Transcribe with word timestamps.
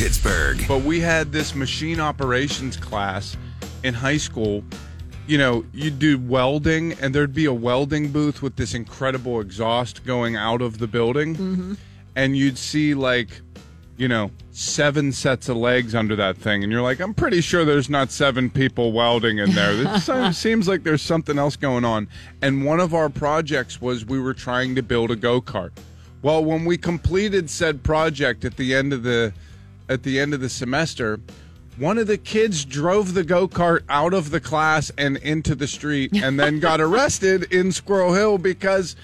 Pittsburgh. 0.00 0.64
But 0.66 0.80
we 0.80 0.98
had 0.98 1.30
this 1.30 1.54
machine 1.54 2.00
operations 2.00 2.74
class 2.78 3.36
in 3.82 3.92
high 3.92 4.16
school. 4.16 4.64
You 5.26 5.36
know, 5.36 5.66
you'd 5.74 5.98
do 5.98 6.18
welding, 6.18 6.94
and 7.02 7.14
there'd 7.14 7.34
be 7.34 7.44
a 7.44 7.52
welding 7.52 8.10
booth 8.10 8.40
with 8.40 8.56
this 8.56 8.72
incredible 8.72 9.42
exhaust 9.42 10.02
going 10.06 10.36
out 10.36 10.62
of 10.62 10.78
the 10.78 10.86
building. 10.86 11.36
Mm-hmm. 11.36 11.74
And 12.16 12.34
you'd 12.34 12.56
see, 12.56 12.94
like, 12.94 13.42
you 13.98 14.08
know, 14.08 14.30
seven 14.52 15.12
sets 15.12 15.50
of 15.50 15.58
legs 15.58 15.94
under 15.94 16.16
that 16.16 16.38
thing. 16.38 16.62
And 16.62 16.72
you're 16.72 16.80
like, 16.80 17.00
I'm 17.00 17.12
pretty 17.12 17.42
sure 17.42 17.66
there's 17.66 17.90
not 17.90 18.10
seven 18.10 18.48
people 18.48 18.92
welding 18.92 19.36
in 19.36 19.50
there. 19.50 19.76
This 19.76 20.04
se- 20.06 20.32
seems 20.32 20.66
like 20.66 20.82
there's 20.82 21.02
something 21.02 21.38
else 21.38 21.56
going 21.56 21.84
on. 21.84 22.08
And 22.40 22.64
one 22.64 22.80
of 22.80 22.94
our 22.94 23.10
projects 23.10 23.82
was 23.82 24.06
we 24.06 24.18
were 24.18 24.32
trying 24.32 24.74
to 24.76 24.82
build 24.82 25.10
a 25.10 25.16
go 25.16 25.42
kart. 25.42 25.72
Well, 26.22 26.42
when 26.42 26.64
we 26.64 26.78
completed 26.78 27.50
said 27.50 27.82
project 27.82 28.46
at 28.46 28.56
the 28.56 28.74
end 28.74 28.94
of 28.94 29.02
the 29.02 29.34
at 29.90 30.04
the 30.04 30.20
end 30.20 30.32
of 30.32 30.40
the 30.40 30.48
semester, 30.48 31.20
one 31.76 31.98
of 31.98 32.06
the 32.06 32.16
kids 32.16 32.64
drove 32.64 33.12
the 33.12 33.24
go 33.24 33.48
kart 33.48 33.82
out 33.88 34.14
of 34.14 34.30
the 34.30 34.40
class 34.40 34.90
and 34.96 35.16
into 35.18 35.54
the 35.54 35.66
street, 35.66 36.12
and 36.14 36.38
then 36.38 36.60
got 36.60 36.80
arrested 36.80 37.52
in 37.52 37.72
Squirrel 37.72 38.14
Hill 38.14 38.38
because 38.38 38.96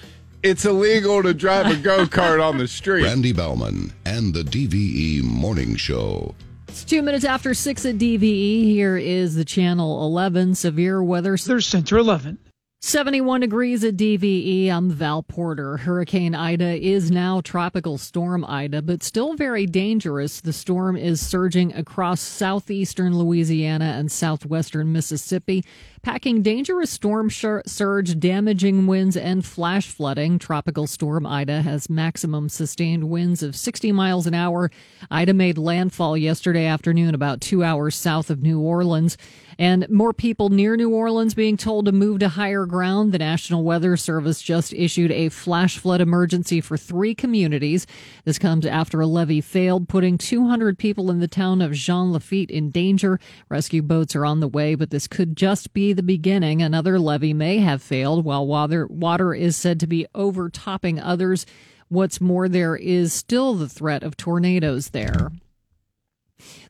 it's 0.43 0.63
illegal 0.63 1.21
to 1.23 1.33
drive 1.33 1.67
a 1.67 1.75
go 1.75 2.05
kart 2.05 2.43
on 2.43 2.57
the 2.57 2.67
street. 2.67 3.03
Randy 3.03 3.33
Baumann 3.33 3.93
and 4.05 4.33
the 4.33 4.43
DVE 4.43 5.23
Morning 5.23 5.75
Show. 5.75 6.33
It's 6.67 6.83
two 6.83 7.01
minutes 7.01 7.25
after 7.25 7.53
six 7.53 7.85
at 7.85 7.95
DVE. 7.95 8.63
Here 8.63 8.97
is 8.97 9.35
the 9.35 9.45
Channel 9.45 10.05
11 10.05 10.55
severe 10.55 11.03
weather. 11.03 11.35
There's 11.35 11.65
Center 11.65 11.97
11. 11.97 12.37
71 12.87 13.41
degrees 13.41 13.83
at 13.83 13.97
DVE. 13.97 14.69
I'm 14.69 14.89
Val 14.89 15.21
Porter. 15.21 15.75
Hurricane 15.75 16.33
Ida 16.33 16.81
is 16.81 17.11
now 17.11 17.41
Tropical 17.41 17.97
Storm 17.97 18.45
Ida, 18.45 18.81
but 18.81 19.03
still 19.03 19.33
very 19.33 19.65
dangerous. 19.65 20.39
The 20.39 20.53
storm 20.53 20.95
is 20.95 21.19
surging 21.19 21.73
across 21.73 22.21
southeastern 22.21 23.17
Louisiana 23.17 23.97
and 23.97 24.09
southwestern 24.09 24.93
Mississippi, 24.93 25.65
packing 26.01 26.41
dangerous 26.41 26.89
storm 26.89 27.29
sur- 27.29 27.61
surge, 27.65 28.17
damaging 28.21 28.87
winds, 28.87 29.17
and 29.17 29.45
flash 29.45 29.89
flooding. 29.89 30.39
Tropical 30.39 30.87
Storm 30.87 31.25
Ida 31.25 31.63
has 31.63 31.89
maximum 31.89 32.47
sustained 32.47 33.09
winds 33.09 33.43
of 33.43 33.57
60 33.57 33.91
miles 33.91 34.25
an 34.27 34.33
hour. 34.33 34.71
Ida 35.11 35.33
made 35.33 35.57
landfall 35.57 36.15
yesterday 36.15 36.65
afternoon 36.65 37.13
about 37.13 37.41
two 37.41 37.65
hours 37.65 37.97
south 37.97 38.29
of 38.29 38.41
New 38.41 38.61
Orleans. 38.61 39.17
And 39.59 39.89
more 39.89 40.13
people 40.13 40.49
near 40.49 40.77
New 40.77 40.91
Orleans 40.91 41.33
being 41.33 41.57
told 41.57 41.85
to 41.85 41.91
move 41.91 42.19
to 42.19 42.29
higher 42.29 42.65
ground. 42.65 43.11
The 43.11 43.17
National 43.17 43.63
Weather 43.63 43.97
Service 43.97 44.41
just 44.41 44.71
issued 44.73 45.11
a 45.11 45.29
flash 45.29 45.79
flood 45.79 45.99
emergency 45.99 46.61
for 46.61 46.77
three 46.77 47.15
communities. 47.15 47.87
This 48.23 48.37
comes 48.37 48.65
after 48.67 49.01
a 49.01 49.07
levee 49.07 49.41
failed, 49.41 49.89
putting 49.89 50.17
200 50.17 50.77
people 50.77 51.09
in 51.09 51.19
the 51.19 51.27
town 51.27 51.61
of 51.61 51.73
Jean 51.73 52.11
Lafitte 52.11 52.51
in 52.51 52.69
danger. 52.69 53.19
Rescue 53.49 53.81
boats 53.81 54.15
are 54.15 54.25
on 54.25 54.41
the 54.41 54.47
way, 54.47 54.75
but 54.75 54.91
this 54.91 55.07
could 55.07 55.35
just 55.35 55.73
be 55.73 55.91
the 55.91 56.03
beginning. 56.03 56.61
Another 56.61 56.99
levee 56.99 57.33
may 57.33 57.57
have 57.57 57.81
failed, 57.81 58.23
while 58.23 58.45
water, 58.45 58.85
water 58.87 59.33
is 59.33 59.57
said 59.57 59.79
to 59.79 59.87
be 59.87 60.05
overtopping 60.13 60.99
others. 60.99 61.47
What's 61.89 62.21
more, 62.21 62.47
there 62.47 62.75
is 62.75 63.13
still 63.13 63.55
the 63.55 63.69
threat 63.69 64.03
of 64.03 64.17
tornadoes 64.17 64.89
there. 64.89 65.31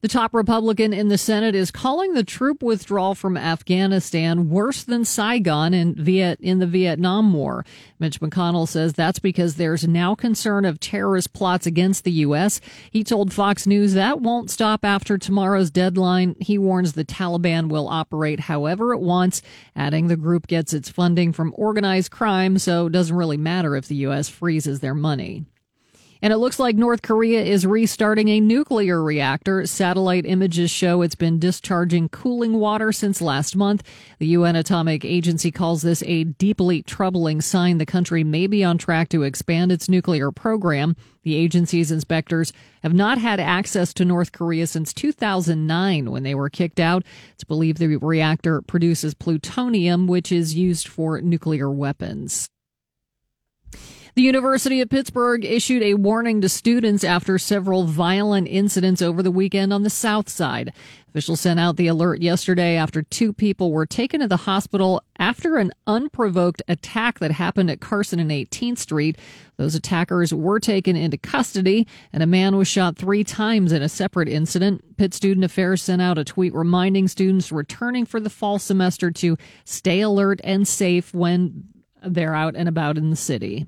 The 0.02 0.08
top 0.08 0.36
Republican 0.36 0.94
in 0.94 1.08
the 1.08 1.18
Senate 1.18 1.56
is 1.56 1.72
calling 1.72 2.14
the 2.14 2.24
troop 2.24 2.62
withdrawal 2.62 3.16
from 3.16 3.36
Afghanistan 3.36 4.48
worse 4.50 4.84
than 4.84 5.04
Saigon 5.06 5.74
in 5.74 5.96
Viet 5.96 6.40
in 6.40 6.60
the 6.60 6.68
Vietnam 6.68 7.34
War. 7.34 7.66
Mitch 7.98 8.20
McConnell 8.20 8.68
says 8.68 8.94
that's 8.94 9.18
because 9.18 9.56
there's 9.56 9.88
now 9.88 10.14
concern 10.14 10.66
of 10.66 10.80
terrorist 10.80 11.34
plots 11.34 11.66
against 11.66 12.04
the 12.04 12.12
U.S. 12.12 12.62
He 12.92 13.04
told 13.04 13.34
Fox 13.34 13.66
News 13.66 13.94
that 13.96 14.22
won't 14.22 14.52
stop 14.52 14.86
after 14.86 15.18
tomorrow's 15.18 15.72
deadline. 15.72 16.36
He 16.40 16.60
warns 16.60 16.94
the 16.94 17.04
Taliban 17.04 17.70
will 17.70 17.88
operate 17.88 18.42
however 18.42 18.94
it 18.94 19.00
wants, 19.00 19.42
adding 19.76 20.08
the 20.08 20.16
group 20.16 20.46
gets 20.46 20.74
its 20.74 20.90
funding 20.90 21.34
from 21.34 21.54
organized 21.58 22.12
crime, 22.12 22.60
so 22.60 22.86
it 22.86 22.92
doesn't 22.92 23.16
really 23.16 23.38
matter 23.38 23.76
if 23.76 23.88
the 23.88 23.96
U.S. 23.96 24.30
freezes 24.30 24.80
their 24.80 24.96
money. 24.96 25.46
And 26.22 26.34
it 26.34 26.38
looks 26.38 26.60
like 26.60 26.76
North 26.76 27.02
Korea 27.02 27.44
is 27.44 27.66
restarting 27.66 28.30
a 28.30 28.40
nuclear 28.40 29.04
reactor. 29.04 29.66
Satellite 29.66 30.26
images 30.26 30.72
show 30.72 31.02
it's 31.02 31.16
been 31.16 31.40
discharging 31.40 32.10
cooling 32.10 32.54
water 32.54 32.92
since 32.92 33.22
last 33.22 33.56
month. 33.56 33.84
The 34.20 34.28
UN 34.28 34.56
Atomic 34.56 35.06
Agency 35.06 35.52
calls 35.52 35.84
this 35.84 36.02
a 36.04 36.24
deeply 36.24 36.82
troubling 36.82 37.42
sign 37.42 37.78
the 37.78 37.86
country 37.86 38.24
may 38.24 38.48
be 38.48 38.64
on 38.64 38.78
track 38.78 39.10
to 39.10 39.24
expand 39.24 39.72
its 39.72 39.88
nuclear 39.88 40.32
program. 40.32 40.96
The 41.24 41.36
agency's 41.36 41.92
inspectors 41.92 42.54
have 42.84 42.94
not 42.94 43.18
had 43.18 43.40
access 43.40 43.94
to 43.96 44.06
North 44.06 44.32
Korea 44.32 44.66
since 44.66 44.94
2009 44.94 46.10
when 46.10 46.24
they 46.24 46.34
were 46.34 46.50
kicked 46.50 46.80
out. 46.80 47.04
It's 47.34 47.44
believed 47.44 47.80
the 47.80 47.98
reactor 47.98 48.62
produces 48.62 49.14
plutonium, 49.14 50.08
which 50.08 50.32
is 50.32 50.56
used 50.56 50.88
for 50.88 51.22
nuclear 51.22 51.70
weapons. 51.70 52.50
The 54.18 54.24
University 54.24 54.82
of 54.82 54.90
Pittsburgh 54.90 55.46
issued 55.46 55.84
a 55.84 55.94
warning 55.94 56.42
to 56.42 56.50
students 56.50 57.04
after 57.04 57.38
several 57.38 57.84
violent 57.84 58.48
incidents 58.48 59.00
over 59.00 59.22
the 59.22 59.30
weekend 59.30 59.72
on 59.72 59.84
the 59.84 59.92
south 59.92 60.28
side. 60.28 60.74
Officials 61.10 61.42
sent 61.42 61.60
out 61.60 61.76
the 61.76 61.86
alert 61.86 62.20
yesterday 62.20 62.78
after 62.78 63.04
two 63.04 63.32
people 63.32 63.72
were 63.72 63.86
taken 63.86 64.22
to 64.22 64.28
the 64.28 64.38
hospital 64.38 65.04
after 65.20 65.58
an 65.58 65.72
unprovoked 65.86 66.64
attack 66.68 67.20
that 67.20 67.30
happened 67.30 67.70
at 67.70 67.80
Carson 67.80 68.20
and 68.20 68.32
18th 68.32 68.80
Street. 68.80 69.20
Those 69.58 69.76
attackers 69.76 70.34
were 70.34 70.60
taken 70.60 70.96
into 70.96 71.20
custody, 71.20 71.86
and 72.12 72.24
a 72.24 72.26
man 72.26 72.58
was 72.58 72.68
shot 72.68 72.98
three 72.98 73.24
times 73.24 73.72
in 73.72 73.84
a 73.84 73.88
separate 73.88 74.30
incident. 74.30 74.98
Pitt 74.98 75.14
Student 75.14 75.46
Affairs 75.46 75.84
sent 75.84 76.02
out 76.02 76.18
a 76.18 76.24
tweet 76.24 76.56
reminding 76.56 77.08
students 77.08 77.52
returning 77.52 78.04
for 78.04 78.20
the 78.20 78.32
fall 78.32 78.58
semester 78.58 79.12
to 79.12 79.38
stay 79.64 80.02
alert 80.02 80.42
and 80.44 80.68
safe 80.68 81.14
when 81.14 81.66
they're 82.02 82.34
out 82.34 82.56
and 82.56 82.68
about 82.68 82.98
in 82.98 83.12
the 83.12 83.16
city. 83.16 83.68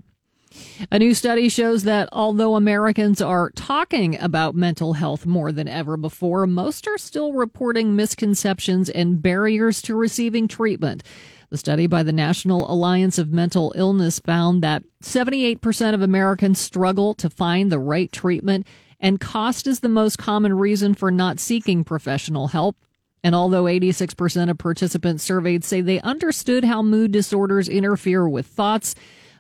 A 0.92 1.00
new 1.00 1.14
study 1.14 1.50
shows 1.50 1.84
that 1.84 2.10
although 2.12 2.56
Americans 2.56 3.22
are 3.22 3.52
talking 3.52 4.20
about 4.20 4.56
mental 4.56 4.94
health 4.94 5.26
more 5.26 5.52
than 5.52 5.68
ever 5.68 5.98
before, 5.98 6.48
most 6.48 6.88
are 6.88 6.98
still 6.98 7.34
reporting 7.34 7.96
misconceptions 7.96 8.90
and 8.90 9.22
barriers 9.22 9.82
to 9.84 9.96
receiving 9.96 10.48
treatment. 10.48 11.04
The 11.50 11.58
study 11.58 11.88
by 11.88 12.04
the 12.04 12.14
National 12.14 12.72
Alliance 12.72 13.18
of 13.18 13.32
Mental 13.32 13.74
Illness 13.76 14.20
found 14.20 14.62
that 14.64 14.84
78% 15.04 15.94
of 15.94 16.02
Americans 16.02 16.60
struggle 16.60 17.14
to 17.16 17.30
find 17.30 17.72
the 17.72 17.80
right 17.80 18.12
treatment, 18.12 18.68
and 19.00 19.20
cost 19.20 19.66
is 19.66 19.80
the 19.80 19.90
most 19.90 20.18
common 20.18 20.54
reason 20.54 20.94
for 20.94 21.10
not 21.10 21.40
seeking 21.40 21.84
professional 21.84 22.50
help. 22.50 22.76
And 23.24 23.36
although 23.36 23.64
86% 23.64 24.50
of 24.50 24.58
participants 24.58 25.24
surveyed 25.24 25.64
say 25.64 25.81
they 25.81 26.00
understood 26.02 26.64
how 26.64 26.81
mood 26.81 27.12
disorders 27.12 27.68
interfere 27.68 28.30
with 28.30 28.46
thoughts, 28.46 28.96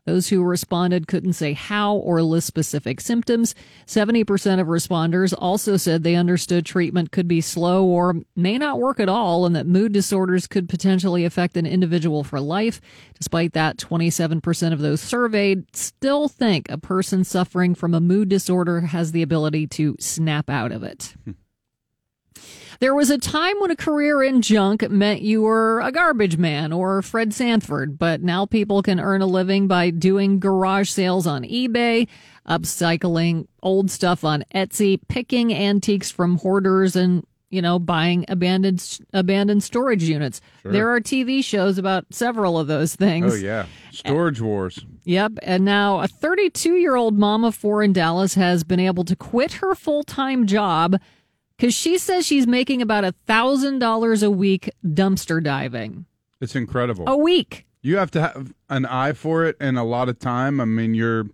those 0.09 0.29
who 0.29 0.43
responded 0.43 1.07
couldn't 1.07 1.33
say 1.33 1.53
how 1.53 1.95
or 1.97 2.23
list 2.23 2.47
specific 2.47 2.99
symptoms. 2.99 3.53
70% 3.85 4.59
of 4.59 4.65
responders 4.65 5.35
also 5.37 5.77
said 5.77 6.01
they 6.01 6.15
understood 6.15 6.65
treatment 6.65 7.11
could 7.11 7.27
be 7.27 7.41
slow 7.41 7.85
or 7.85 8.15
may 8.35 8.57
not 8.57 8.79
work 8.79 8.99
at 8.99 9.07
all 9.07 9.45
and 9.45 9.55
that 9.55 9.67
mood 9.67 9.91
disorders 9.91 10.47
could 10.47 10.67
potentially 10.67 11.25
affect 11.25 11.55
an 11.57 11.67
individual 11.67 12.23
for 12.23 12.39
life. 12.39 12.81
Despite 13.19 13.53
that, 13.53 13.77
27% 13.77 14.73
of 14.73 14.79
those 14.79 14.99
surveyed 14.99 15.75
still 15.75 16.27
think 16.27 16.71
a 16.71 16.79
person 16.79 17.23
suffering 17.23 17.75
from 17.75 17.93
a 17.93 17.99
mood 17.99 18.29
disorder 18.29 18.81
has 18.81 19.11
the 19.11 19.21
ability 19.21 19.67
to 19.67 19.95
snap 19.99 20.49
out 20.49 20.71
of 20.71 20.81
it. 20.81 21.13
Hmm. 21.23 21.31
There 22.79 22.95
was 22.95 23.09
a 23.09 23.17
time 23.17 23.59
when 23.59 23.71
a 23.71 23.75
career 23.75 24.23
in 24.23 24.41
junk 24.41 24.89
meant 24.89 25.21
you 25.21 25.41
were 25.41 25.81
a 25.81 25.91
garbage 25.91 26.37
man 26.37 26.71
or 26.71 27.01
Fred 27.01 27.33
Sanford, 27.33 27.99
but 27.99 28.21
now 28.21 28.45
people 28.45 28.81
can 28.81 29.01
earn 29.01 29.21
a 29.21 29.25
living 29.25 29.67
by 29.67 29.89
doing 29.89 30.39
garage 30.39 30.89
sales 30.89 31.27
on 31.27 31.43
eBay, 31.43 32.07
upcycling 32.47 33.47
old 33.61 33.91
stuff 33.91 34.23
on 34.23 34.45
Etsy, 34.55 34.97
picking 35.09 35.53
antiques 35.53 36.09
from 36.09 36.37
hoarders 36.37 36.95
and 36.95 37.25
you 37.49 37.63
know, 37.63 37.79
buying 37.79 38.25
abandoned 38.27 38.99
abandoned 39.11 39.63
storage 39.63 40.03
units. 40.03 40.39
There 40.63 40.93
are 40.93 41.01
TV 41.01 41.43
shows 41.43 41.79
about 41.79 42.05
several 42.11 42.59
of 42.59 42.67
those 42.67 42.95
things. 42.95 43.33
Oh 43.33 43.35
yeah, 43.35 43.65
storage 43.91 44.39
wars. 44.39 44.85
Yep. 45.03 45.39
And 45.41 45.65
now 45.65 45.99
a 45.99 46.07
32 46.07 46.75
year 46.75 46.95
old 46.95 47.17
mom 47.17 47.43
of 47.43 47.55
four 47.55 47.81
in 47.81 47.91
Dallas 47.91 48.35
has 48.35 48.63
been 48.63 48.79
able 48.79 49.03
to 49.03 49.15
quit 49.15 49.53
her 49.53 49.73
full 49.73 50.03
time 50.03 50.45
job 50.45 50.99
because 51.59 51.73
she 51.73 51.97
says 51.97 52.25
she's 52.25 52.47
making 52.47 52.81
about 52.81 53.03
a 53.03 53.13
thousand 53.27 53.79
dollars 53.79 54.23
a 54.23 54.31
week 54.31 54.69
dumpster 54.85 55.43
diving 55.43 56.05
It's 56.39 56.55
incredible. 56.55 57.03
a 57.07 57.17
week. 57.17 57.65
You 57.81 57.97
have 57.97 58.11
to 58.11 58.21
have 58.21 58.53
an 58.69 58.85
eye 58.85 59.11
for 59.13 59.43
it 59.45 59.57
and 59.59 59.77
a 59.77 59.83
lot 59.83 60.07
of 60.09 60.19
time. 60.19 60.61
I 60.61 60.65
mean, 60.65 60.93
you're 60.95 61.25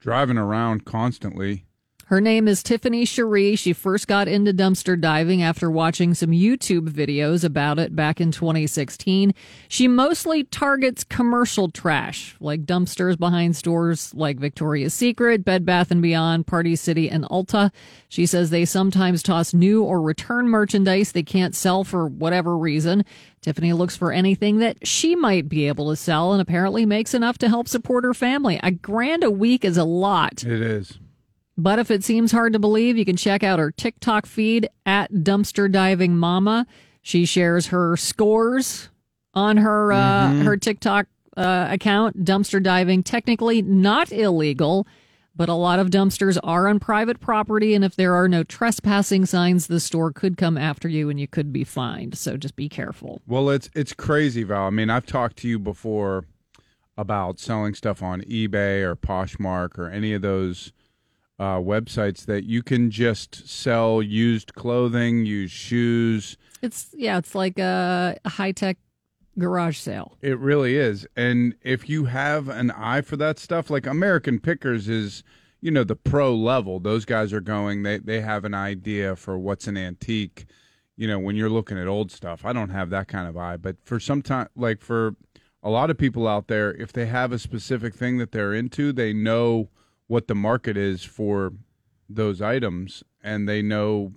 driving 0.00 0.38
around 0.38 0.84
constantly. 0.84 1.66
Her 2.06 2.20
name 2.20 2.48
is 2.48 2.62
Tiffany 2.62 3.06
Cherie. 3.06 3.56
She 3.56 3.72
first 3.72 4.06
got 4.06 4.28
into 4.28 4.52
dumpster 4.52 5.00
diving 5.00 5.42
after 5.42 5.70
watching 5.70 6.12
some 6.12 6.32
YouTube 6.32 6.90
videos 6.90 7.44
about 7.44 7.78
it 7.78 7.96
back 7.96 8.20
in 8.20 8.30
2016. 8.30 9.32
She 9.68 9.88
mostly 9.88 10.44
targets 10.44 11.02
commercial 11.02 11.70
trash, 11.70 12.36
like 12.40 12.66
dumpsters 12.66 13.18
behind 13.18 13.56
stores 13.56 14.12
like 14.14 14.38
Victoria's 14.38 14.92
Secret, 14.92 15.46
Bed 15.46 15.64
Bath 15.64 15.88
& 15.88 16.00
Beyond, 16.00 16.46
Party 16.46 16.76
City, 16.76 17.08
and 17.08 17.24
Ulta. 17.24 17.72
She 18.10 18.26
says 18.26 18.50
they 18.50 18.66
sometimes 18.66 19.22
toss 19.22 19.54
new 19.54 19.82
or 19.82 20.02
return 20.02 20.48
merchandise 20.48 21.12
they 21.12 21.22
can't 21.22 21.54
sell 21.54 21.84
for 21.84 22.06
whatever 22.06 22.58
reason. 22.58 23.04
Tiffany 23.40 23.72
looks 23.72 23.96
for 23.96 24.12
anything 24.12 24.58
that 24.58 24.86
she 24.86 25.16
might 25.16 25.48
be 25.48 25.68
able 25.68 25.88
to 25.88 25.96
sell 25.96 26.32
and 26.32 26.42
apparently 26.42 26.84
makes 26.84 27.14
enough 27.14 27.38
to 27.38 27.48
help 27.48 27.66
support 27.66 28.04
her 28.04 28.14
family. 28.14 28.60
A 28.62 28.70
grand 28.70 29.24
a 29.24 29.30
week 29.30 29.64
is 29.64 29.78
a 29.78 29.84
lot. 29.84 30.44
It 30.44 30.60
is. 30.60 30.98
But 31.56 31.78
if 31.78 31.90
it 31.90 32.02
seems 32.02 32.32
hard 32.32 32.52
to 32.54 32.58
believe, 32.58 32.96
you 32.96 33.04
can 33.04 33.16
check 33.16 33.42
out 33.44 33.58
her 33.58 33.70
TikTok 33.70 34.26
feed 34.26 34.68
at 34.84 35.12
Dumpster 35.12 35.70
Diving 35.70 36.16
Mama. 36.16 36.66
She 37.00 37.26
shares 37.26 37.66
her 37.68 37.96
scores 37.96 38.88
on 39.34 39.58
her 39.58 39.92
uh, 39.92 40.32
her 40.42 40.56
TikTok 40.56 41.06
uh, 41.36 41.66
account. 41.70 42.24
Dumpster 42.24 42.62
diving 42.62 43.02
technically 43.02 43.62
not 43.62 44.10
illegal, 44.10 44.86
but 45.36 45.48
a 45.48 45.54
lot 45.54 45.78
of 45.78 45.90
dumpsters 45.90 46.38
are 46.42 46.68
on 46.68 46.80
private 46.80 47.20
property, 47.20 47.74
and 47.74 47.84
if 47.84 47.96
there 47.96 48.14
are 48.14 48.28
no 48.28 48.42
trespassing 48.42 49.26
signs, 49.26 49.66
the 49.66 49.80
store 49.80 50.12
could 50.12 50.36
come 50.36 50.56
after 50.56 50.88
you 50.88 51.10
and 51.10 51.18
you 51.20 51.28
could 51.28 51.52
be 51.52 51.64
fined. 51.64 52.16
So 52.16 52.36
just 52.36 52.56
be 52.56 52.68
careful. 52.68 53.20
Well, 53.26 53.50
it's 53.50 53.68
it's 53.74 53.92
crazy, 53.92 54.42
Val. 54.44 54.66
I 54.66 54.70
mean, 54.70 54.90
I've 54.90 55.06
talked 55.06 55.36
to 55.38 55.48
you 55.48 55.58
before 55.58 56.24
about 56.96 57.40
selling 57.40 57.74
stuff 57.74 58.02
on 58.02 58.22
eBay 58.22 58.82
or 58.82 58.94
Poshmark 58.94 59.78
or 59.78 59.90
any 59.90 60.14
of 60.14 60.22
those 60.22 60.72
uh, 61.38 61.56
websites 61.56 62.26
that 62.26 62.44
you 62.44 62.62
can 62.62 62.90
just 62.90 63.48
sell 63.48 64.02
used 64.02 64.54
clothing, 64.54 65.26
used 65.26 65.52
shoes. 65.52 66.36
It's 66.62 66.88
yeah, 66.94 67.18
it's 67.18 67.34
like 67.34 67.58
a 67.58 68.18
high 68.26 68.52
tech 68.52 68.78
garage 69.38 69.78
sale. 69.78 70.16
It 70.22 70.38
really 70.38 70.76
is. 70.76 71.06
And 71.16 71.54
if 71.62 71.88
you 71.88 72.04
have 72.06 72.48
an 72.48 72.70
eye 72.70 73.00
for 73.00 73.16
that 73.16 73.38
stuff, 73.38 73.70
like 73.70 73.86
American 73.86 74.38
Pickers 74.38 74.88
is, 74.88 75.22
you 75.60 75.70
know, 75.70 75.84
the 75.84 75.96
pro 75.96 76.34
level. 76.34 76.78
Those 76.78 77.04
guys 77.04 77.32
are 77.32 77.40
going, 77.40 77.82
they, 77.82 77.98
they 77.98 78.20
have 78.20 78.44
an 78.44 78.54
idea 78.54 79.16
for 79.16 79.38
what's 79.38 79.66
an 79.66 79.76
antique. 79.76 80.46
You 80.96 81.08
know, 81.08 81.18
when 81.18 81.34
you're 81.34 81.50
looking 81.50 81.78
at 81.78 81.88
old 81.88 82.12
stuff, 82.12 82.44
I 82.44 82.52
don't 82.52 82.70
have 82.70 82.90
that 82.90 83.08
kind 83.08 83.28
of 83.28 83.36
eye. 83.36 83.56
But 83.56 83.76
for 83.82 83.98
some 83.98 84.22
time, 84.22 84.48
like 84.54 84.80
for 84.80 85.16
a 85.62 85.70
lot 85.70 85.90
of 85.90 85.98
people 85.98 86.28
out 86.28 86.46
there, 86.46 86.72
if 86.74 86.92
they 86.92 87.06
have 87.06 87.32
a 87.32 87.38
specific 87.38 87.94
thing 87.94 88.18
that 88.18 88.30
they're 88.30 88.54
into, 88.54 88.92
they 88.92 89.12
know 89.12 89.70
what 90.06 90.28
the 90.28 90.34
market 90.34 90.76
is 90.76 91.02
for 91.04 91.52
those 92.08 92.42
items 92.42 93.02
and 93.22 93.48
they 93.48 93.62
know 93.62 94.12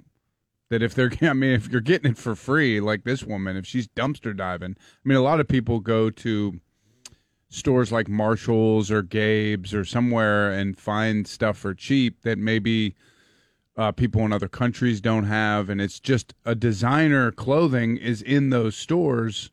that 0.69 0.83
if 0.83 0.93
they're 0.93 1.11
I 1.21 1.33
mean 1.33 1.51
if 1.51 1.69
you're 1.69 1.81
getting 1.81 2.11
it 2.11 2.17
for 2.17 2.35
free 2.35 2.79
like 2.81 3.03
this 3.03 3.23
woman 3.23 3.55
if 3.57 3.65
she's 3.65 3.87
dumpster 3.87 4.35
diving 4.35 4.75
I 4.77 5.07
mean 5.07 5.17
a 5.17 5.21
lot 5.21 5.39
of 5.39 5.47
people 5.47 5.79
go 5.79 6.09
to 6.09 6.59
stores 7.49 7.91
like 7.91 8.09
Marshalls 8.09 8.91
or 8.91 9.01
Gabe's 9.01 9.73
or 9.73 9.85
somewhere 9.85 10.51
and 10.51 10.77
find 10.77 11.25
stuff 11.25 11.57
for 11.57 11.73
cheap 11.73 12.21
that 12.23 12.37
maybe 12.37 12.93
uh, 13.77 13.91
people 13.93 14.25
in 14.25 14.33
other 14.33 14.49
countries 14.49 14.99
don't 14.99 15.25
have 15.25 15.69
and 15.69 15.79
it's 15.79 15.99
just 15.99 16.33
a 16.43 16.55
designer 16.55 17.31
clothing 17.31 17.95
is 17.95 18.21
in 18.21 18.49
those 18.49 18.75
stores 18.75 19.51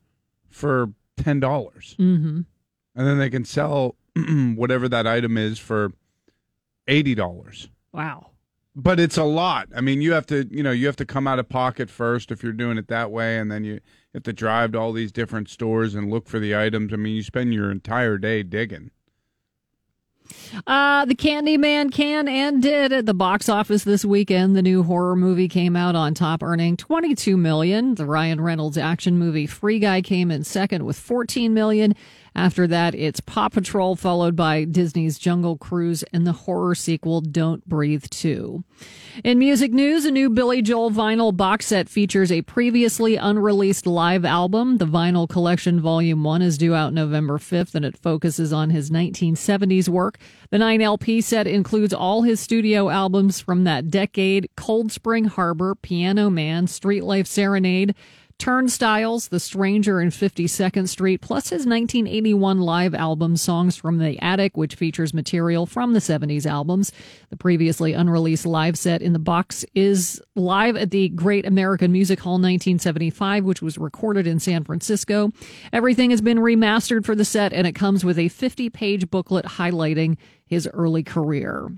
for 0.51 0.91
ten 1.17 1.39
dollars 1.39 1.95
Mm-hmm. 2.01 2.41
and 2.97 3.07
then 3.07 3.19
they 3.19 3.31
can 3.31 3.45
sell 3.45 3.95
whatever 4.57 4.89
that 4.89 5.07
item 5.07 5.37
is 5.39 5.59
for 5.61 5.93
eighty 6.89 7.15
dollars 7.15 7.69
Wow. 7.93 8.31
but 8.75 8.99
it's 8.99 9.17
a 9.17 9.23
lot. 9.25 9.69
I 9.77 9.81
mean, 9.81 10.01
you 10.03 10.13
have 10.13 10.27
to, 10.27 10.47
you 10.51 10.63
know, 10.63 10.73
you 10.73 10.87
have 10.87 10.97
to 10.97 11.07
come 11.07 11.27
out 11.29 11.39
of 11.39 11.49
pocket 11.49 11.89
first 11.91 12.31
if 12.33 12.43
you're 12.43 12.53
doing 12.53 12.77
it 12.79 12.89
that 12.89 13.11
way, 13.13 13.39
and 13.39 13.51
then 13.51 13.63
you 13.65 13.81
have 14.15 14.25
to 14.25 14.33
drive 14.33 14.73
to 14.73 14.79
all 14.79 14.93
these 14.93 15.13
different 15.13 15.49
stores 15.49 15.95
and 15.95 16.11
look 16.11 16.27
for 16.29 16.39
the 16.41 16.57
items. 16.57 16.93
I 16.93 16.97
mean, 16.97 17.15
you 17.15 17.23
spend 17.23 17.55
your 17.55 17.71
entire 17.71 18.19
day 18.19 18.43
digging. 18.43 18.91
Uh, 20.67 21.05
the 21.05 21.15
Candyman 21.15 21.93
can 21.93 22.27
and 22.29 22.63
did 22.63 22.93
at 22.93 23.05
the 23.07 23.13
box 23.15 23.49
office 23.49 23.85
this 23.85 24.05
weekend. 24.05 24.57
The 24.57 24.63
new 24.63 24.83
horror 24.83 25.17
movie 25.17 25.49
came 25.49 25.77
out 25.77 25.95
on 25.95 26.15
top, 26.15 26.43
earning 26.43 26.77
22 26.77 27.37
million. 27.37 27.95
The 27.95 28.07
Ryan 28.07 28.41
Reynolds 28.41 28.79
action 28.79 29.19
movie 29.19 29.47
Free 29.47 29.79
Guy 29.79 30.01
came 30.01 30.31
in 30.31 30.43
second 30.43 30.85
with 30.85 30.99
14 30.99 31.53
million. 31.53 31.95
After 32.37 32.67
that, 32.67 32.97
it's 32.97 33.21
Paw 33.21 33.49
Patrol, 33.49 33.95
followed 33.95 34.35
by 34.35 34.65
Disney's 34.65 35.21
Jungle 35.21 35.57
Cruise 35.57 36.03
and 36.13 36.27
the 36.27 36.33
horror 36.33 36.75
sequel 36.75 37.21
Don't 37.21 37.65
Breathe 37.69 38.07
2. 38.11 38.65
In 39.23 39.39
music 39.39 39.73
news, 39.73 40.05
a 40.05 40.11
new 40.11 40.29
Billy 40.29 40.61
Joel 40.61 40.91
vinyl 40.91 41.35
box 41.35 41.67
set 41.67 41.89
features 41.89 42.33
a 42.33 42.43
previously 42.43 43.15
unreleased 43.15 43.87
live 43.87 44.25
album. 44.25 44.79
The 44.79 44.87
Vinyl 44.87 45.29
Collection 45.29 45.81
Volume 45.81 46.25
1 46.25 46.43
is 46.43 46.59
due 46.59 46.75
out 46.75 46.93
November 46.93 47.39
5th, 47.39 47.77
and 47.77 47.85
it 47.85 47.97
focuses 47.97 48.53
on 48.53 48.71
his 48.71 48.91
1970s 48.91 49.89
work. 49.89 50.19
The 50.51 50.59
9 50.59 50.83
LP 50.83 51.21
set 51.21 51.47
includes 51.47 51.95
all 51.95 52.23
his 52.23 52.41
studio 52.41 52.91
albums 52.91 53.39
from 53.39 53.63
that 53.63 53.93
decade 53.93 54.49
Cold 54.57 54.91
Spring 54.91 55.27
Harbor, 55.27 55.77
Piano 55.77 56.31
Man, 56.31 56.67
Street 56.67 57.05
Life 57.05 57.29
Serenade, 57.29 57.95
Turnstiles, 58.39 59.29
The 59.29 59.41
Stranger 59.41 60.01
in 60.01 60.11
52nd 60.11 60.89
Street, 60.89 61.21
plus 61.21 61.51
his 61.51 61.67
1981 61.67 62.61
live 62.61 62.95
album 62.95 63.37
Songs 63.37 63.77
from 63.77 63.99
the 63.99 64.19
Attic, 64.23 64.57
which 64.57 64.75
features 64.75 65.15
material 65.15 65.67
from 65.67 65.93
the 65.93 66.01
70s 66.01 66.45
albums. 66.45 66.93
The 67.31 67.37
previously 67.37 67.93
unreleased 67.93 68.45
live 68.45 68.77
set 68.77 69.03
in 69.03 69.13
the 69.13 69.19
box 69.19 69.65
is 69.75 70.21
live 70.35 70.77
at 70.77 70.91
the 70.91 71.09
Great 71.11 71.47
American 71.47 71.93
Music 71.93 72.21
Hall 72.21 72.35
1975, 72.35 73.45
which 73.45 73.63
was 73.63 73.79
recorded 73.79 74.27
in 74.27 74.41
San 74.41 74.65
Francisco. 74.65 75.31
Everything 75.73 76.11
has 76.11 76.21
been 76.21 76.39
remastered 76.39 77.05
for 77.05 77.15
the 77.15 77.25
set, 77.25 77.53
and 77.53 77.67
it 77.67 77.75
comes 77.75 78.05
with 78.05 78.19
a 78.19 78.29
50 78.29 78.69
page 78.71 79.11
booklet 79.11 79.45
highlighting 79.45 80.17
his 80.47 80.69
early 80.73 81.03
career. 81.03 81.71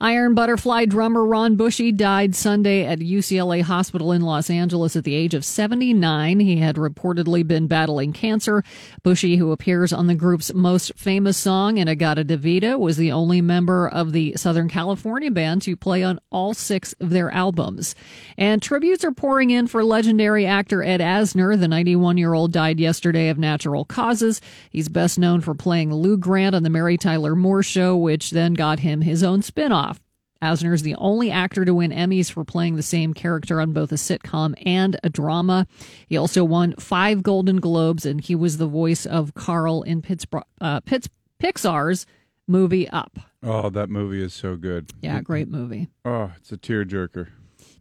Iron 0.00 0.34
Butterfly 0.34 0.86
drummer 0.86 1.24
Ron 1.24 1.56
Bushy 1.56 1.92
died 1.92 2.34
Sunday 2.34 2.84
at 2.84 2.98
UCLA 2.98 3.62
Hospital 3.62 4.12
in 4.12 4.22
Los 4.22 4.50
Angeles 4.50 4.96
at 4.96 5.04
the 5.04 5.14
age 5.14 5.34
of 5.34 5.44
79. 5.44 6.40
He 6.40 6.56
had 6.56 6.76
reportedly 6.76 7.46
been 7.46 7.66
battling 7.66 8.12
cancer. 8.12 8.62
Bushy, 9.02 9.36
who 9.36 9.52
appears 9.52 9.92
on 9.92 10.06
the 10.06 10.14
group's 10.14 10.52
most 10.52 10.92
famous 10.96 11.36
song, 11.36 11.78
In-A-Gadda-Da-Vida, 11.78 12.78
was 12.78 12.96
the 12.96 13.12
only 13.12 13.40
member 13.40 13.88
of 13.88 14.12
the 14.12 14.34
Southern 14.36 14.68
California 14.68 15.30
band 15.30 15.62
to 15.62 15.76
play 15.76 16.02
on 16.02 16.20
all 16.30 16.54
six 16.54 16.92
of 17.00 17.10
their 17.10 17.30
albums. 17.30 17.94
And 18.36 18.60
tributes 18.60 19.04
are 19.04 19.12
pouring 19.12 19.50
in 19.50 19.66
for 19.66 19.84
legendary 19.84 20.46
actor 20.46 20.82
Ed 20.82 21.00
Asner. 21.00 21.58
The 21.58 21.68
91 21.68 22.18
year 22.18 22.34
old 22.34 22.52
died 22.52 22.80
yesterday 22.80 23.28
of 23.28 23.38
natural 23.38 23.84
causes. 23.84 24.40
He's 24.70 24.88
best 24.88 25.18
known 25.18 25.40
for 25.40 25.54
playing 25.54 25.92
Lou 25.92 26.16
Grant 26.16 26.54
on 26.54 26.62
The 26.62 26.70
Mary 26.70 26.96
Tyler 26.96 27.34
Moore 27.34 27.62
Show, 27.62 27.96
which 27.96 28.30
then 28.30 28.54
got 28.54 28.80
him 28.80 29.02
his 29.02 29.22
own 29.22 29.42
spinoff. 29.64 29.98
Asner 30.42 30.74
is 30.74 30.82
the 30.82 30.94
only 30.96 31.30
actor 31.30 31.64
to 31.64 31.72
win 31.72 31.90
Emmys 31.90 32.30
for 32.30 32.44
playing 32.44 32.76
the 32.76 32.82
same 32.82 33.14
character 33.14 33.60
on 33.60 33.72
both 33.72 33.92
a 33.92 33.94
sitcom 33.94 34.54
and 34.66 34.98
a 35.02 35.08
drama. 35.08 35.66
He 36.06 36.16
also 36.18 36.44
won 36.44 36.74
five 36.78 37.22
Golden 37.22 37.60
Globes, 37.60 38.04
and 38.04 38.20
he 38.20 38.34
was 38.34 38.58
the 38.58 38.66
voice 38.66 39.06
of 39.06 39.32
Carl 39.34 39.82
in 39.82 40.02
Pittsburgh, 40.02 40.44
uh, 40.60 40.80
Pitts, 40.80 41.08
Pixar's 41.42 42.04
movie 42.46 42.88
Up. 42.90 43.18
Oh, 43.42 43.70
that 43.70 43.88
movie 43.88 44.22
is 44.22 44.34
so 44.34 44.56
good. 44.56 44.90
Yeah, 45.00 45.20
great 45.22 45.48
movie. 45.48 45.88
Oh, 46.04 46.32
it's 46.36 46.52
a 46.52 46.58
tearjerker. 46.58 47.28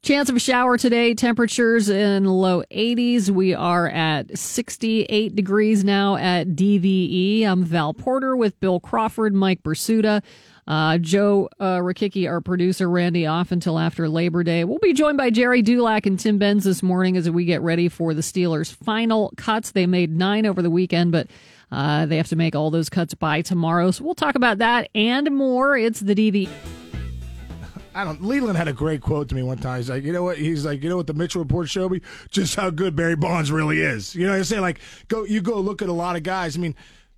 Chance 0.01 0.29
of 0.29 0.35
a 0.35 0.39
shower 0.39 0.77
today. 0.77 1.13
Temperatures 1.13 1.87
in 1.87 2.25
low 2.25 2.61
80s. 2.71 3.29
We 3.29 3.53
are 3.53 3.87
at 3.87 4.37
68 4.37 5.33
degrees 5.33 5.85
now 5.85 6.17
at 6.17 6.49
DVE. 6.49 7.45
I'm 7.45 7.63
Val 7.63 7.93
Porter 7.93 8.35
with 8.35 8.59
Bill 8.59 8.81
Crawford, 8.81 9.33
Mike 9.33 9.63
Prisuta. 9.63 10.21
Uh, 10.65 10.97
Joe 10.97 11.49
uh, 11.59 11.77
Rakicki, 11.79 12.29
our 12.29 12.39
producer, 12.41 12.89
Randy, 12.89 13.25
off 13.25 13.51
until 13.51 13.77
after 13.77 14.07
Labor 14.07 14.43
Day. 14.43 14.63
We'll 14.63 14.79
be 14.79 14.93
joined 14.93 15.17
by 15.17 15.29
Gerry 15.29 15.61
Dulac 15.61 16.05
and 16.05 16.17
Tim 16.19 16.37
Benz 16.37 16.63
this 16.63 16.81
morning 16.81 17.17
as 17.17 17.29
we 17.29 17.45
get 17.45 17.61
ready 17.61 17.89
for 17.89 18.13
the 18.13 18.21
Steelers' 18.21 18.73
final 18.73 19.33
cuts. 19.35 19.71
They 19.71 19.85
made 19.85 20.15
nine 20.15 20.45
over 20.45 20.61
the 20.61 20.69
weekend, 20.69 21.11
but 21.11 21.27
uh, 21.71 22.05
they 22.05 22.17
have 22.17 22.29
to 22.29 22.35
make 22.35 22.55
all 22.55 22.71
those 22.71 22.89
cuts 22.89 23.13
by 23.13 23.41
tomorrow. 23.41 23.91
So 23.91 24.05
we'll 24.05 24.15
talk 24.15 24.35
about 24.35 24.59
that 24.59 24.89
and 24.95 25.35
more. 25.35 25.75
It's 25.75 25.99
the 25.99 26.15
DV. 26.15 26.47
I 27.95 28.05
don't. 28.05 28.23
Leland 28.23 28.57
had 28.57 28.67
a 28.67 28.73
great 28.73 29.01
quote 29.01 29.29
to 29.29 29.35
me 29.35 29.43
one 29.43 29.57
time. 29.57 29.77
He's 29.77 29.89
like, 29.89 30.03
you 30.03 30.13
know 30.13 30.23
what? 30.23 30.37
He's 30.37 30.65
like, 30.65 30.81
you 30.81 30.89
know 30.89 30.97
what? 30.97 31.07
The 31.07 31.13
Mitchell 31.13 31.41
report 31.43 31.69
showed 31.69 31.91
me 31.91 32.01
just 32.29 32.55
how 32.55 32.69
good 32.69 32.95
Barry 32.95 33.15
Bonds 33.15 33.51
really 33.51 33.81
is. 33.81 34.15
You 34.15 34.25
know 34.25 34.31
what 34.31 34.37
I'm 34.37 34.43
saying? 34.45 34.61
Like, 34.61 34.79
go, 35.09 35.25
you 35.25 35.41
go 35.41 35.59
look 35.59 35.81
at 35.81 35.89
a 35.89 35.93
lot 35.93 36.15
of 36.15 36.23
guys. 36.23 36.55
I 36.55 36.59
mean, 36.59 36.75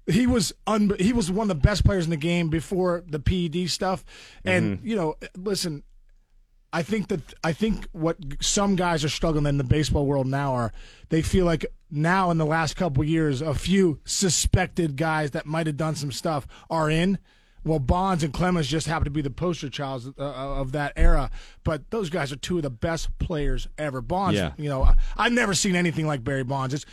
he 0.07 0.27
was 0.27 0.53
un, 0.67 0.93
he 0.99 1.13
was 1.13 1.31
one 1.31 1.49
of 1.49 1.49
the 1.49 1.67
best 1.67 1.83
players 1.83 2.05
in 2.05 2.11
the 2.11 2.17
game 2.17 2.49
before 2.49 3.03
the 3.07 3.19
PED 3.19 3.69
stuff. 3.69 4.03
And 4.43 4.77
mm-hmm. 4.77 4.87
you 4.87 4.95
know, 4.95 5.15
listen, 5.35 5.83
I 6.71 6.83
think 6.83 7.07
that 7.07 7.33
I 7.43 7.53
think 7.53 7.87
what 7.91 8.17
some 8.41 8.75
guys 8.75 9.03
are 9.03 9.09
struggling 9.09 9.45
in 9.45 9.57
the 9.57 9.63
baseball 9.63 10.05
world 10.05 10.27
now 10.27 10.53
are 10.53 10.73
they 11.09 11.21
feel 11.21 11.45
like 11.45 11.65
now 11.89 12.31
in 12.31 12.37
the 12.37 12.45
last 12.45 12.75
couple 12.75 13.03
years, 13.03 13.41
a 13.41 13.53
few 13.53 13.99
suspected 14.05 14.97
guys 14.97 15.31
that 15.31 15.45
might 15.45 15.67
have 15.67 15.77
done 15.77 15.95
some 15.95 16.11
stuff 16.11 16.47
are 16.69 16.89
in. 16.89 17.17
Well, 17.65 17.79
Bonds 17.79 18.23
and 18.23 18.31
Clemens 18.31 18.67
just 18.67 18.85
happen 18.87 19.05
to 19.05 19.09
be 19.09 19.21
the 19.23 19.31
poster 19.31 19.69
childs 19.69 20.07
uh, 20.07 20.11
of 20.21 20.71
that 20.73 20.93
era. 20.95 21.31
But 21.63 21.89
those 21.89 22.09
guys 22.11 22.31
are 22.31 22.35
two 22.35 22.57
of 22.57 22.63
the 22.63 22.69
best 22.69 23.17
players 23.17 23.67
ever. 23.77 24.01
Bonds, 24.01 24.37
Yeah. 24.39 24.51
you 24.57 24.69
know, 24.69 24.83
I- 24.83 24.95
I've 25.17 25.33
never 25.33 25.53
seen 25.55 25.75
anything 25.75 26.05
like 26.05 26.23
Barry 26.23 26.43
Bonds. 26.43 26.75
It's 26.75 26.85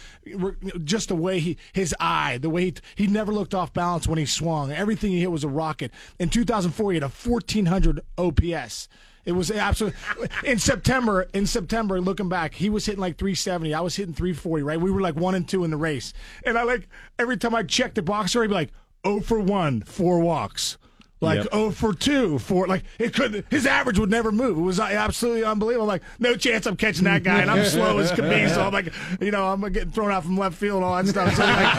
just 0.84 1.08
the 1.08 1.14
way 1.16 1.40
he, 1.40 1.58
his 1.74 1.94
eye, 2.00 2.38
the 2.38 2.50
way 2.50 2.64
he, 2.64 2.74
he 2.96 3.06
never 3.06 3.32
looked 3.32 3.54
off 3.54 3.72
balance 3.74 4.08
when 4.08 4.18
he 4.18 4.24
swung. 4.24 4.72
Everything 4.72 5.10
he 5.12 5.20
hit 5.20 5.30
was 5.30 5.44
a 5.44 5.48
rocket. 5.48 5.92
In 6.18 6.30
2004, 6.30 6.92
he 6.92 6.96
had 6.96 7.02
a 7.02 7.08
1400 7.08 8.00
OPS. 8.16 8.88
It 9.24 9.32
was 9.32 9.52
absolutely 9.52 10.00
in 10.44 10.58
September. 10.58 11.28
In 11.32 11.46
September, 11.46 12.00
looking 12.00 12.28
back, 12.28 12.54
he 12.54 12.68
was 12.68 12.86
hitting 12.86 13.00
like 13.00 13.18
370. 13.18 13.72
I 13.72 13.80
was 13.80 13.94
hitting 13.94 14.14
340. 14.14 14.64
Right, 14.64 14.80
we 14.80 14.90
were 14.90 15.00
like 15.00 15.14
one 15.14 15.36
and 15.36 15.48
two 15.48 15.62
in 15.62 15.70
the 15.70 15.76
race. 15.76 16.12
And 16.44 16.58
I 16.58 16.64
like 16.64 16.88
every 17.20 17.36
time 17.36 17.54
I 17.54 17.62
checked 17.62 17.94
the 17.94 18.02
box 18.02 18.32
score, 18.32 18.42
he'd 18.42 18.48
be 18.48 18.54
like 18.54 18.72
0 19.06 19.20
for 19.20 19.40
one, 19.40 19.82
four 19.82 20.20
walks. 20.20 20.78
Like 21.20 21.44
Yep. 21.44 21.52
0 21.52 21.70
for 21.70 21.94
2, 21.94 22.38
four. 22.40 22.66
like 22.66 22.82
it 22.98 23.14
could 23.14 23.44
his 23.48 23.64
average 23.64 23.96
would 23.96 24.10
never 24.10 24.32
move. 24.32 24.58
It 24.58 24.62
was 24.62 24.80
uh, 24.80 24.84
absolutely 24.90 25.44
unbelievable. 25.44 25.86
Like, 25.86 26.02
no 26.18 26.34
chance 26.34 26.66
I'm 26.66 26.76
catching 26.76 27.04
that 27.04 27.22
guy, 27.22 27.40
and 27.42 27.48
I'm 27.48 27.64
slow 27.76 27.98
as 27.98 28.10
can 28.10 28.28
be. 28.28 28.48
So 28.48 28.60
I'm 28.60 28.72
like, 28.72 28.92
you 29.20 29.30
know, 29.30 29.46
I'm 29.46 29.60
getting 29.72 29.92
thrown 29.92 30.10
out 30.10 30.24
from 30.24 30.36
left 30.36 30.56
field 30.56 30.78
and 30.78 30.84
all 30.84 30.96
that 31.00 31.06
stuff. 31.08 31.32
So 31.36 31.44
like, 31.44 31.74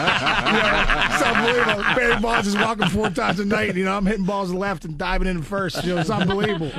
you 0.46 0.62
know, 0.62 1.04
it's 1.10 1.22
unbelievable. 1.22 1.94
Barry 1.94 2.20
Bonds 2.22 2.48
is 2.48 2.56
walking 2.56 2.88
four 2.88 3.10
times 3.10 3.38
a 3.38 3.44
night. 3.44 3.76
You 3.76 3.84
know, 3.84 3.94
I'm 3.94 4.06
hitting 4.06 4.24
balls 4.24 4.50
left 4.50 4.86
and 4.86 4.96
diving 4.96 5.28
in 5.28 5.42
first. 5.42 5.84
You 5.84 5.94
know, 5.96 6.00
it's 6.00 6.08
unbelievable. 6.08 6.72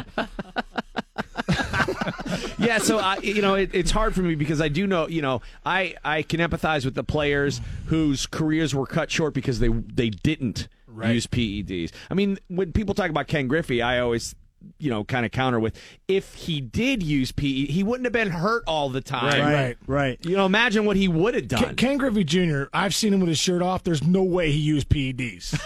Yeah, 2.58 2.78
so 2.78 2.98
I, 3.00 3.18
you 3.18 3.42
know, 3.42 3.56
it, 3.56 3.72
it's 3.74 3.92
hard 3.92 4.16
for 4.16 4.22
me 4.22 4.36
because 4.36 4.62
I 4.62 4.68
do 4.68 4.88
know, 4.88 5.08
you 5.08 5.22
know, 5.22 5.42
I 5.66 5.96
I 6.04 6.22
can 6.24 6.40
empathize 6.40 6.86
with 6.86 6.96
the 6.96 7.04
players 7.04 7.62
whose 7.88 8.26
careers 8.26 8.74
were 8.76 8.86
cut 8.86 9.12
short 9.12 9.34
because 9.34 9.60
they 9.60 9.70
they 9.70 10.10
didn't 10.10 10.68
use 11.14 11.28
PEDs. 11.28 11.92
I 12.10 12.14
mean, 12.14 12.38
when 12.48 12.72
people 12.72 12.96
talk 12.96 13.10
about 13.10 13.28
Ken 13.28 13.48
Griffey, 13.48 13.82
I 13.82 14.00
always 14.00 14.36
you 14.80 14.90
know 14.90 15.04
kind 15.04 15.28
of 15.28 15.32
counter 15.32 15.60
with 15.60 15.80
if 16.08 16.34
he 16.34 16.60
did 16.60 17.04
use 17.04 17.32
PE, 17.32 17.66
he 17.68 17.84
wouldn't 17.84 18.06
have 18.06 18.14
been 18.14 18.32
hurt 18.32 18.64
all 18.66 18.90
the 18.90 19.02
time. 19.02 19.40
Right. 19.42 19.78
Right. 19.86 20.18
You 20.26 20.36
know, 20.36 20.46
imagine 20.48 20.86
what 20.86 20.98
he 20.98 21.08
would 21.08 21.36
have 21.36 21.48
done. 21.48 21.64
Ken, 21.64 21.76
Ken 21.76 21.98
Griffey 21.98 22.24
Jr. 22.24 22.64
I've 22.74 22.96
seen 22.96 23.14
him 23.14 23.20
with 23.20 23.30
his 23.30 23.38
shirt 23.38 23.62
off. 23.62 23.84
There's 23.84 24.04
no 24.04 24.24
way 24.24 24.52
he 24.52 24.58
used 24.58 24.90
PEDs. 24.90 25.60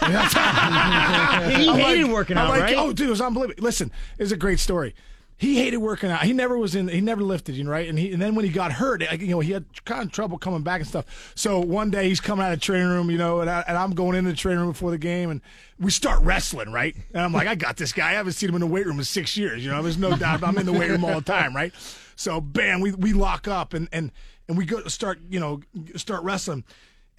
He 1.50 1.68
I'm 1.68 1.78
hated 1.78 2.04
like- 2.04 2.12
working 2.12 2.36
I'm 2.36 2.46
out, 2.46 2.50
like, 2.50 2.60
right? 2.62 2.76
Oh, 2.76 2.92
dude, 2.92 3.06
it 3.06 3.10
was 3.10 3.20
unbelievable. 3.20 3.62
Listen, 3.62 3.90
it's 4.18 4.32
a 4.32 4.36
great 4.36 4.60
story. 4.60 4.94
He 5.40 5.56
hated 5.56 5.78
working 5.78 6.10
out. 6.10 6.22
He 6.22 6.34
never 6.34 6.58
was 6.58 6.74
in. 6.74 6.88
He 6.88 7.00
never 7.00 7.22
lifted, 7.22 7.54
you 7.54 7.64
know, 7.64 7.70
right? 7.70 7.88
And 7.88 7.98
he 7.98 8.12
and 8.12 8.20
then 8.20 8.34
when 8.34 8.44
he 8.44 8.50
got 8.50 8.72
hurt, 8.72 9.00
like, 9.00 9.22
you 9.22 9.28
know, 9.28 9.40
he 9.40 9.52
had 9.52 9.64
kind 9.86 10.02
of 10.02 10.12
trouble 10.12 10.36
coming 10.36 10.60
back 10.60 10.80
and 10.80 10.86
stuff. 10.86 11.32
So 11.34 11.60
one 11.60 11.90
day 11.90 12.10
he's 12.10 12.20
coming 12.20 12.44
out 12.44 12.52
of 12.52 12.60
the 12.60 12.62
training 12.62 12.88
room, 12.88 13.10
you 13.10 13.16
know, 13.16 13.40
and, 13.40 13.48
I, 13.48 13.64
and 13.66 13.78
I'm 13.78 13.92
going 13.92 14.16
into 14.16 14.32
the 14.32 14.36
training 14.36 14.60
room 14.60 14.72
before 14.72 14.90
the 14.90 14.98
game, 14.98 15.30
and 15.30 15.40
we 15.78 15.90
start 15.90 16.20
wrestling, 16.20 16.72
right? 16.72 16.94
And 17.14 17.22
I'm 17.22 17.32
like, 17.32 17.48
I 17.48 17.54
got 17.54 17.78
this 17.78 17.90
guy. 17.90 18.10
I 18.10 18.12
haven't 18.12 18.34
seen 18.34 18.50
him 18.50 18.56
in 18.56 18.60
the 18.60 18.66
weight 18.66 18.84
room 18.84 18.98
in 18.98 19.04
six 19.06 19.34
years. 19.34 19.64
You 19.64 19.70
know, 19.70 19.82
there's 19.82 19.96
no 19.96 20.14
doubt. 20.14 20.44
I'm 20.44 20.58
in 20.58 20.66
the 20.66 20.74
weight 20.74 20.90
room 20.90 21.06
all 21.06 21.14
the 21.14 21.22
time, 21.22 21.56
right? 21.56 21.72
So 22.16 22.38
bam, 22.42 22.80
we 22.80 22.92
we 22.92 23.14
lock 23.14 23.48
up 23.48 23.72
and 23.72 23.88
and 23.92 24.12
and 24.46 24.58
we 24.58 24.66
go 24.66 24.86
start, 24.88 25.20
you 25.30 25.40
know, 25.40 25.62
start 25.96 26.22
wrestling. 26.22 26.64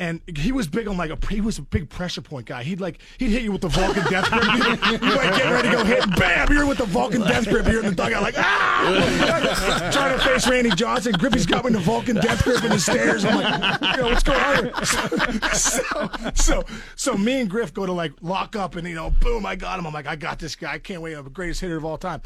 And 0.01 0.20
he 0.36 0.51
was 0.51 0.67
big 0.67 0.88
on 0.88 0.98
like 0.98 1.12
a 1.12 1.27
he 1.27 1.41
was 1.41 1.60
a 1.60 1.62
big 1.62 1.88
pressure 1.88 2.24
point 2.24 2.48
guy. 2.48 2.63
He'd 2.63 2.81
like 2.81 3.00
he'd 3.20 3.29
hit 3.29 3.43
you 3.43 3.51
with 3.51 3.62
the 3.62 3.67
Vulcan 3.67 4.03
death 4.10 4.31
grip. 4.31 4.41
You 4.91 5.15
might 5.15 5.38
get 5.38 5.51
ready 5.51 5.70
to 5.70 5.75
go 5.75 5.84
hit, 5.86 6.15
bam, 6.17 6.51
you're 6.51 6.65
with 6.65 6.79
the 6.79 6.88
Vulcan 6.88 7.22
death 7.22 7.48
grip. 7.48 7.67
You're 7.67 7.84
in 7.84 7.89
the 7.91 7.96
dugout 7.96 8.24
like 8.24 8.34
ah, 8.36 9.91
trying 9.93 10.17
to 10.17 10.24
face 10.24 10.48
Randy 10.50 10.72
Johnson. 10.72 11.12
Griffey's 11.13 11.46
got 11.46 11.63
me 11.63 11.67
in 11.67 11.74
the 11.74 11.79
Vulcan 11.81 12.15
death 12.15 12.43
grip 12.43 12.63
in 12.63 12.72
the 12.72 12.79
stairs. 12.79 13.24
I'm 13.25 13.36
like, 13.36 13.81
you 13.96 14.01
know 14.01 14.10
what's 14.10 14.24
going 14.24 14.39
on? 14.39 15.39
So, 15.51 16.10
so 16.34 16.63
so 16.96 17.13
me 17.15 17.41
and 17.41 17.50
Griff 17.50 17.72
go 17.72 17.86
to 17.86 17.91
like 17.91 18.13
lock 18.22 18.55
up, 18.55 18.77
and 18.77 18.88
you 18.88 18.96
know, 18.96 19.12
boom, 19.22 19.46
I 19.46 19.55
got 19.55 19.77
him. 19.77 19.86
I'm 19.86 19.93
like, 19.93 20.08
I 20.08 20.15
got 20.15 20.39
this 20.39 20.55
guy. 20.55 20.74
I 20.74 20.79
can't 20.79 21.03
wait. 21.03 21.13
I'm 21.13 21.25
the 21.25 21.29
greatest 21.29 21.62
hitter 21.62 21.77
of 21.77 21.86
all 21.86 22.00
time. 22.00 22.22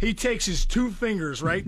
He 0.00 0.14
takes 0.14 0.46
his 0.46 0.66
two 0.66 0.90
fingers 0.90 1.42
right. 1.42 1.64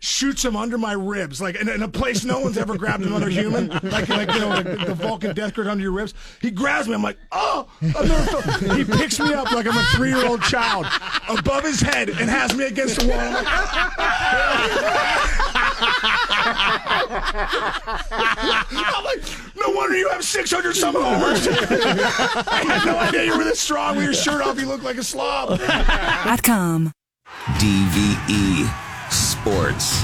Shoots 0.00 0.44
him 0.44 0.56
under 0.56 0.76
my 0.78 0.92
ribs, 0.92 1.40
like 1.40 1.54
in, 1.56 1.68
in 1.68 1.82
a 1.82 1.88
place 1.88 2.24
no 2.24 2.40
one's 2.40 2.58
ever 2.58 2.76
grabbed 2.76 3.04
another 3.04 3.28
human, 3.28 3.68
like 3.68 4.08
like 4.08 4.32
you 4.32 4.40
know 4.40 4.62
the, 4.62 4.84
the 4.86 4.94
Vulcan 4.94 5.34
death 5.34 5.54
grip 5.54 5.68
under 5.68 5.82
your 5.82 5.92
ribs. 5.92 6.14
He 6.40 6.50
grabs 6.50 6.88
me. 6.88 6.94
I'm 6.94 7.02
like, 7.02 7.18
oh! 7.30 7.68
I've 7.82 8.08
never 8.08 8.40
felt. 8.40 8.76
He 8.76 8.84
picks 8.84 9.20
me 9.20 9.32
up 9.34 9.52
like 9.52 9.66
I'm 9.66 9.76
a 9.76 9.82
three 9.94 10.08
year 10.08 10.26
old 10.26 10.42
child 10.42 10.86
above 11.28 11.64
his 11.64 11.80
head 11.80 12.08
and 12.08 12.28
has 12.28 12.56
me 12.56 12.64
against 12.66 12.98
the 13.00 13.08
wall. 13.08 13.18
I'm 13.20 13.34
like, 13.34 13.46
I'm 18.72 19.04
like, 19.04 19.22
no 19.56 19.70
wonder 19.70 19.96
you 19.96 20.08
have 20.10 20.24
600 20.24 20.76
some 20.76 20.94
homers. 20.94 21.46
I 21.48 22.64
had 22.64 22.86
no 22.86 22.98
idea 22.98 23.24
you 23.24 23.36
were 23.36 23.44
this 23.44 23.60
strong. 23.60 23.96
With 23.96 24.04
your 24.04 24.14
shirt 24.14 24.42
off, 24.42 24.58
you 24.58 24.66
look 24.66 24.82
like 24.82 24.96
a 24.96 25.04
slob. 25.04 25.58
Dot 25.58 26.42
com. 26.42 26.92
DVE 27.58 28.89
Sports. 29.40 30.02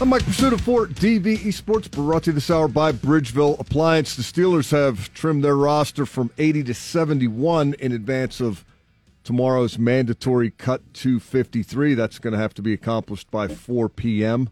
I'm 0.00 0.08
Mike 0.08 0.22
Prisuta 0.22 0.60
for 0.60 0.86
DVE 0.86 1.52
Sports, 1.52 1.88
brought 1.88 2.22
to 2.24 2.30
you 2.30 2.34
this 2.34 2.48
hour 2.48 2.68
by 2.68 2.92
Bridgeville 2.92 3.58
Appliance. 3.58 4.14
The 4.14 4.22
Steelers 4.22 4.70
have 4.70 5.12
trimmed 5.12 5.42
their 5.42 5.56
roster 5.56 6.06
from 6.06 6.30
80 6.38 6.62
to 6.64 6.74
71 6.74 7.74
in 7.80 7.90
advance 7.90 8.40
of 8.40 8.64
tomorrow's 9.24 9.76
mandatory 9.76 10.52
cut 10.52 10.94
to 10.94 11.18
53. 11.18 11.94
That's 11.94 12.20
going 12.20 12.32
to 12.32 12.38
have 12.38 12.54
to 12.54 12.62
be 12.62 12.72
accomplished 12.72 13.28
by 13.32 13.48
4 13.48 13.88
p.m. 13.88 14.48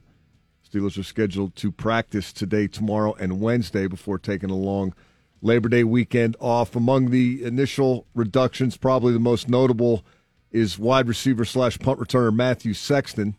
Steelers 0.69 0.99
are 0.99 1.05
scheduled 1.05 1.55
to 1.57 1.71
practice 1.71 2.33
today, 2.33 2.67
tomorrow, 2.67 3.15
and 3.21 3.41
Wednesday 3.41 3.87
before 3.87 4.19
taking 4.19 4.51
a 4.51 4.57
long 4.57 4.95
Labor 5.43 5.69
Day 5.69 5.85
weekend 5.85 6.37
off. 6.41 6.75
Among 6.75 7.11
the 7.11 7.45
initial 7.45 8.07
reductions, 8.17 8.77
probably 8.77 9.13
the 9.13 9.21
most 9.21 9.49
notable 9.49 10.05
is 10.53 10.79
wide 10.79 11.07
receiver 11.09 11.45
slash 11.45 11.79
punt 11.79 11.99
returner 12.01 12.35
Matthew 12.35 12.75
Sexton 12.75 13.37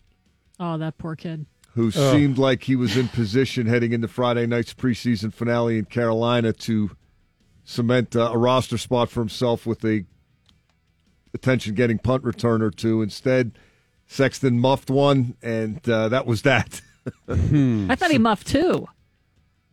Oh, 0.60 0.78
that 0.78 0.98
poor 0.98 1.16
kid. 1.16 1.46
who 1.74 1.90
seemed 1.92 2.38
like 2.38 2.64
he 2.64 2.76
was 2.76 2.96
in 2.98 3.08
position 3.10 3.66
heading 3.68 3.92
into 3.94 4.08
Friday 4.08 4.46
night's 4.46 4.74
preseason 4.74 5.34
finale 5.34 5.78
in 5.80 5.86
Carolina 5.86 6.54
to 6.54 6.92
cement 7.64 8.16
uh, 8.16 8.30
a 8.32 8.38
roster 8.38 8.78
spot 8.78 9.10
for 9.10 9.22
himself 9.22 9.66
with 9.66 9.84
a 9.86 10.06
attention-getting 11.34 12.00
punt 12.00 12.24
return 12.24 12.62
or 12.62 12.72
two. 12.72 13.02
Instead, 13.02 13.58
Sexton 14.08 14.60
muffed 14.60 14.90
one, 14.90 15.36
and 15.42 15.88
uh, 15.90 16.10
that 16.10 16.26
was 16.26 16.42
that. 16.44 16.82
I 17.30 17.96
thought 17.96 18.12
he 18.12 18.18
muffed 18.18 18.48
too. 18.48 18.88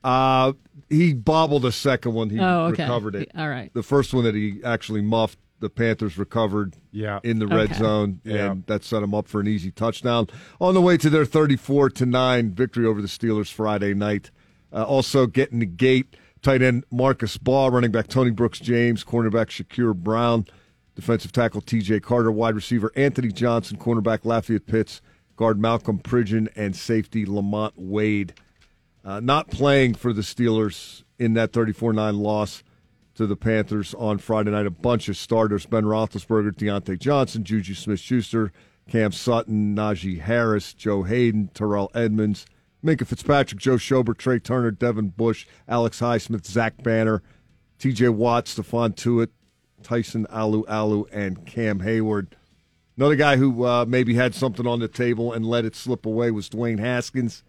Uh, 0.04 0.52
he 0.88 1.12
bobbled 1.12 1.64
a 1.64 1.72
second 1.72 2.14
one. 2.14 2.30
He 2.30 2.38
Oh, 2.40 2.66
okay. 2.66 2.84
recovered 2.84 3.16
it. 3.16 3.30
All 3.36 3.48
right. 3.48 3.72
The 3.74 3.82
first 3.82 4.14
one 4.14 4.24
that 4.24 4.34
he 4.34 4.60
actually 4.64 5.02
muffed, 5.02 5.38
the 5.60 5.68
Panthers 5.70 6.16
recovered 6.18 6.76
Yeah. 6.92 7.18
in 7.22 7.38
the 7.38 7.46
red 7.46 7.70
Okay. 7.70 7.78
zone, 7.78 8.20
Yeah. 8.24 8.52
and 8.52 8.66
that 8.66 8.84
set 8.84 9.00
them 9.00 9.14
up 9.14 9.26
for 9.28 9.40
an 9.40 9.48
easy 9.48 9.70
touchdown 9.70 10.28
on 10.60 10.74
the 10.74 10.80
way 10.80 10.96
to 10.96 11.10
their 11.10 11.24
34 11.24 11.90
to 11.90 12.06
9 12.06 12.52
victory 12.52 12.86
over 12.86 13.02
the 13.02 13.08
Steelers 13.08 13.52
Friday 13.52 13.94
night. 13.94 14.30
Uh, 14.72 14.84
also 14.84 15.26
getting 15.26 15.58
the 15.60 15.66
gate, 15.66 16.14
tight 16.42 16.62
end 16.62 16.84
Marcus 16.90 17.36
Baugh, 17.38 17.68
running 17.68 17.90
back 17.90 18.06
Tony 18.08 18.30
Brooks 18.30 18.60
James, 18.60 19.02
cornerback 19.02 19.48
Shakur 19.48 19.94
Brown, 19.94 20.44
defensive 20.94 21.32
tackle 21.32 21.60
TJ 21.60 22.00
Carter, 22.00 22.30
wide 22.30 22.54
receiver 22.54 22.92
Anthony 22.94 23.28
Johnson, 23.32 23.78
cornerback 23.78 24.24
Lafayette 24.24 24.66
Pitts, 24.66 25.00
guard 25.36 25.58
Malcolm 25.60 25.98
Pridgeon, 25.98 26.48
and 26.56 26.74
safety 26.76 27.24
Lamont 27.24 27.74
Wade. 27.76 28.34
Uh, 29.04 29.20
not 29.20 29.50
playing 29.50 29.94
for 29.94 30.12
the 30.12 30.22
Steelers 30.22 31.02
in 31.18 31.34
that 31.34 31.52
34 31.52 31.92
9 31.92 32.16
loss 32.18 32.62
to 33.18 33.26
the 33.26 33.36
Panthers 33.36 33.94
on 33.94 34.18
Friday 34.18 34.52
night. 34.52 34.64
A 34.64 34.70
bunch 34.70 35.08
of 35.08 35.16
starters 35.16 35.66
Ben 35.66 35.82
Roethlisberger, 35.82 36.52
Diontae 36.52 36.98
Johnson, 36.98 37.42
Juju 37.42 37.74
Smith 37.74 37.98
Schuster, 37.98 38.52
Cam 38.88 39.10
Sutton, 39.10 39.74
Najee 39.74 40.20
Harris, 40.20 40.72
Joe 40.72 41.02
Haden, 41.02 41.50
Terrell 41.52 41.90
Edmunds, 41.94 42.46
Minkah 42.82 43.08
Fitzpatrick, 43.08 43.60
Joe 43.60 43.74
Schobert, 43.74 44.18
Trai 44.18 44.40
Turner, 44.40 44.70
Devin 44.70 45.08
Bush, 45.08 45.46
Alex 45.66 45.98
Highsmith, 45.98 46.46
Zach 46.46 46.80
Banner, 46.84 47.20
TJ 47.80 48.14
Watt, 48.14 48.46
Stephon 48.46 48.94
Tuitt, 48.94 49.30
Tyson 49.82 50.24
Alualu, 50.30 51.06
and 51.12 51.44
Cam 51.44 51.80
Heyward. 51.80 52.28
Another 52.96 53.16
guy 53.16 53.36
who 53.36 53.64
uh, 53.64 53.84
maybe 53.86 54.14
had 54.14 54.32
something 54.32 54.66
on 54.66 54.78
the 54.78 54.86
table 54.86 55.32
and 55.32 55.44
let 55.44 55.64
it 55.64 55.74
slip 55.74 56.06
away 56.06 56.30
was 56.30 56.48
Dwayne 56.48 56.78
Haskins 56.78 57.42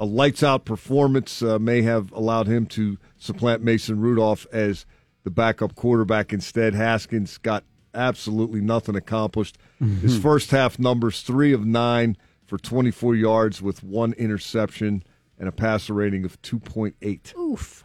a 0.00 0.04
lights 0.04 0.42
out 0.42 0.64
performance 0.64 1.42
uh, 1.42 1.58
may 1.58 1.82
have 1.82 2.12
allowed 2.12 2.46
him 2.46 2.66
to 2.66 2.98
supplant 3.18 3.62
Mason 3.62 4.00
Rudolph 4.00 4.46
as 4.52 4.86
the 5.24 5.30
backup 5.30 5.74
quarterback. 5.74 6.32
Instead, 6.32 6.74
Haskins 6.74 7.38
got 7.38 7.64
absolutely 7.94 8.60
nothing 8.60 8.94
accomplished. 8.94 9.58
His 10.00 10.18
first 10.18 10.50
half 10.50 10.78
numbers 10.78 11.22
three 11.22 11.52
of 11.52 11.64
nine 11.64 12.16
for 12.44 12.58
24 12.58 13.14
yards 13.14 13.60
with 13.60 13.82
one 13.82 14.12
interception 14.14 15.02
and 15.38 15.48
a 15.48 15.52
passer 15.52 15.94
rating 15.94 16.24
of 16.24 16.40
2.8. 16.42 17.36
Oof. 17.36 17.84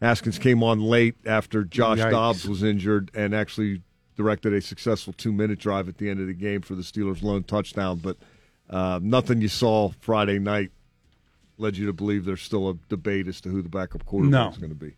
Haskins 0.00 0.38
came 0.38 0.62
on 0.62 0.80
late 0.80 1.16
after 1.24 1.64
Josh 1.64 1.98
Yikes. 1.98 2.10
Dobbs 2.10 2.48
was 2.48 2.62
injured 2.62 3.10
and 3.14 3.34
actually 3.34 3.82
directed 4.16 4.52
a 4.52 4.60
successful 4.60 5.12
two 5.12 5.32
minute 5.32 5.58
drive 5.58 5.88
at 5.88 5.98
the 5.98 6.10
end 6.10 6.20
of 6.20 6.26
the 6.26 6.34
game 6.34 6.60
for 6.62 6.74
the 6.74 6.82
Steelers' 6.82 7.22
lone 7.22 7.44
touchdown. 7.44 7.98
But 7.98 8.16
uh, 8.68 9.00
nothing 9.02 9.40
you 9.40 9.48
saw 9.48 9.90
Friday 10.00 10.38
night 10.38 10.70
led 11.58 11.76
you 11.76 11.86
to 11.86 11.92
believe 11.92 12.24
there's 12.24 12.42
still 12.42 12.68
a 12.68 12.74
debate 12.88 13.28
as 13.28 13.40
to 13.42 13.48
who 13.48 13.62
the 13.62 13.68
backup 13.68 14.04
quarterback 14.06 14.32
No. 14.32 14.50
is 14.50 14.58
going 14.58 14.70
to 14.70 14.74
be. 14.76 14.94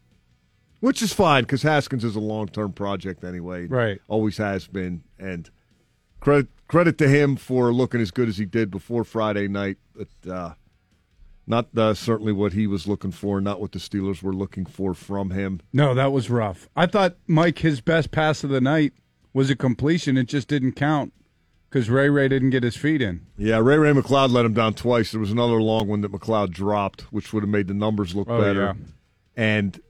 which 0.81 1.03
is 1.03 1.13
fine 1.13 1.43
because 1.45 1.63
Haskins 1.63 2.05
is 2.05 2.17
a 2.17 2.21
long 2.21 2.49
term 2.49 2.73
project 2.73 3.25
anyway. 3.25 3.67
Right. 3.67 4.01
Always 4.09 4.37
has 4.39 4.67
been. 4.67 5.03
And 5.19 5.51
credit 6.21 6.49
credit 6.69 6.99
to 6.99 7.09
him 7.09 7.37
for 7.37 7.73
looking 7.73 8.01
as 8.01 8.11
good 8.11 8.29
as 8.29 8.39
he 8.39 8.45
did 8.45 8.71
before 8.71 9.05
Friday 9.05 9.49
night. 9.49 9.77
But 9.95 10.31
uh, 10.31 10.55
not 11.47 11.69
uh, 11.77 11.95
certainly 11.95 12.33
what 12.33 12.53
he 12.55 12.67
was 12.67 12.89
looking 12.89 13.13
for, 13.13 13.41
not 13.41 13.61
what 13.61 13.73
the 13.73 13.79
Steelers 13.79 14.23
were 14.23 14.33
looking 14.35 14.67
for 14.67 14.95
from 14.95 15.31
him. 15.31 15.61
No, 15.73 15.95
that 15.95 16.11
was 16.13 16.29
rough. 16.29 16.69
I 16.75 16.87
thought 16.87 17.17
Mike 17.27 17.59
his 17.61 17.81
best 17.81 18.11
pass 18.11 18.43
of 18.45 18.51
the 18.51 18.61
night 18.61 18.93
was 19.33 19.49
a 19.51 19.57
completion. 19.57 20.17
It 20.17 20.25
just 20.25 20.49
didn't 20.49 20.73
count 20.73 21.13
because 21.69 21.89
Ray 21.91 22.09
Ray 22.09 22.29
didn't 22.29 22.51
get 22.51 22.63
his 22.63 22.77
feet 22.77 23.03
in. 23.03 23.27
Yeah, 23.37 23.59
Ray 23.59 23.77
Ray 23.79 23.93
McCloud 23.93 24.31
let 24.31 24.45
him 24.45 24.55
down 24.55 24.75
twice. 24.75 25.11
There 25.13 25.21
was 25.21 25.31
another 25.33 25.61
long 25.61 25.89
one 25.89 26.01
that 26.03 26.13
McCloud 26.13 26.51
dropped, 26.51 27.03
which 27.13 27.33
would 27.33 27.43
have 27.43 27.51
made 27.51 27.67
the 27.69 27.75
numbers 27.75 28.15
look 28.15 28.29
Oh, 28.31 28.41
better. 28.41 28.61
yeah. 28.63 28.73
And 29.37 29.81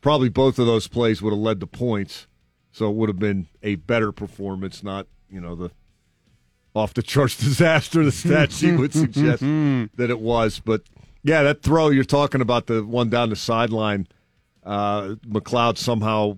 probably 0.00 0.28
both 0.28 0.58
of 0.58 0.66
those 0.66 0.88
plays 0.88 1.20
would 1.22 1.30
have 1.32 1.38
led 1.40 1.60
to 1.60 1.66
points. 1.66 2.26
So 2.72 2.88
it 2.90 2.94
would 2.96 3.08
have 3.08 3.18
been 3.18 3.46
a 3.62 3.76
better 3.76 4.10
performance, 4.12 4.82
not, 4.82 5.06
you 5.30 5.40
know, 5.40 5.54
the 5.54 5.70
off 6.74 6.92
the 6.94 7.02
charts 7.02 7.36
disaster 7.44 8.04
the 8.04 8.10
stat 8.12 8.50
sheet 8.50 8.76
would 8.76 8.92
suggest 8.92 9.40
that 9.42 10.10
it 10.10 10.18
was. 10.20 10.60
But 10.60 10.82
yeah, 11.22 11.42
that 11.44 11.62
throw 11.62 11.90
you're 11.90 12.02
talking 12.04 12.40
about, 12.40 12.66
the 12.66 12.84
one 12.84 13.08
down 13.10 13.30
the 13.30 13.36
sideline, 13.36 14.08
uh, 14.64 15.14
McCloud 15.28 15.78
somehow 15.78 16.36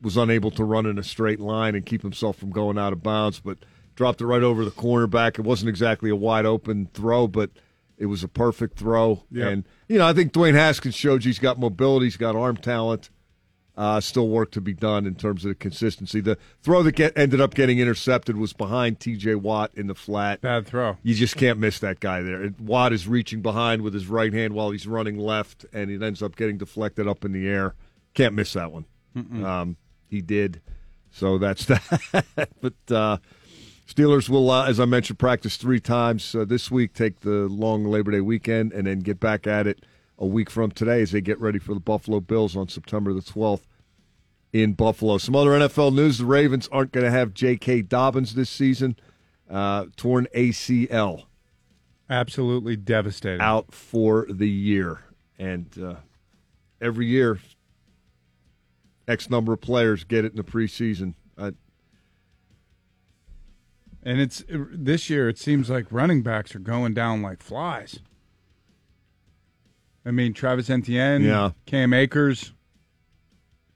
was 0.00 0.16
unable 0.16 0.50
to 0.52 0.64
run 0.64 0.86
in 0.86 0.98
a 0.98 1.02
straight 1.02 1.40
line 1.40 1.74
and 1.74 1.84
keep 1.84 2.02
himself 2.02 2.36
from 2.36 2.50
going 2.50 2.78
out 2.78 2.92
of 2.92 3.02
bounds, 3.02 3.40
but 3.40 3.58
dropped 3.94 4.20
it 4.20 4.26
right 4.26 4.42
over 4.42 4.64
the 4.64 4.70
cornerback. 4.70 5.38
It 5.38 5.42
wasn't 5.42 5.68
exactly 5.68 6.10
a 6.10 6.16
wide 6.16 6.46
open 6.46 6.88
throw, 6.92 7.26
but 7.26 7.50
it 7.96 8.06
was 8.06 8.22
a 8.22 8.28
perfect 8.28 8.78
throw. 8.78 9.24
Yep. 9.30 9.52
And, 9.52 9.68
you 9.88 9.98
know, 9.98 10.06
I 10.06 10.12
think 10.12 10.32
Dwayne 10.32 10.54
Haskins 10.54 10.94
showed 10.94 11.24
he's 11.24 11.38
got 11.38 11.58
mobility, 11.58 12.06
he's 12.06 12.16
got 12.16 12.36
arm 12.36 12.56
talent. 12.56 13.10
Uh, 13.76 14.00
still 14.00 14.28
work 14.28 14.52
to 14.52 14.60
be 14.60 14.72
done 14.72 15.04
in 15.04 15.16
terms 15.16 15.44
of 15.44 15.48
the 15.48 15.54
consistency. 15.56 16.20
The 16.20 16.38
throw 16.62 16.84
that 16.84 16.94
get, 16.94 17.12
ended 17.18 17.40
up 17.40 17.54
getting 17.54 17.80
intercepted 17.80 18.36
was 18.36 18.52
behind 18.52 19.00
T.J. 19.00 19.34
Watt 19.34 19.72
in 19.74 19.88
the 19.88 19.96
flat. 19.96 20.40
Bad 20.40 20.68
throw. 20.68 20.96
You 21.02 21.12
just 21.12 21.36
can't 21.36 21.58
miss 21.58 21.80
that 21.80 21.98
guy 21.98 22.22
there. 22.22 22.54
Watt 22.60 22.92
is 22.92 23.08
reaching 23.08 23.42
behind 23.42 23.82
with 23.82 23.92
his 23.92 24.06
right 24.06 24.32
hand 24.32 24.52
while 24.52 24.70
he's 24.70 24.86
running 24.86 25.18
left, 25.18 25.66
and 25.72 25.90
it 25.90 26.04
ends 26.04 26.22
up 26.22 26.36
getting 26.36 26.56
deflected 26.56 27.08
up 27.08 27.24
in 27.24 27.32
the 27.32 27.48
air. 27.48 27.74
Can't 28.14 28.34
miss 28.34 28.52
that 28.52 28.70
one. 28.70 28.84
Um, 29.16 29.76
he 30.08 30.20
did, 30.20 30.60
so 31.10 31.38
that's 31.38 31.64
that. 31.66 32.48
but 32.60 32.94
uh, 32.94 33.18
Steelers 33.86 34.28
will, 34.28 34.50
uh, 34.50 34.66
as 34.66 34.80
I 34.80 34.86
mentioned, 34.86 35.18
practice 35.18 35.56
three 35.56 35.80
times 35.80 36.34
uh, 36.34 36.44
this 36.44 36.70
week. 36.70 36.94
Take 36.94 37.20
the 37.20 37.48
long 37.48 37.84
Labor 37.84 38.12
Day 38.12 38.20
weekend, 38.20 38.72
and 38.72 38.86
then 38.86 39.00
get 39.00 39.20
back 39.20 39.46
at 39.46 39.66
it 39.66 39.84
a 40.18 40.26
week 40.26 40.48
from 40.48 40.70
today 40.70 41.02
as 41.02 41.10
they 41.12 41.20
get 41.20 41.38
ready 41.40 41.58
for 41.58 41.74
the 41.74 41.80
Buffalo 41.80 42.20
Bills 42.20 42.56
on 42.56 42.68
September 42.68 43.12
the 43.12 43.20
twelfth 43.20 43.66
in 44.52 44.72
Buffalo. 44.72 45.18
Some 45.18 45.36
other 45.36 45.50
NFL 45.50 45.94
news: 45.94 46.18
the 46.18 46.24
Ravens 46.24 46.68
aren't 46.72 46.92
going 46.92 47.04
to 47.04 47.10
have 47.10 47.34
J.K. 47.34 47.82
Dobbins 47.82 48.34
this 48.34 48.48
season. 48.48 48.96
Uh, 49.50 49.86
torn 49.96 50.26
ACL 50.34 51.24
Absolutely 52.08 52.76
devastating. 52.76 53.42
out 53.42 53.72
for 53.74 54.26
the 54.30 54.48
year. 54.48 55.00
And 55.38 55.66
uh, 55.78 55.96
every 56.80 57.06
year, 57.06 57.38
X 59.06 59.28
number 59.28 59.52
of 59.52 59.60
players 59.60 60.04
get 60.04 60.24
it 60.24 60.32
in 60.32 60.36
the 60.36 60.44
preseason. 60.44 61.14
Uh, 61.36 61.50
And 64.04 64.20
it's 64.20 64.44
this 64.48 65.08
year. 65.08 65.28
It 65.28 65.38
seems 65.38 65.70
like 65.70 65.86
running 65.90 66.22
backs 66.22 66.54
are 66.54 66.58
going 66.60 66.92
down 66.94 67.22
like 67.22 67.42
flies. 67.42 68.00
I 70.04 70.10
mean, 70.10 70.34
Travis 70.34 70.68
Etienne, 70.68 71.22
Yeah. 71.22 71.52
Cam 71.66 71.94
Akers. 71.94 72.52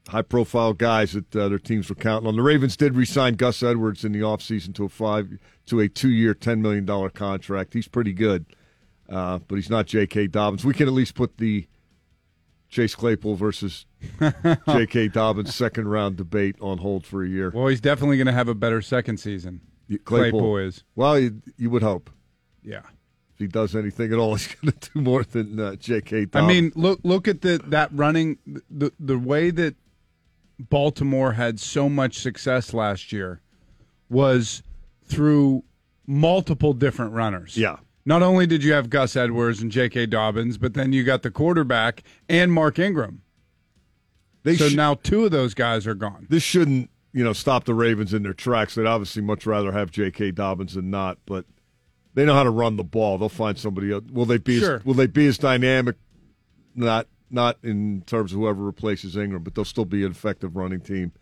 high 0.09 0.23
profile 0.23 0.73
guys 0.75 1.13
that 1.13 1.35
uh, 1.37 1.49
their 1.49 1.59
teams 1.59 1.89
were 1.89 1.95
counting 1.95 2.29
on. 2.29 2.37
The 2.37 2.43
Ravens 2.43 2.77
did 2.77 2.95
re-sign 2.95 3.35
Gus 3.35 3.63
Edwards 3.63 4.05
in 4.05 4.13
the 4.13 4.21
offseason 4.21 4.75
to 4.75 4.85
a 4.85 4.89
five 4.89 5.29
to 5.67 5.81
a 5.81 5.89
two 5.89 6.11
year, 6.11 6.35
ten 6.35 6.61
million 6.63 6.85
dollar 6.85 7.09
contract. 7.11 7.73
He's 7.75 7.89
pretty 7.89 8.13
good, 8.13 8.45
uh, 9.09 9.39
but 9.49 9.55
he's 9.57 9.71
not 9.71 9.87
J.K. 9.87 10.27
Dobbins. 10.29 10.65
We 10.65 10.75
can 10.75 10.89
at 10.89 10.95
least 10.95 11.15
put 11.15 11.39
the 11.39 11.67
Chase 12.69 12.95
Claypool 12.95 13.37
versus 13.37 13.87
J.K. 14.69 15.09
Dobbins 15.09 15.55
second 15.55 15.89
round 15.89 16.17
debate 16.17 16.57
on 16.61 16.79
hold 16.79 17.07
for 17.07 17.23
a 17.25 17.29
year. 17.29 17.51
Well, 17.55 17.69
he's 17.69 17.81
definitely 17.81 18.19
going 18.19 18.27
to 18.27 18.33
have 18.35 18.49
a 18.49 18.55
better 18.55 18.83
second 18.83 19.17
season. 19.19 19.63
Claypool 20.05 20.59
is. 20.59 20.85
Well, 20.97 21.19
you, 21.19 21.41
you 21.57 21.71
would 21.71 21.83
hope 21.83 22.11
Yeah. 22.63 22.81
if 23.33 23.39
he 23.39 23.47
does 23.47 23.75
anything 23.75 24.13
at 24.13 24.19
all, 24.19 24.35
he's 24.37 24.55
going 24.55 24.73
to 24.73 24.91
do 24.93 25.01
more 25.01 25.25
than 25.25 25.59
uh, 25.59 25.77
J.K. 25.77 26.27
I 26.35 26.47
mean, 26.47 26.73
look 26.75 27.01
look 27.05 27.27
at 27.29 27.41
the 27.41 27.61
that 27.69 27.91
running 27.93 28.39
the 28.71 28.93
the 29.01 29.19
way 29.19 29.51
that 29.51 29.75
Baltimore 30.59 31.33
had 31.33 31.61
so 31.61 31.89
much 31.89 32.19
success 32.19 32.75
last 32.75 33.13
year 33.13 33.41
was 34.11 34.63
through 35.05 35.63
multiple 36.07 36.73
different 36.73 37.13
runners. 37.13 37.57
Yeah. 37.57 37.77
Not 38.05 38.23
only 38.23 38.47
did 38.47 38.65
you 38.65 38.73
have 38.73 38.89
Gus 38.91 39.17
Edwards 39.17 39.61
and 39.61 39.71
J.K. 39.71 40.07
Dobbins, 40.07 40.57
but 40.59 40.73
then 40.75 40.93
you 40.93 41.05
got 41.05 41.23
the 41.23 41.31
quarterback 41.31 42.03
and 42.29 42.51
Mark 42.53 42.79
Ingram. 42.79 43.21
they 44.45 44.57
so 44.57 44.69
sh- 44.71 44.75
now 44.75 44.95
two 44.95 45.27
of 45.27 45.31
those 45.31 45.53
guys 45.55 45.87
are 45.87 45.95
gone. 45.95 46.27
this 46.31 46.43
shouldn't 46.43 46.91
you 47.13 47.25
know 47.25 47.33
stop 47.33 47.65
the 47.65 47.75
Ravens 47.75 48.13
in 48.15 48.23
their 48.23 48.35
tracks. 48.35 48.75
They'd 48.75 48.87
obviously 48.87 49.23
much 49.23 49.47
rather 49.47 49.73
have 49.73 49.91
J.K. 49.91 50.33
Dobbins 50.33 50.75
than 50.75 50.91
not, 50.91 51.19
but 51.27 51.45
they 52.15 52.25
know 52.25 52.35
how 52.35 52.43
to 52.45 52.51
run 52.51 52.77
the 52.77 52.85
ball. 52.85 53.19
They'll 53.19 53.29
find 53.29 53.59
somebody 53.59 53.93
else. 53.93 54.05
Will 54.13 54.25
they 54.27 54.39
be 54.39 54.59
Sure. 54.59 54.77
as, 54.77 54.85
will 54.85 54.95
they 54.95 55.07
be 55.07 55.27
as 55.27 55.39
dynamic? 55.39 55.97
Not 56.75 57.07
not 57.31 57.59
in 57.63 58.03
terms 58.07 58.33
of 58.33 58.39
whoever 58.39 58.63
replaces 58.63 59.17
Ingram, 59.17 59.43
but 59.43 59.55
they'll 59.55 59.65
still 59.65 59.85
be 59.85 60.05
an 60.05 60.11
effective 60.11 60.57
running 60.57 60.81
team, 60.81 61.13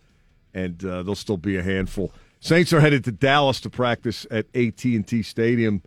and 0.54 0.84
uh, 0.84 1.02
they'll 1.02 1.14
still 1.14 1.36
be 1.36 1.56
a 1.56 1.62
handful. 1.62 2.12
Saints 2.40 2.72
are 2.72 2.80
headed 2.80 3.02
to 3.04 3.12
Dallas 3.12 3.60
to 3.62 3.70
practice 3.70 4.26
at 4.30 4.46
AT 4.54 4.84
and 4.84 5.06
T 5.06 5.22
Stadium 5.22 5.82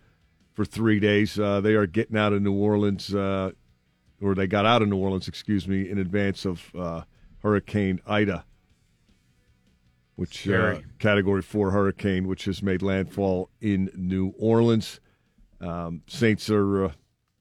for 0.54 0.66
three 0.66 1.00
days. 1.00 1.40
Uh, 1.40 1.62
they 1.62 1.74
are 1.74 1.86
getting 1.88 2.18
out 2.18 2.34
of 2.34 2.42
New 2.42 2.54
Orleans, 2.54 3.14
uh, 3.14 3.52
or 4.22 4.36
they 4.36 4.48
got 4.48 4.66
out 4.66 4.82
of 4.82 4.90
New 4.90 4.98
Orleans, 4.98 5.28
excuse 5.28 5.68
me, 5.68 5.90
in 5.90 5.98
advance 6.00 6.46
of 6.46 6.64
uh, 6.76 7.02
Hurricane 7.44 8.02
Ida 8.08 8.44
which 10.20 10.48
uh, 10.50 10.80
Category 11.00 11.42
Four 11.42 11.72
hurricane, 11.72 12.28
which 12.28 12.44
has 12.46 12.62
made 12.62 12.82
landfall 12.82 13.50
in 13.62 13.90
New 13.96 14.34
Orleans. 14.38 15.00
Um, 15.62 16.02
Saints 16.08 16.50
are 16.50 16.86
uh, 16.86 16.92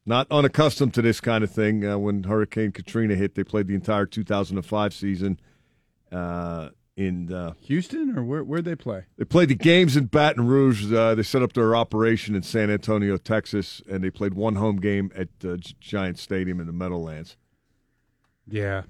not 0.06 0.28
unaccustomed 0.30 0.94
to 0.94 1.02
this 1.02 1.20
kind 1.20 1.42
of 1.42 1.50
thing. 1.50 1.84
Uh, 1.84 1.98
when 1.98 2.22
Hurricane 2.22 2.70
Katrina 2.70 3.16
hit, 3.16 3.34
they 3.34 3.42
played 3.42 3.66
the 3.66 3.74
entire 3.74 4.06
2005 4.06 4.94
season. 4.94 5.40
Uh, 6.12 6.70
in 6.96 7.32
uh, 7.32 7.52
Houston 7.60 8.18
or 8.18 8.24
where 8.24 8.42
where'd 8.42 8.64
they 8.64 8.74
play? 8.74 9.04
they 9.16 9.24
played 9.24 9.48
the 9.48 9.54
games 9.54 9.96
in 9.96 10.06
Baton 10.06 10.46
Rouge. 10.46 10.92
Uh, 10.92 11.14
they 11.14 11.22
set 11.22 11.42
up 11.42 11.52
their 11.52 11.74
operation 11.76 12.34
in 12.34 12.42
San 12.42 12.70
Antonio, 12.70 13.16
Texas, 13.16 13.82
and 13.88 14.02
they 14.02 14.10
played 14.10 14.34
one 14.34 14.54
home 14.56 14.76
game 14.76 15.10
at 15.16 15.28
uh, 15.44 15.56
Giant 15.80 16.18
Stadium 16.18 16.60
in 16.60 16.66
the 16.66 16.72
Meadowlands. 16.72 17.36
Yeah. 18.48 18.82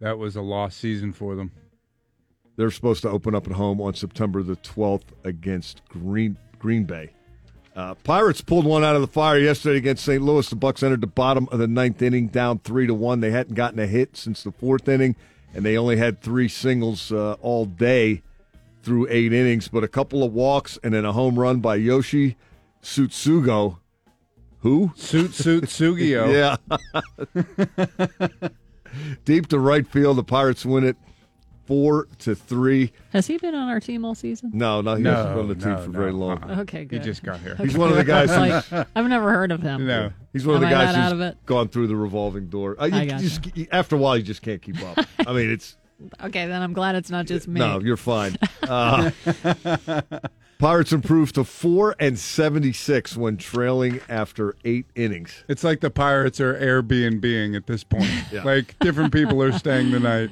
That 0.00 0.18
was 0.18 0.34
a 0.34 0.42
lost 0.42 0.78
season 0.78 1.12
for 1.12 1.36
them. 1.36 1.52
They're 2.56 2.70
supposed 2.70 3.02
to 3.02 3.10
open 3.10 3.34
up 3.34 3.46
at 3.46 3.54
home 3.54 3.80
on 3.80 3.94
September 3.94 4.42
the 4.42 4.56
12th 4.56 5.04
against 5.24 5.82
Green 5.88 6.36
Green 6.58 6.84
Bay. 6.84 7.10
Uh, 7.74 7.94
Pirates 8.04 8.42
pulled 8.42 8.66
one 8.66 8.84
out 8.84 8.94
of 8.94 9.00
the 9.00 9.06
fire 9.06 9.38
yesterday 9.38 9.78
against 9.78 10.04
St. 10.04 10.22
Louis. 10.22 10.46
The 10.48 10.56
Bucks 10.56 10.82
entered 10.82 11.00
the 11.00 11.06
bottom 11.06 11.48
of 11.50 11.58
the 11.58 11.66
ninth 11.66 12.02
inning, 12.02 12.28
down 12.28 12.58
three 12.58 12.86
to 12.86 12.94
one. 12.94 13.20
They 13.20 13.30
hadn't 13.30 13.54
gotten 13.54 13.78
a 13.78 13.86
hit 13.86 14.16
since 14.16 14.42
the 14.42 14.52
fourth 14.52 14.86
inning, 14.88 15.16
and 15.54 15.64
they 15.64 15.78
only 15.78 15.96
had 15.96 16.20
three 16.20 16.48
singles 16.48 17.10
uh, 17.10 17.36
all 17.40 17.64
day 17.64 18.22
through 18.82 19.06
eight 19.08 19.32
innings. 19.32 19.68
But 19.68 19.84
a 19.84 19.88
couple 19.88 20.22
of 20.22 20.34
walks 20.34 20.78
and 20.82 20.92
then 20.92 21.06
a 21.06 21.12
home 21.12 21.38
run 21.38 21.60
by 21.60 21.76
Yoshi 21.76 22.36
Tsutsugo. 22.82 23.78
Who? 24.60 24.92
Suit 24.94 25.34
Suit 25.34 25.64
Sugio. 25.64 26.58
Yeah. 27.34 28.48
Deep 29.24 29.46
to 29.48 29.58
right 29.58 29.86
field. 29.88 30.18
The 30.18 30.24
Pirates 30.24 30.66
win 30.66 30.84
it 30.84 30.96
four 31.72 32.06
to 32.18 32.34
three. 32.34 32.92
Has 33.14 33.26
he 33.26 33.38
been 33.38 33.54
on 33.54 33.68
our 33.70 33.80
team 33.80 34.04
all 34.04 34.14
season? 34.14 34.50
No, 34.52 34.82
no, 34.82 34.94
he 34.96 35.02
No, 35.02 35.14
hasn't 35.14 35.30
been 35.34 35.40
on 35.42 35.48
the 35.48 35.54
team 35.54 35.68
no, 35.72 35.78
for 35.78 35.88
no. 35.90 35.98
very 35.98 36.12
long. 36.12 36.42
Uh-uh. 36.42 36.60
Okay, 36.62 36.84
good. 36.84 37.00
He 37.00 37.04
just 37.04 37.22
got 37.22 37.40
here. 37.40 37.54
He's 37.56 37.76
one 37.78 37.90
of 37.90 37.96
the 37.96 38.04
guys 38.04 38.28
who's 38.34 38.70
like, 38.72 38.88
I've 38.94 39.08
never 39.08 39.30
heard 39.30 39.52
of 39.52 39.62
him. 39.62 39.86
No. 39.86 40.12
he's 40.34 40.46
one 40.46 40.56
of 40.56 40.62
Am 40.62 40.68
the 40.68 40.74
guys 40.74 40.94
that 40.94 40.98
out 40.98 41.04
who's 41.04 41.12
of 41.12 41.20
it? 41.22 41.46
gone 41.46 41.68
through 41.68 41.86
the 41.86 41.96
revolving 41.96 42.48
door. 42.48 42.76
Uh, 42.78 42.84
you, 42.86 42.94
I 42.96 43.02
you 43.04 43.08
gotcha. 43.10 43.22
just, 43.24 43.56
you- 43.56 43.66
after 43.72 43.96
a 43.96 43.98
while, 43.98 44.16
you 44.18 44.22
just 44.22 44.42
can't 44.42 44.60
keep 44.60 44.82
up. 44.82 44.98
I 45.26 45.32
mean, 45.32 45.50
it's 45.50 45.76
Okay, 46.22 46.46
then 46.46 46.60
I'm 46.60 46.72
glad 46.74 46.94
it's 46.96 47.10
not 47.10 47.26
just 47.26 47.46
me. 47.48 47.60
no, 47.60 47.78
you're 47.80 47.96
fine. 47.96 48.36
Uh, 48.62 49.12
Pirates 50.58 50.92
improved 50.92 51.34
to 51.36 51.44
four 51.44 51.96
and 51.98 52.16
seventy 52.18 52.72
six 52.72 53.16
when 53.16 53.36
trailing 53.36 54.00
after 54.08 54.54
eight 54.64 54.86
innings. 54.94 55.44
It's 55.48 55.64
like 55.64 55.80
the 55.80 55.90
Pirates 55.90 56.40
are 56.40 56.54
Airbnb-ing 56.54 57.56
at 57.56 57.66
this 57.66 57.82
point. 57.82 58.10
Yeah. 58.30 58.44
Like 58.44 58.76
different 58.80 59.12
people 59.12 59.42
are 59.42 59.50
staying 59.52 59.90
the 59.90 59.98
night. 60.00 60.30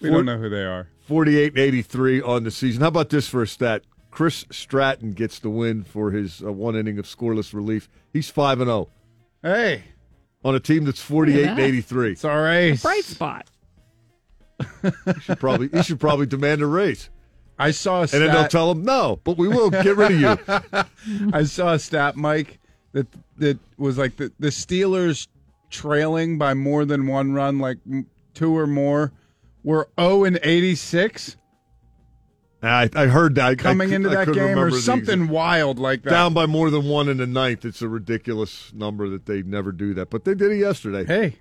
We 0.00 0.10
don't 0.10 0.26
know 0.26 0.38
who 0.38 0.48
they 0.48 0.64
are. 0.64 0.88
48 1.06 1.52
and 1.52 1.58
83 1.58 2.22
on 2.22 2.44
the 2.44 2.50
season. 2.50 2.82
How 2.82 2.88
about 2.88 3.10
this 3.10 3.28
for 3.28 3.42
a 3.42 3.46
stat? 3.46 3.82
Chris 4.10 4.44
Stratton 4.50 5.12
gets 5.12 5.38
the 5.40 5.50
win 5.50 5.82
for 5.82 6.10
his 6.12 6.42
uh, 6.42 6.52
one 6.52 6.76
inning 6.76 6.98
of 6.98 7.04
scoreless 7.04 7.52
relief. 7.52 7.88
He's 8.12 8.30
5 8.30 8.60
and 8.60 8.68
0 8.68 8.88
Hey, 9.42 9.82
on 10.44 10.54
a 10.54 10.60
team 10.60 10.84
that's 10.84 11.00
48 11.00 11.46
and 11.48 11.58
that. 11.58 11.62
83. 11.62 12.12
it's 12.12 12.24
our 12.24 12.48
ace. 12.50 12.82
Bright 12.82 13.04
spot. 13.04 13.48
you 14.82 15.20
should 15.20 15.40
probably 15.40 15.68
you 15.72 15.82
should 15.82 15.98
probably 15.98 16.26
demand 16.26 16.62
a 16.62 16.66
raise. 16.66 17.10
I 17.58 17.70
saw 17.72 17.98
a 17.98 18.02
And 18.02 18.08
then 18.10 18.32
they'll 18.32 18.48
tell 18.48 18.70
him 18.70 18.84
no, 18.84 19.20
but 19.24 19.36
we 19.36 19.48
will 19.48 19.70
get 19.70 19.96
rid 19.96 20.12
of 20.12 20.20
you. 20.20 20.84
I 21.32 21.44
saw 21.44 21.74
a 21.74 21.78
stat, 21.78 22.16
Mike, 22.16 22.58
that 22.92 23.06
that 23.38 23.58
was 23.76 23.98
like 23.98 24.16
the 24.16 24.32
the 24.38 24.48
Steelers 24.48 25.26
trailing 25.70 26.38
by 26.38 26.54
more 26.54 26.84
than 26.84 27.06
one 27.08 27.32
run, 27.32 27.58
like 27.58 27.78
two 28.32 28.56
or 28.56 28.66
more, 28.66 29.12
were 29.64 29.88
zero 29.98 30.22
and 30.24 30.38
eighty 30.44 30.76
six 30.76 31.36
I, 32.62 32.88
I 32.94 33.06
heard 33.06 33.34
that 33.34 33.58
coming 33.58 33.92
I, 33.92 33.96
into 33.96 34.10
I 34.10 34.24
that 34.24 34.32
game, 34.32 34.58
or 34.58 34.70
something 34.70 35.22
exact- 35.22 35.30
wild 35.30 35.78
like 35.78 36.02
that. 36.04 36.10
down 36.10 36.32
by 36.32 36.46
more 36.46 36.70
than 36.70 36.88
one 36.88 37.10
in 37.10 37.18
the 37.18 37.26
ninth. 37.26 37.64
It's 37.64 37.82
a 37.82 37.88
ridiculous 37.88 38.72
number 38.72 39.08
that 39.10 39.26
they 39.26 39.42
never 39.42 39.70
do 39.70 39.92
that, 39.94 40.08
but 40.08 40.24
they 40.24 40.34
did 40.34 40.50
it 40.50 40.56
yesterday. 40.56 41.04
Hey, 41.04 41.36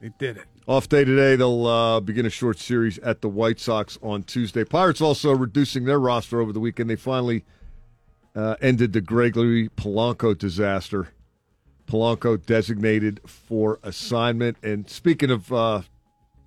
they 0.00 0.10
did 0.18 0.38
it. 0.38 0.44
Off 0.66 0.88
day 0.88 1.04
today, 1.04 1.36
they'll 1.36 1.66
uh, 1.66 2.00
begin 2.00 2.26
a 2.26 2.30
short 2.30 2.58
series 2.58 2.98
at 2.98 3.22
the 3.22 3.28
White 3.28 3.60
Sox 3.60 3.96
on 4.02 4.24
Tuesday. 4.24 4.64
Pirates 4.64 5.00
also 5.00 5.32
reducing 5.32 5.84
their 5.84 6.00
roster 6.00 6.40
over 6.40 6.52
the 6.52 6.60
weekend. 6.60 6.90
They 6.90 6.96
finally 6.96 7.44
uh, 8.34 8.56
ended 8.60 8.92
the 8.92 9.00
Gregory 9.00 9.68
Polanco 9.70 10.36
disaster. 10.36 11.08
Polanco 11.86 12.44
designated 12.44 13.20
for 13.24 13.78
assignment. 13.82 14.58
And 14.62 14.90
speaking 14.90 15.30
of 15.30 15.50
uh, 15.52 15.82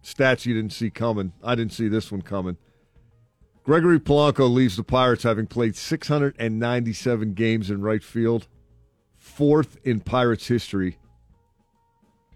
stats 0.03 0.45
you 0.45 0.53
didn't 0.53 0.73
see 0.73 0.89
coming, 0.89 1.33
I 1.43 1.55
didn't 1.55 1.73
see 1.73 1.87
this 1.87 2.11
one 2.11 2.21
coming. 2.21 2.57
Gregory 3.63 3.99
Polanco 3.99 4.51
leaves 4.51 4.75
the 4.75 4.83
Pirates 4.83 5.23
having 5.23 5.45
played 5.45 5.75
697 5.75 7.33
games 7.33 7.69
in 7.69 7.81
right 7.81 8.03
field, 8.03 8.47
fourth 9.17 9.77
in 9.83 9.99
Pirates 9.99 10.47
history. 10.47 10.97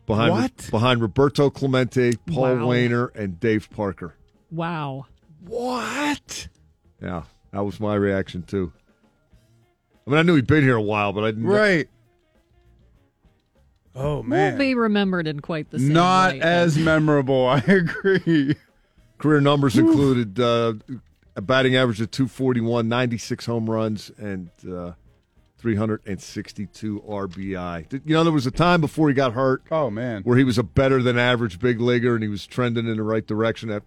Behind 0.05 0.31
What? 0.33 0.67
behind 0.69 1.01
Roberto 1.01 1.49
Clemente, 1.49 2.13
Paul 2.27 2.57
Wow. 2.57 2.67
Waner, 2.67 3.07
and 3.15 3.39
Dave 3.39 3.69
Parker. 3.71 4.13
Wow. 4.51 5.07
What? 5.47 6.47
Yeah, 7.01 7.23
that 7.51 7.65
was 7.65 7.79
my 7.79 7.95
reaction 7.95 8.43
too. 8.43 8.71
I 10.05 10.11
mean, 10.11 10.19
I 10.19 10.21
knew 10.21 10.35
he'd 10.35 10.45
been 10.45 10.63
here 10.63 10.75
a 10.75 10.81
while, 10.81 11.11
but 11.11 11.23
I 11.23 11.31
didn't. 11.31 11.47
Right. 11.47 11.89
Oh 13.95 14.21
man, 14.23 14.51
Won't 14.53 14.59
be 14.59 14.75
remembered 14.75 15.25
in 15.27 15.39
quite 15.39 15.71
the 15.71 15.79
same 15.79 15.93
not 15.93 16.33
way. 16.33 16.41
as 16.41 16.77
memorable. 16.77 17.47
I 17.47 17.59
agree. 17.59 18.55
Career 19.17 19.39
numbers 19.41 19.77
included 19.77 20.37
uh, 20.39 20.73
a 21.35 21.41
batting 21.41 21.75
average 21.77 22.01
of 22.01 22.11
241, 22.11 22.89
96 22.89 23.45
home 23.45 23.69
runs, 23.69 24.11
and 24.17 24.49
uh, 24.69 24.91
362 25.57 27.01
RBI. 27.07 28.01
You 28.05 28.15
know, 28.15 28.23
there 28.23 28.33
was 28.33 28.45
a 28.45 28.51
time 28.51 28.81
before 28.81 29.07
he 29.07 29.13
got 29.15 29.33
hurt 29.33 29.63
Oh 29.71 29.89
man, 29.89 30.21
where 30.23 30.37
he 30.37 30.43
was 30.43 30.57
a 30.57 30.63
better 30.63 31.01
than 31.01 31.17
average 31.17 31.59
big 31.59 31.79
leaguer 31.79 32.15
and 32.15 32.23
he 32.23 32.29
was 32.29 32.45
trending 32.45 32.87
in 32.87 32.97
the 32.97 33.03
right 33.03 33.25
direction. 33.25 33.69
That 33.69 33.83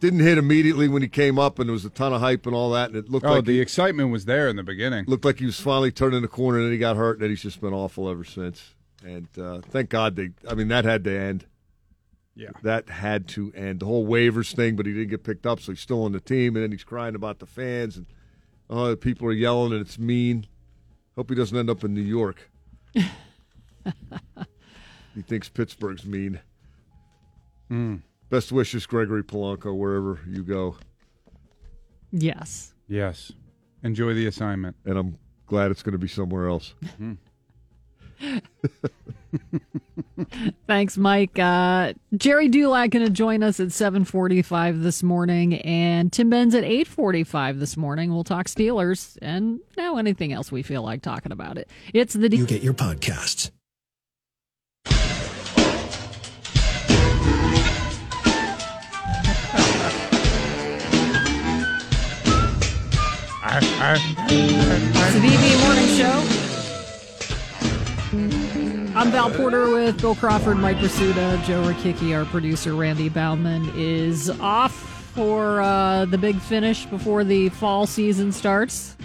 didn't 0.00 0.20
hit 0.20 0.38
immediately 0.38 0.88
when 0.88 1.02
he 1.02 1.08
came 1.08 1.38
up, 1.38 1.58
and 1.58 1.68
there 1.68 1.72
was 1.72 1.84
a 1.84 1.90
ton 1.90 2.12
of 2.12 2.20
hype 2.20 2.46
and 2.46 2.54
all 2.54 2.70
that, 2.72 2.88
and 2.88 2.96
it 2.96 3.10
looked 3.10 3.26
oh 3.26 3.34
like 3.34 3.44
the 3.44 3.52
he, 3.52 3.60
excitement 3.60 4.10
was 4.10 4.24
there 4.24 4.48
in 4.48 4.56
the 4.56 4.62
beginning. 4.62 5.04
looked 5.06 5.24
like 5.24 5.38
he 5.38 5.46
was 5.46 5.60
finally 5.60 5.92
turning 5.92 6.22
the 6.22 6.28
corner, 6.28 6.58
and 6.58 6.66
then 6.66 6.72
he 6.72 6.78
got 6.78 6.96
hurt, 6.96 7.12
and 7.12 7.22
then 7.22 7.30
he's 7.30 7.42
just 7.42 7.60
been 7.60 7.74
awful 7.74 8.08
ever 8.08 8.24
since. 8.24 8.74
And 9.04 9.28
uh, 9.38 9.60
thank 9.60 9.90
God 9.90 10.16
they. 10.16 10.30
I 10.48 10.54
mean, 10.54 10.68
that 10.68 10.84
had 10.84 11.04
to 11.04 11.16
end. 11.16 11.46
Yeah. 12.34 12.50
That 12.62 12.88
had 12.88 13.28
to 13.28 13.52
end. 13.54 13.80
The 13.80 13.86
whole 13.86 14.06
waivers 14.06 14.54
thing, 14.54 14.76
but 14.76 14.86
he 14.86 14.92
didn't 14.92 15.10
get 15.10 15.24
picked 15.24 15.46
up, 15.46 15.60
so 15.60 15.72
he's 15.72 15.80
still 15.80 16.04
on 16.04 16.12
the 16.12 16.20
team, 16.20 16.56
and 16.56 16.62
then 16.64 16.72
he's 16.72 16.84
crying 16.84 17.14
about 17.14 17.38
the 17.38 17.46
fans, 17.46 17.96
and 17.96 18.06
oh, 18.70 18.96
people 18.96 19.28
are 19.28 19.32
yelling, 19.32 19.72
and 19.72 19.80
it's 19.80 19.98
mean. 19.98 20.46
Hope 21.16 21.28
he 21.28 21.36
doesn't 21.36 21.56
end 21.56 21.68
up 21.68 21.84
in 21.84 21.92
New 21.92 22.00
York. 22.00 22.50
he 22.94 23.02
thinks 25.22 25.48
Pittsburgh's 25.50 26.06
mean. 26.06 26.40
Best 28.30 28.52
wishes, 28.52 28.86
Gregory 28.86 29.22
Polanco, 29.24 29.76
wherever 29.76 30.20
you 30.26 30.42
go, 30.44 30.76
Yes. 32.12 32.72
Yes. 32.88 33.30
Enjoy 33.84 34.14
the 34.14 34.26
assignment. 34.26 34.76
and 34.84 34.98
I'm 34.98 35.18
glad 35.46 35.70
it's 35.70 35.82
going 35.82 35.92
to 35.92 35.98
be 35.98 36.08
somewhere 36.08 36.48
else. 36.48 36.74
Thanks, 40.66 40.98
Mike. 40.98 41.38
Uh, 41.38 41.94
Gerry 42.16 42.48
Dulac 42.48 42.90
going 42.90 43.04
to 43.06 43.10
join 43.10 43.42
us 43.42 43.60
at 43.60 43.68
7:45 43.68 44.82
this 44.82 45.02
morning, 45.02 45.54
and 45.62 46.12
Tim 46.12 46.28
Benz 46.28 46.54
at 46.54 46.64
8:45 46.64 47.58
this 47.60 47.76
morning. 47.78 48.12
We'll 48.12 48.24
talk 48.24 48.46
Steelers 48.46 49.16
and 49.22 49.60
now 49.76 49.96
anything 49.96 50.32
else 50.32 50.52
we 50.52 50.62
feel 50.62 50.82
like 50.82 51.00
talking 51.02 51.32
about 51.32 51.56
it. 51.58 51.70
It's 51.94 52.12
the 52.14 52.28
D- 52.28 52.36
You 52.36 52.46
get 52.46 52.62
your 52.62 52.74
podcasts. 52.74 53.50
It's 63.52 63.66
the 65.12 65.18
DV 65.18 65.60
Morning 65.64 65.88
Show. 68.92 68.96
I'm 68.96 69.10
Val 69.10 69.28
Porter 69.32 69.70
with 69.70 70.00
Bill 70.00 70.14
Crawford, 70.14 70.58
Mike 70.58 70.76
Prisuta, 70.76 71.42
Joe 71.44 71.60
Rakicki. 71.64 72.16
Our 72.16 72.24
producer 72.26 72.74
Randy 72.76 73.08
Baumann 73.08 73.68
is 73.74 74.30
off 74.38 74.72
for 75.16 75.60
uh, 75.62 76.04
the 76.04 76.16
big 76.16 76.40
finish 76.40 76.86
before 76.86 77.24
the 77.24 77.48
fall 77.48 77.88
season 77.88 78.30
starts. 78.30 78.96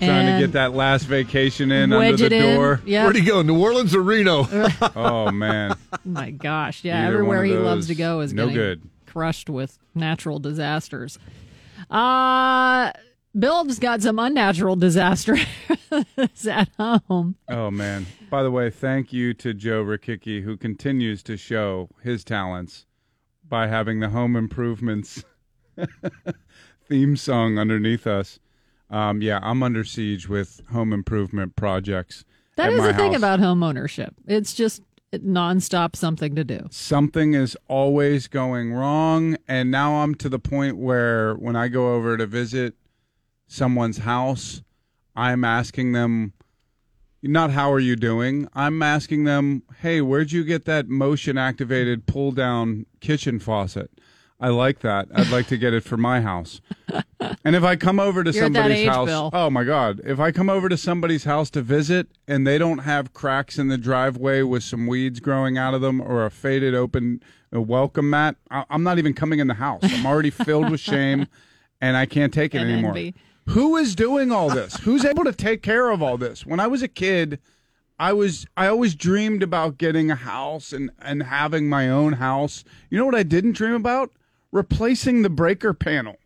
Trying 0.00 0.40
to 0.40 0.44
get 0.44 0.52
that 0.54 0.72
last 0.74 1.04
vacation 1.04 1.70
in 1.70 1.92
under 1.92 2.16
the 2.16 2.24
it 2.26 2.32
in. 2.32 2.56
door. 2.56 2.80
Yeah. 2.84 3.04
Where'd 3.04 3.14
he 3.16 3.22
go? 3.22 3.42
New 3.42 3.60
Orleans 3.60 3.94
or 3.94 4.02
Reno? 4.02 4.48
Oh 4.96 5.30
man. 5.30 5.76
My 6.04 6.32
gosh, 6.32 6.82
yeah, 6.82 7.06
Either 7.06 7.18
everywhere 7.18 7.44
he 7.44 7.52
loves 7.54 7.86
to 7.86 7.94
go 7.94 8.18
is 8.20 8.32
no 8.32 8.46
getting 8.46 8.54
good. 8.56 8.82
crushed 9.06 9.48
with 9.48 9.78
natural 9.94 10.40
disasters. 10.40 11.20
Uh 11.90 12.92
Bill's 13.38 13.78
got 13.78 14.02
some 14.02 14.18
unnatural 14.18 14.74
disaster 14.74 15.36
at 16.48 16.68
home. 16.78 17.36
Oh 17.48 17.70
man. 17.70 18.06
By 18.28 18.42
the 18.42 18.50
way, 18.50 18.70
thank 18.70 19.12
you 19.12 19.34
to 19.34 19.54
Joe 19.54 19.84
Rakicki 19.84 20.42
who 20.42 20.56
continues 20.56 21.22
to 21.24 21.36
show 21.36 21.88
his 22.02 22.24
talents 22.24 22.86
by 23.48 23.68
having 23.68 24.00
the 24.00 24.08
home 24.08 24.34
improvements 24.36 25.22
theme 26.88 27.16
song 27.16 27.58
underneath 27.58 28.06
us. 28.06 28.40
Um, 28.90 29.22
yeah, 29.22 29.38
I'm 29.42 29.62
under 29.62 29.84
siege 29.84 30.28
with 30.28 30.60
home 30.72 30.92
improvement 30.92 31.54
projects. 31.54 32.24
That 32.56 32.72
is 32.72 32.74
at 32.74 32.74
is 32.74 32.80
my 32.80 32.92
the 32.92 32.98
thing 32.98 33.14
about 33.14 33.38
home 33.38 33.62
ownership. 33.62 34.14
It's 34.26 34.54
just 34.54 34.82
nonstop 35.18 35.96
something 35.96 36.34
to 36.36 36.44
do. 36.44 36.60
something 36.70 37.34
is 37.34 37.56
always 37.68 38.28
going 38.28 38.72
wrong. 38.72 39.36
And 39.48 39.70
now 39.70 39.94
i'm 40.02 40.14
to 40.16 40.28
the 40.28 40.38
point 40.38 40.76
where 40.76 41.34
when 41.34 41.56
i 41.56 41.68
go 41.68 41.94
over 41.94 42.16
to 42.16 42.26
visit 42.26 42.74
someone's 43.48 43.98
house 43.98 44.62
i'm 45.16 45.44
asking 45.44 45.92
them 45.92 46.32
not 47.22 47.50
how 47.50 47.70
are 47.70 47.78
you 47.80 47.96
doing? 47.96 48.48
I'm 48.54 48.82
asking 48.82 49.24
them 49.24 49.62
hey 49.80 50.00
where'd 50.00 50.30
you 50.32 50.44
get 50.44 50.64
that 50.66 50.88
motion 50.88 51.36
activated 51.36 52.06
pull 52.06 52.30
down 52.32 52.86
kitchen 53.00 53.38
faucet 53.40 53.90
i 54.40 54.48
like 54.48 54.80
that 54.80 55.06
i'd 55.14 55.28
like 55.30 55.46
to 55.46 55.56
get 55.56 55.72
it 55.74 55.84
for 55.84 55.96
my 55.96 56.20
house 56.20 56.60
and 57.44 57.54
if 57.54 57.62
i 57.62 57.76
come 57.76 58.00
over 58.00 58.24
to 58.24 58.30
You're 58.32 58.44
at 58.44 58.52
that 58.52 58.58
somebody's 58.58 58.78
age, 58.84 58.88
house 58.88 59.06
Bill. 59.08 59.30
oh 59.32 59.50
my 59.50 59.64
god 59.64 60.00
if 60.04 60.18
i 60.18 60.30
come 60.32 60.48
over 60.50 60.68
to 60.68 60.76
somebody's 60.76 61.24
house 61.24 61.50
to 61.50 61.62
visit 61.62 62.08
and 62.26 62.46
they 62.46 62.58
don't 62.58 62.78
have 62.78 63.12
cracks 63.12 63.58
in 63.58 63.68
the 63.68 63.78
driveway 63.78 64.42
with 64.42 64.62
some 64.62 64.86
weeds 64.86 65.20
growing 65.20 65.58
out 65.58 65.74
of 65.74 65.80
them 65.80 66.00
or 66.00 66.24
a 66.24 66.30
faded 66.30 66.74
open 66.74 67.22
uh, 67.54 67.60
welcome 67.60 68.08
mat 68.10 68.36
I- 68.50 68.64
i'm 68.70 68.82
not 68.82 68.98
even 68.98 69.14
coming 69.14 69.38
in 69.40 69.46
the 69.46 69.54
house 69.54 69.80
i'm 69.84 70.06
already 70.06 70.30
filled 70.30 70.70
with 70.70 70.80
shame 70.80 71.26
and 71.80 71.96
i 71.96 72.06
can't 72.06 72.32
take 72.32 72.54
it 72.54 72.58
And 72.62 72.70
anymore 72.70 72.90
envy. 72.92 73.14
who 73.48 73.76
is 73.76 73.94
doing 73.94 74.32
all 74.32 74.48
this 74.50 74.76
who's 74.78 75.04
able 75.04 75.24
to 75.24 75.32
take 75.32 75.62
care 75.62 75.90
of 75.90 76.02
all 76.02 76.16
this 76.18 76.46
when 76.46 76.60
i 76.60 76.66
was 76.66 76.82
a 76.82 76.88
kid 76.88 77.38
I 78.02 78.14
was 78.14 78.46
I 78.56 78.66
always 78.66 78.94
dreamed 78.94 79.42
about 79.42 79.76
getting 79.76 80.10
a 80.10 80.14
house 80.14 80.72
and 80.72 80.90
and 81.02 81.22
having 81.22 81.68
my 81.68 81.90
own 81.90 82.14
house. 82.14 82.64
You 82.88 82.96
know 82.96 83.04
what 83.04 83.14
I 83.14 83.22
didn't 83.22 83.52
dream 83.52 83.74
about? 83.74 84.10
Replacing 84.52 85.22
the 85.22 85.30
breaker 85.30 85.72
panel. 85.72 86.16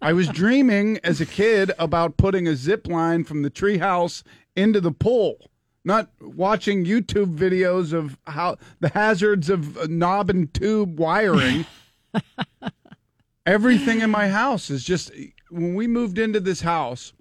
I 0.00 0.12
was 0.12 0.28
dreaming 0.28 0.98
as 1.02 1.20
a 1.20 1.26
kid 1.26 1.72
about 1.78 2.16
putting 2.16 2.46
a 2.46 2.54
zip 2.56 2.86
line 2.86 3.24
from 3.24 3.42
the 3.42 3.50
treehouse 3.50 4.22
into 4.56 4.80
the 4.80 4.92
pool. 4.92 5.50
Not 5.84 6.10
watching 6.20 6.84
YouTube 6.84 7.36
videos 7.36 7.92
of 7.92 8.18
how 8.26 8.56
the 8.80 8.90
hazards 8.90 9.48
of 9.50 9.76
uh, 9.76 9.86
knob 9.88 10.30
and 10.30 10.52
tube 10.52 10.98
wiring. 10.98 11.66
Everything 13.46 14.00
in 14.00 14.10
my 14.10 14.28
house 14.28 14.70
is 14.70 14.84
just 14.84 15.10
when 15.50 15.74
we 15.74 15.86
moved 15.86 16.18
into 16.18 16.40
this 16.40 16.60
house, 16.60 17.12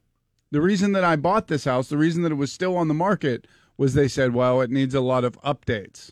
the 0.51 0.61
reason 0.61 0.91
that 0.93 1.03
I 1.03 1.15
bought 1.15 1.47
this 1.47 1.65
house, 1.65 1.87
the 1.87 1.97
reason 1.97 2.23
that 2.23 2.31
it 2.31 2.35
was 2.35 2.51
still 2.51 2.75
on 2.75 2.87
the 2.87 2.93
market 2.93 3.47
was 3.77 3.93
they 3.93 4.07
said, 4.07 4.33
well, 4.33 4.61
it 4.61 4.69
needs 4.71 4.95
a 4.95 5.01
lot 5.01 5.23
of 5.23 5.39
updates. 5.41 6.11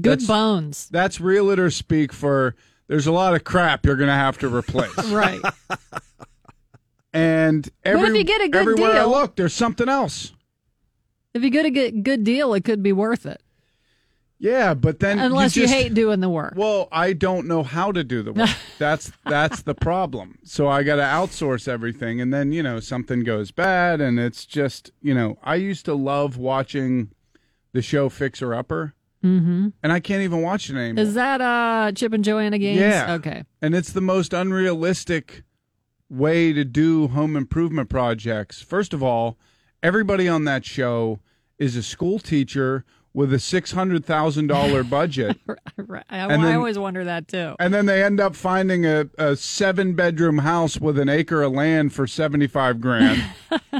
Good 0.00 0.20
That's- 0.20 0.26
bones. 0.26 0.88
That's 0.90 1.20
realtor 1.20 1.70
speak 1.70 2.12
for 2.12 2.56
there's 2.92 3.06
a 3.06 3.12
lot 3.12 3.32
of 3.32 3.42
crap 3.42 3.86
you're 3.86 3.96
going 3.96 4.08
to 4.08 4.14
have 4.14 4.36
to 4.36 4.54
replace. 4.54 4.92
Right. 5.10 5.40
and 7.14 7.66
every, 7.84 8.10
if 8.10 8.16
you 8.16 8.24
get 8.24 8.42
a 8.42 8.48
good 8.50 8.60
everywhere 8.60 8.90
I 8.90 8.94
deal- 8.96 9.10
look, 9.10 9.34
there's 9.34 9.54
something 9.54 9.88
else. 9.88 10.34
if 11.32 11.42
you 11.42 11.48
get 11.48 11.64
a 11.64 11.70
good, 11.70 12.04
good 12.04 12.22
deal, 12.22 12.52
it 12.52 12.64
could 12.64 12.82
be 12.82 12.92
worth 12.92 13.24
it. 13.24 13.40
Yeah, 14.38 14.74
but 14.74 14.98
then 14.98 15.18
Unless 15.20 15.56
you, 15.56 15.62
just, 15.62 15.72
hate 15.72 15.94
doing 15.94 16.20
the 16.20 16.28
work. 16.28 16.52
Well, 16.54 16.88
I 16.92 17.14
don't 17.14 17.46
know 17.46 17.62
how 17.62 17.92
to 17.92 18.04
do 18.04 18.22
the 18.22 18.34
work. 18.34 18.50
that's 18.78 19.10
that's 19.24 19.62
the 19.62 19.74
problem. 19.74 20.38
So 20.44 20.68
I 20.68 20.82
got 20.82 20.96
to 20.96 21.02
outsource 21.02 21.68
everything, 21.68 22.20
and 22.20 22.34
then 22.34 22.52
you 22.52 22.62
know 22.62 22.78
something 22.80 23.20
goes 23.20 23.52
bad, 23.52 24.00
and 24.02 24.18
it's 24.18 24.44
just 24.44 24.90
you 25.00 25.14
know 25.14 25.38
I 25.44 25.54
used 25.54 25.84
to 25.84 25.94
love 25.94 26.36
watching 26.36 27.12
the 27.72 27.82
show 27.82 28.08
Fixer 28.08 28.52
Upper, 28.52 28.94
mm-hmm. 29.22 29.68
and 29.82 29.92
I 29.92 30.00
can't 30.00 30.22
even 30.22 30.42
watch 30.42 30.70
it 30.70 30.76
anymore. 30.76 31.02
Is 31.04 31.14
that 31.14 31.40
uh 31.40 31.92
Chip 31.92 32.12
and 32.12 32.24
Joanna 32.24 32.58
Gaines? 32.58 32.80
Yeah. 32.80 33.14
Okay. 33.14 33.44
and 33.60 33.74
it's 33.74 33.92
the 33.92 34.00
most 34.00 34.32
unrealistic 34.32 35.44
way 36.08 36.52
to 36.52 36.64
do 36.64 37.08
home 37.08 37.36
improvement 37.36 37.88
projects. 37.88 38.60
First 38.60 38.92
of 38.92 39.02
all, 39.02 39.38
everybody 39.82 40.28
on 40.28 40.44
that 40.44 40.64
show 40.64 41.20
is 41.58 41.76
a 41.76 41.82
school 41.82 42.18
teacher 42.18 42.84
with 43.14 43.32
a 43.32 43.38
six 43.38 43.72
hundred 43.72 44.04
thousand 44.04 44.46
dollar 44.46 44.82
budget. 44.98 45.38
I, 45.48 46.18
And 46.18 46.42
I 46.42 46.54
always 46.54 46.78
wonder 46.78 47.04
that 47.04 47.28
too. 47.28 47.54
And 47.58 47.72
then 47.72 47.86
they 47.86 48.02
end 48.02 48.20
up 48.20 48.34
finding 48.34 48.86
a, 48.86 49.06
a 49.18 49.36
seven 49.36 49.94
bedroom 49.94 50.38
house 50.38 50.80
with 50.80 50.98
an 50.98 51.08
acre 51.08 51.42
of 51.42 51.52
land 51.52 51.92
for 51.92 52.06
75 52.06 52.80
grand. 52.80 53.22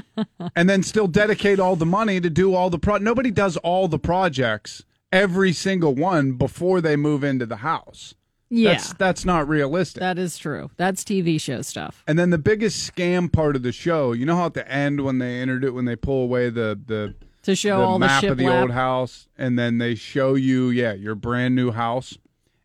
and 0.56 0.68
then 0.68 0.82
still 0.82 1.06
dedicate 1.06 1.58
all 1.60 1.76
the 1.76 1.86
money 1.86 2.20
to 2.20 2.30
do 2.30 2.54
all 2.54 2.70
the 2.70 2.78
pro 2.78 2.98
nobody 2.98 3.30
does 3.30 3.56
all 3.58 3.88
the 3.88 3.98
projects, 3.98 4.84
every 5.12 5.52
single 5.52 5.94
one 5.94 6.32
before 6.32 6.80
they 6.80 6.96
move 6.96 7.22
into 7.22 7.46
the 7.46 7.56
house. 7.56 8.14
Yeah. 8.48 8.72
That's 8.72 8.92
that's 8.94 9.24
not 9.24 9.48
realistic. 9.48 10.00
that 10.00 10.18
is 10.18 10.36
true. 10.36 10.70
That's 10.76 11.04
TV 11.04 11.40
show 11.40 11.62
stuff. 11.62 12.02
and 12.06 12.18
then 12.18 12.30
the 12.30 12.38
biggest 12.38 12.90
scam 12.94 13.32
part 13.32 13.56
of 13.56 13.62
the 13.62 13.72
show, 13.72 14.12
you 14.12 14.26
know 14.26 14.36
how 14.36 14.46
at 14.46 14.54
the 14.54 14.70
end 14.70 15.02
when 15.04 15.18
they 15.18 15.40
entered 15.40 15.64
it 15.64 15.70
when 15.70 15.84
they 15.86 15.96
pull 15.96 16.22
away 16.24 16.50
the 16.50 16.78
the 16.86 17.14
To 17.44 17.54
show 17.56 17.78
the 17.78 17.84
all 17.84 17.98
the 17.98 18.06
map 18.06 18.24
of 18.24 18.36
the 18.36 18.48
old 18.48 18.70
house 18.72 19.28
and 19.38 19.58
then 19.58 19.78
they 19.78 19.94
show 19.94 20.34
you 20.34 20.68
yeah 20.68 20.92
your 20.92 21.14
brand 21.14 21.54
new 21.54 21.70
house 21.70 22.18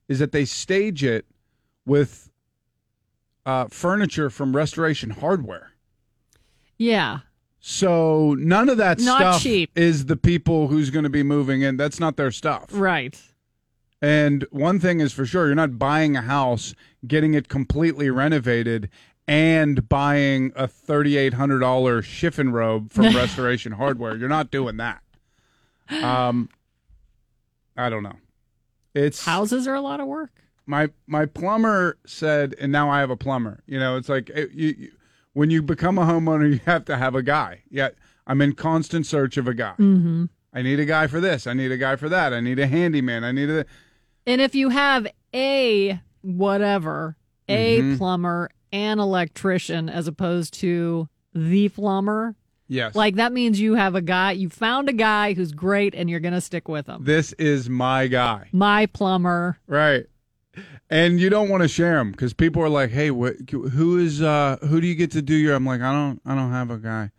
is 0.10 0.20
that 0.20 0.32
they 0.34 0.44
stage 0.46 1.04
it 1.06 1.26
with 1.86 2.30
uh, 3.46 3.68
furniture 3.70 4.30
from 4.30 4.54
restoration 4.56 5.10
hardware 5.12 5.72
Yeah. 6.78 7.20
So 7.60 8.36
none 8.39 8.70
of 8.70 8.78
that 8.78 9.00
Not 9.00 9.20
stuff 9.20 9.41
cheap. 9.41 9.72
is 9.76 10.06
the 10.06 10.15
people 10.15 10.67
who's 10.67 10.89
going 10.89 11.04
to 11.04 11.10
be 11.10 11.24
moving 11.24 11.62
in 11.62 11.78
that's 11.78 12.00
not 12.00 12.15
their 12.17 12.32
stuff 12.32 12.65
Right. 12.72 13.20
and 14.02 14.46
one 14.52 14.80
thing 14.80 15.00
is 15.00 15.12
for 15.13 15.26
sure 15.26 15.48
you're 15.48 15.56
not 15.56 15.80
buying 15.80 16.15
a 16.15 16.22
house 16.22 16.74
getting 17.08 17.34
it 17.34 17.48
completely 17.48 18.10
renovated 18.10 18.89
and 19.28 19.89
buying 19.89 20.54
a 20.56 20.67
$3800 20.67 22.04
chiffon 22.04 22.52
robe 22.52 22.91
from 22.93 23.06
restoration 23.15 23.74
hardware 23.74 24.15
you're 24.15 24.30
not 24.30 24.52
doing 24.52 24.78
that 24.78 25.02
um 26.04 26.50
i 27.76 27.89
don't 27.89 28.04
know 28.04 28.15
it's 28.93 29.26
Houses 29.26 29.67
are 29.67 29.76
a 29.76 29.82
lot 29.82 30.00
of 30.00 30.08
work. 30.08 30.32
my 30.65 30.89
my 31.08 31.26
plumber 31.26 31.98
said 32.06 32.56
and 32.60 32.72
now 32.72 32.89
i 32.89 33.00
have 33.00 33.10
a 33.10 33.17
plumber 33.17 33.63
you 33.67 33.80
know 33.80 33.96
it's 33.98 34.10
like 34.10 34.30
it, 34.30 34.52
you, 34.52 34.76
you, 34.78 34.91
when 35.38 35.50
you 35.52 35.62
become 35.62 35.97
a 35.97 36.06
homeowner 36.06 36.50
you 36.52 36.60
have 36.65 36.84
to 36.86 36.97
have 36.97 37.13
a 37.15 37.21
guy 37.23 37.62
yeah 37.69 37.89
i'm 38.26 38.41
in 38.41 38.54
constant 38.54 39.06
search 39.06 39.38
of 39.38 39.47
a 39.47 39.54
guy 39.54 39.73
mm-hmm. 39.78 40.26
i 40.54 40.62
need 40.62 40.80
a 40.80 40.86
guy 40.86 41.06
for 41.08 41.19
this 41.21 41.45
i 41.47 41.54
need 41.54 41.71
a 41.71 41.78
guy 41.78 41.95
for 41.95 42.10
that 42.10 42.34
i 42.34 42.39
need 42.39 42.58
a 42.60 42.67
handyman 42.67 43.23
i 43.23 43.32
need 43.32 43.50
a 43.50 43.65
And 44.26 44.41
if 44.41 44.54
you 44.56 44.69
have 44.69 45.06
a 45.34 46.00
whatever, 46.21 47.15
a 47.47 47.80
Mm-hmm. 47.80 47.97
plumber, 47.97 48.50
an 48.73 49.00
electrician, 49.00 49.89
as 49.89 50.08
opposed 50.08 50.54
to 50.56 51.08
the 51.34 51.69
plumber, 51.69 52.36
yes 52.67 52.95
like 52.95 53.15
that 53.15 53.32
means 53.32 53.60
you 53.62 53.76
have 53.76 53.95
a 53.95 54.02
guy, 54.02 54.32
you 54.32 54.50
found 54.50 54.89
a 54.89 54.93
guy 54.93 55.34
who's 55.34 55.52
great 55.54 55.93
and 55.95 56.10
you're 56.10 56.19
going 56.19 56.34
to 56.34 56.41
stick 56.41 56.67
with 56.67 56.88
him. 56.88 57.04
this 57.06 57.32
is 57.34 57.69
my 57.69 58.08
guy 58.08 58.50
My 58.52 58.86
plumber. 58.88 59.60
right 59.67 60.06
and 60.89 61.20
you 61.20 61.30
don't 61.30 61.50
want 61.50 61.63
to 61.63 61.67
share 61.67 61.96
them 61.98 62.12
because 62.12 62.34
people 62.34 62.62
are 62.62 62.70
like 62.70 62.89
hey 62.91 63.12
what, 63.12 63.36
who 63.50 63.98
is 63.98 64.22
uh 64.22 64.58
who 64.62 64.80
do 64.82 64.88
you 64.88 64.96
get 64.96 65.12
to 65.12 65.22
do 65.22 65.36
your 65.36 65.56
i'm 65.56 65.65
like 65.65 65.82
i 65.82 65.91
don't 65.91 66.22
i 66.26 66.36
don't 66.36 66.52
have 66.52 66.70
a 66.72 66.78
guy. 66.78 67.12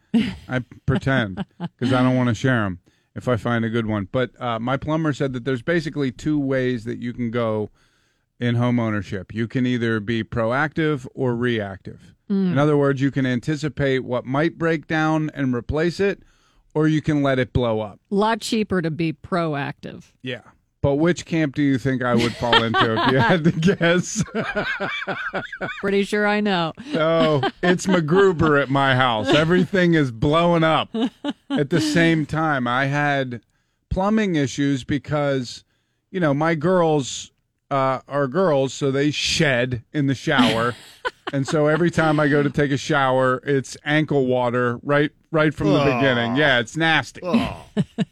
I 0.49 0.61
pretend 0.87 1.45
because 1.59 1.93
i 1.93 2.03
don't 2.03 2.17
want 2.17 2.29
to 2.31 2.35
share 2.35 2.63
them 2.63 2.81
if 3.15 3.29
i 3.29 3.37
find 3.37 3.65
a 3.65 3.69
good 3.69 3.87
one. 3.87 4.09
But 4.11 4.31
uh, 4.41 4.59
my 4.59 4.77
plumber 4.77 5.13
said 5.13 5.33
that 5.35 5.45
there's 5.45 5.63
basically 5.63 6.11
two 6.13 6.39
ways 6.39 6.85
that 6.85 6.99
you 6.99 7.13
can 7.13 7.31
go 7.31 7.71
in 8.41 8.55
home 8.55 8.79
ownership. 8.81 9.35
You 9.35 9.49
can 9.49 9.67
either 9.67 9.99
be 10.01 10.23
proactive 10.25 11.07
or 11.15 11.35
reactive. 11.37 12.15
In 12.31 12.59
other 12.59 12.77
words 12.77 13.01
you 13.01 13.11
can 13.11 13.27
anticipate 13.27 14.01
what 14.01 14.25
might 14.27 14.59
break 14.59 14.87
down 14.87 15.31
and 15.35 15.55
replace 15.55 15.99
it 15.99 16.23
or 16.75 16.87
you 16.87 17.01
can 17.03 17.23
let 17.23 17.39
it 17.39 17.53
blow 17.53 17.81
up. 17.81 18.01
A 18.11 18.15
lot 18.15 18.41
cheaper 18.41 18.81
to 18.83 18.91
be 18.91 19.13
proactive. 19.13 20.13
yeah. 20.23 20.43
But 20.81 20.95
which 20.97 21.27
camp 21.27 21.57
do 21.57 21.63
you 21.63 21.77
think 21.77 22.03
I 22.03 22.15
would 22.15 22.35
fall 22.37 22.63
into 22.63 22.97
if 22.97 23.13
you 23.13 23.19
had 23.19 23.45
to 23.45 23.51
guess? 23.51 24.23
Pretty 25.81 26.05
sure 26.05 26.25
I 26.27 26.41
know. 26.41 26.73
Oh, 26.95 27.43
it's 27.65 27.87
MacGruber 27.87 28.63
at 28.63 28.71
my 28.71 28.95
house. 28.95 29.29
Everything 29.29 29.95
is 29.95 30.13
blowing 30.13 30.63
up 30.63 30.95
at 31.51 31.71
the 31.71 31.81
same 31.81 32.27
time. 32.27 32.69
I 32.69 32.87
had 32.87 33.41
plumbing 33.91 34.37
issues 34.37 34.85
because, 34.85 35.65
you 36.13 36.21
know, 36.21 36.33
my 36.33 36.55
girls 36.55 37.33
uh, 37.73 38.01
are 38.07 38.29
girls, 38.29 38.73
so 38.73 38.93
they 38.93 39.11
shed 39.11 39.83
in 39.93 40.07
the 40.07 40.15
shower. 40.15 40.77
and 41.33 41.47
so 41.47 41.67
every 41.67 41.91
time 41.91 42.21
I 42.21 42.29
go 42.29 42.43
to 42.43 42.51
take 42.51 42.71
a 42.71 42.77
shower, 42.77 43.43
it's 43.45 43.77
ankle 43.85 44.27
water 44.27 44.79
right 44.85 45.11
right 45.31 45.53
from 45.53 45.73
the 45.73 45.85
beginning. 45.85 46.37
Yeah, 46.37 46.59
it's 46.61 46.77
nasty. 46.77 47.21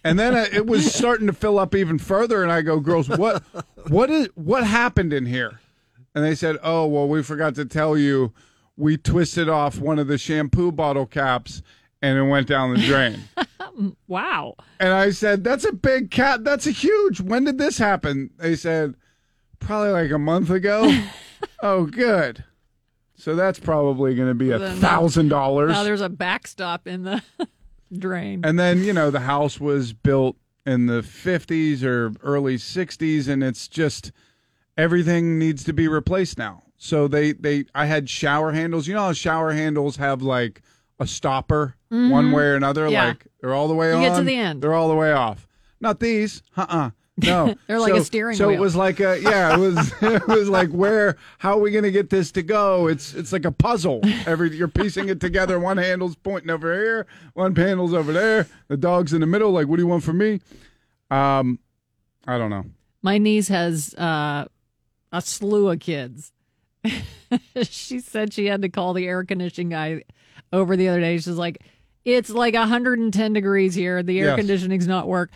And 0.04 0.16
then 0.18 0.36
uh, 0.36 0.46
it 0.52 0.66
was 0.66 0.94
starting 0.94 1.26
to 1.26 1.32
fill 1.32 1.58
up 1.58 1.74
even 1.74 1.98
further, 1.98 2.44
and 2.44 2.52
I 2.52 2.62
go, 2.62 2.78
"Girls, 2.78 3.08
what, 3.08 3.42
what 3.88 4.08
is, 4.10 4.28
what 4.36 4.62
happened 4.64 5.12
in 5.12 5.26
here?" 5.26 5.58
And 6.14 6.24
they 6.24 6.36
said, 6.36 6.56
"Oh, 6.62 6.86
well, 6.86 7.08
we 7.08 7.24
forgot 7.24 7.56
to 7.56 7.64
tell 7.64 7.98
you, 7.98 8.32
we 8.76 8.96
twisted 8.96 9.48
off 9.48 9.80
one 9.80 9.98
of 9.98 10.06
the 10.06 10.18
shampoo 10.18 10.70
bottle 10.70 11.06
caps, 11.06 11.62
and 12.00 12.16
it 12.16 12.22
went 12.22 12.46
down 12.46 12.74
the 12.74 12.80
drain." 12.80 13.20
Wow. 14.08 14.54
and 14.80 14.90
I 14.94 15.10
said, 15.10 15.44
"That's 15.44 15.66
a 15.66 15.72
big 15.72 16.10
cap. 16.10 16.40
That's 16.44 16.66
a 16.66 16.70
huge. 16.70 17.20
When 17.20 17.44
did 17.44 17.58
this 17.58 17.76
happen?" 17.76 18.30
They 18.38 18.54
said, 18.54 18.94
"Probably 19.58 19.90
like 19.90 20.10
a 20.12 20.18
month 20.18 20.48
ago." 20.48 20.90
oh, 21.62 21.84
good. 21.86 22.44
So 23.16 23.34
that's 23.34 23.58
probably 23.58 24.14
going 24.14 24.28
to 24.28 24.34
be 24.34 24.50
a 24.50 24.58
thousand 24.72 25.28
dollars. 25.28 25.72
Now 25.72 25.82
there's 25.84 26.00
a 26.02 26.08
backstop 26.08 26.86
in 26.86 27.02
the 27.04 27.22
drain. 27.98 28.42
And 28.44 28.58
then, 28.58 28.84
you 28.84 28.92
know, 28.92 29.10
the 29.10 29.20
house 29.20 29.58
was 29.58 29.92
built 29.92 30.36
in 30.66 30.86
the 30.86 31.00
50s 31.00 31.82
or 31.82 32.12
early 32.22 32.56
60s 32.56 33.28
and 33.28 33.42
it's 33.42 33.68
just 33.68 34.12
everything 34.76 35.38
needs 35.38 35.64
to 35.64 35.72
be 35.72 35.88
replaced 35.88 36.38
now. 36.38 36.62
So 36.76 37.08
they 37.08 37.32
they 37.32 37.64
I 37.74 37.86
had 37.86 38.10
shower 38.10 38.52
handles. 38.52 38.86
You 38.86 38.94
know 38.94 39.00
how 39.06 39.12
shower 39.14 39.52
handles 39.52 39.96
have 39.96 40.20
like 40.22 40.60
a 41.00 41.06
stopper 41.06 41.76
one 41.88 42.32
way 42.32 42.44
or 42.44 42.54
another 42.54 42.82
Mm-hmm. 42.84 42.92
Yeah. 42.92 43.04
like 43.08 43.26
they're 43.40 43.54
all 43.54 43.68
the 43.68 43.74
way 43.74 43.88
You 43.90 43.96
on. 43.96 44.02
get 44.02 44.16
to 44.16 44.24
the 44.24 44.34
end. 44.36 44.62
They're 44.62 44.74
all 44.74 44.88
the 44.88 44.94
way 44.94 45.12
off. 45.12 45.46
Not 45.80 46.00
these. 46.00 46.42
Uh-uh. 46.56 46.90
No. 47.22 47.54
They're 47.66 47.78
like 47.80 47.92
So- 47.94 47.98
a 47.98 48.04
steering 48.04 48.32
wheel. 48.32 48.38
So 48.38 48.48
wheel. 48.48 48.56
it 48.58 48.60
was 48.60 48.76
like 48.76 49.00
a 49.00 49.20
yeah, 49.20 49.54
it 49.54 49.58
was 49.58 49.92
it 50.02 50.26
was 50.28 50.48
like 50.48 50.70
where 50.70 51.16
how 51.38 51.52
are 51.56 51.60
we 51.60 51.70
going 51.70 51.84
to 51.84 51.90
get 51.90 52.10
this 52.10 52.30
to 52.32 52.42
go? 52.42 52.86
It's 52.88 53.14
it's 53.14 53.32
like 53.32 53.44
a 53.44 53.52
puzzle. 53.52 54.00
Every 54.26 54.54
you're 54.56 54.68
piecing 54.68 55.08
it 55.08 55.20
together. 55.20 55.58
One 55.58 55.76
handle's 55.78 56.16
pointing 56.16 56.50
over 56.50 56.74
here, 56.74 57.06
one 57.34 57.54
handle's 57.56 57.94
over 57.94 58.12
there. 58.12 58.46
The 58.68 58.76
dog's 58.76 59.12
in 59.12 59.20
the 59.20 59.26
middle 59.26 59.50
like 59.50 59.66
what 59.68 59.76
do 59.76 59.82
you 59.82 59.88
want 59.88 60.02
from 60.04 60.18
me? 60.18 60.40
Um 61.10 61.58
I 62.26 62.38
don't 62.38 62.50
know. 62.50 62.64
My 63.02 63.18
niece 63.18 63.46
has 63.48 63.94
uh, 63.94 64.46
a 65.12 65.20
slew 65.22 65.70
of 65.70 65.78
kids. 65.78 66.32
she 67.62 68.00
said 68.00 68.32
she 68.32 68.46
had 68.46 68.62
to 68.62 68.68
call 68.68 68.94
the 68.94 69.06
air 69.06 69.24
conditioning 69.24 69.68
guy 69.70 70.02
over 70.52 70.76
the 70.76 70.88
other 70.88 71.00
day. 71.00 71.16
She's 71.18 71.28
like, 71.28 71.62
"It's 72.04 72.30
like 72.30 72.54
110 72.54 73.32
degrees 73.32 73.74
here. 73.74 74.02
The 74.02 74.18
air 74.18 74.26
Yes. 74.26 74.36
conditioning's 74.38 74.86
not 74.88 75.06
work." 75.08 75.30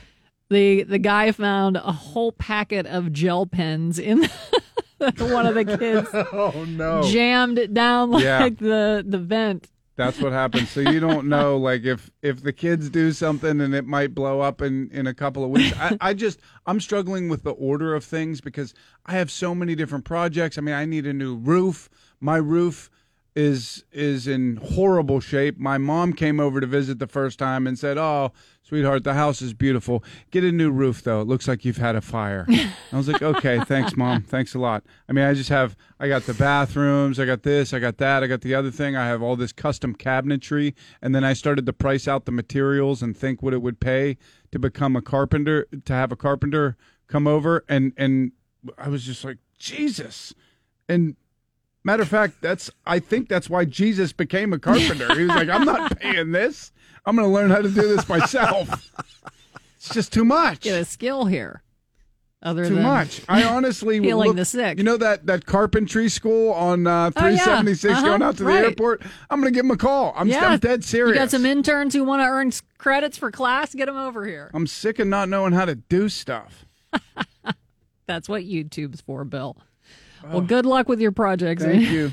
The 0.51 0.83
The 0.83 0.99
guy 0.99 1.33
found 1.33 1.77
a 1.77 1.93
whole 1.93 2.33
packet 2.33 2.87
of 2.87 3.13
gel 3.13 3.47
pens 3.47 3.99
in 3.99 4.29
one 4.99 5.47
of 5.47 5.55
the 5.55 5.65
kids 5.79 6.09
Oh 6.33 6.65
no. 6.69 7.03
jammed 7.05 7.59
it 7.59 7.73
down 7.73 8.11
like 8.11 8.25
Yeah. 8.25 8.49
the 8.51 9.05
the 9.07 9.19
vent. 9.19 9.71
That's 9.97 10.19
what 10.19 10.33
happens. 10.33 10.71
So 10.71 10.81
you 10.81 10.99
don't 10.99 11.29
know, 11.29 11.57
like 11.69 11.85
if 11.85 12.11
if 12.23 12.43
the 12.43 12.53
kids 12.53 12.89
do 12.91 13.13
something 13.13 13.61
and 13.61 13.75
it 13.75 13.87
might 13.87 14.15
blow 14.15 14.41
up 14.41 14.63
in 14.63 14.91
in 14.93 15.07
a 15.07 15.15
couple 15.15 15.45
of 15.45 15.51
weeks. 15.51 15.77
I, 15.79 15.97
I 16.01 16.15
just 16.15 16.41
I'm 16.67 16.81
struggling 16.81 17.29
with 17.29 17.43
the 17.43 17.51
order 17.53 17.95
of 17.95 18.03
things 18.05 18.41
because 18.41 18.73
I 19.07 19.13
have 19.13 19.31
so 19.31 19.55
many 19.55 19.75
different 19.75 20.05
projects. 20.05 20.57
I 20.59 20.63
mean, 20.63 20.75
I 20.75 20.85
need 20.87 21.07
a 21.07 21.13
new 21.13 21.37
roof. 21.37 21.89
My 22.19 22.37
roof 22.39 22.91
is 23.37 23.85
is 23.93 24.27
in 24.27 24.57
horrible 24.57 25.21
shape. 25.21 25.59
My 25.59 25.77
mom 25.79 26.13
came 26.15 26.41
over 26.41 26.61
to 26.61 26.67
visit 26.67 26.99
the 26.99 27.07
first 27.07 27.39
time 27.39 27.67
and 27.67 27.79
said, 27.79 27.97
"Oh, 27.99 28.33
sweetheart, 28.70 29.02
the 29.02 29.14
house 29.14 29.42
is 29.42 29.52
beautiful. 29.52 30.04
Get 30.30 30.44
a 30.44 30.52
new 30.52 30.70
roof 30.70 31.02
though. 31.02 31.20
It 31.20 31.26
looks 31.26 31.48
like 31.48 31.64
you've 31.64 31.78
had 31.78 31.96
a 31.96 32.00
fire." 32.00 32.46
I 32.48 32.96
was 32.96 33.09
like, 33.09 33.20
"Okay, 33.20 33.59
thanks, 33.64 33.96
mom. 33.96 34.22
Thanks 34.30 34.54
a 34.54 34.61
lot." 34.61 34.85
I 35.09 35.12
mean, 35.12 35.24
I 35.24 35.35
just 35.35 35.48
have 35.48 35.76
I 35.98 36.06
got 36.06 36.22
the 36.22 36.35
bathrooms, 36.35 37.18
I 37.18 37.26
got 37.26 37.42
this, 37.42 37.74
I 37.74 37.80
got 37.80 37.98
that, 37.98 38.22
I 38.22 38.28
got 38.28 38.42
the 38.42 38.54
other 38.54 38.70
thing. 38.70 38.94
I 38.94 39.09
have 39.09 39.22
all 39.22 39.35
this 39.35 39.52
custom 39.52 39.96
cabinetry, 39.96 40.74
and 41.02 41.12
then 41.12 41.24
I 41.24 41.33
started 41.33 41.66
to 41.66 41.72
price 41.72 42.06
out 42.06 42.26
the 42.26 42.33
materials 42.33 43.02
and 43.02 43.16
think 43.16 43.42
what 43.42 43.52
it 43.52 43.61
would 43.61 43.80
pay 43.80 44.16
to 44.52 44.61
become 44.61 44.94
a 44.94 45.02
carpenter, 45.02 45.66
to 45.85 45.92
have 45.92 46.12
a 46.12 46.16
carpenter 46.16 46.76
come 47.09 47.26
over, 47.26 47.64
and 47.68 47.92
and 47.96 48.30
I 48.78 48.88
was 48.88 49.02
just 49.02 49.24
like 49.24 49.38
Jesus, 49.59 50.33
and 50.88 51.16
matter 51.83 52.02
of 52.02 52.09
fact, 52.09 52.40
that's 52.40 52.70
I 52.87 53.00
think 53.00 53.28
that's 53.28 53.50
why 53.50 53.64
Jesus 53.64 54.12
became 54.12 54.52
a 54.52 54.61
carpenter. 54.61 55.12
He 55.16 55.22
was 55.22 55.35
like, 55.35 55.48
I'm 55.48 55.64
not 55.64 55.98
paying 56.00 56.30
this. 56.30 56.70
I'm 57.07 57.17
going 57.17 57.27
to 57.29 57.33
learn 57.33 57.51
how 57.51 57.63
to 57.63 57.69
do 57.69 57.83
this 57.89 58.09
myself. 58.09 58.93
It's 59.83 59.95
just 59.95 60.13
too 60.13 60.27
much. 60.27 60.61
Get 60.61 60.79
a 60.79 60.85
skill 60.85 61.25
here. 61.25 61.63
Other 62.43 62.67
too 62.69 62.75
than 62.75 62.83
much. 62.83 63.23
I 63.31 63.45
honestly 63.45 63.99
healing 63.99 64.29
look- 64.29 64.37
the 64.37 64.45
sick. 64.45 64.77
You 64.77 64.85
know 64.85 64.99
that 64.99 65.25
that 65.25 65.47
carpentry 65.47 66.11
school 66.11 66.53
on 66.53 66.87
uh, 66.87 67.11
Oh, 67.17 67.27
yeah. 67.29 67.37
376 67.45 67.93
Uh-huh. 67.95 68.03
going 68.07 68.23
out 68.23 68.37
to 68.37 68.45
Right. 68.45 68.61
the 68.61 68.67
airport? 68.67 69.01
I'm 69.31 69.41
going 69.41 69.51
to 69.51 69.57
give 69.57 69.65
him 69.65 69.71
a 69.71 69.79
call. 69.79 70.13
I'm, 70.15 70.29
yeah, 70.29 70.49
I'm 70.49 70.59
dead 70.59 70.85
serious. 70.85 71.15
You 71.15 71.21
got 71.23 71.31
some 71.31 71.47
interns 71.47 71.95
who 71.95 72.05
want 72.05 72.21
to 72.21 72.27
earn 72.27 72.53
credits 72.77 73.17
for 73.17 73.31
class. 73.31 73.75
Get 73.75 73.87
them 73.87 73.97
over 73.97 74.27
here. 74.27 74.51
I'm 74.53 74.67
sick 74.67 74.99
of 74.99 75.07
not 75.09 75.31
knowing 75.31 75.55
how 75.55 75.65
to 75.65 75.77
do 75.77 76.11
stuff. 76.11 76.67
That's 78.07 78.29
what 78.29 78.43
YouTube's 78.43 79.01
for, 79.01 79.25
Bill. 79.25 79.57
Well, 80.28 80.40
good 80.42 80.66
luck 80.66 80.88
with 80.88 81.00
your 81.00 81.12
projects. 81.12 81.64
Thank 81.64 81.88
you. 81.90 82.12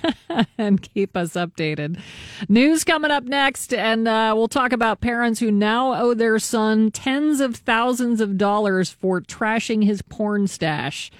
and 0.58 0.82
keep 0.82 1.18
us 1.18 1.34
updated. 1.34 2.00
News 2.48 2.84
coming 2.84 3.12
up 3.12 3.24
next, 3.24 3.74
and 3.74 4.08
uh, 4.08 4.34
we'll 4.36 4.48
talk 4.48 4.72
about 4.72 5.02
parents 5.02 5.40
who 5.40 5.52
now 5.52 5.94
owe 5.94 6.14
their 6.14 6.40
son 6.40 6.92
tens 6.92 7.42
of 7.42 7.56
thousands 7.58 8.22
of 8.22 8.38
dollars 8.38 8.90
for 8.90 9.22
trashing 9.22 9.84
his 9.84 10.02
porn 10.02 10.48
stash. 10.48 11.12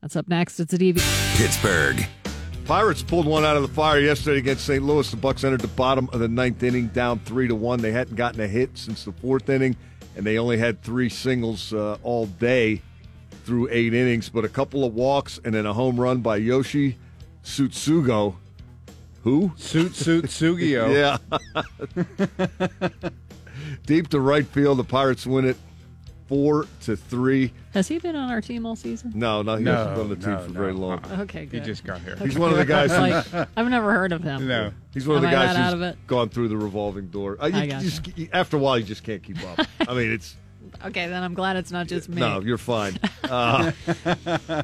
That's 0.00 0.16
up 0.16 0.28
next. 0.28 0.60
It's 0.60 0.72
a 0.72 0.78
DV. 0.78 1.36
Pittsburgh. 1.36 2.06
Pirates 2.66 3.02
pulled 3.02 3.26
one 3.26 3.44
out 3.44 3.56
of 3.56 3.62
the 3.62 3.68
fire 3.68 3.98
yesterday 3.98 4.38
against 4.38 4.66
St. 4.66 4.84
Louis. 4.84 5.10
The 5.10 5.16
Bucks 5.16 5.42
entered 5.42 5.62
the 5.62 5.68
bottom 5.68 6.08
of 6.12 6.20
the 6.20 6.28
ninth 6.28 6.62
inning, 6.62 6.88
down 6.88 7.18
three 7.20 7.48
to 7.48 7.54
one. 7.54 7.80
They 7.80 7.92
hadn't 7.92 8.16
gotten 8.16 8.40
a 8.40 8.46
hit 8.46 8.76
since 8.76 9.04
the 9.04 9.12
fourth 9.12 9.48
inning, 9.48 9.74
and 10.16 10.26
they 10.26 10.38
only 10.38 10.58
had 10.58 10.82
three 10.82 11.08
singles 11.08 11.72
uh, 11.72 11.96
all 12.02 12.26
day 12.26 12.82
through 13.48 13.68
eight 13.70 13.94
innings. 13.94 14.28
But 14.28 14.44
a 14.44 14.48
couple 14.48 14.84
of 14.84 14.94
walks 14.94 15.40
and 15.42 15.54
then 15.54 15.64
a 15.64 15.72
home 15.72 15.98
run 15.98 16.18
by 16.20 16.36
Yoshi 16.36 16.98
Tsutsugo. 17.42 18.36
Who? 19.24 19.52
Suit 19.56 19.94
Suit 19.96 20.26
Sugio. 20.26 21.18
Yeah. 21.58 23.08
Deep 23.86 24.08
to 24.08 24.20
right 24.20 24.46
field, 24.46 24.78
the 24.78 24.84
Pirates 24.84 25.26
win 25.26 25.46
it 25.46 25.56
four 26.26 26.66
to 26.82 26.94
three. 26.94 27.52
Has 27.72 27.88
he 27.88 27.98
been 27.98 28.14
on 28.14 28.30
our 28.30 28.42
team 28.42 28.66
all 28.66 28.76
season? 28.76 29.12
No, 29.14 29.40
no, 29.40 29.56
he 29.56 29.64
No, 29.64 29.72
hasn't 29.74 29.94
been 29.94 30.02
on 30.04 30.08
the 30.10 30.16
team 30.16 30.30
no, 30.34 30.38
for 30.40 30.50
no. 30.52 30.60
very 30.60 30.72
long. 30.72 30.98
Uh-uh. 30.98 31.22
Okay, 31.22 31.46
good. 31.46 31.60
He 31.60 31.66
just 31.66 31.84
got 31.84 32.00
here. 32.02 32.16
He's 32.16 32.38
one 32.38 32.50
of 32.52 32.58
the 32.58 32.66
guys 32.66 32.90
who's 32.96 33.32
like, 33.32 33.48
I've 33.56 33.68
never 33.68 33.92
heard 33.92 34.12
of 34.12 34.22
him. 34.22 34.46
No. 34.46 34.70
He's 34.92 35.06
one 35.08 35.16
of 35.16 35.22
the 35.22 35.30
guys 35.30 35.54
that 35.54 35.56
out 35.56 35.64
who's 35.72 35.72
of 35.74 35.82
it? 35.82 36.06
gone 36.06 36.28
through 36.28 36.48
the 36.48 36.56
revolving 36.56 37.08
door. 37.08 37.38
Uh, 37.40 37.46
you, 37.46 37.56
I 37.56 37.62
you 37.64 37.70
gotcha. 37.70 37.84
just, 37.84 38.10
after 38.34 38.56
a 38.58 38.60
while, 38.60 38.78
you 38.78 38.84
just 38.84 39.04
can't 39.04 39.22
keep 39.22 39.38
up. 39.42 39.66
I 39.88 39.94
mean, 39.94 40.12
it's 40.12 40.36
Okay, 40.84 41.06
then 41.08 41.22
I'm 41.22 41.34
glad 41.34 41.56
it's 41.56 41.70
not 41.72 41.86
just 41.86 42.08
me. 42.08 42.20
no, 42.20 42.40
you're 42.40 42.58
fine. 42.58 42.98
Uh, 43.24 43.72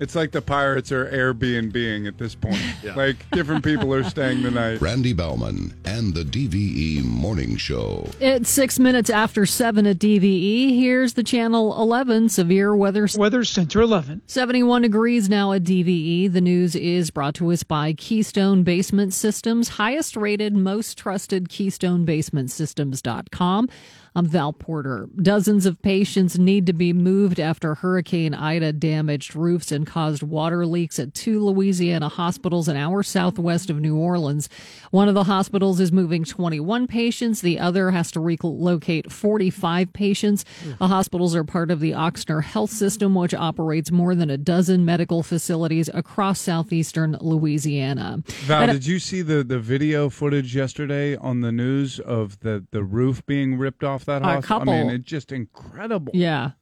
It's 0.00 0.14
like 0.14 0.32
the 0.32 0.42
Pirates 0.42 0.90
are 0.92 1.06
Airbnb 1.06 2.06
at 2.08 2.18
this 2.18 2.34
point. 2.34 2.60
Yeah. 2.82 2.94
Like 2.96 3.24
different 3.30 3.64
people 3.64 3.94
are 3.94 4.04
staying 4.04 4.42
the 4.42 4.50
night. 4.50 4.82
Randy 4.82 5.14
Baumann 5.14 5.72
and 5.86 6.12
the 6.12 6.22
DVE 6.22 7.02
Morning 7.02 7.56
Show. 7.56 8.06
It's 8.20 8.50
six 8.50 8.78
minutes 8.78 9.08
after 9.08 9.46
seven 9.46 9.86
at 9.86 9.98
DVE. 9.98 10.76
Here's 10.78 11.14
the 11.14 11.22
Channel 11.22 11.80
11 11.80 12.28
severe 12.28 12.76
weather. 12.76 13.08
Weather 13.16 13.42
Center 13.44 13.80
11. 13.80 14.20
71 14.26 14.82
degrees 14.82 15.30
now 15.30 15.52
at 15.52 15.62
DVE. 15.62 16.30
The 16.30 16.42
news 16.42 16.76
is 16.76 17.10
brought 17.10 17.34
to 17.36 17.50
us 17.52 17.62
by 17.62 17.94
Keystone 17.94 18.64
Basement 18.64 19.14
Systems, 19.14 19.68
highest 19.70 20.14
rated, 20.16 20.54
most 20.54 20.98
trusted 20.98 21.48
KeystoneBasementSystems.com. 21.48 23.68
I'm 24.16 24.26
Val 24.26 24.52
Porter. 24.52 25.08
Dozens 25.20 25.66
of 25.66 25.82
patients 25.82 26.38
need 26.38 26.66
to 26.66 26.72
be 26.72 26.92
moved 26.92 27.40
after 27.40 27.74
Hurricane 27.74 28.32
Ida 28.32 28.72
damaged 28.74 29.34
roofs 29.34 29.72
and 29.72 29.84
caused 29.84 30.22
water 30.22 30.64
leaks 30.64 31.00
at 31.00 31.14
two 31.14 31.44
Louisiana 31.44 32.08
hospitals 32.08 32.68
an 32.68 32.76
hour 32.76 33.02
southwest 33.02 33.70
of 33.70 33.80
New 33.80 33.96
Orleans. 33.96 34.48
One 34.92 35.08
of 35.08 35.14
the 35.14 35.24
hospitals 35.24 35.80
is 35.80 35.90
moving 35.90 36.22
21 36.22 36.86
patients. 36.86 37.40
The 37.40 37.58
other 37.58 37.90
has 37.90 38.12
to 38.12 38.20
relocate 38.20 39.10
45 39.10 39.92
patients. 39.92 40.44
The 40.78 40.86
hospitals 40.86 41.34
are 41.34 41.42
part 41.42 41.72
of 41.72 41.80
the 41.80 41.90
Ochsner 41.90 42.44
Health 42.44 42.70
System, 42.70 43.16
which 43.16 43.34
operates 43.34 43.90
more 43.90 44.14
than 44.14 44.30
a 44.30 44.38
dozen 44.38 44.84
medical 44.84 45.24
facilities 45.24 45.90
across 45.92 46.38
southeastern 46.38 47.16
Louisiana. 47.20 48.22
Val, 48.44 48.62
And- 48.62 48.70
uh, 48.70 48.74
did 48.74 48.86
you 48.86 49.00
see 49.00 49.22
the, 49.22 49.42
the 49.42 49.58
video 49.58 50.08
footage 50.08 50.54
yesterday 50.54 51.16
on 51.16 51.40
the 51.40 51.50
news 51.50 51.98
of 51.98 52.38
the, 52.40 52.64
the 52.70 52.84
roof 52.84 53.26
being 53.26 53.58
ripped 53.58 53.82
off 53.82 54.03
that 54.06 54.22
A 54.22 54.24
house? 54.26 54.44
couple. 54.44 54.72
I 54.72 54.82
mean, 54.84 54.90
it's 54.90 55.04
just 55.04 55.32
incredible. 55.32 56.12
Yeah. 56.14 56.52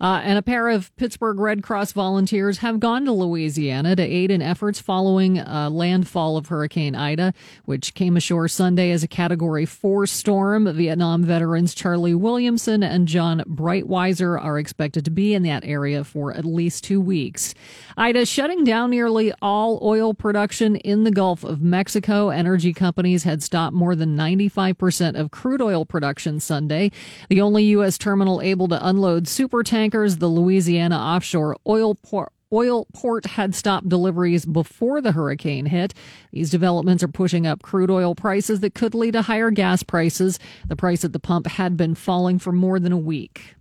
Uh, 0.00 0.20
and 0.24 0.38
a 0.38 0.42
pair 0.42 0.68
of 0.68 0.94
Pittsburgh 0.96 1.38
Red 1.38 1.62
Cross 1.62 1.92
volunteers 1.92 2.58
have 2.58 2.80
gone 2.80 3.04
to 3.04 3.12
Louisiana 3.12 3.94
to 3.96 4.02
aid 4.02 4.30
in 4.30 4.40
efforts 4.40 4.80
following 4.80 5.38
uh, 5.38 5.68
landfall 5.70 6.36
of 6.36 6.46
Hurricane 6.46 6.94
Ida, 6.94 7.34
which 7.66 7.92
came 7.94 8.16
ashore 8.16 8.48
Sunday 8.48 8.90
as 8.92 9.02
a 9.02 9.08
Category 9.08 9.66
4 9.66 10.06
storm. 10.06 10.72
Vietnam 10.72 11.22
veterans 11.24 11.74
Charlie 11.74 12.14
Williamson 12.14 12.82
and 12.82 13.06
John 13.06 13.42
Brightweiser 13.46 14.42
are 14.42 14.58
expected 14.58 15.04
to 15.04 15.10
be 15.10 15.34
in 15.34 15.42
that 15.42 15.64
area 15.64 16.02
for 16.02 16.34
at 16.34 16.46
least 16.46 16.82
two 16.84 17.00
weeks. 17.00 17.54
Ida 17.96 18.24
shutting 18.24 18.64
down 18.64 18.90
nearly 18.90 19.34
all 19.42 19.78
oil 19.82 20.14
production 20.14 20.76
in 20.76 21.04
the 21.04 21.10
Gulf 21.10 21.44
of 21.44 21.60
Mexico. 21.60 22.30
Energy 22.30 22.72
companies 22.72 23.24
had 23.24 23.42
stopped 23.42 23.74
more 23.74 23.94
than 23.94 24.16
95% 24.16 25.20
of 25.20 25.30
crude 25.30 25.60
oil 25.60 25.84
production 25.84 26.40
Sunday. 26.40 26.90
The 27.28 27.42
only 27.42 27.64
U.S. 27.64 27.98
terminal 27.98 28.40
able 28.40 28.68
to 28.68 28.86
unload 28.86 29.28
super 29.28 29.62
tankers, 29.62 29.89
the 29.90 30.28
Louisiana 30.28 30.96
offshore 30.96 31.56
oil 31.66 31.94
port. 31.94 32.32
Oil 32.52 32.86
port 32.92 33.26
had 33.26 33.54
stopped 33.54 33.88
deliveries 33.88 34.44
before 34.44 35.00
the 35.00 35.12
hurricane 35.12 35.66
hit. 35.66 35.94
These 36.32 36.50
developments 36.50 37.02
are 37.04 37.08
pushing 37.08 37.46
up 37.46 37.62
crude 37.62 37.90
oil 37.90 38.16
prices 38.16 38.58
that 38.60 38.74
could 38.74 38.94
lead 38.94 39.12
to 39.12 39.22
higher 39.22 39.52
gas 39.52 39.84
prices. 39.84 40.38
The 40.66 40.74
price 40.74 41.04
at 41.04 41.12
the 41.12 41.20
pump 41.20 41.46
had 41.46 41.76
been 41.76 41.94
falling 41.94 42.40
for 42.40 42.50
more 42.50 42.80
than 42.80 42.90
a 42.90 42.98
week. 42.98 43.54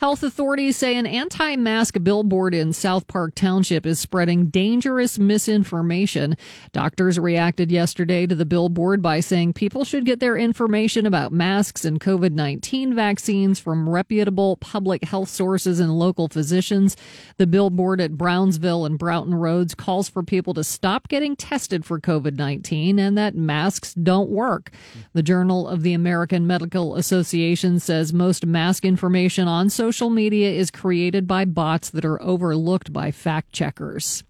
Health 0.00 0.22
authorities 0.22 0.78
say 0.78 0.96
an 0.96 1.04
anti 1.04 1.56
mask 1.56 2.02
billboard 2.02 2.54
in 2.54 2.72
South 2.72 3.06
Park 3.06 3.34
Township 3.34 3.84
is 3.84 4.00
spreading 4.00 4.46
dangerous 4.46 5.18
misinformation. 5.18 6.38
Doctors 6.72 7.18
reacted 7.18 7.70
yesterday 7.70 8.26
to 8.26 8.34
the 8.34 8.46
billboard 8.46 9.02
by 9.02 9.20
saying 9.20 9.52
people 9.52 9.84
should 9.84 10.06
get 10.06 10.18
their 10.18 10.38
information 10.38 11.04
about 11.04 11.32
masks 11.32 11.84
and 11.84 12.00
COVID 12.00 12.32
19 12.32 12.94
vaccines 12.94 13.60
from 13.60 13.90
reputable 13.90 14.56
public 14.56 15.04
health 15.04 15.28
sources 15.28 15.80
and 15.80 15.98
local 15.98 16.28
physicians. 16.28 16.96
The 17.36 17.46
billboard 17.46 18.00
at 18.00 18.16
Brownsville 18.16 18.86
and 18.86 18.98
Broughton 18.98 19.34
Roads 19.34 19.74
calls 19.74 20.08
for 20.08 20.22
people 20.22 20.54
to 20.54 20.64
stop 20.64 21.08
getting 21.08 21.36
tested 21.36 21.84
for 21.84 22.00
COVID 22.00 22.38
19 22.38 22.98
and 22.98 23.18
that 23.18 23.34
masks 23.34 23.92
don't 23.92 24.30
work. 24.30 24.70
The 25.12 25.22
Journal 25.22 25.68
of 25.68 25.82
the 25.82 25.92
American 25.92 26.46
Medical 26.46 26.96
Association 26.96 27.78
says 27.78 28.14
most 28.14 28.46
mask 28.46 28.86
information 28.86 29.46
on 29.46 29.68
social 29.68 29.89
media 30.10 30.50
is 30.50 30.70
created 30.70 31.26
by 31.26 31.44
bots 31.44 31.90
that 31.90 32.04
are 32.04 32.22
overlooked 32.22 32.92
by 32.92 33.10
fact 33.10 33.52
checkers. 33.52 34.22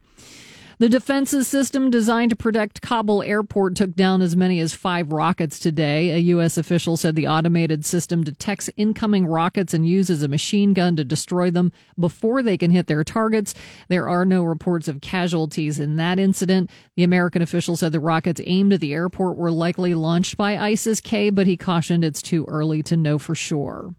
The 0.81 0.89
defenses 0.89 1.47
system 1.47 1.91
designed 1.91 2.31
to 2.31 2.37
protect 2.37 2.81
Kabul 2.81 3.23
airport 3.23 3.77
took 3.77 3.95
down 3.95 4.23
as 4.23 4.35
many 4.35 4.61
as 4.61 4.73
five 4.73 5.13
rockets 5.13 5.59
today. 5.59 6.13
A 6.13 6.17
U.S. 6.17 6.57
official 6.57 6.97
said 6.97 7.17
the 7.17 7.29
automated 7.29 7.85
system 7.85 8.25
detects 8.25 8.71
incoming 8.79 9.27
rockets 9.27 9.75
and 9.75 9.87
uses 9.87 10.23
a 10.23 10.29
machine 10.29 10.73
gun 10.73 10.97
to 10.97 11.05
destroy 11.05 11.51
them 11.51 11.71
before 11.99 12.43
they 12.43 12.57
can 12.57 12.71
hit 12.71 12.87
their 12.87 13.05
targets. 13.05 13.53
There 13.89 14.09
are 14.09 14.25
no 14.25 14.43
reports 14.43 14.89
of 14.89 15.03
casualties 15.03 15.79
in 15.79 15.97
that 15.97 16.19
incident. 16.19 16.71
The 16.97 17.05
American 17.05 17.43
official 17.43 17.77
said 17.77 17.93
the 17.93 18.01
rockets 18.01 18.41
aimed 18.47 18.73
at 18.73 18.81
the 18.81 18.95
airport 18.95 19.37
were 19.37 19.53
likely 19.53 19.93
launched 19.93 20.39
by 20.39 20.57
ISIS 20.57 21.03
K, 21.03 21.29
but 21.29 21.47
he 21.47 21.59
cautioned 21.59 22.07
it's 22.07 22.23
too 22.23 22.47
early 22.49 22.83
to 22.85 22.97
know 22.97 23.19
for 23.19 23.35
sure. 23.35 23.95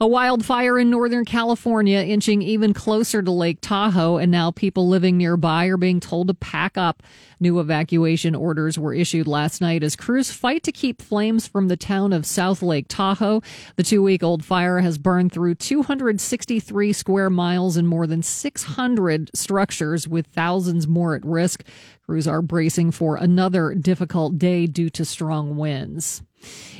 A 0.00 0.06
wildfire 0.06 0.78
in 0.78 0.90
Northern 0.90 1.24
California 1.24 1.98
inching 1.98 2.42
even 2.42 2.74
closer 2.74 3.22
to 3.22 3.30
Lake 3.30 3.58
Tahoe, 3.62 4.18
and 4.18 4.30
now 4.30 4.50
people 4.50 4.86
living 4.86 5.16
nearby 5.16 5.66
are 5.66 5.78
being 5.78 6.00
told 6.00 6.28
to 6.28 6.34
pack 6.34 6.76
up. 6.76 7.02
New 7.40 7.58
evacuation 7.58 8.34
orders 8.34 8.78
were 8.78 8.92
issued 8.92 9.26
last 9.26 9.60
night 9.62 9.82
as 9.82 9.96
crews 9.96 10.30
fight 10.30 10.62
to 10.64 10.72
keep 10.72 11.00
flames 11.00 11.46
from 11.46 11.68
the 11.68 11.76
town 11.76 12.12
of 12.12 12.26
South 12.26 12.62
Lake 12.62 12.86
Tahoe. 12.88 13.42
The 13.76 13.82
two 13.82 14.02
week 14.02 14.22
old 14.22 14.44
fire 14.44 14.80
has 14.80 14.98
burned 14.98 15.32
through 15.32 15.54
263 15.54 16.92
square 16.92 17.30
miles 17.30 17.78
and 17.78 17.88
more 17.88 18.06
than 18.06 18.22
600 18.22 19.30
structures, 19.34 20.06
with 20.06 20.26
thousands 20.26 20.86
more 20.86 21.14
at 21.14 21.24
risk. 21.24 21.64
Crews 22.04 22.28
are 22.28 22.42
bracing 22.42 22.90
for 22.90 23.16
another 23.16 23.74
difficult 23.74 24.38
day 24.38 24.66
due 24.66 24.90
to 24.90 25.04
strong 25.04 25.56
winds. 25.56 26.22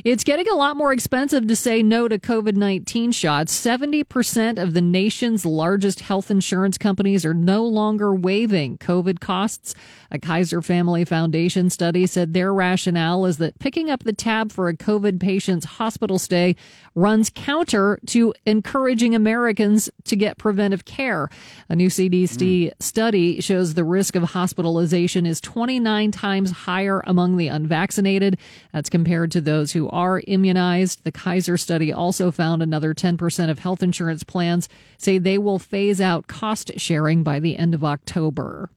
It's 0.04 0.24
getting 0.24 0.48
a 0.48 0.54
lot 0.54 0.76
more 0.76 0.92
expensive 0.92 1.46
to 1.48 1.56
say 1.56 1.82
no 1.82 2.06
to 2.08 2.18
COVID 2.18 2.54
19 2.54 3.12
shots. 3.12 3.58
70% 3.60 4.62
of 4.62 4.74
the 4.74 4.80
nation's 4.80 5.44
largest 5.44 6.00
health 6.00 6.30
insurance 6.30 6.78
companies 6.78 7.24
are 7.24 7.34
no 7.34 7.64
longer 7.64 8.14
waiving 8.14 8.78
COVID 8.78 9.20
costs. 9.20 9.74
A 10.10 10.18
Kaiser 10.18 10.62
Family 10.62 11.04
Foundation 11.04 11.70
study 11.70 12.06
said 12.06 12.32
their 12.32 12.54
rationale 12.54 13.26
is 13.26 13.38
that 13.38 13.58
picking 13.58 13.90
up 13.90 14.04
the 14.04 14.12
tab 14.12 14.52
for 14.52 14.68
a 14.68 14.76
COVID 14.76 15.20
patient's 15.20 15.66
hospital 15.66 16.18
stay 16.18 16.56
runs 16.94 17.30
counter 17.30 17.98
to 18.06 18.32
encouraging 18.46 19.14
Americans 19.14 19.90
to 20.04 20.16
get 20.16 20.38
preventive 20.38 20.84
care. 20.84 21.28
A 21.68 21.76
new 21.76 21.88
CDC 21.88 22.68
hmm. 22.68 22.72
study 22.80 23.40
shows 23.40 23.74
the 23.74 23.84
risk 23.84 24.14
of 24.14 24.22
hospitalization 24.22 25.26
is 25.26 25.40
29 25.40 26.10
times 26.10 26.50
higher 26.50 27.02
among 27.06 27.36
the 27.36 27.48
unvaccinated. 27.48 28.38
That's 28.72 28.90
compared 28.90 29.30
to 29.32 29.40
those 29.40 29.55
who 29.64 29.88
are 29.88 30.22
immunized. 30.26 31.04
The 31.04 31.12
Kaiser 31.12 31.57
study 31.57 31.92
also 31.92 32.30
found 32.30 32.62
another 32.62 32.94
10% 32.94 33.50
of 33.50 33.59
health 33.59 33.82
insurance 33.82 34.22
plans 34.24 34.68
say 34.98 35.18
they 35.18 35.38
will 35.38 35.59
phase 35.59 36.00
out 36.00 36.26
cost 36.26 36.72
sharing 36.78 37.22
by 37.22 37.40
the 37.40 37.57
end 37.57 37.74
of 37.74 37.84
October. 37.84 38.70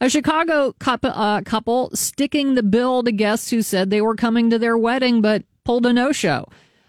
A 0.00 0.10
Chicago 0.10 0.74
couple, 0.78 1.10
uh, 1.10 1.40
couple 1.42 1.90
sticking 1.94 2.54
the 2.54 2.62
bill 2.62 3.02
to 3.02 3.12
guests 3.12 3.50
who 3.50 3.62
said 3.62 3.90
they 3.90 4.00
were 4.00 4.16
coming 4.16 4.50
to 4.50 4.58
their 4.58 4.76
wedding 4.76 5.20
but 5.20 5.44
pulled 5.64 5.86
a 5.86 5.92
no 5.92 6.12
show. 6.12 6.46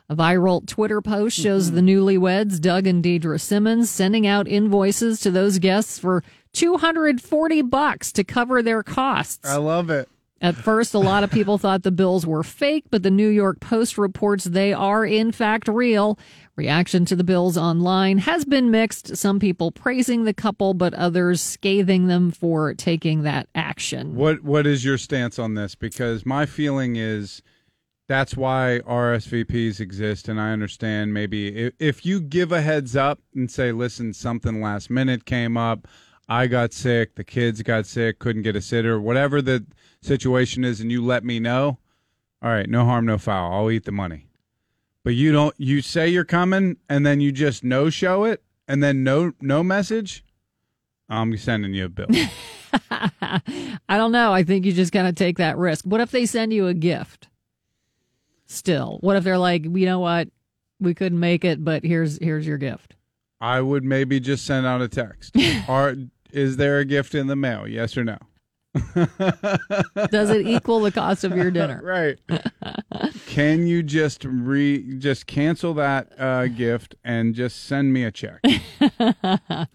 A 0.07 0.15
viral 0.15 0.65
Twitter 0.67 1.01
post 1.01 1.35
shows 1.35 1.71
the 1.71 1.81
newlyweds, 1.81 2.61
Doug 2.61 2.85
and 2.85 3.03
Deidre 3.03 3.41
Simmons, 3.41 3.89
sending 3.89 4.27
out 4.27 4.47
invoices 4.47 5.19
to 5.21 5.31
those 5.31 5.57
guests 5.57 5.97
for 5.97 6.23
240 6.53 7.61
bucks 7.63 8.11
to 8.11 8.23
cover 8.23 8.61
their 8.61 8.83
costs. 8.83 9.49
I 9.49 9.57
love 9.57 9.89
it. 9.89 10.07
At 10.41 10.55
first, 10.55 10.93
a 10.93 10.99
lot 10.99 11.23
of 11.23 11.31
people 11.31 11.57
thought 11.57 11.83
the 11.83 11.91
bills 11.91 12.25
were 12.25 12.43
fake, 12.43 12.85
but 12.91 13.03
the 13.03 13.11
New 13.11 13.29
York 13.29 13.61
Post 13.61 13.97
reports 13.97 14.43
they 14.43 14.73
are 14.73 15.05
in 15.05 15.31
fact 15.31 15.67
real. 15.67 16.19
Reaction 16.57 17.05
to 17.05 17.15
the 17.15 17.23
bills 17.23 17.57
online 17.57 18.17
has 18.19 18.43
been 18.43 18.69
mixed. 18.69 19.15
Some 19.15 19.39
people 19.39 19.71
praising 19.71 20.25
the 20.25 20.33
couple, 20.33 20.73
but 20.73 20.93
others 20.93 21.41
scathing 21.41 22.07
them 22.07 22.31
for 22.31 22.73
taking 22.73 23.23
that 23.23 23.47
action. 23.55 24.15
What 24.15 24.43
What 24.43 24.67
is 24.67 24.83
your 24.83 24.97
stance 24.97 25.39
on 25.39 25.53
this? 25.53 25.73
Because 25.73 26.25
my 26.25 26.45
feeling 26.45 26.97
is 26.97 27.41
that's 28.07 28.35
why 28.37 28.81
RSVPs 28.85 29.79
exist, 29.79 30.27
and 30.27 30.39
I 30.39 30.51
understand 30.51 31.13
maybe 31.13 31.71
if, 31.79 32.05
you 32.05 32.21
give 32.21 32.51
a 32.51 32.61
heads 32.61 32.95
up 32.95 33.19
and 33.33 33.49
say, 33.49 33.71
"Listen, 33.71 34.13
something 34.13 34.61
last 34.61 34.89
minute 34.89 35.25
came 35.25 35.57
up, 35.57 35.87
I 36.29 36.47
got 36.47 36.71
sick, 36.73 37.15
the 37.15 37.23
kids 37.23 37.61
got 37.63 37.85
sick, 37.85 38.19
couldn't 38.19 38.43
get 38.43 38.55
a 38.55 38.61
sitter, 38.61 38.99
whatever 38.99 39.41
the 39.41 39.65
situation 40.05 40.63
is," 40.63 40.79
and 40.79 40.91
you 40.91 41.03
let 41.03 41.23
me 41.23 41.39
know. 41.39 41.79
All 42.41 42.51
right, 42.51 42.69
no 42.69 42.85
harm, 42.85 43.05
no 43.05 43.17
foul. 43.17 43.53
I'll 43.53 43.71
eat 43.71 43.85
the 43.85 43.91
money. 43.91 44.27
But 45.03 45.15
you 45.15 45.31
don't. 45.31 45.53
You 45.57 45.81
say 45.81 46.07
you're 46.07 46.25
coming, 46.25 46.77
and 46.89 47.05
then 47.05 47.19
you 47.19 47.31
just 47.31 47.63
no 47.63 47.89
show 47.89 48.23
it, 48.23 48.43
and 48.67 48.83
then 48.83 49.03
no 49.03 49.33
no 49.41 49.63
message. 49.63 50.23
I'm 51.09 51.35
sending 51.37 51.73
you 51.73 51.85
a 51.85 51.89
bill. 51.89 52.07
I 52.89 53.97
don't 53.97 54.11
know. 54.11 54.33
I 54.33 54.43
think 54.43 54.65
you 54.65 54.73
just 54.73 54.91
gotta 54.91 55.13
take 55.13 55.37
that 55.37 55.57
risk. 55.57 55.85
What 55.85 56.01
if 56.01 56.11
they 56.11 56.25
send 56.25 56.53
you 56.53 56.67
a 56.67 56.73
gift? 56.73 57.29
Still, 58.47 58.97
what 59.01 59.15
if 59.15 59.23
they're 59.23 59.37
like, 59.37 59.63
you 59.63 59.85
know 59.85 59.99
what, 59.99 60.27
we 60.79 60.93
couldn't 60.93 61.19
make 61.19 61.45
it, 61.45 61.63
but 61.63 61.83
here's 61.83 62.17
here's 62.21 62.45
your 62.45 62.57
gift. 62.57 62.95
I 63.41 63.61
would 63.61 63.83
maybe 63.83 64.19
just 64.19 64.45
send 64.45 64.65
out 64.65 64.81
a 64.81 64.87
text. 64.87 65.35
Are 65.67 65.95
is 66.31 66.57
there 66.57 66.79
a 66.79 66.85
gift 66.85 67.15
in 67.15 67.27
the 67.27 67.35
mail? 67.35 67.67
Yes 67.67 67.97
or 67.97 68.03
no? 68.03 68.17
Does 70.09 70.29
it 70.29 70.47
equal 70.47 70.81
the 70.81 70.91
cost 70.91 71.23
of 71.23 71.35
your 71.35 71.51
dinner? 71.51 71.81
Right. 71.85 72.19
Can 73.27 73.67
you 73.67 73.83
just 73.83 74.25
re 74.25 74.97
just 74.97 75.27
cancel 75.27 75.73
that 75.75 76.19
uh, 76.19 76.47
gift 76.47 76.95
and 77.03 77.35
just 77.35 77.65
send 77.65 77.93
me 77.93 78.03
a 78.03 78.11
check? 78.11 78.41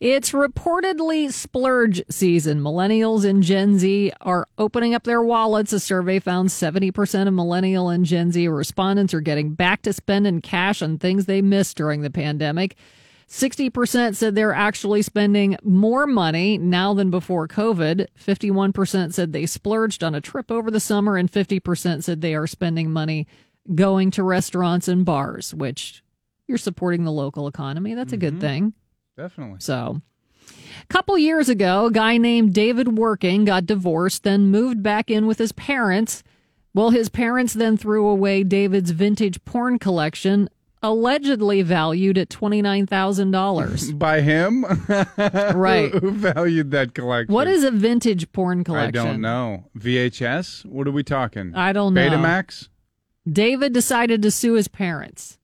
It's 0.00 0.30
reportedly 0.30 1.30
splurge 1.30 2.02
season. 2.08 2.60
Millennials 2.60 3.28
and 3.28 3.42
Gen 3.42 3.78
Z 3.78 4.12
are 4.22 4.48
opening 4.56 4.94
up 4.94 5.04
their 5.04 5.22
wallets. 5.22 5.74
A 5.74 5.80
survey 5.80 6.18
found 6.20 6.48
70% 6.48 7.28
of 7.28 7.34
millennial 7.34 7.90
and 7.90 8.06
Gen 8.06 8.32
Z 8.32 8.48
respondents 8.48 9.12
are 9.12 9.20
getting 9.20 9.52
back 9.54 9.82
to 9.82 9.92
spending 9.92 10.40
cash 10.40 10.80
on 10.80 10.96
things 10.98 11.26
they 11.26 11.42
missed 11.42 11.76
during 11.76 12.00
the 12.00 12.10
pandemic. 12.10 12.76
60% 13.28 14.14
said 14.14 14.34
they're 14.34 14.52
actually 14.52 15.02
spending 15.02 15.56
more 15.62 16.06
money 16.06 16.58
now 16.58 16.94
than 16.94 17.10
before 17.10 17.48
COVID. 17.48 18.06
51% 18.18 19.12
said 19.12 19.32
they 19.32 19.46
splurged 19.46 20.04
on 20.04 20.14
a 20.14 20.20
trip 20.20 20.50
over 20.50 20.70
the 20.70 20.80
summer, 20.80 21.16
and 21.16 21.30
50% 21.30 22.02
said 22.04 22.20
they 22.20 22.34
are 22.34 22.46
spending 22.46 22.90
money 22.90 23.26
going 23.74 24.10
to 24.12 24.22
restaurants 24.22 24.88
and 24.88 25.04
bars, 25.04 25.54
which 25.54 26.02
you're 26.46 26.58
supporting 26.58 27.04
the 27.04 27.12
local 27.12 27.46
economy. 27.48 27.94
That's 27.94 28.12
a 28.12 28.18
good 28.18 28.34
mm-hmm. 28.34 28.40
thing. 28.40 28.74
Definitely. 29.16 29.58
So, 29.60 30.02
a 30.82 30.86
couple 30.88 31.16
years 31.16 31.48
ago, 31.48 31.86
a 31.86 31.90
guy 31.90 32.18
named 32.18 32.52
David 32.52 32.98
Working 32.98 33.44
got 33.44 33.66
divorced, 33.66 34.22
then 34.22 34.48
moved 34.48 34.82
back 34.82 35.10
in 35.10 35.26
with 35.26 35.38
his 35.38 35.52
parents. 35.52 36.22
Well, 36.74 36.90
his 36.90 37.08
parents 37.08 37.54
then 37.54 37.76
threw 37.76 38.06
away 38.06 38.42
David's 38.42 38.90
vintage 38.90 39.44
porn 39.44 39.78
collection, 39.78 40.48
allegedly 40.84 41.62
valued 41.62 42.16
at 42.18 42.28
$29,000. 42.28 43.98
By 43.98 44.20
him? 44.20 44.64
Right. 45.58 45.90
Who 45.92 46.10
valued 46.12 46.70
that 46.72 46.94
collection? 46.94 47.32
What 47.34 47.46
is 47.48 47.64
a 47.64 47.70
vintage 47.70 48.30
porn 48.32 48.62
collection? 48.64 49.00
I 49.00 49.04
don't 49.12 49.20
know. 49.20 49.64
VHS? 49.78 50.64
What 50.66 50.86
are 50.86 50.90
we 50.92 51.02
talking? 51.02 51.52
I 51.54 51.72
don't 51.72 51.94
know. 51.94 52.08
Betamax? 52.10 52.68
David 53.30 53.72
decided 53.72 54.20
to 54.22 54.30
sue 54.30 54.52
his 54.54 54.68
parents. 54.68 55.38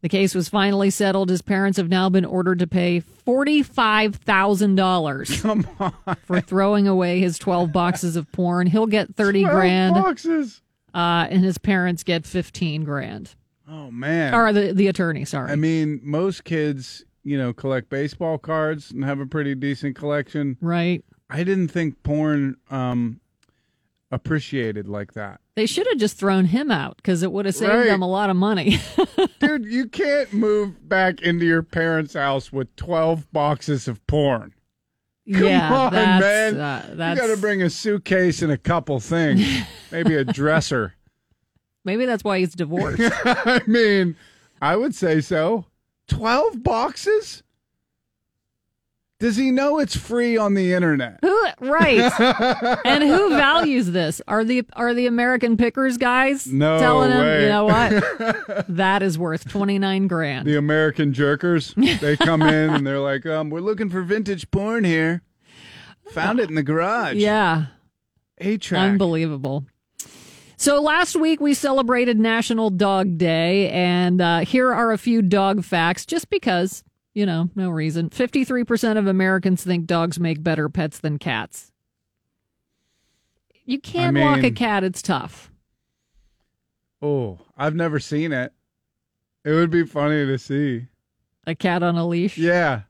The 0.00 0.08
case 0.08 0.34
was 0.34 0.48
finally 0.48 0.90
settled. 0.90 1.30
His 1.30 1.42
parents 1.42 1.76
have 1.78 1.88
now 1.88 2.08
been 2.08 2.24
ordered 2.24 2.58
to 2.58 2.66
pay 2.66 3.00
$45,000 3.24 5.42
Come 5.42 5.66
on. 5.78 5.92
for 6.24 6.40
throwing 6.40 6.88
away 6.88 7.20
his 7.20 7.38
12 7.38 7.70
boxes 7.72 8.16
of 8.16 8.30
porn. 8.32 8.66
He'll 8.66 8.88
get 8.88 9.14
30 9.14 9.42
12 9.42 9.54
grand. 9.56 9.94
boxes. 9.94 10.60
uh, 10.92 11.28
and 11.30 11.44
his 11.44 11.58
parents 11.58 12.02
get 12.02 12.26
15 12.26 12.82
grand. 12.84 13.36
Oh 13.74 13.90
man. 13.90 14.34
Or 14.34 14.52
the, 14.52 14.72
the 14.74 14.86
attorney, 14.88 15.24
sorry. 15.24 15.50
I 15.50 15.56
mean, 15.56 15.98
most 16.02 16.44
kids, 16.44 17.04
you 17.24 17.38
know, 17.38 17.52
collect 17.54 17.88
baseball 17.88 18.36
cards 18.36 18.90
and 18.90 19.02
have 19.04 19.18
a 19.18 19.24
pretty 19.26 19.54
decent 19.54 19.96
collection. 19.96 20.58
right? 20.60 21.02
I 21.30 21.44
didn't 21.44 21.68
think 21.68 22.02
porn 22.02 22.56
um 22.70 23.20
appreciated 24.10 24.88
like 24.88 25.14
that. 25.14 25.40
They 25.54 25.64
should 25.66 25.86
have 25.86 25.96
just 25.98 26.18
thrown 26.18 26.44
him 26.46 26.70
out 26.70 26.96
because 26.96 27.22
it 27.22 27.32
would 27.32 27.46
have 27.46 27.54
saved 27.54 27.72
Right. 27.72 27.86
them 27.86 28.02
a 28.02 28.08
lot 28.08 28.28
of 28.30 28.36
money. 28.36 28.78
Dude, 29.40 29.64
you 29.64 29.88
can't 29.88 30.32
move 30.34 30.86
back 30.88 31.22
into 31.22 31.46
your 31.46 31.62
parents' 31.62 32.12
house 32.14 32.52
with 32.52 32.74
12 32.76 33.32
boxes 33.32 33.88
of 33.88 34.06
porn. 34.06 34.52
Come 35.32 35.44
yeah, 35.44 35.72
on, 35.72 35.92
that's, 35.92 36.54
man. 36.56 36.60
Uh, 36.60 37.10
You 37.10 37.16
got 37.20 37.34
to 37.34 37.40
bring 37.40 37.62
a 37.62 37.70
suitcase 37.70 38.42
and 38.42 38.50
a 38.52 38.58
couple 38.58 38.98
things, 39.00 39.46
maybe 39.92 40.14
a 40.16 40.24
dresser. 40.24 40.94
Maybe 41.84 42.06
that's 42.06 42.24
why 42.24 42.38
he's 42.38 42.54
divorced. 42.54 43.02
I 43.24 43.60
mean, 43.66 44.16
I 44.60 44.76
would 44.76 44.94
say 44.94 45.20
so. 45.20 45.66
12 46.08 46.62
boxes? 46.62 47.42
Does 49.18 49.36
he 49.36 49.52
know 49.52 49.78
it's 49.78 49.96
free 49.96 50.36
on 50.36 50.54
the 50.54 50.72
internet? 50.72 51.20
who 51.22 51.46
right? 51.60 52.10
and 52.84 53.04
who 53.04 53.28
values 53.30 53.92
this? 53.92 54.20
Are 54.26 54.42
the 54.42 54.64
are 54.72 54.94
the 54.94 55.06
American 55.06 55.56
Pickers 55.56 55.96
guys 55.96 56.48
No 56.48 56.80
telling 56.80 57.12
him? 57.12 57.42
You 57.42 57.48
know 57.48 57.64
what? 57.66 58.66
that 58.68 59.00
is 59.04 59.16
worth 59.16 59.48
twenty 59.48 59.78
nine 59.78 60.08
grand. 60.08 60.44
The 60.48 60.58
American 60.58 61.12
jerkers, 61.12 61.72
they 62.00 62.16
come 62.16 62.42
in 62.42 62.70
and 62.70 62.84
they're 62.84 62.98
like, 62.98 63.24
um, 63.24 63.48
we're 63.48 63.60
looking 63.60 63.90
for 63.90 64.02
vintage 64.02 64.50
porn 64.50 64.82
here. 64.82 65.22
Found 66.10 66.40
it 66.40 66.48
in 66.48 66.56
the 66.56 66.64
garage. 66.64 67.14
yeah. 67.14 67.66
A 68.38 68.56
track. 68.58 68.90
Unbelievable. 68.90 69.66
So 70.62 70.80
last 70.80 71.16
week 71.16 71.40
we 71.40 71.54
celebrated 71.54 72.20
National 72.20 72.70
Dog 72.70 73.18
Day, 73.18 73.68
and 73.70 74.20
uh, 74.20 74.38
here 74.44 74.72
are 74.72 74.92
a 74.92 74.96
few 74.96 75.20
dog 75.20 75.64
facts 75.64 76.06
just 76.06 76.30
because, 76.30 76.84
you 77.14 77.26
know, 77.26 77.50
no 77.56 77.68
reason. 77.68 78.10
53% 78.10 78.96
of 78.96 79.08
Americans 79.08 79.64
think 79.64 79.86
dogs 79.86 80.20
make 80.20 80.40
better 80.40 80.68
pets 80.68 81.00
than 81.00 81.18
cats. 81.18 81.72
You 83.64 83.80
can't 83.80 84.16
walk 84.16 84.44
a 84.44 84.52
cat, 84.52 84.84
it's 84.84 85.02
tough. 85.02 85.50
Oh, 87.02 87.40
I've 87.56 87.74
never 87.74 87.98
seen 87.98 88.30
it. 88.30 88.52
It 89.44 89.50
would 89.50 89.70
be 89.70 89.84
funny 89.84 90.24
to 90.24 90.38
see. 90.38 90.86
A 91.44 91.56
cat 91.56 91.82
on 91.82 91.96
a 91.96 92.06
leash? 92.06 92.38
Yeah. 92.38 92.82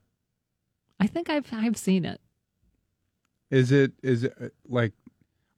I 1.01 1.07
think 1.07 1.31
I've 1.31 1.49
I've 1.51 1.79
seen 1.79 2.05
it. 2.05 2.21
Is 3.51 3.73
it 3.73 3.93
is 4.03 4.25
it 4.25 4.35
uh, 4.39 4.49
like 4.69 4.93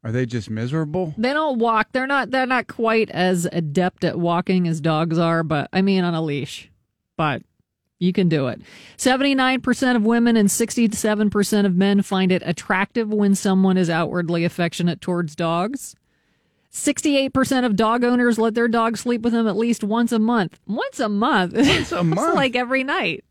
are 0.04 0.12
they 0.12 0.26
just 0.26 0.50
miserable? 0.50 1.14
They 1.16 1.32
don't 1.32 1.58
walk. 1.58 1.88
They're 1.92 2.06
not 2.06 2.30
they're 2.30 2.46
not 2.46 2.66
quite 2.68 3.10
as 3.10 3.48
adept 3.50 4.04
at 4.04 4.18
walking 4.18 4.68
as 4.68 4.80
dogs 4.80 5.18
are, 5.18 5.42
but 5.42 5.68
I 5.72 5.80
mean 5.82 6.04
on 6.04 6.14
a 6.14 6.20
leash. 6.22 6.70
But 7.16 7.42
You 7.98 8.12
can 8.12 8.28
do 8.28 8.48
it. 8.48 8.60
79% 8.98 9.96
of 9.96 10.04
women 10.04 10.36
and 10.36 10.48
67% 10.48 11.64
of 11.66 11.74
men 11.76 12.02
find 12.02 12.30
it 12.32 12.42
attractive 12.44 13.08
when 13.08 13.34
someone 13.34 13.78
is 13.78 13.88
outwardly 13.88 14.44
affectionate 14.44 15.00
towards 15.00 15.34
dogs. 15.34 15.94
68% 16.72 17.64
of 17.64 17.76
dog 17.76 18.02
owners 18.02 18.36
let 18.36 18.54
their 18.54 18.66
dog 18.68 18.96
sleep 18.98 19.22
with 19.22 19.32
them 19.32 19.46
at 19.46 19.56
least 19.56 19.84
once 19.84 20.10
a 20.10 20.18
month. 20.18 20.58
Once 20.66 20.98
a 20.98 21.08
month? 21.08 21.54
Once 21.54 21.92
a 21.92 22.02
month? 22.04 22.34
like 22.34 22.56
every 22.56 22.82
night. 22.82 23.24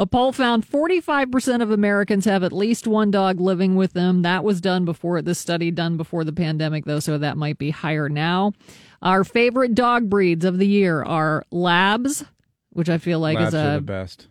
A 0.00 0.06
poll 0.06 0.32
found 0.32 0.66
45% 0.66 1.60
of 1.60 1.70
Americans 1.70 2.24
have 2.24 2.42
at 2.42 2.54
least 2.54 2.86
one 2.86 3.10
dog 3.10 3.38
living 3.38 3.76
with 3.76 3.92
them. 3.92 4.22
That 4.22 4.42
was 4.44 4.62
done 4.62 4.86
before 4.86 5.20
this 5.20 5.38
study 5.38 5.70
done 5.70 5.98
before 5.98 6.24
the 6.24 6.32
pandemic 6.32 6.86
though, 6.86 7.00
so 7.00 7.18
that 7.18 7.36
might 7.36 7.58
be 7.58 7.68
higher 7.68 8.08
now. 8.08 8.52
Our 9.02 9.24
favorite 9.24 9.74
dog 9.74 10.08
breeds 10.08 10.46
of 10.46 10.56
the 10.56 10.66
year 10.66 11.02
are 11.02 11.44
labs, 11.52 12.24
which 12.70 12.88
I 12.88 12.96
feel 12.96 13.20
like 13.20 13.36
Labs 13.38 13.48
is 13.48 13.76
a 13.76 13.80
best. 13.82 14.28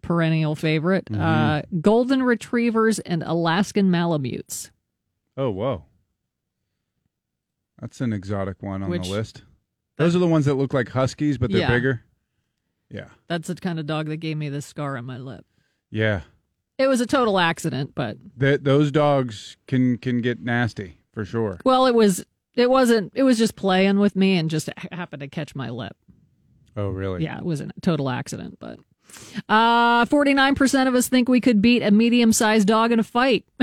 perennial 0.00 0.54
favorite. 0.56 1.14
Uh, 1.14 1.62
golden 1.82 2.22
retrievers 2.22 2.98
and 3.00 3.22
Alaskan 3.22 3.90
malamutes. 3.90 4.70
Oh, 5.36 5.50
whoa. 5.50 5.84
That's 7.78 8.00
an 8.00 8.14
exotic 8.14 8.62
one 8.62 8.82
on 8.82 8.88
Which- 8.88 9.04
the 9.08 9.10
list. 9.14 9.42
Those 9.98 10.16
are 10.16 10.18
the 10.18 10.26
ones 10.26 10.46
that 10.46 10.54
look 10.54 10.72
like 10.72 10.88
huskies, 10.88 11.36
but 11.36 11.50
they're 11.50 11.60
Yeah. 11.60 11.68
bigger. 11.68 12.04
Yeah. 12.90 13.08
That's 13.28 13.48
the 13.48 13.54
kind 13.54 13.78
of 13.78 13.86
dog 13.86 14.06
that 14.06 14.16
gave 14.18 14.36
me 14.36 14.48
this 14.48 14.66
scar 14.66 14.96
on 14.96 15.04
my 15.04 15.18
lip. 15.18 15.44
Yeah. 15.90 16.22
It 16.78 16.86
was 16.86 17.00
a 17.00 17.06
total 17.06 17.38
accident, 17.38 17.92
but 17.94 18.16
Th 18.38 18.60
those 18.62 18.90
dogs 18.90 19.56
can 19.66 19.98
can 19.98 20.20
get 20.20 20.40
nasty 20.40 20.98
for 21.12 21.24
sure. 21.24 21.58
well, 21.64 21.86
it 21.86 21.94
was 21.94 22.24
it 22.54 22.70
wasn't 22.70 23.12
it 23.14 23.22
was 23.22 23.38
just 23.38 23.54
playing 23.54 23.98
with 23.98 24.16
me 24.16 24.36
and 24.36 24.48
just 24.50 24.70
happened 24.90 25.20
to 25.20 25.28
catch 25.28 25.54
my 25.54 25.68
lip. 25.70 25.96
Oh, 26.76 26.88
really? 26.88 27.22
Yeah, 27.22 27.38
it 27.38 27.44
was 27.44 27.60
a 27.60 27.68
total 27.82 28.08
accident, 28.08 28.58
but 28.60 28.78
uh 29.48 30.04
49% 30.06 30.86
of 30.88 30.94
us 30.94 31.08
think 31.08 31.28
we 31.28 31.40
could 31.40 31.60
beat 31.60 31.82
a 31.82 31.90
medium-sized 31.90 32.66
dog 32.66 32.92
in 32.92 32.98
a 33.00 33.02
fight. 33.04 33.44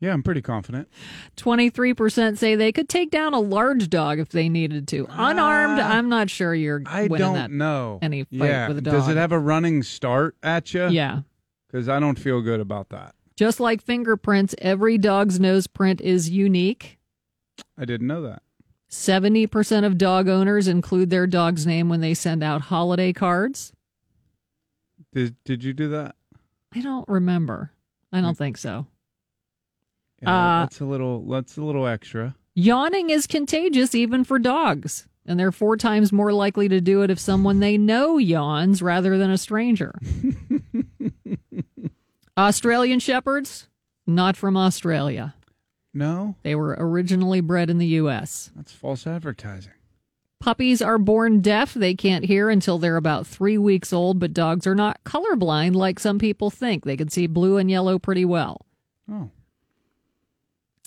Yeah, 0.00 0.12
I'm 0.12 0.22
pretty 0.22 0.42
confident. 0.42 0.88
23% 1.36 2.36
say 2.36 2.56
they 2.56 2.72
could 2.72 2.88
take 2.88 3.10
down 3.10 3.32
a 3.32 3.40
large 3.40 3.88
dog 3.88 4.18
if 4.18 4.30
they 4.30 4.48
needed 4.48 4.86
to. 4.88 5.06
Unarmed, 5.08 5.80
uh, 5.80 5.82
I'm 5.82 6.08
not 6.08 6.28
sure 6.28 6.54
you're. 6.54 6.82
I 6.84 7.02
winning 7.02 7.18
don't 7.18 7.34
that. 7.34 7.50
know. 7.50 8.00
any 8.02 8.24
fight 8.24 8.48
yeah. 8.48 8.68
with 8.68 8.78
a 8.78 8.82
Does 8.82 9.08
it 9.08 9.16
have 9.16 9.32
a 9.32 9.38
running 9.38 9.82
start 9.82 10.36
at 10.42 10.74
you? 10.74 10.88
Yeah. 10.88 11.20
Because 11.68 11.88
I 11.88 12.00
don't 12.00 12.18
feel 12.18 12.42
good 12.42 12.60
about 12.60 12.90
that. 12.90 13.14
Just 13.36 13.60
like 13.60 13.82
fingerprints, 13.82 14.54
every 14.58 14.98
dog's 14.98 15.40
nose 15.40 15.66
print 15.66 16.00
is 16.00 16.30
unique. 16.30 16.98
I 17.78 17.84
didn't 17.84 18.06
know 18.06 18.22
that. 18.22 18.42
70% 18.90 19.84
of 19.84 19.98
dog 19.98 20.28
owners 20.28 20.68
include 20.68 21.10
their 21.10 21.26
dog's 21.26 21.66
name 21.66 21.88
when 21.88 22.00
they 22.00 22.14
send 22.14 22.44
out 22.44 22.62
holiday 22.62 23.12
cards. 23.12 23.72
Did 25.12 25.36
Did 25.44 25.64
you 25.64 25.72
do 25.72 25.88
that? 25.90 26.14
I 26.72 26.80
don't 26.80 27.08
remember. 27.08 27.72
I 28.12 28.20
don't 28.20 28.34
mm. 28.34 28.38
think 28.38 28.56
so. 28.56 28.86
Yeah, 30.24 30.60
Uh, 30.60 30.64
that's 30.64 30.80
a 30.80 30.84
little. 30.84 31.26
That's 31.28 31.56
a 31.56 31.62
little 31.62 31.86
extra. 31.86 32.34
Yawning 32.54 33.10
is 33.10 33.26
contagious 33.26 33.94
even 33.94 34.24
for 34.24 34.38
dogs, 34.38 35.06
and 35.26 35.38
they're 35.40 35.52
four 35.52 35.76
times 35.76 36.12
more 36.12 36.32
likely 36.32 36.68
to 36.68 36.80
do 36.80 37.02
it 37.02 37.10
if 37.10 37.18
someone 37.18 37.60
they 37.60 37.76
know 37.76 38.18
yawns 38.18 38.80
rather 38.82 39.18
than 39.18 39.30
a 39.30 39.38
stranger. 39.38 39.94
Australian 42.36 42.98
Shepherds, 43.00 43.68
not 44.06 44.36
from 44.36 44.56
Australia. 44.56 45.34
No, 45.96 46.34
They 46.42 46.56
were 46.56 46.74
originally 46.78 47.40
bred 47.40 47.70
in 47.70 47.78
the 47.78 47.86
U.S. 48.02 48.50
that's 48.56 48.72
false 48.72 49.06
advertising. 49.06 49.72
Puppies 50.40 50.82
are 50.82 50.98
born 50.98 51.40
deaf. 51.40 51.72
They 51.72 51.94
can't 51.94 52.24
hear 52.24 52.50
until 52.50 52.78
they're 52.78 52.96
about 52.96 53.28
three 53.28 53.56
weeks 53.56 53.92
old, 53.92 54.18
but 54.18 54.34
dogs 54.34 54.66
are 54.66 54.74
not 54.74 55.02
colorblind 55.04 55.74
like 55.76 56.00
some 56.00 56.18
people 56.18 56.50
think. 56.50 56.84
They 56.84 56.96
can 56.96 57.08
see 57.08 57.28
blue 57.28 57.56
and 57.58 57.70
yellow 57.70 58.00
pretty 58.00 58.24
well. 58.24 58.66
Oh, 59.10 59.30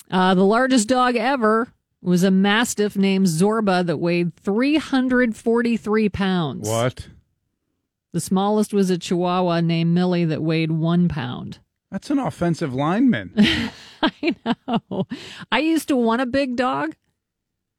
Uh, 0.09 0.33
the 0.33 0.45
largest 0.45 0.87
dog 0.87 1.15
ever 1.15 1.73
was 2.01 2.23
a 2.23 2.31
Mastiff 2.31 2.95
named 2.95 3.25
Zorba 3.27 3.85
that 3.85 3.97
weighed 3.97 4.35
343 4.35 6.09
pounds. 6.09 6.69
what? 6.69 7.07
The 8.13 8.21
smallest 8.21 8.73
was 8.73 8.89
a 8.89 8.97
Chihuahua 8.97 9.59
named 9.61 9.93
Millie 9.93 10.25
that 10.25 10.41
weighed 10.41 10.71
one 10.71 11.07
pound. 11.09 11.59
That's 11.91 12.09
an 12.09 12.19
offensive 12.19 12.73
lineman. 12.73 13.33
I 14.01 14.35
know. 14.67 15.07
I 15.51 15.59
used 15.59 15.87
to 15.89 15.95
want 15.97 16.21
a 16.21 16.25
big 16.25 16.55
dog. 16.55 16.95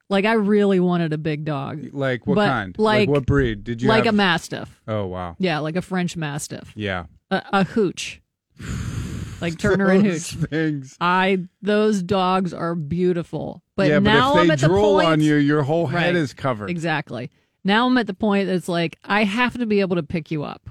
Like, 0.09 0.25
I 0.25 0.33
really 0.33 0.79
wanted 0.79 1.13
a 1.13 1.17
big 1.17 1.45
dog. 1.45 1.87
like 1.93 2.25
what 2.25 2.35
But, 2.35 2.47
kind? 2.47 2.75
like- 2.79 3.09
what 3.09 3.25
breed? 3.25 3.63
Did 3.63 3.81
you 3.81 3.89
like 3.89 4.05
have? 4.05 4.13
a 4.13 4.17
Mastiff. 4.17 4.81
Oh 4.87 5.05
wow. 5.07 5.35
Yeah, 5.39 5.59
like 5.59 5.75
a 5.75 5.81
French 5.81 6.15
Mastiff. 6.17 6.71
Yeah. 6.75 7.05
A, 7.31 7.43
a 7.53 7.63
hooch. 7.63 8.21
like 9.41 9.57
Turner 9.57 9.89
and 9.91 10.05
Those 10.05 10.29
Hooch. 10.31 10.49
things. 10.49 10.97
I 11.01 11.45
those 11.61 12.01
dogs 12.03 12.53
are 12.53 12.75
beautiful. 12.75 13.61
But 13.75 13.87
yeah, 13.89 13.99
now 13.99 14.33
but 14.33 14.35
if 14.35 14.41
I'm 14.41 14.47
they 14.47 14.53
at 14.53 14.59
the 14.59 14.67
drool 14.67 14.95
point 14.95 15.07
on 15.07 15.21
you, 15.21 15.35
your 15.35 15.63
whole 15.63 15.87
head 15.87 16.07
Right. 16.07 16.15
is 16.15 16.33
covered. 16.33 16.69
Exactly. 16.69 17.29
Now 17.63 17.87
I'm 17.87 17.97
at 17.97 18.07
the 18.07 18.13
point 18.13 18.47
that's 18.47 18.67
like 18.69 18.97
I 19.03 19.23
have 19.23 19.57
to 19.57 19.65
be 19.65 19.79
able 19.81 19.95
to 19.95 20.03
pick 20.03 20.31
you 20.31 20.43
up. 20.43 20.69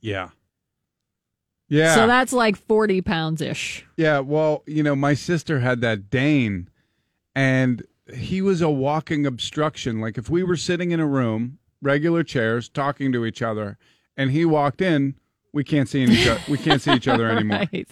Yeah. 0.00 0.30
Yeah. 1.68 1.94
So 1.94 2.06
that's 2.06 2.32
like 2.32 2.56
40 2.56 3.02
pounds 3.02 3.40
ish. 3.42 3.84
Yeah, 3.96 4.20
well, 4.20 4.62
you 4.66 4.82
know, 4.82 4.94
my 4.94 5.14
sister 5.14 5.58
had 5.60 5.80
that 5.80 6.10
Dane, 6.10 6.68
and 7.34 7.82
he 8.14 8.40
was 8.40 8.60
a 8.62 8.70
walking 8.70 9.26
obstruction. 9.26 10.00
Like 10.00 10.16
if 10.16 10.30
we 10.30 10.44
were 10.44 10.56
sitting 10.56 10.92
in 10.92 11.00
a 11.00 11.06
room, 11.06 11.58
regular 11.82 12.22
chairs, 12.22 12.68
talking 12.68 13.10
to 13.12 13.24
each 13.26 13.42
other, 13.42 13.78
and 14.16 14.30
he 14.30 14.44
walked 14.44 14.80
in, 14.80 15.16
we 15.56 15.64
can't 15.64 15.88
see 15.88 16.04
each 16.04 16.26
other. 16.28 16.40
We 16.48 16.58
can't 16.58 16.80
see 16.80 16.92
each 16.92 17.08
other 17.08 17.28
anymore. 17.28 17.64
Right. 17.72 17.88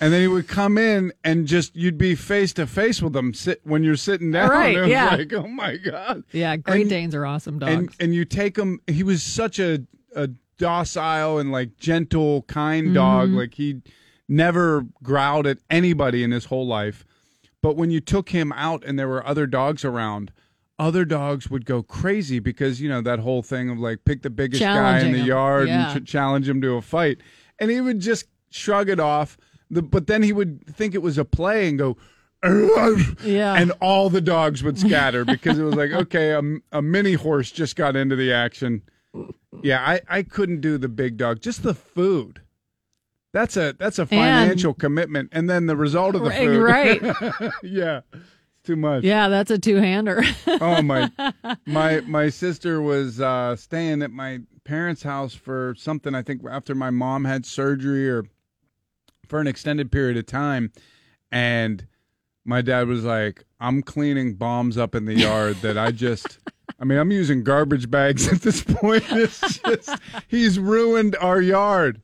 And 0.00 0.12
then 0.12 0.20
he 0.20 0.28
would 0.28 0.46
come 0.46 0.78
in, 0.78 1.12
and 1.24 1.44
just 1.46 1.74
you'd 1.74 1.98
be 1.98 2.14
face 2.14 2.52
to 2.54 2.66
face 2.68 3.02
with 3.02 3.14
him 3.16 3.34
sit 3.34 3.60
when 3.64 3.82
you're 3.82 3.96
sitting 3.96 4.30
down. 4.30 4.48
Right, 4.50 4.86
yeah. 4.96 5.16
Like, 5.16 5.32
oh 5.32 5.48
my 5.48 5.76
god. 5.76 6.22
Yeah, 6.32 6.56
Great 6.56 6.82
And- 6.82 6.90
Danes 6.90 7.14
are 7.16 7.26
awesome 7.26 7.58
dogs. 7.58 7.72
and 7.72 7.90
and 7.98 8.14
you 8.14 8.24
take 8.24 8.56
him 8.56 8.80
he 8.86 9.02
was 9.02 9.22
such 9.24 9.58
a 9.58 9.80
a 10.14 10.28
docile 10.56 11.38
and 11.38 11.50
like 11.52 11.76
gentle 11.76 12.42
kind 12.42 12.86
Mm-hmm. 12.86 12.94
dog 12.94 13.30
like 13.30 13.54
he 13.54 13.82
never 14.28 14.86
growled 15.02 15.46
at 15.46 15.58
anybody 15.70 16.22
in 16.22 16.30
his 16.32 16.44
whole 16.46 16.66
life 16.66 17.04
but 17.62 17.76
when 17.76 17.90
you 17.90 18.00
took 18.00 18.28
him 18.30 18.52
out 18.52 18.84
and 18.84 18.98
there 18.98 19.08
were 19.08 19.26
other 19.26 19.46
dogs 19.46 19.84
around 19.84 20.30
other 20.78 21.04
dogs 21.04 21.50
would 21.50 21.64
go 21.64 21.82
crazy 21.82 22.38
because 22.38 22.80
you 22.80 22.88
know 22.88 23.00
that 23.00 23.18
whole 23.18 23.42
thing 23.42 23.68
of 23.70 23.78
like 23.78 24.04
pick 24.04 24.22
the 24.22 24.30
biggest 24.30 24.62
guy 24.62 25.00
in 25.00 25.12
the 25.12 25.18
him, 25.18 25.26
yard 25.26 25.68
yeah. 25.68 25.92
and 25.92 26.06
ch- 26.06 26.08
challenge 26.08 26.48
him 26.48 26.60
to 26.60 26.74
a 26.74 26.82
fight 26.82 27.18
and 27.58 27.70
he 27.70 27.80
would 27.80 28.00
just 28.00 28.26
shrug 28.50 28.88
it 28.88 29.00
off 29.00 29.36
the, 29.70 29.82
but 29.82 30.06
then 30.06 30.22
he 30.22 30.32
would 30.32 30.64
think 30.66 30.94
it 30.94 31.02
was 31.02 31.18
a 31.18 31.24
play 31.24 31.68
and 31.68 31.78
go 31.78 31.96
yeah. 33.24 33.54
and 33.54 33.72
all 33.80 34.10
the 34.10 34.20
dogs 34.20 34.62
would 34.62 34.78
scatter 34.86 35.24
because 35.24 35.58
it 35.58 35.62
was 35.62 35.74
like, 35.74 35.90
okay, 35.90 36.30
a, 36.30 36.42
a 36.72 36.82
mini 36.82 37.14
horse 37.14 37.50
just 37.50 37.76
got 37.76 37.96
into 37.96 38.16
the 38.16 38.32
action. 38.32 38.82
Yeah, 39.62 39.84
I, 39.84 40.00
I 40.08 40.22
couldn't 40.22 40.60
do 40.60 40.78
the 40.78 40.88
big 40.88 41.16
dog. 41.16 41.40
Just 41.40 41.62
the 41.62 41.74
food. 41.74 42.42
That's 43.32 43.56
a 43.56 43.74
that's 43.78 43.98
a 43.98 44.06
financial 44.06 44.72
commitment, 44.72 45.28
and 45.32 45.50
then 45.50 45.66
the 45.66 45.76
result 45.76 46.14
of 46.14 46.22
the 46.22 46.30
food. 46.30 46.62
right. 46.62 47.02
yeah, 47.62 48.00
too 48.68 48.76
much. 48.76 49.02
yeah, 49.02 49.28
that's 49.28 49.50
a 49.50 49.58
two-hander. 49.58 50.22
Oh 50.60 50.82
my, 50.82 51.10
my 51.66 52.00
my 52.00 52.28
sister 52.28 52.82
was 52.82 53.20
uh, 53.20 53.56
staying 53.56 54.02
at 54.02 54.10
my 54.10 54.40
parents' 54.64 55.02
house 55.02 55.34
for 55.34 55.74
something. 55.78 56.14
I 56.14 56.22
think 56.22 56.42
after 56.50 56.74
my 56.74 56.90
mom 56.90 57.24
had 57.24 57.46
surgery 57.46 58.08
or 58.10 58.24
for 59.26 59.40
an 59.40 59.46
extended 59.46 59.90
period 59.92 60.16
of 60.16 60.26
time, 60.26 60.72
and 61.32 61.86
my 62.44 62.60
dad 62.60 62.88
was 62.88 63.04
like, 63.04 63.44
"I'm 63.60 63.82
cleaning 63.82 64.34
bombs 64.34 64.76
up 64.76 64.94
in 64.94 65.04
the 65.06 65.14
yard 65.14 65.56
that 65.62 65.78
I 65.78 65.90
just." 65.92 66.38
I 66.80 66.84
mean, 66.84 66.98
I'm 66.98 67.10
using 67.10 67.42
garbage 67.44 67.90
bags 67.90 68.30
at 68.32 68.42
this 68.42 68.62
point. 68.62 69.04
It's 69.10 69.58
just 69.58 69.90
he's 70.28 70.58
ruined 70.58 71.16
our 71.20 71.40
yard. 71.40 72.00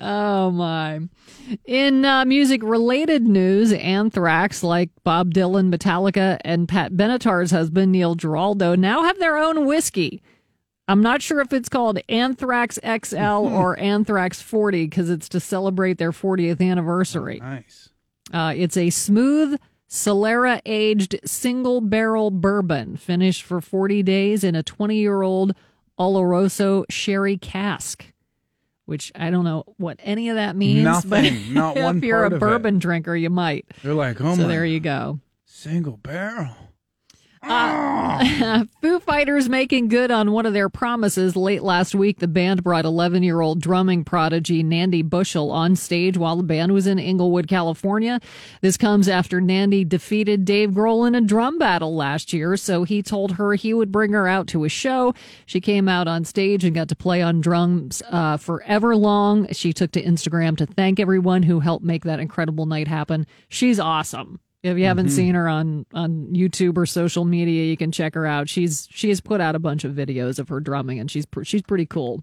Oh 0.00 0.50
my. 0.50 1.00
In 1.64 2.04
uh, 2.04 2.24
music 2.24 2.62
related 2.62 3.22
news, 3.22 3.72
Anthrax, 3.72 4.62
like 4.62 4.90
Bob 5.04 5.34
Dylan, 5.34 5.74
Metallica, 5.74 6.38
and 6.44 6.68
Pat 6.68 6.92
Benatar's 6.92 7.50
husband, 7.50 7.92
Neil 7.92 8.14
Giraldo, 8.14 8.74
now 8.74 9.04
have 9.04 9.18
their 9.18 9.36
own 9.36 9.66
whiskey. 9.66 10.22
I'm 10.88 11.02
not 11.02 11.22
sure 11.22 11.40
if 11.40 11.52
it's 11.52 11.68
called 11.68 12.00
Anthrax 12.08 12.78
XL 12.84 13.16
or 13.18 13.78
Anthrax 13.78 14.42
40 14.42 14.86
because 14.86 15.08
it's 15.08 15.28
to 15.30 15.40
celebrate 15.40 15.98
their 15.98 16.12
40th 16.12 16.60
anniversary. 16.60 17.38
Nice. 17.40 17.90
Uh, 18.32 18.52
it's 18.56 18.76
a 18.76 18.90
smooth, 18.90 19.58
Solera 19.88 20.60
aged 20.66 21.18
single 21.24 21.80
barrel 21.80 22.30
bourbon 22.30 22.96
finished 22.96 23.42
for 23.42 23.60
40 23.60 24.04
days 24.04 24.44
in 24.44 24.54
a 24.54 24.62
20 24.62 24.96
year 24.96 25.22
old 25.22 25.52
Oloroso 25.98 26.84
sherry 26.88 27.36
cask. 27.36 28.06
Which 28.90 29.12
I 29.14 29.30
don't 29.30 29.44
know 29.44 29.62
what 29.76 30.00
any 30.02 30.30
of 30.30 30.34
that 30.34 30.56
means. 30.56 30.82
Nothing. 30.82 31.44
But 31.44 31.52
Not 31.52 31.76
one 31.76 31.98
if 31.98 32.02
you're 32.02 32.24
a 32.24 32.26
of 32.26 32.32
it. 32.32 32.40
bourbon 32.40 32.80
drinker, 32.80 33.14
you 33.14 33.30
might. 33.30 33.66
They're 33.84 33.94
like, 33.94 34.20
oh 34.20 34.34
so 34.34 34.42
my, 34.42 34.48
there 34.48 34.64
you 34.64 34.80
go. 34.80 35.20
single 35.44 35.96
barrel. 35.96 36.56
Foo 38.82 39.00
Fighters 39.00 39.48
making 39.48 39.88
good 39.88 40.10
on 40.10 40.32
one 40.32 40.44
of 40.44 40.52
their 40.52 40.68
promises. 40.68 41.36
Late 41.36 41.62
last 41.62 41.94
week, 41.94 42.18
the 42.18 42.28
band 42.28 42.62
brought 42.62 42.84
11 42.84 43.22
year 43.22 43.40
old 43.40 43.62
drumming 43.62 44.04
prodigy 44.04 44.62
Nandi 44.62 45.00
Bushell 45.00 45.50
on 45.50 45.74
stage 45.74 46.18
while 46.18 46.36
the 46.36 46.42
band 46.42 46.72
was 46.72 46.86
in 46.86 46.98
Inglewood, 46.98 47.48
California. 47.48 48.20
This 48.60 48.76
comes 48.76 49.08
after 49.08 49.40
Nandy 49.40 49.84
defeated 49.84 50.44
Dave 50.44 50.72
Grohl 50.72 51.08
in 51.08 51.14
a 51.14 51.20
drum 51.22 51.58
battle 51.58 51.96
last 51.96 52.34
year, 52.34 52.58
so 52.58 52.84
he 52.84 53.02
told 53.02 53.32
her 53.32 53.54
he 53.54 53.72
would 53.72 53.90
bring 53.90 54.12
her 54.12 54.28
out 54.28 54.46
to 54.48 54.64
a 54.64 54.68
show. 54.68 55.14
She 55.46 55.60
came 55.60 55.88
out 55.88 56.06
on 56.06 56.26
stage 56.26 56.62
and 56.62 56.74
got 56.74 56.88
to 56.88 56.96
play 56.96 57.22
on 57.22 57.40
drums 57.40 58.02
uh, 58.10 58.36
for 58.36 58.62
Everlong. 58.68 59.54
She 59.56 59.72
took 59.72 59.92
to 59.92 60.02
Instagram 60.02 60.58
to 60.58 60.66
thank 60.66 61.00
everyone 61.00 61.44
who 61.44 61.60
helped 61.60 61.84
make 61.84 62.04
that 62.04 62.20
incredible 62.20 62.66
night 62.66 62.88
happen. 62.88 63.26
She's 63.48 63.80
awesome. 63.80 64.40
If 64.62 64.76
you 64.76 64.84
haven't 64.84 65.08
seen 65.08 65.34
her 65.36 65.48
on 65.48 65.86
on 65.94 66.28
YouTube 66.34 66.76
or 66.76 66.84
social 66.84 67.24
media, 67.24 67.64
you 67.64 67.78
can 67.78 67.90
check 67.92 68.14
her 68.14 68.26
out. 68.26 68.46
She's 68.46 68.86
she 68.90 69.08
has 69.08 69.18
put 69.18 69.40
out 69.40 69.54
a 69.54 69.58
bunch 69.58 69.84
of 69.84 69.94
videos 69.94 70.38
of 70.38 70.50
her 70.50 70.60
drumming, 70.60 70.98
and 70.98 71.10
she's 71.10 71.24
pr- 71.24 71.44
she's 71.44 71.62
pretty 71.62 71.86
cool. 71.86 72.22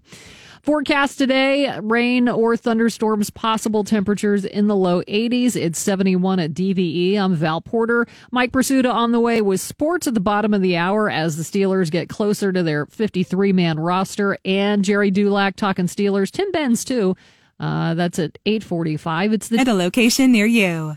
Forecast 0.62 1.18
today: 1.18 1.76
rain 1.80 2.28
or 2.28 2.56
thunderstorms 2.56 3.30
possible. 3.30 3.82
Temperatures 3.82 4.44
in 4.44 4.68
the 4.68 4.76
low 4.76 5.02
80s. 5.02 5.56
It's 5.56 5.80
71 5.80 6.38
at 6.38 6.52
DVE. 6.54 7.16
I'm 7.16 7.34
Val 7.34 7.60
Porter. 7.60 8.06
Mike 8.30 8.52
Prisuta 8.52 8.92
on 8.92 9.10
the 9.10 9.20
way 9.20 9.42
with 9.42 9.60
sports 9.60 10.06
at 10.06 10.14
the 10.14 10.20
bottom 10.20 10.54
of 10.54 10.62
the 10.62 10.76
hour 10.76 11.10
as 11.10 11.36
the 11.36 11.42
Steelers 11.42 11.90
get 11.90 12.08
closer 12.08 12.52
to 12.52 12.62
their 12.62 12.86
53 12.86 13.52
man 13.52 13.80
roster, 13.80 14.38
and 14.44 14.84
Gerry 14.84 15.10
Dulac 15.10 15.56
talking 15.56 15.86
Steelers. 15.86 16.30
Tim 16.30 16.52
Benz 16.52 16.84
too. 16.84 17.16
Uh, 17.58 17.94
that's 17.94 18.20
at 18.20 18.38
8:45. 18.46 19.32
It's 19.32 19.48
the 19.48 19.58
At 19.58 19.66
a 19.66 19.74
location 19.74 20.30
near 20.30 20.46
you. 20.46 20.94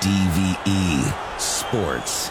DVE 0.00 1.40
Sports. 1.40 2.30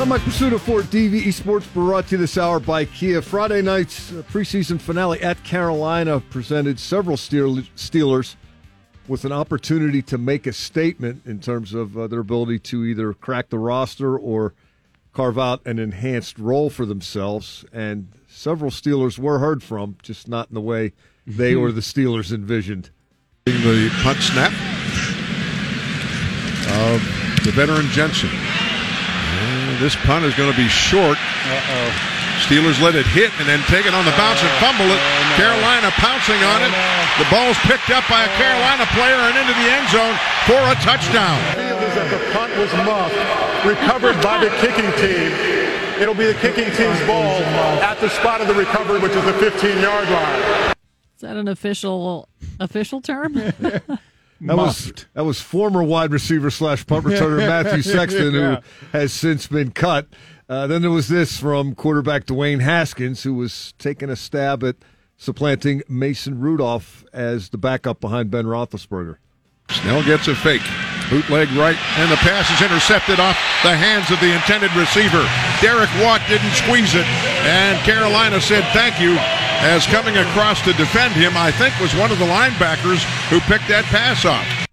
I'm 0.00 0.08
Mike 0.08 0.22
Prisuta 0.22 0.58
for 0.58 0.80
DVE 0.80 1.30
Sports 1.30 1.66
brought 1.66 2.06
to 2.06 2.12
you 2.12 2.18
this 2.18 2.38
hour 2.38 2.58
by 2.58 2.86
Kia. 2.86 3.20
Friday 3.20 3.60
night's 3.60 4.10
preseason 4.10 4.80
finale 4.80 5.20
at 5.20 5.44
Carolina 5.44 6.20
presented 6.20 6.80
several 6.80 7.16
Steelers 7.18 8.36
with 9.06 9.26
an 9.26 9.32
opportunity 9.32 10.00
to 10.00 10.16
make 10.16 10.46
a 10.46 10.54
statement 10.54 11.26
in 11.26 11.38
terms 11.38 11.74
of 11.74 11.98
uh, 11.98 12.06
their 12.06 12.20
ability 12.20 12.58
to 12.60 12.84
either 12.86 13.12
crack 13.12 13.50
the 13.50 13.58
roster 13.58 14.16
or 14.16 14.54
carve 15.12 15.38
out 15.38 15.60
an 15.66 15.78
enhanced 15.78 16.38
role 16.38 16.70
for 16.70 16.86
themselves. 16.86 17.66
And 17.74 18.08
several 18.26 18.70
Steelers 18.70 19.18
were 19.18 19.38
heard 19.38 19.62
from, 19.62 19.96
just 20.02 20.28
not 20.28 20.48
in 20.48 20.54
the 20.54 20.62
way 20.62 20.94
they 21.26 21.54
or 21.54 21.72
the 21.72 21.80
Steelers 21.82 22.32
envisioned. 22.32 22.88
The 23.44 23.90
punt 24.02 24.18
snap 24.18 24.71
of 26.90 26.98
the 27.44 27.52
veteran 27.52 27.86
Jensen. 27.90 28.30
And 28.30 29.78
this 29.78 29.94
punt 29.96 30.24
is 30.24 30.34
going 30.34 30.50
to 30.50 30.56
be 30.56 30.68
short. 30.68 31.18
Uh-oh. 31.18 32.12
Steelers 32.42 32.82
let 32.82 32.98
it 32.98 33.06
hit 33.06 33.30
and 33.38 33.46
then 33.46 33.62
take 33.70 33.86
it 33.86 33.94
on 33.94 34.02
the 34.04 34.14
bounce 34.18 34.42
and 34.42 34.50
oh, 34.50 34.64
fumble 34.64 34.90
it. 34.90 34.98
Oh, 34.98 35.38
Carolina 35.38 35.94
pouncing 36.02 36.40
on 36.42 36.64
it. 36.64 36.72
Oh, 36.74 37.22
the 37.22 37.28
ball's 37.30 37.58
picked 37.70 37.90
up 37.94 38.02
by 38.10 38.24
a 38.26 38.30
Carolina 38.34 38.82
player 38.98 39.20
and 39.30 39.38
into 39.38 39.54
the 39.54 39.68
end 39.70 39.86
zone 39.94 40.16
for 40.48 40.58
a 40.58 40.74
touchdown. 40.82 41.38
is 41.86 41.94
that 41.94 42.10
the 42.10 42.18
punt 42.34 42.50
was 42.58 42.72
muffed, 42.82 43.14
recovered 43.62 44.18
by 44.22 44.42
the 44.42 44.50
kicking 44.58 44.90
team. 44.98 45.30
It'll 46.02 46.18
be 46.18 46.26
the 46.26 46.38
kicking 46.42 46.72
team's 46.74 46.98
ball 47.06 47.38
at 47.78 48.00
the 48.00 48.08
spot 48.08 48.40
of 48.40 48.48
the 48.48 48.54
recovery, 48.54 48.98
which 48.98 49.12
is 49.12 49.24
the 49.24 49.38
15-yard 49.38 50.08
line. 50.08 50.74
is 51.14 51.20
that 51.20 51.36
an 51.36 51.46
official 51.46 52.28
official 52.58 53.00
term? 53.00 53.38
That 54.46 54.56
was 54.56 54.92
that 55.14 55.24
was 55.24 55.40
former 55.40 55.82
wide 55.82 56.10
receiver 56.10 56.50
slash 56.50 56.86
punt 56.86 57.04
returner 57.04 57.38
Matthew 57.46 57.82
Sexton, 57.82 58.34
Yeah. 58.34 58.56
who 58.56 58.98
has 58.98 59.12
since 59.12 59.46
been 59.46 59.70
cut. 59.70 60.08
Uh, 60.48 60.66
then 60.66 60.82
there 60.82 60.90
was 60.90 61.08
this 61.08 61.38
from 61.38 61.74
quarterback 61.74 62.26
Dwayne 62.26 62.60
Haskins, 62.60 63.22
who 63.22 63.34
was 63.34 63.72
taking 63.78 64.10
a 64.10 64.16
stab 64.16 64.62
at 64.64 64.76
supplanting 65.16 65.82
Mason 65.88 66.40
Rudolph 66.40 67.04
as 67.12 67.50
the 67.50 67.58
backup 67.58 68.00
behind 68.00 68.30
Ben 68.30 68.44
Roethlisberger. 68.44 69.16
Snell 69.70 70.02
gets 70.02 70.26
a 70.28 70.34
fake. 70.34 70.62
Bootleg 71.08 71.48
right, 71.52 71.76
and 71.98 72.10
the 72.10 72.16
pass 72.16 72.50
is 72.50 72.60
intercepted 72.62 73.20
off 73.20 73.36
the 73.62 73.74
hands 73.76 74.10
of 74.10 74.18
the 74.20 74.32
intended 74.34 74.74
receiver. 74.74 75.22
Derek 75.60 75.90
Watt 76.00 76.20
didn't 76.28 76.52
squeeze 76.52 76.94
it, 76.94 77.06
and 77.44 77.78
Carolina 77.84 78.40
said 78.40 78.64
thank 78.72 78.98
you. 79.00 79.16
As 79.64 79.86
coming 79.86 80.16
across 80.16 80.60
to 80.62 80.72
defend 80.72 81.14
him, 81.14 81.36
I 81.36 81.52
think 81.52 81.78
was 81.80 81.94
one 81.94 82.10
of 82.10 82.18
the 82.18 82.24
linebackers 82.24 83.02
who 83.30 83.38
picked 83.40 83.68
that 83.68 83.84
pass 83.84 84.24
off. 84.24 84.66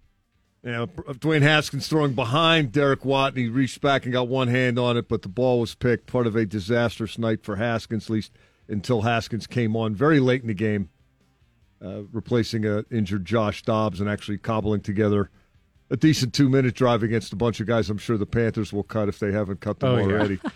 Yeah, 0.64 0.86
Dwayne 1.14 1.42
Haskins 1.42 1.86
throwing 1.86 2.12
behind 2.14 2.72
Derek 2.72 3.04
Watt, 3.04 3.32
and 3.34 3.38
he 3.38 3.48
reached 3.48 3.80
back 3.80 4.04
and 4.04 4.12
got 4.12 4.26
one 4.28 4.48
hand 4.48 4.78
on 4.80 4.96
it, 4.96 5.08
but 5.08 5.22
the 5.22 5.28
ball 5.28 5.60
was 5.60 5.76
picked. 5.76 6.06
Part 6.06 6.26
of 6.26 6.34
a 6.34 6.44
disastrous 6.44 7.18
night 7.18 7.44
for 7.44 7.54
Haskins, 7.56 8.06
at 8.06 8.10
least 8.10 8.32
until 8.68 9.02
Haskins 9.02 9.46
came 9.46 9.76
on 9.76 9.94
very 9.94 10.18
late 10.18 10.42
in 10.42 10.48
the 10.48 10.54
game, 10.54 10.90
uh, 11.82 12.02
replacing 12.12 12.66
a 12.66 12.84
injured 12.90 13.24
Josh 13.24 13.62
Dobbs 13.62 14.00
and 14.00 14.10
actually 14.10 14.38
cobbling 14.38 14.80
together 14.80 15.30
a 15.88 15.96
decent 15.96 16.34
two 16.34 16.48
minute 16.48 16.74
drive 16.74 17.02
against 17.04 17.32
a 17.32 17.36
bunch 17.36 17.60
of 17.60 17.66
guys. 17.68 17.88
I'm 17.90 17.96
sure 17.98 18.18
the 18.18 18.26
Panthers 18.26 18.72
will 18.72 18.82
cut 18.82 19.08
if 19.08 19.20
they 19.20 19.30
haven't 19.32 19.60
cut 19.60 19.78
them 19.80 19.90
Oh, 19.90 19.98
yeah. 19.98 20.36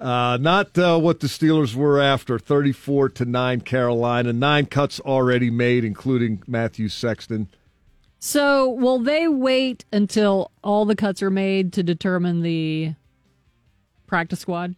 already. 0.00 0.10
Uh, 0.12 0.36
not 0.38 0.78
uh, 0.78 0.98
what 0.98 1.20
the 1.20 1.26
Steelers 1.26 1.74
were 1.74 2.00
after. 2.00 2.38
34 2.38 3.08
to 3.10 3.24
9 3.24 3.60
Carolina. 3.62 4.32
Nine 4.32 4.66
cuts 4.66 5.00
already 5.00 5.50
made, 5.50 5.84
including 5.84 6.42
Matthew 6.46 6.88
Sexton. 6.88 7.48
so, 8.18 8.68
will 8.68 8.98
they 8.98 9.28
wait 9.28 9.84
until 9.92 10.50
all 10.62 10.84
the 10.84 10.96
cuts 10.96 11.22
are 11.22 11.30
made 11.30 11.72
to 11.74 11.82
determine 11.82 12.42
the 12.42 12.94
practice 14.06 14.40
squad? 14.40 14.74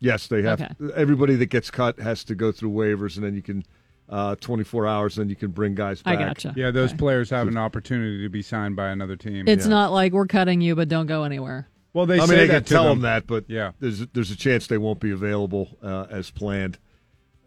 Yes, 0.00 0.26
they 0.26 0.42
have. 0.42 0.60
Okay. 0.60 0.74
Everybody 0.96 1.36
that 1.36 1.46
gets 1.46 1.70
cut 1.70 2.00
has 2.00 2.24
to 2.24 2.34
go 2.34 2.50
through 2.50 2.70
waivers, 2.70 3.16
and 3.16 3.24
then 3.24 3.34
you 3.34 3.42
can 3.42 3.64
uh, 4.08 4.34
24 4.40 4.86
hours, 4.86 5.14
then 5.16 5.28
you 5.30 5.36
can 5.36 5.52
bring 5.52 5.74
guys 5.74 6.02
I 6.04 6.16
back. 6.16 6.26
gotcha. 6.26 6.54
Yeah, 6.56 6.70
those 6.70 6.90
Okay. 6.90 6.98
players 6.98 7.30
have 7.30 7.48
an 7.48 7.56
opportunity 7.56 8.20
to 8.22 8.28
be 8.28 8.42
signed 8.42 8.76
by 8.76 8.88
another 8.90 9.16
team. 9.16 9.46
It's 9.48 9.64
Yeah. 9.64 9.70
not 9.70 9.92
like 9.92 10.12
we're 10.12 10.26
cutting 10.26 10.60
you, 10.60 10.74
but 10.74 10.88
don't 10.88 11.06
go 11.06 11.22
anywhere. 11.22 11.68
Well, 11.92 12.06
they 12.06 12.16
I 12.16 12.20
mean, 12.20 12.28
say 12.28 12.46
they 12.46 12.54
can 12.54 12.64
tell 12.64 12.84
them. 12.84 13.00
them 13.00 13.02
that, 13.02 13.26
but 13.26 13.44
Yeah. 13.48 13.72
there's 13.80 14.06
there's 14.08 14.30
a 14.30 14.36
chance 14.36 14.66
they 14.66 14.78
won't 14.78 15.00
be 15.00 15.10
available 15.10 15.76
uh, 15.82 16.06
as 16.10 16.30
planned. 16.30 16.78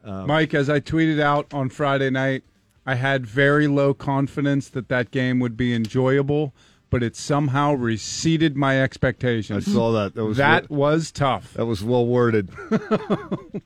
Mike, 0.05 0.53
as 0.53 0.69
I 0.69 0.79
tweeted 0.79 1.19
out 1.19 1.51
on 1.51 1.69
Friday 1.69 2.11
night, 2.11 2.43
I 2.85 2.93
had 2.95 3.25
very 3.25 3.67
low 3.67 3.95
confidence 3.95 4.69
that 4.69 4.87
that 4.89 5.09
game 5.09 5.39
would 5.39 5.57
be 5.57 5.73
enjoyable, 5.73 6.53
but 6.91 7.01
it 7.01 7.15
somehow 7.15 7.73
receded 7.73 8.55
my 8.55 8.79
expectations. 8.79 9.67
I 9.67 9.71
saw 9.71 9.91
that. 9.93 10.13
That 10.13 10.25
was 10.25 10.37
that 10.37 10.69
well, 10.69 10.91
was 10.91 11.11
tough. 11.11 11.53
that 11.55 11.65
was 11.65 11.83
well 11.83 12.05
worded. 12.05 12.51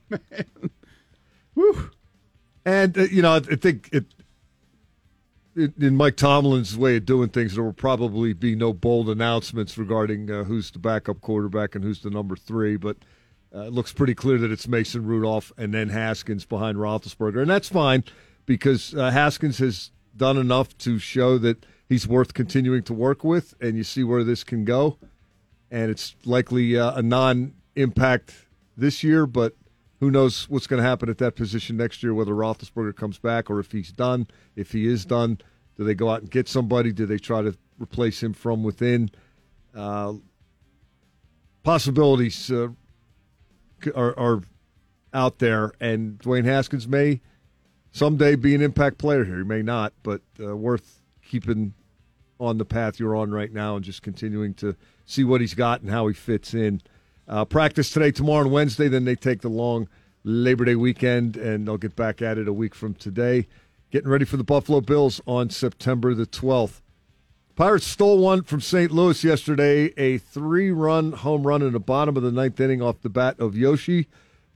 Whew. 1.54 1.90
And 2.64 2.96
uh, 2.96 3.02
you 3.02 3.22
know, 3.22 3.34
I, 3.34 3.40
think 3.40 3.88
it 3.92 4.06
in 5.78 5.96
Mike 5.96 6.16
Tomlin's 6.16 6.76
way 6.76 6.96
of 6.96 7.06
doing 7.06 7.28
things, 7.28 7.54
there 7.54 7.64
will 7.64 7.72
probably 7.72 8.32
be 8.32 8.54
no 8.54 8.72
bold 8.72 9.08
announcements 9.08 9.76
regarding 9.76 10.30
uh, 10.30 10.44
who's 10.44 10.70
the 10.70 10.78
backup 10.78 11.20
quarterback 11.20 11.74
and 11.74 11.84
who's 11.84 12.00
the 12.00 12.10
number 12.10 12.36
three. 12.36 12.76
But 12.76 12.96
uh, 13.54 13.62
it 13.62 13.72
looks 13.72 13.92
pretty 13.92 14.14
clear 14.14 14.38
that 14.38 14.50
it's 14.50 14.68
Mason 14.68 15.04
Rudolph 15.04 15.52
and 15.56 15.74
then 15.74 15.88
Haskins 15.88 16.44
behind 16.44 16.78
Roethlisberger, 16.78 17.40
and 17.40 17.50
that's 17.50 17.68
fine 17.68 18.04
because 18.46 18.94
uh, 18.94 19.10
Haskins 19.10 19.58
has 19.58 19.90
done 20.16 20.36
enough 20.36 20.76
to 20.78 20.98
show 20.98 21.38
that 21.38 21.64
he's 21.88 22.06
worth 22.06 22.34
continuing 22.34 22.82
to 22.84 22.94
work 22.94 23.24
with, 23.24 23.54
and 23.60 23.76
you 23.76 23.84
see 23.84 24.04
where 24.04 24.24
this 24.24 24.44
can 24.44 24.64
go. 24.64 24.98
And 25.70 25.90
it's 25.90 26.16
likely 26.24 26.76
uh, 26.76 26.94
a 26.94 27.02
non-impact 27.02 28.34
this 28.76 29.04
year, 29.04 29.26
but 29.26 29.54
who 30.00 30.10
knows 30.10 30.48
what's 30.48 30.66
going 30.66 30.82
to 30.82 30.88
happen 30.88 31.08
at 31.08 31.18
that 31.18 31.36
position 31.36 31.76
next 31.76 32.02
year, 32.02 32.14
whether 32.14 32.32
Roethlisberger 32.32 32.96
comes 32.96 33.18
back 33.18 33.50
or 33.50 33.60
if 33.60 33.70
he's 33.70 33.92
done. 33.92 34.26
If 34.56 34.72
he 34.72 34.86
is 34.86 35.04
done, 35.04 35.38
do 35.80 35.86
they 35.86 35.94
go 35.94 36.10
out 36.10 36.20
and 36.20 36.30
get 36.30 36.46
somebody? 36.46 36.92
Do 36.92 37.06
they 37.06 37.16
try 37.16 37.40
to 37.40 37.56
replace 37.78 38.22
him 38.22 38.34
from 38.34 38.62
within? 38.62 39.10
Uh, 39.74 40.12
possibilities 41.62 42.50
uh, 42.50 42.68
are, 43.96 44.18
are 44.18 44.42
out 45.14 45.38
there, 45.38 45.72
and 45.80 46.18
Dwayne 46.18 46.44
Haskins 46.44 46.86
may 46.86 47.22
someday 47.92 48.36
be 48.36 48.54
an 48.54 48.60
impact 48.60 48.98
player 48.98 49.24
here. 49.24 49.38
He 49.38 49.44
may 49.44 49.62
not, 49.62 49.94
but 50.02 50.20
uh, 50.38 50.54
worth 50.54 51.00
keeping 51.26 51.72
on 52.38 52.58
the 52.58 52.66
path 52.66 53.00
you're 53.00 53.16
on 53.16 53.30
right 53.30 53.50
now 53.50 53.76
and 53.76 53.82
just 53.82 54.02
continuing 54.02 54.52
to 54.56 54.76
see 55.06 55.24
what 55.24 55.40
he's 55.40 55.54
got 55.54 55.80
and 55.80 55.90
how 55.90 56.08
he 56.08 56.12
fits 56.12 56.52
in. 56.52 56.82
Uh, 57.26 57.46
practice 57.46 57.90
today, 57.90 58.10
tomorrow, 58.10 58.42
and 58.42 58.52
Wednesday. 58.52 58.88
Then 58.88 59.06
they 59.06 59.16
take 59.16 59.40
the 59.40 59.48
long 59.48 59.88
Labor 60.24 60.66
Day 60.66 60.74
weekend, 60.74 61.38
and 61.38 61.66
they'll 61.66 61.78
get 61.78 61.96
back 61.96 62.20
at 62.20 62.36
it 62.36 62.48
a 62.48 62.52
week 62.52 62.74
from 62.74 62.92
today. 62.92 63.46
Getting 63.90 64.08
ready 64.10 64.24
for 64.24 64.36
the 64.36 64.44
Buffalo 64.44 64.80
Bills 64.80 65.20
on 65.26 65.50
September 65.50 66.14
the 66.14 66.26
12th. 66.26 66.80
Pirates 67.56 67.86
stole 67.86 68.18
one 68.18 68.42
from 68.42 68.60
St. 68.60 68.90
Louis 68.92 69.22
yesterday, 69.24 69.92
a 69.96 70.18
three 70.18 70.70
run 70.70 71.12
home 71.12 71.46
run 71.46 71.60
in 71.60 71.72
the 71.72 71.80
bottom 71.80 72.16
of 72.16 72.22
the 72.22 72.30
ninth 72.30 72.60
inning 72.60 72.80
off 72.80 73.00
the 73.02 73.08
bat 73.10 73.38
of 73.40 73.56
Yoshi 73.56 74.06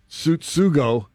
Tsutsugo. 0.09 1.07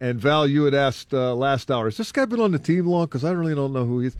And 0.00 0.20
Val, 0.20 0.46
you 0.46 0.64
had 0.64 0.74
asked 0.74 1.14
uh, 1.14 1.34
last 1.34 1.70
hour, 1.70 1.86
has 1.86 1.96
this 1.96 2.12
guy 2.12 2.24
been 2.24 2.40
on 2.40 2.50
the 2.50 2.58
team 2.58 2.86
long? 2.86 3.06
Because 3.06 3.24
I 3.24 3.30
really 3.30 3.54
don't 3.54 3.72
know 3.72 3.86
who 3.86 4.00
he 4.00 4.08
is. 4.08 4.16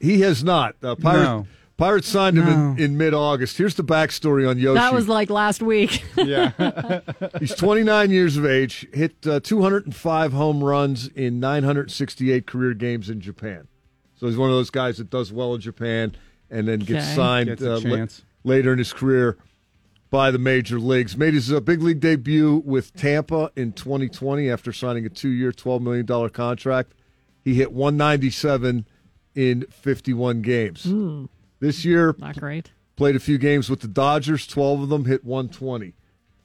He 0.00 0.22
has 0.22 0.42
not. 0.42 0.74
Uh, 0.82 0.96
Pirate, 0.96 1.22
No. 1.22 1.46
Pirates 1.76 2.08
signed 2.08 2.38
him 2.38 2.46
in, 2.48 2.78
in 2.78 2.96
mid-August. 2.98 3.56
Here's 3.58 3.74
the 3.74 3.82
backstory 3.82 4.48
on 4.48 4.58
Yoshi. 4.58 4.78
That 4.78 4.92
was 4.94 5.08
like 5.08 5.30
last 5.30 5.62
week. 5.62 6.04
Yeah. 6.16 7.00
He's 7.40 7.54
29 7.54 8.10
years 8.10 8.36
of 8.36 8.46
age, 8.46 8.86
hit 8.92 9.16
uh, 9.26 9.40
205 9.40 10.32
home 10.32 10.62
runs 10.62 11.08
in 11.08 11.40
968 11.40 12.46
career 12.46 12.74
games 12.74 13.10
in 13.10 13.20
Japan. 13.20 13.66
So 14.14 14.26
he's 14.28 14.36
one 14.36 14.50
of 14.50 14.54
those 14.54 14.70
guys 14.70 14.98
that 14.98 15.10
does 15.10 15.32
well 15.32 15.54
in 15.54 15.60
Japan 15.60 16.14
and 16.48 16.68
then 16.68 16.78
gets 16.80 17.06
Okay. 17.06 17.14
signed 17.16 17.48
Gets 17.48 17.62
a 17.62 17.72
uh, 17.72 17.76
la- 17.76 17.80
chance. 17.96 18.22
later 18.44 18.72
in 18.72 18.78
his 18.78 18.92
career 18.92 19.36
by 20.10 20.30
the 20.30 20.38
major 20.38 20.78
leagues. 20.78 21.16
Made 21.16 21.34
his 21.34 21.52
uh, 21.52 21.58
big 21.58 21.82
league 21.82 21.98
debut 21.98 22.62
with 22.64 22.94
Tampa 22.94 23.50
in 23.56 23.72
2020 23.72 24.48
after 24.48 24.72
signing 24.72 25.04
a 25.06 25.08
two-year, 25.08 25.50
$12 25.50 25.80
million 25.80 26.28
contract. 26.30 26.92
He 27.42 27.54
hit 27.54 27.72
197 27.72 28.86
in 29.34 29.62
51 29.70 30.42
games. 30.42 30.86
This 31.62 31.84
year, 31.84 32.16
Not 32.18 32.40
great. 32.40 32.72
Played 32.96 33.14
a 33.14 33.20
few 33.20 33.38
games 33.38 33.70
with 33.70 33.78
the 33.78 33.88
Dodgers, 33.88 34.48
12 34.48 34.82
of 34.82 34.88
them, 34.88 35.04
hit 35.04 35.24
120. 35.24 35.94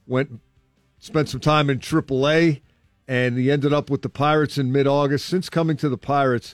Went, 0.05 0.39
spent 0.99 1.28
some 1.28 1.39
time 1.39 1.72
in 1.72 1.80
AAA, 1.80 2.61
and 3.07 3.36
he 3.36 3.49
ended 3.49 3.74
up 3.74 3.89
with 3.89 4.03
the 4.03 4.09
Pirates 4.09 4.59
in 4.59 4.72
mid 4.72 4.86
August. 4.86 5.26
Since 5.26 5.49
coming 5.49 5.76
to 5.78 5.89
the 5.89 5.97
Pirates, 5.97 6.53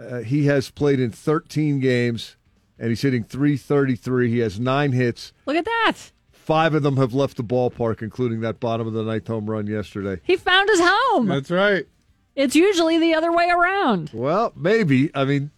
uh, 0.00 0.18
he 0.18 0.46
has 0.46 0.68
played 0.68 0.98
in 0.98 1.12
13 1.12 1.78
games, 1.78 2.34
and 2.76 2.88
he's 2.88 3.02
hitting 3.02 3.22
333. 3.22 4.32
He 4.32 4.38
has 4.40 4.58
nine 4.58 4.90
hits. 4.90 5.32
Look 5.46 5.56
at 5.56 5.64
that. 5.64 5.94
Five 6.32 6.74
of 6.74 6.82
them 6.82 6.96
have 6.96 7.14
left 7.14 7.36
the 7.36 7.44
ballpark, 7.44 8.02
including 8.02 8.40
that 8.40 8.58
bottom 8.58 8.88
of 8.88 8.94
the 8.94 9.04
ninth 9.04 9.28
home 9.28 9.48
run 9.48 9.68
yesterday. 9.68 10.20
He 10.24 10.34
found 10.34 10.68
his 10.68 10.80
home. 10.82 11.26
That's 11.26 11.52
right. 11.52 11.86
It's 12.34 12.56
usually 12.56 12.98
the 12.98 13.14
other 13.14 13.32
way 13.32 13.48
around. 13.48 14.10
Well, 14.12 14.52
maybe. 14.56 15.12
I 15.14 15.24
mean, 15.24 15.52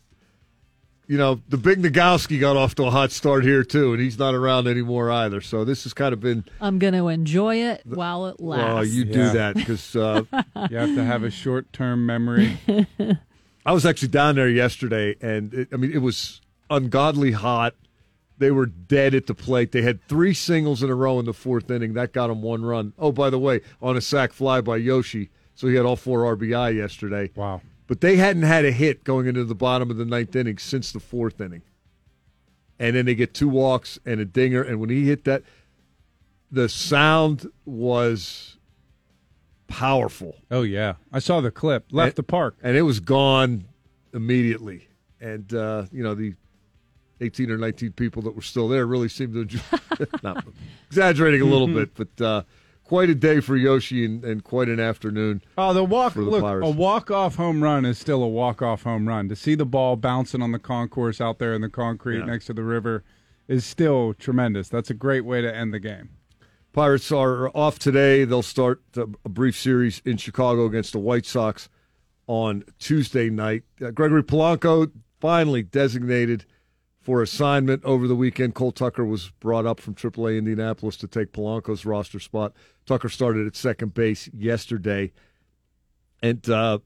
you 1.08 1.16
know, 1.18 1.40
the 1.48 1.56
big 1.56 1.82
Nagowski 1.82 2.38
got 2.38 2.56
off 2.56 2.74
to 2.76 2.84
a 2.84 2.90
hot 2.90 3.10
start 3.10 3.42
here, 3.42 3.64
too, 3.64 3.92
and 3.94 4.00
he's 4.00 4.18
not 4.18 4.34
around 4.34 4.66
anymore 4.68 5.10
either. 5.10 5.40
So 5.40 5.64
this 5.64 5.82
has 5.84 5.94
kind 5.94 6.12
of 6.12 6.20
been 6.20 6.44
I'm 6.60 6.78
going 6.78 6.92
to 6.94 7.08
enjoy 7.08 7.56
it 7.56 7.82
while 7.84 8.26
it 8.26 8.38
lasts. 8.38 8.64
Well, 8.74 8.84
you 8.84 9.04
do 9.04 9.18
Yeah. 9.18 9.32
that 9.32 9.54
because 9.56 9.96
uh, 9.96 10.22
You 10.70 10.76
have 10.76 10.94
to 10.94 11.02
have 11.04 11.24
a 11.24 11.30
short 11.30 11.72
term 11.72 12.04
memory. 12.06 12.58
I 13.66 13.72
was 13.72 13.84
actually 13.84 14.08
down 14.08 14.36
there 14.36 14.48
yesterday, 14.48 15.16
and 15.20 15.52
it, 15.52 15.68
I 15.72 15.76
mean, 15.76 15.92
it 15.92 15.98
was 16.02 16.40
ungodly 16.70 17.32
hot. 17.32 17.74
They 18.38 18.50
were 18.50 18.66
dead 18.66 19.14
at 19.14 19.26
the 19.26 19.34
plate. 19.34 19.72
They 19.72 19.82
had 19.82 20.00
three 20.08 20.32
singles 20.32 20.82
in 20.82 20.90
a 20.90 20.94
row 20.94 21.18
in 21.18 21.24
the 21.24 21.32
fourth 21.34 21.70
inning. 21.70 21.94
That 21.94 22.12
got 22.12 22.28
them 22.28 22.40
one 22.40 22.64
run. 22.64 22.92
Oh, 22.98 23.10
by 23.12 23.30
the 23.30 23.38
way, 23.38 23.62
on 23.82 23.96
a 23.96 24.00
sac 24.00 24.32
fly 24.32 24.60
by 24.60 24.76
Yoshi, 24.76 25.30
so 25.54 25.66
he 25.68 25.74
had 25.74 25.84
all 25.84 25.96
four 25.96 26.20
RBI 26.36 26.76
yesterday. 26.76 27.30
Wow. 27.34 27.62
But 27.88 28.00
they 28.00 28.16
hadn't 28.16 28.42
had 28.42 28.64
a 28.64 28.70
hit 28.70 29.02
going 29.02 29.26
into 29.26 29.44
the 29.44 29.54
bottom 29.56 29.90
of 29.90 29.96
the 29.96 30.04
ninth 30.04 30.36
inning 30.36 30.58
since 30.58 30.92
the 30.92 31.00
fourth 31.00 31.40
inning. 31.40 31.62
And 32.78 32.94
then 32.94 33.06
they 33.06 33.16
get 33.16 33.34
two 33.34 33.48
walks 33.48 33.98
and 34.06 34.20
a 34.20 34.24
dinger. 34.24 34.62
And 34.62 34.78
when 34.78 34.90
he 34.90 35.06
hit 35.06 35.24
that, 35.24 35.42
the 36.52 36.68
sound 36.68 37.50
was 37.64 38.56
powerful. 39.66 40.36
Oh, 40.50 40.62
yeah. 40.62 40.94
I 41.12 41.18
saw 41.18 41.40
the 41.40 41.50
clip. 41.50 41.86
Left 41.90 42.10
And- 42.10 42.16
the 42.16 42.22
park. 42.22 42.56
and 42.62 42.76
it 42.76 42.82
was 42.82 43.00
gone 43.00 43.64
immediately. 44.14 44.88
And 45.20 45.52
uh, 45.52 45.86
you 45.90 46.04
know 46.04 46.14
the 46.14 46.34
eighteen 47.20 47.50
or 47.50 47.58
nineteen 47.58 47.90
people 47.90 48.22
that 48.22 48.36
were 48.36 48.42
still 48.42 48.68
there 48.68 48.86
really 48.86 49.08
seemed 49.08 49.32
to 49.34 49.40
enjoy. 49.42 49.60
not 50.22 50.44
exaggerating 50.86 51.40
a 51.40 51.44
little 51.44 51.66
bit, 51.74 51.90
but 51.96 52.20
uh, 52.24 52.42
quite 52.88 53.10
a 53.10 53.14
day 53.14 53.38
for 53.40 53.54
Yoshi 53.56 54.04
and, 54.04 54.24
and 54.24 54.42
quite 54.42 54.68
an 54.68 54.80
afternoon. 54.80 55.42
Oh, 55.56 55.72
the 55.74 55.84
walk! 55.84 56.14
For 56.14 56.24
the 56.24 56.30
look, 56.30 56.40
Pirates. 56.42 56.66
a 56.66 56.70
walk-off 56.70 57.36
home 57.36 57.62
run 57.62 57.84
is 57.84 57.98
still 57.98 58.22
a 58.22 58.28
walk-off 58.28 58.82
home 58.82 59.06
run. 59.06 59.28
To 59.28 59.36
see 59.36 59.54
the 59.54 59.66
ball 59.66 59.94
bouncing 59.96 60.42
on 60.42 60.52
the 60.52 60.58
concourse 60.58 61.20
out 61.20 61.38
there 61.38 61.54
in 61.54 61.60
the 61.60 61.68
concrete 61.68 62.18
Yeah. 62.20 62.24
next 62.24 62.46
to 62.46 62.54
the 62.54 62.64
river 62.64 63.04
is 63.46 63.64
still 63.64 64.14
tremendous. 64.14 64.68
That's 64.68 64.90
a 64.90 64.94
great 64.94 65.24
way 65.24 65.40
to 65.42 65.54
end 65.54 65.72
the 65.72 65.78
game. 65.80 66.08
Pirates 66.72 67.12
are 67.12 67.48
off 67.56 67.78
today. 67.78 68.24
They'll 68.24 68.42
start 68.42 68.82
a, 68.96 69.02
a 69.24 69.28
brief 69.28 69.56
series 69.58 70.00
in 70.04 70.16
Chicago 70.16 70.64
against 70.66 70.92
the 70.92 70.98
White 70.98 71.26
Sox 71.26 71.68
on 72.26 72.64
Tuesday 72.78 73.30
night. 73.30 73.62
Uh, 73.84 73.90
Gregory 73.90 74.22
Polanco 74.22 74.90
finally 75.20 75.62
designated 75.62 76.44
for 77.08 77.22
assignment 77.22 77.82
over 77.86 78.06
the 78.06 78.14
weekend. 78.14 78.54
Cole 78.54 78.70
Tucker 78.70 79.02
was 79.02 79.30
brought 79.40 79.64
up 79.64 79.80
from 79.80 79.94
AAA 79.94 80.36
Indianapolis 80.36 80.94
to 80.98 81.06
take 81.06 81.32
Polanco's 81.32 81.86
roster 81.86 82.20
spot. 82.20 82.52
Tucker 82.84 83.08
started 83.08 83.46
at 83.46 83.56
second 83.56 83.94
base 83.94 84.28
yesterday. 84.34 85.10
And 86.22 86.46
uh, 86.50 86.80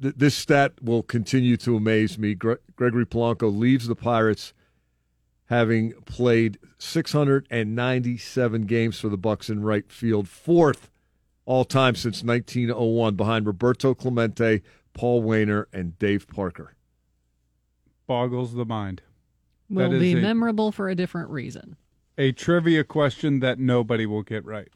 th- 0.00 0.14
this 0.16 0.36
stat 0.36 0.74
will 0.80 1.02
continue 1.02 1.56
to 1.56 1.74
amaze 1.76 2.16
me. 2.20 2.36
Gre- 2.36 2.52
Gregory 2.76 3.04
Polanco 3.04 3.52
leaves 3.52 3.88
the 3.88 3.96
Pirates 3.96 4.54
having 5.46 5.90
played 6.04 6.56
697 6.78 8.66
games 8.66 9.00
for 9.00 9.08
the 9.08 9.16
Bucks 9.16 9.50
in 9.50 9.64
right 9.64 9.90
field, 9.90 10.28
fourth 10.28 10.88
all 11.46 11.64
time 11.64 11.96
since 11.96 12.22
1901, 12.22 13.16
behind 13.16 13.44
Roberto 13.44 13.92
Clemente, 13.92 14.62
Paul 14.92 15.24
Waner, 15.24 15.66
and 15.72 15.98
Dave 15.98 16.28
Parker. 16.28 16.76
Boggles 18.06 18.54
the 18.54 18.64
mind. 18.64 19.02
Will 19.74 19.90
That 19.90 19.96
is 19.96 20.02
be 20.02 20.12
a- 20.12 20.22
memorable 20.22 20.72
for 20.72 20.88
a 20.88 20.94
different 20.94 21.30
reason. 21.30 21.76
A 22.16 22.32
trivia 22.32 22.84
question 22.84 23.40
that 23.40 23.58
nobody 23.58 24.06
will 24.06 24.22
get 24.22 24.44
right. 24.44 24.68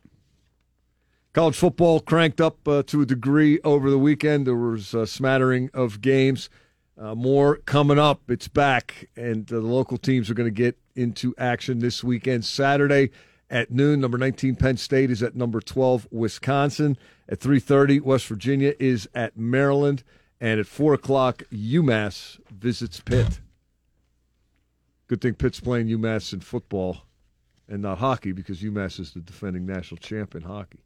College 1.32 1.56
football 1.56 2.00
cranked 2.00 2.40
up 2.40 2.66
uh, 2.66 2.82
to 2.84 3.02
a 3.02 3.06
degree 3.06 3.60
over 3.62 3.90
the 3.90 3.98
weekend. 3.98 4.46
There 4.46 4.56
was 4.56 4.92
a 4.94 5.06
smattering 5.06 5.70
of 5.72 6.00
games. 6.00 6.50
Uh, 7.00 7.14
more 7.14 7.58
coming 7.58 7.98
up. 7.98 8.22
It's 8.28 8.48
back, 8.48 9.08
and 9.14 9.50
uh, 9.52 9.56
the 9.56 9.66
local 9.66 9.98
teams 9.98 10.28
are 10.30 10.34
going 10.34 10.48
to 10.48 10.50
get 10.50 10.76
into 10.96 11.32
action 11.38 11.78
this 11.78 12.02
weekend. 12.02 12.44
Saturday 12.44 13.10
at 13.48 13.70
noon, 13.70 14.00
number 14.00 14.18
19 14.18 14.56
Penn 14.56 14.76
State 14.76 15.10
is 15.10 15.22
at 15.22 15.36
number 15.36 15.60
12 15.60 16.08
Wisconsin. 16.10 16.96
At 17.28 17.38
3:30, 17.38 18.00
West 18.00 18.26
Virginia 18.26 18.74
is 18.80 19.08
at 19.14 19.36
Maryland, 19.36 20.02
and 20.40 20.58
at 20.58 20.66
four 20.66 20.92
o'clock, 20.92 21.44
UMass 21.52 22.40
visits 22.50 23.00
Pitt. 23.00 23.38
Good 25.08 25.20
thing 25.20 25.34
Pitt's 25.34 25.58
playing 25.60 25.88
UMass 25.88 26.32
in 26.32 26.40
football 26.40 26.98
and 27.68 27.82
not 27.82 27.98
hockey 27.98 28.32
because 28.32 28.60
UMass 28.62 29.00
is 29.00 29.12
the 29.12 29.20
defending 29.20 29.66
national 29.66 29.98
champ 29.98 30.34
in 30.34 30.42
hockey 30.42 30.80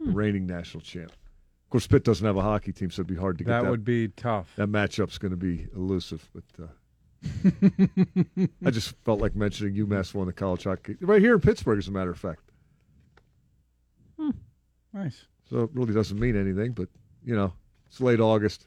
the 0.00 0.10
reigning 0.12 0.46
national 0.46 0.80
champ. 0.80 1.10
Of 1.12 1.70
course, 1.70 1.86
Pitt 1.86 2.04
doesn't 2.04 2.24
have 2.26 2.36
a 2.36 2.42
hockey 2.42 2.72
team, 2.72 2.90
so 2.90 3.00
it'd 3.00 3.06
be 3.08 3.16
hard 3.20 3.36
to 3.38 3.44
get 3.44 3.50
That 3.50 3.62
that. 3.64 3.70
would 3.70 3.84
be 3.84 4.08
tough. 4.08 4.50
that 4.56 4.68
matchup's 4.68 5.18
going 5.18 5.30
to 5.32 5.36
be 5.36 5.66
elusive. 5.76 6.26
But 6.32 6.44
uh, 6.64 6.66
I 8.64 8.70
just 8.70 8.94
felt 9.04 9.20
like 9.20 9.36
mentioning 9.36 9.74
UMass 9.74 10.14
won 10.14 10.26
the 10.26 10.32
college 10.32 10.64
hockey 10.64 10.96
right 11.00 11.20
here 11.20 11.34
in 11.34 11.40
Pittsburgh, 11.40 11.78
as 11.78 11.86
a 11.88 11.92
matter 11.92 12.10
of 12.10 12.18
fact. 12.18 12.40
Nice. 14.92 15.24
So 15.48 15.60
it 15.62 15.70
really 15.72 15.94
doesn't 15.94 16.18
mean 16.18 16.36
anything, 16.36 16.72
but 16.72 16.88
you 17.24 17.36
know, 17.36 17.52
it's 17.88 18.00
late 18.00 18.18
August. 18.20 18.66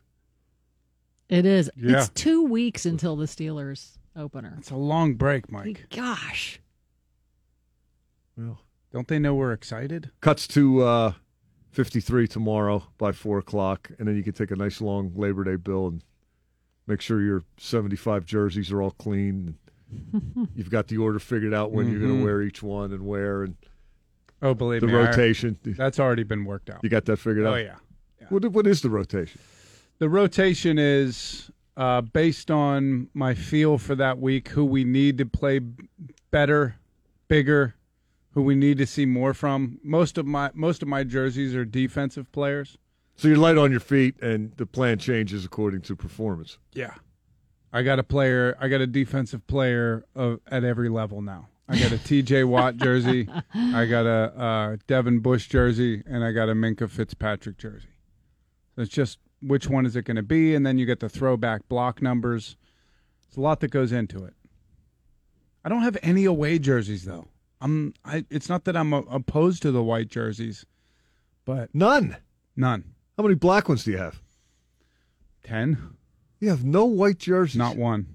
It 1.30 1.46
is. 1.46 1.70
Yeah. 1.76 1.98
It's 1.98 2.10
two 2.10 2.44
weeks 2.44 2.86
until 2.86 3.16
the 3.18 3.26
Steelers 3.26 3.98
opener. 4.16 4.56
It's 4.58 4.72
a 4.72 4.76
long 4.76 5.16
break, 5.16 5.52
Mike. 5.52 5.86
Gosh. 5.96 6.60
Well, 8.38 8.60
Don't 8.92 9.08
they 9.08 9.20
know 9.20 9.36
we're 9.36 9.54
excited? 9.54 10.12
cuts 10.22 10.48
to 10.50 10.84
uh, 10.84 11.14
53 11.72 12.28
tomorrow 12.28 12.84
by 12.98 13.12
four 13.12 13.38
o'clock, 13.38 13.92
and 14.00 14.08
then 14.08 14.16
you 14.16 14.24
can 14.24 14.34
take 14.34 14.52
a 14.52 14.56
nice 14.56 14.82
long 14.82 15.12
Labor 15.16 15.44
Day 15.44 15.56
bill 15.56 15.88
and 15.88 16.04
make 16.88 17.02
sure 17.02 17.22
your 17.22 17.44
75 17.58 18.26
jerseys 18.26 18.72
are 18.72 18.82
all 18.82 18.92
clean. 18.92 19.58
You've 20.56 20.72
got 20.72 20.88
the 20.88 20.98
order 20.98 21.20
figured 21.20 21.54
out 21.54 21.72
when 21.72 21.90
you're 21.92 22.00
going 22.00 22.20
to 22.20 22.24
wear 22.26 22.42
each 22.42 22.64
one 22.64 22.92
and 22.92 23.06
where, 23.06 23.44
and 23.44 23.56
Oh, 24.42 24.54
believe 24.54 24.82
the 24.82 24.88
me, 24.88 24.96
I- 24.96 25.06
rotation. 25.06 25.58
that's 25.64 26.00
already 26.00 26.24
been 26.24 26.44
worked 26.46 26.70
out. 26.70 26.80
You 26.84 26.90
got 26.90 27.06
that 27.06 27.18
figured 27.18 27.46
out? 27.46 27.54
Oh 27.54 27.58
yeah. 27.58 27.76
What 28.30 28.46
what 28.52 28.66
is 28.68 28.82
the 28.82 28.90
rotation? 28.90 29.40
The 30.00 30.10
rotation 30.10 30.78
is 30.80 31.50
uh, 31.76 32.02
based 32.02 32.52
on 32.52 33.10
my 33.14 33.34
feel 33.34 33.78
for 33.78 33.96
that 33.96 34.20
week, 34.20 34.50
who 34.50 34.66
we 34.66 34.84
need 34.84 35.18
to 35.18 35.26
play 35.26 35.60
better, 36.32 36.76
bigger, 37.28 37.76
who 38.32 38.42
we 38.42 38.56
need 38.56 38.78
to 38.78 38.86
see 38.86 39.06
more 39.06 39.34
from. 39.34 39.80
Most 39.84 40.18
of 40.18 40.26
my 40.26 40.52
most 40.54 40.82
of 40.82 40.88
my 40.88 41.04
jerseys 41.04 41.56
are 41.56 41.66
defensive 41.66 42.32
players. 42.32 42.78
So 43.16 43.28
you're 43.28 43.38
light 43.38 43.58
on 43.58 43.72
your 43.72 43.80
feet, 43.80 44.20
and 44.22 44.54
the 44.58 44.66
plan 44.66 44.98
changes 44.98 45.46
according 45.46 45.82
to 45.82 45.96
performance. 45.96 46.58
Yeah. 46.74 46.96
I 47.72 47.82
got 47.84 48.00
a 48.00 48.04
player. 48.04 48.56
I 48.60 48.68
got 48.68 48.82
a 48.82 48.88
defensive 48.88 49.46
player 49.48 50.06
of, 50.16 50.40
at 50.48 50.64
every 50.64 50.90
level 50.90 51.22
now. 51.22 51.50
I 51.68 51.78
got 51.80 51.92
a 51.92 51.98
T.J. 52.04 52.44
Watt 52.44 52.78
jersey. 52.78 53.28
I 53.54 53.86
got 53.86 54.06
a 54.06 54.40
uh, 54.40 54.78
Devin 54.88 55.20
Bush 55.20 55.48
jersey, 55.48 56.04
and 56.06 56.24
I 56.24 56.32
got 56.32 56.50
a 56.50 56.54
Minkah 56.54 56.90
Fitzpatrick 56.90 57.58
jersey. 57.58 57.88
It's 58.78 58.90
just 58.90 59.20
which 59.46 59.68
one 59.68 59.86
is 59.86 59.96
it 59.96 60.06
going 60.06 60.16
to 60.18 60.24
be, 60.24 60.56
and 60.56 60.66
then 60.66 60.78
you 60.78 60.86
get 60.86 61.00
the 61.00 61.10
throwback 61.10 61.68
block 61.68 62.02
numbers. 62.02 62.56
It's 63.28 63.38
a 63.38 63.42
lot 63.42 63.60
that 63.62 63.72
goes 63.72 63.92
into 63.92 64.24
it. 64.26 64.34
I 65.66 65.70
don't 65.70 65.82
have 65.84 65.98
any 66.04 66.26
away 66.26 66.60
jerseys 66.60 67.06
though. 67.06 67.28
I'm. 67.62 67.94
I. 68.04 68.26
It's 68.30 68.50
not 68.50 68.66
that 68.66 68.76
I'm 68.76 68.94
opposed 68.94 69.62
to 69.62 69.72
the 69.72 69.84
white 69.84 70.10
jerseys, 70.10 70.66
but 71.46 71.70
None. 71.74 72.18
none. 72.56 72.84
How 73.18 73.24
many 73.24 73.36
black 73.36 73.70
ones 73.70 73.84
do 73.84 73.92
you 73.92 73.98
have? 73.98 74.22
Ten. 75.44 75.96
You 76.40 76.50
have 76.50 76.66
no 76.66 76.86
white 76.86 77.20
jerseys. 77.20 77.56
Not 77.58 77.78
one. 77.78 78.08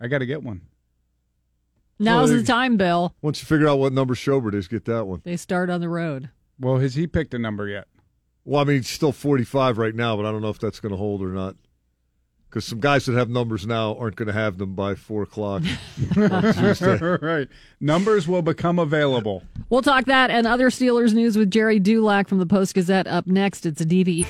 I 0.00 0.06
got 0.08 0.18
to 0.18 0.26
get 0.26 0.42
one. 0.42 0.62
Now's 1.98 2.30
Well, 2.30 2.40
the 2.40 2.46
time, 2.46 2.76
Bill. 2.76 3.14
Once 3.22 3.40
you 3.40 3.46
figure 3.46 3.68
out 3.68 3.78
what 3.78 3.92
number 3.92 4.14
Schobert 4.14 4.54
is, 4.54 4.66
get 4.68 4.84
that 4.86 5.04
one. 5.06 5.20
They 5.24 5.36
start 5.36 5.70
on 5.70 5.80
the 5.80 5.88
road. 5.88 6.30
Well, 6.58 6.78
has 6.78 6.94
he 6.94 7.06
picked 7.06 7.34
a 7.34 7.38
number 7.38 7.68
yet? 7.68 7.86
Well, 8.44 8.60
I 8.60 8.64
mean, 8.64 8.76
he's 8.76 8.88
still 8.88 9.12
45 9.12 9.78
right 9.78 9.94
now, 9.94 10.16
but 10.16 10.26
I 10.26 10.32
don't 10.32 10.42
know 10.42 10.50
if 10.50 10.58
that's 10.58 10.80
going 10.80 10.92
to 10.92 10.98
hold 10.98 11.22
or 11.22 11.28
not. 11.28 11.56
Because 12.48 12.66
some 12.66 12.78
guys 12.78 13.06
that 13.06 13.14
have 13.14 13.28
numbers 13.28 13.66
now 13.66 13.96
aren't 13.96 14.16
going 14.16 14.28
to 14.28 14.32
have 14.34 14.58
them 14.58 14.74
by 14.74 14.94
4 14.94 15.22
o'clock. 15.22 15.62
right. 16.16 17.48
Numbers 17.80 18.28
will 18.28 18.42
become 18.42 18.78
available. 18.78 19.42
We'll 19.70 19.82
talk 19.82 20.04
that 20.04 20.30
and 20.30 20.46
other 20.46 20.70
Steelers 20.70 21.14
news 21.14 21.36
with 21.36 21.50
Gerry 21.50 21.80
Dulac 21.80 22.28
from 22.28 22.38
the 22.38 22.46
Post 22.46 22.74
Gazette 22.74 23.06
up 23.06 23.26
next. 23.26 23.66
It's 23.66 23.80
a 23.80 23.86
DVE. 23.86 24.26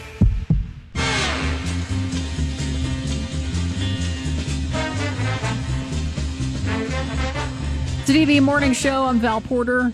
It's 8.01 8.11
a 8.11 8.12
DVE 8.12 8.43
morning 8.43 8.75
show. 8.75 9.05
I'm 9.05 9.19
Val 9.19 9.41
Porter, 9.41 9.93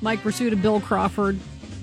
Mike 0.00 0.20
Prisuta, 0.22 0.60
Bill 0.60 0.80
Crawford, 0.80 1.38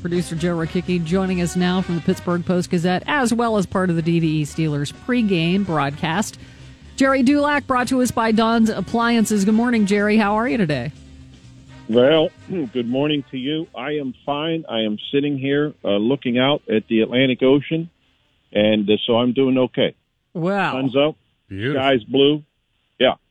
producer 0.06 0.36
Joe 0.36 0.56
Rakicki 0.56 1.04
joining 1.04 1.42
us 1.42 1.56
now 1.56 1.82
from 1.82 1.96
the 1.96 2.02
Pittsburgh 2.02 2.46
Post 2.46 2.70
Gazette, 2.70 3.02
as 3.08 3.34
well 3.34 3.58
as 3.58 3.66
part 3.66 3.90
of 3.90 3.96
the 3.96 4.04
DVE 4.04 4.44
Steelers 4.44 4.94
pregame 4.94 5.66
broadcast. 5.66 6.38
Gerry 6.96 7.24
Dulac 7.24 7.66
brought 7.66 7.88
to 7.88 8.04
us 8.04 8.12
by 8.12 8.32
Don's 8.32 8.70
Appliances. 8.70 9.46
Good 9.46 9.56
morning, 9.56 9.88
Gerry. 9.88 10.18
How 10.18 10.36
are 10.36 10.48
you 10.48 10.58
today? 10.58 10.92
Well, 11.90 12.30
good 12.72 12.88
morning 12.88 13.24
to 13.32 13.38
you. 13.40 13.66
I 13.76 13.94
am 13.94 14.14
fine. 14.28 14.66
I 14.70 14.82
am 14.82 15.00
sitting 15.12 15.40
here 15.40 15.74
uh, 15.84 15.98
looking 15.98 16.38
out 16.38 16.62
at 16.70 16.88
the 16.88 17.02
Atlantic 17.02 17.42
Ocean, 17.42 17.90
and 18.54 18.88
uh, 18.88 18.98
so 19.08 19.18
I'm 19.18 19.34
doing 19.34 19.58
okay. 19.58 19.96
Wow. 20.36 20.74
Sun's 20.74 20.96
up, 20.96 21.16
Beautiful. 21.50 21.82
sky's 21.82 22.04
blue. 22.04 22.44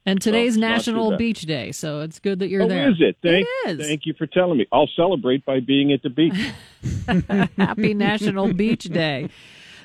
And 0.07 0.21
today's 0.21 0.55
So, 0.55 0.61
National. 0.61 1.17
Beach 1.17 1.43
Day, 1.43 1.73
so 1.73 2.01
it's 2.01 2.19
good 2.19 2.41
that 2.41 2.49
you're 2.49 2.63
oh, 2.63 2.69
there. 2.69 2.91
is 2.91 2.97
it? 3.01 3.17
Thank, 3.23 3.47
it 3.65 3.81
is. 3.81 3.87
thank 3.87 4.05
you 4.05 4.13
for 4.15 4.27
telling 4.27 4.59
me. 4.59 4.67
I'll 4.71 4.91
celebrate 4.95 5.45
by 5.47 5.61
being 5.61 5.93
at 5.93 6.03
the 6.03 6.11
beach. 6.11 6.35
Happy 7.57 7.95
National 7.95 8.53
Beach 8.53 8.85
Day. 8.85 9.31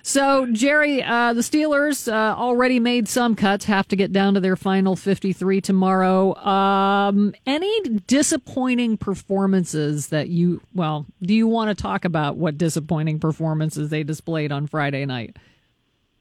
So, 0.02 0.48
Gerry, 0.52 1.04
uh, 1.04 1.34
the 1.34 1.42
Steelers 1.42 2.12
uh, 2.12 2.36
already 2.38 2.80
made 2.80 3.08
some 3.08 3.36
cuts, 3.36 3.66
have 3.66 3.88
to 3.90 3.96
get 3.96 4.12
down 4.12 4.34
to 4.34 4.40
their 4.40 4.56
final 4.56 4.96
53 4.96 5.62
tomorrow. 5.62 6.36
Um, 6.36 7.34
any 7.46 7.82
disappointing 8.08 8.98
performances 8.98 10.08
that 10.08 10.30
you, 10.30 10.62
well, 10.74 11.06
do 11.22 11.34
you 11.34 11.48
want 11.48 11.76
to 11.76 11.82
talk 11.82 12.06
about 12.06 12.38
what 12.38 12.58
disappointing 12.58 13.20
performances 13.20 13.90
they 13.90 14.04
displayed 14.04 14.52
on 14.52 14.68
Friday 14.68 15.06
night? 15.06 15.38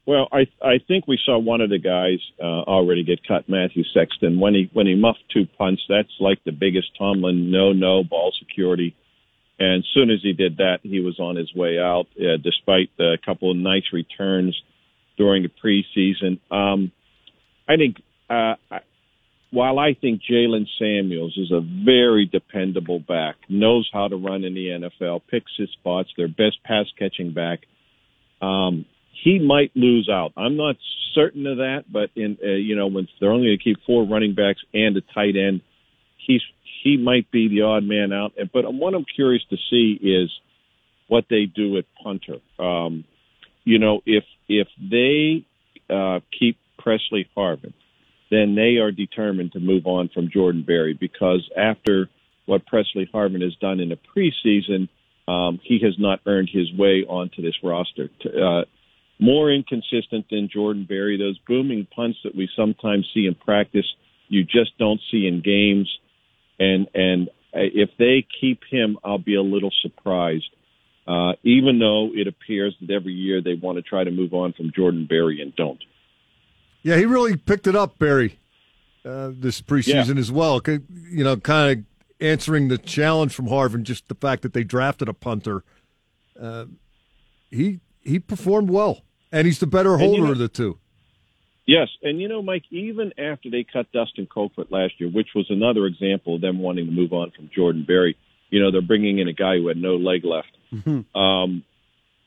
Well, 0.09 0.27
I 0.31 0.47
I 0.59 0.79
think 0.87 1.07
we 1.07 1.19
saw 1.23 1.37
one 1.37 1.61
of 1.61 1.69
the 1.69 1.77
guys 1.77 2.17
uh, 2.41 2.63
already 2.65 3.03
get 3.03 3.19
cut, 3.27 3.47
Matthew 3.47 3.83
Sexton, 3.93 4.39
when 4.39 4.55
he 4.55 4.67
when 4.73 4.87
he 4.87 4.95
muffed 4.95 5.23
two 5.31 5.45
punts. 5.55 5.83
That's 5.87 6.09
like 6.19 6.43
the 6.43 6.51
biggest 6.51 6.87
Tomlin 6.97 7.51
no 7.51 7.73
no 7.73 8.03
ball 8.03 8.33
security. 8.39 8.95
And 9.59 9.83
as 9.83 9.85
soon 9.93 10.09
as 10.09 10.17
he 10.23 10.33
did 10.33 10.57
that, 10.57 10.79
he 10.81 10.99
was 10.99 11.19
on 11.19 11.35
his 11.35 11.53
way 11.53 11.77
out, 11.77 12.07
uh, 12.19 12.37
despite 12.43 12.89
a 12.99 13.17
couple 13.23 13.51
of 13.51 13.57
nice 13.57 13.83
returns 13.93 14.59
during 15.15 15.43
the 15.43 15.51
preseason. 15.63 16.39
Um, 16.49 16.91
I 17.67 17.75
think 17.77 17.97
uh, 18.31 18.55
I- 18.71 18.87
while 19.51 19.77
I 19.77 19.93
think 19.93 20.21
Jaylen 20.27 20.65
Samuels 20.79 21.37
is 21.37 21.51
a 21.51 21.61
very 21.61 22.25
dependable 22.25 22.99
back, 22.99 23.35
knows 23.47 23.87
how 23.93 24.07
to 24.07 24.15
run 24.15 24.43
in 24.43 24.55
the 24.55 24.69
NFL, 24.69 25.21
picks 25.29 25.51
his 25.55 25.69
spots, 25.73 26.09
their 26.17 26.27
best 26.27 26.63
pass 26.63 26.87
catching 26.97 27.31
back. 27.31 27.59
Um, 28.41 28.85
he 29.23 29.39
might 29.39 29.71
lose 29.75 30.09
out. 30.09 30.33
I'm 30.37 30.55
not 30.57 30.75
certain 31.13 31.47
of 31.47 31.57
that, 31.57 31.85
but 31.91 32.09
in 32.15 32.37
uh, 32.43 32.51
you 32.51 32.75
know 32.75 32.87
when 32.87 33.07
they're 33.19 33.31
only 33.31 33.47
going 33.47 33.57
to 33.57 33.63
keep 33.63 33.77
four 33.85 34.05
running 34.05 34.35
backs 34.35 34.61
and 34.73 34.95
a 34.97 35.01
tight 35.01 35.35
end, 35.35 35.61
he's 36.17 36.41
he 36.83 36.97
might 36.97 37.29
be 37.31 37.47
the 37.47 37.61
odd 37.61 37.83
man 37.83 38.13
out. 38.13 38.33
But 38.53 38.73
what 38.73 38.93
I'm 38.93 39.05
curious 39.05 39.43
to 39.49 39.57
see 39.69 39.99
is 40.01 40.31
what 41.07 41.25
they 41.29 41.45
do 41.45 41.77
at 41.77 41.85
punter. 42.01 42.37
Um, 42.57 43.03
you 43.63 43.79
know, 43.79 44.01
if 44.05 44.23
if 44.47 44.67
they 44.79 45.45
uh, 45.93 46.19
keep 46.37 46.57
Presley 46.77 47.29
Harvin, 47.35 47.73
then 48.31 48.55
they 48.55 48.77
are 48.77 48.91
determined 48.91 49.53
to 49.53 49.59
move 49.59 49.85
on 49.85 50.09
from 50.09 50.29
Jordan 50.31 50.63
Berry 50.63 50.93
because 50.93 51.49
after 51.57 52.09
what 52.45 52.65
Presley 52.65 53.09
Harvin 53.13 53.41
has 53.41 53.55
done 53.55 53.79
in 53.79 53.89
the 53.89 53.97
preseason, 53.97 54.87
um, 55.27 55.59
he 55.63 55.79
has 55.83 55.95
not 55.99 56.19
earned 56.25 56.49
his 56.51 56.71
way 56.73 57.05
onto 57.07 57.41
this 57.41 57.55
roster. 57.61 58.07
T- 58.21 58.29
Uh, 58.41 58.63
more 59.19 59.51
inconsistent 59.51 60.25
than 60.31 60.49
Jordan 60.51 60.85
Berry. 60.87 61.17
Those 61.17 61.37
booming 61.47 61.87
punts 61.93 62.19
that 62.23 62.35
we 62.35 62.49
sometimes 62.55 63.09
see 63.13 63.25
in 63.25 63.35
practice, 63.35 63.85
you 64.27 64.43
just 64.43 64.77
don't 64.77 65.01
see 65.11 65.27
in 65.27 65.41
games. 65.41 65.89
And 66.59 66.87
and 66.93 67.29
if 67.53 67.89
they 67.97 68.25
keep 68.39 68.61
him, 68.69 68.97
I'll 69.03 69.17
be 69.17 69.35
a 69.35 69.41
little 69.41 69.71
surprised. 69.81 70.49
Uh, 71.07 71.33
even 71.43 71.79
though 71.79 72.11
it 72.13 72.27
appears 72.27 72.75
that 72.81 72.93
every 72.93 73.13
year 73.13 73.41
they 73.41 73.55
want 73.55 73.77
to 73.77 73.81
try 73.81 74.03
to 74.03 74.11
move 74.11 74.33
on 74.33 74.53
from 74.53 74.71
Jordan 74.71 75.07
Berry 75.09 75.41
and 75.41 75.55
don't. 75.55 75.83
Yeah, 76.83 76.97
he 76.97 77.05
really 77.05 77.35
picked 77.35 77.65
it 77.65 77.75
up, 77.75 77.97
Berry, 77.97 78.37
uh, 79.03 79.31
this 79.33 79.59
preseason 79.59 80.19
as 80.19 80.31
well. 80.31 80.61
You 80.65 81.23
know, 81.23 81.35
kind 81.37 81.79
of 81.79 81.85
answering 82.21 82.67
the 82.67 82.77
challenge 82.77 83.33
from 83.33 83.47
Harvin, 83.47 83.83
just 83.83 84.07
the 84.07 84.15
fact 84.15 84.43
that 84.43 84.53
they 84.53 84.63
drafted 84.63 85.09
a 85.09 85.13
punter. 85.13 85.63
Uh, 86.39 86.65
he 87.49 87.79
he 88.01 88.19
performed 88.19 88.69
well, 88.69 89.01
and 89.31 89.45
he's 89.45 89.59
the 89.59 89.67
better 89.67 89.93
And 89.93 90.01
you 90.01 90.07
holder 90.07 90.23
know- 90.25 90.31
of 90.31 90.37
the 90.37 90.47
two. 90.47 90.77
Yes, 91.65 91.89
and 92.01 92.19
you 92.19 92.27
know, 92.27 92.41
Mike, 92.41 92.63
even 92.71 93.13
after 93.19 93.51
they 93.51 93.63
cut 93.63 93.91
Dustin 93.91 94.25
Colquitt 94.25 94.71
last 94.71 94.93
year, 94.99 95.07
which 95.07 95.27
was 95.35 95.45
another 95.51 95.85
example 95.85 96.33
of 96.33 96.41
them 96.41 96.57
wanting 96.57 96.87
to 96.87 96.91
move 96.91 97.13
on 97.13 97.29
from 97.29 97.51
Jordan 97.53 97.83
Berry, 97.87 98.17
you 98.49 98.59
know, 98.59 98.71
they're 98.71 98.81
bringing 98.81 99.19
in 99.19 99.27
a 99.27 99.33
guy 99.33 99.57
who 99.57 99.67
had 99.67 99.77
no 99.77 99.97
leg 99.97 100.25
left. 100.25 100.47
Um, 101.15 101.63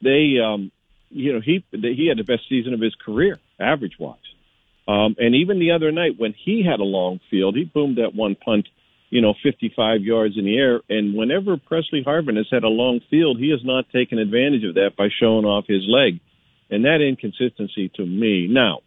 they, 0.01 0.39
um, 0.39 0.71
you 1.11 1.33
know, 1.33 1.41
he 1.41 1.65
he 1.73 2.07
had 2.07 2.19
the 2.19 2.25
best 2.25 2.49
season 2.49 2.73
of 2.73 2.81
his 2.81 2.95
career, 3.05 3.41
average 3.59 3.99
wise. 3.99 4.17
Um, 4.87 5.17
and 5.19 5.35
even 5.35 5.59
the 5.59 5.73
other 5.73 5.91
night 5.91 6.13
when 6.19 6.35
he 6.45 6.63
had 6.65 6.79
a 6.79 6.85
long 6.85 7.19
field, 7.29 7.57
he 7.57 7.65
boomed 7.65 7.99
that 7.99 8.15
one 8.15 8.37
punt, 8.37 8.69
you 9.11 9.21
know, 9.21 9.35
55 9.43 10.03
yards 10.03 10.37
in 10.39 10.45
the 10.45 10.57
air. 10.57 10.81
And 10.89 11.15
whenever 11.17 11.57
Presley 11.57 12.05
Harvin 12.05 12.37
has 12.37 12.47
had 12.51 12.63
a 12.63 12.69
long 12.69 13.01
field, 13.11 13.39
he 13.39 13.51
has 13.51 13.65
not 13.65 13.91
taken 13.91 14.19
advantage 14.19 14.63
of 14.65 14.75
that 14.75 14.95
by 14.97 15.09
showing 15.21 15.45
off 15.45 15.65
his 15.67 15.83
leg. 15.89 16.21
And 16.73 16.87
that 16.87 17.03
inconsistency 17.03 17.91
to 17.97 18.07
me. 18.07 18.49
Now, 18.49 18.81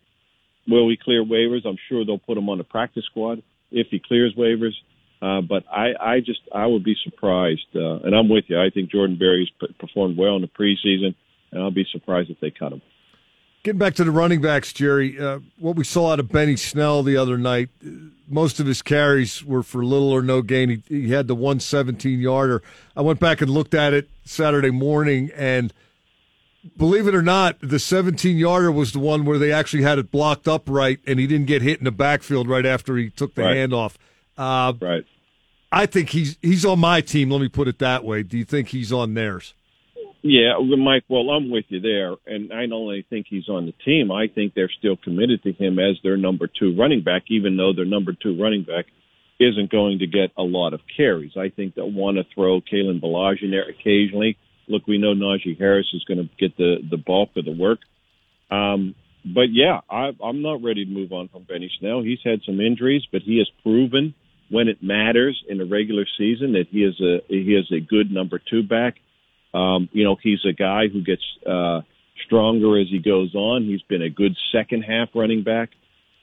will 0.68 0.90
he 0.90 0.98
clear 0.98 1.24
waivers? 1.24 1.68
I'm 1.68 1.78
sure 1.88 2.04
they'll 2.04 2.18
put 2.18 2.36
him 2.36 2.50
on 2.50 2.58
the 2.58 2.64
practice 2.64 3.06
squad 3.06 3.44
if 3.72 3.88
he 3.92 4.00
clears 4.00 4.34
waivers. 4.36 4.74
Uh, 5.22 5.42
but 5.42 5.64
I, 5.72 5.94
I 6.00 6.20
just, 6.20 6.42
I 6.54 6.66
would 6.66 6.84
be 6.84 6.96
surprised. 7.04 7.68
Uh, 7.76 7.98
and 7.98 8.16
I'm 8.16 8.28
with 8.28 8.46
you. 8.48 8.60
I 8.60 8.72
think 8.72 8.90
Jordan 8.90 9.18
Berry's 9.18 9.50
performed 9.80 10.18
well 10.18 10.36
in 10.36 10.42
the 10.42 10.48
preseason, 10.48 11.14
and 11.52 11.62
I'll 11.62 11.70
be 11.70 11.86
surprised 11.92 12.32
if 12.32 12.40
they 12.40 12.50
cut 12.50 12.74
him. 12.74 12.82
Getting 13.62 13.80
back 13.80 13.94
to 13.96 14.04
the 14.04 14.12
running 14.12 14.42
backs, 14.42 14.74
Gerry, 14.74 15.20
uh, 15.20 15.40
what 15.60 15.76
we 15.76 15.84
saw 15.84 16.12
out 16.12 16.20
of 16.20 16.30
Benny 16.30 16.56
Snell 16.56 17.04
the 17.04 17.18
other 17.18 17.38
night, 17.38 17.70
uh, 17.86 17.90
most 18.28 18.60
of 18.60 18.66
his 18.66 18.82
carries 18.82 19.44
were 19.44 19.62
for 19.62 19.86
little 19.86 20.12
or 20.12 20.24
no 20.24 20.42
gain. 20.42 20.70
He, 20.70 20.84
he 20.88 21.12
had 21.12 21.28
the 21.28 21.36
117 21.36 22.20
yarder. 22.20 22.64
I 22.96 23.02
went 23.02 23.20
back 23.20 23.42
and 23.42 23.50
looked 23.50 23.76
at 23.76 23.94
it 23.94 24.10
Saturday 24.24 24.72
morning, 24.72 25.32
and 25.36 25.72
believe 26.78 27.08
it 27.08 27.16
or 27.16 27.22
not, 27.22 27.58
the 27.62 27.80
17 27.80 28.38
yarder 28.38 28.72
was 28.72 28.92
the 28.94 29.00
one 29.00 29.26
where 29.26 29.38
they 29.38 29.52
actually 29.52 29.84
had 29.84 29.98
it 30.00 30.12
blocked 30.12 30.48
up 30.48 30.64
right, 30.70 31.00
and 31.08 31.20
he 31.20 31.28
didn't 31.28 31.48
get 31.48 31.62
hit 31.62 31.80
in 31.80 31.86
the 31.86 31.92
backfield 31.92 32.48
right 32.48 32.66
after 32.66 32.98
he 32.98 33.10
took 33.10 33.36
the 33.36 33.44
Right. 33.44 33.58
handoff. 33.58 33.96
Uh, 34.38 34.74
Right. 34.82 35.04
I 35.72 35.86
think 35.88 36.10
he's 36.10 36.38
he's 36.42 36.64
on 36.66 36.80
my 36.80 37.02
team. 37.02 37.30
Let 37.32 37.42
me 37.42 37.50
put 37.50 37.68
it 37.68 37.80
that 37.80 38.04
way. 38.06 38.24
Do 38.24 38.38
you 38.38 38.46
think 38.46 38.70
he's 38.70 38.94
on 38.94 39.14
theirs? 39.14 39.54
Yeah, 40.22 40.58
Mike. 40.60 41.04
Well, 41.08 41.30
I'm 41.30 41.52
with 41.52 41.66
you 41.70 41.80
there, 41.82 42.16
and 42.26 42.52
I 42.54 42.62
don't 42.62 42.74
only 42.74 43.06
think 43.10 43.28
he's 43.30 43.48
on 43.50 43.66
the 43.66 43.74
team. 43.84 44.12
I 44.12 44.28
think 44.28 44.54
they're 44.54 44.72
still 44.80 44.96
committed 44.96 45.44
to 45.44 45.52
him 45.52 45.78
as 45.78 45.98
their 46.02 46.18
number 46.18 46.48
two 46.48 46.76
running 46.76 47.02
back, 47.02 47.24
even 47.28 47.58
though 47.58 47.74
their 47.74 47.86
number 47.86 48.14
two 48.14 48.42
running 48.42 48.64
back 48.64 48.86
isn't 49.40 49.70
going 49.70 50.00
to 50.00 50.08
get 50.08 50.32
a 50.38 50.44
lot 50.44 50.74
of 50.74 50.80
carries. 50.96 51.36
I 51.38 51.50
think 51.50 51.76
they'll 51.76 51.92
want 51.92 52.18
to 52.18 52.24
throw 52.34 52.62
Kalen 52.62 53.02
Ballage 53.02 53.44
in 53.44 53.52
there 53.52 53.68
occasionally. 53.68 54.38
Look, 54.68 54.88
we 54.88 54.98
know 54.98 55.14
Najee 55.14 55.58
Harris 55.58 55.88
is 55.94 56.04
going 56.04 56.18
to 56.18 56.30
get 56.40 56.58
the 56.58 56.78
the 56.90 56.98
bulk 56.98 57.30
of 57.36 57.46
the 57.46 57.52
work. 57.52 57.80
Um, 58.52 58.96
but 59.26 59.52
yeah, 59.52 59.80
I, 59.90 60.12
I'm 60.24 60.42
not 60.42 60.64
ready 60.64 60.86
to 60.86 60.92
move 60.92 61.12
on 61.12 61.30
from 61.30 61.44
Benny 61.44 61.72
Snell. 61.80 62.04
He's 62.04 62.20
had 62.24 62.42
some 62.46 62.60
injuries, 62.62 63.04
but 63.12 63.22
he 63.24 63.40
has 63.40 63.50
proven 63.64 64.14
when 64.50 64.68
it 64.68 64.84
matters 64.84 65.44
in 65.50 65.58
the 65.58 65.66
regular 65.66 66.06
season 66.18 66.54
that 66.54 66.68
he 66.70 66.84
is 66.84 67.00
a 67.02 67.22
he 67.28 67.56
is 67.56 67.72
a 67.72 67.80
good 67.80 68.12
number 68.12 68.40
two 68.40 68.64
back. 68.64 68.96
Um, 69.54 69.90
you 69.92 70.04
know, 70.04 70.18
he's 70.22 70.44
a 70.48 70.54
guy 70.54 70.88
who 70.92 71.02
gets 71.02 71.24
uh, 71.48 71.82
stronger 72.26 72.80
as 72.80 72.88
he 72.90 73.00
goes 73.00 73.34
on. 73.36 73.64
He's 73.64 73.82
been 73.84 74.02
a 74.02 74.10
good 74.10 74.36
second 74.52 74.84
half 74.84 75.10
running 75.16 75.44
back. 75.44 75.70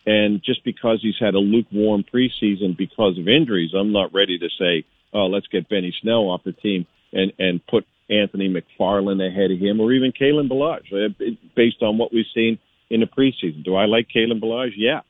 And 0.04 0.42
just 0.44 0.64
because 0.64 0.98
he's 1.00 1.18
had 1.20 1.34
a 1.34 1.38
lukewarm 1.38 2.04
preseason 2.04 2.76
because 2.76 3.18
of 3.18 3.28
injuries, 3.28 3.70
I'm 3.76 3.92
not 3.92 4.12
ready 4.12 4.38
to 4.38 4.48
say, 4.58 4.84
oh, 5.12 5.26
let's 5.26 5.46
get 5.46 5.68
Benny 5.68 5.94
Snell 6.02 6.28
off 6.28 6.42
the 6.44 6.52
team 6.52 6.86
and, 7.12 7.32
and 7.38 7.64
put 7.66 7.86
Anthony 8.12 8.52
McFarland 8.52 9.26
ahead 9.26 9.50
of 9.50 9.58
him 9.58 9.80
or 9.80 9.92
even 9.92 10.12
Kalen 10.12 10.50
Ballage 10.50 10.92
uh, 10.92 11.08
based 11.56 11.82
on 11.82 11.98
what 11.98 12.12
we've 12.12 12.26
seen 12.34 12.58
in 12.90 13.00
the 13.00 13.06
preseason. 13.06 13.64
Do 13.64 13.74
I 13.74 13.86
like 13.86 14.08
Kalen 14.14 14.42
Ballage? 14.42 14.74
Yeah. 14.76 15.00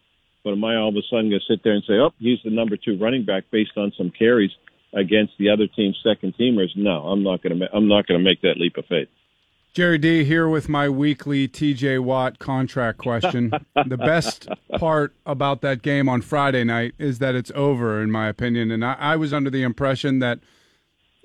But 0.45 0.53
am 0.53 0.65
I 0.65 0.77
all 0.77 0.89
of 0.89 0.97
a 0.97 1.03
sudden 1.09 1.31
going 1.31 1.41
to 1.41 1.53
sit 1.53 1.63
there 1.63 1.73
and 1.73 1.85
say, 1.87 1.95
"Oh, 1.95 2.13
he's 2.19 2.39
the 2.45 2.51
number 2.51 2.77
two 2.77 2.99
running 2.99 3.25
back" 3.25 3.45
based 3.51 3.77
on 3.77 3.93
some 3.97 4.11
carries 4.11 4.51
against 4.93 5.35
the 5.39 5.51
other 5.51 5.67
team's 5.69 5.99
second 6.03 6.35
teamers? 6.37 6.71
No, 6.77 7.07
I'm 7.07 7.23
not 7.23 7.43
going 7.43 7.59
to. 7.59 7.69
I'm 7.73 7.87
not 7.87 8.07
going 8.07 8.19
to 8.19 8.25
make 8.25 8.41
that 8.43 8.59
leap 8.59 8.77
of 8.77 8.87
faith. 8.87 9.09
Gerry 9.73 9.97
D 9.97 10.25
here 10.25 10.49
with 10.49 10.69
my 10.69 10.89
weekly 10.89 11.49
TJ 11.49 12.01
Watt 12.01 12.39
contract 12.39 12.99
question. 12.99 13.53
the 13.87 13.97
best 13.97 14.47
part 14.79 15.15
about 15.25 15.63
that 15.63 15.81
game 15.81 16.09
on 16.09 16.21
Friday 16.21 16.63
night 16.63 16.95
is 16.99 17.21
that 17.21 17.35
it's 17.35 17.51
over, 17.55 18.03
in 18.03 18.11
my 18.11 18.29
opinion. 18.29 18.71
And 18.71 18.85
I, 18.85 18.97
I 18.99 19.17
was 19.17 19.33
under 19.33 19.49
the 19.49 19.63
impression 19.63 20.19
that 20.19 20.41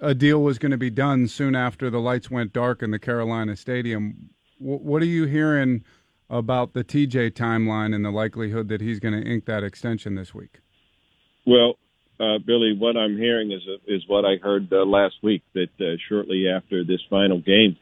a 0.02 0.14
deal 0.14 0.42
was 0.42 0.60
going 0.60 0.72
to 0.72 0.78
be 0.78 0.90
done 0.90 1.28
soon 1.28 1.56
after 1.56 1.90
the 1.90 2.00
lights 2.00 2.30
went 2.30 2.54
dark 2.54 2.84
in 2.84 2.92
the 2.92 3.00
Carolina 3.00 3.56
Stadium. 3.56 4.30
W- 4.60 4.80
what 4.80 5.02
are 5.02 5.06
you 5.06 5.26
hearing 5.26 5.84
about 6.30 6.74
the 6.74 6.84
TJ 6.84 7.32
timeline 7.32 7.96
and 7.96 8.04
the 8.04 8.12
likelihood 8.12 8.68
that 8.70 8.82
he's 8.82 9.00
going 9.00 9.14
to 9.14 9.28
ink 9.28 9.46
that 9.46 9.64
extension 9.64 10.16
this 10.16 10.34
week? 10.34 10.60
Well, 11.46 11.78
uh, 12.20 12.40
Billy, 12.46 12.76
what 12.78 12.98
I'm 12.98 13.18
hearing 13.18 13.52
is 13.52 13.62
is 13.88 14.04
what 14.08 14.26
I 14.26 14.38
heard 14.42 14.72
uh, 14.72 14.86
last 14.86 15.16
week 15.22 15.44
that 15.54 15.70
uh, 15.80 15.98
shortly 16.10 16.48
after 16.50 16.84
this 16.84 17.00
final 17.10 17.40
game, 17.40 17.78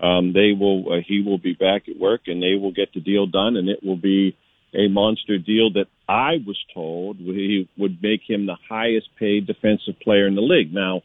um, 0.00 0.32
they 0.32 0.52
will 0.58 0.92
uh, 0.92 0.96
he 1.06 1.20
will 1.20 1.38
be 1.38 1.52
back 1.52 1.88
at 1.88 1.98
work 1.98 2.22
and 2.26 2.42
they 2.42 2.54
will 2.54 2.72
get 2.72 2.94
the 2.94 3.00
deal 3.00 3.26
done, 3.26 3.56
and 3.56 3.68
it 3.68 3.82
will 3.82 3.96
be 3.96 4.36
a 4.72 4.88
monster 4.88 5.38
deal 5.38 5.72
that 5.72 5.86
I 6.08 6.36
was 6.46 6.58
told 6.72 7.16
he 7.18 7.68
would 7.76 8.02
make 8.02 8.20
him 8.26 8.46
the 8.46 8.56
highest 8.68 9.08
paid 9.18 9.46
defensive 9.46 9.98
player 10.02 10.26
in 10.26 10.34
the 10.34 10.42
league. 10.42 10.72
Now. 10.72 11.02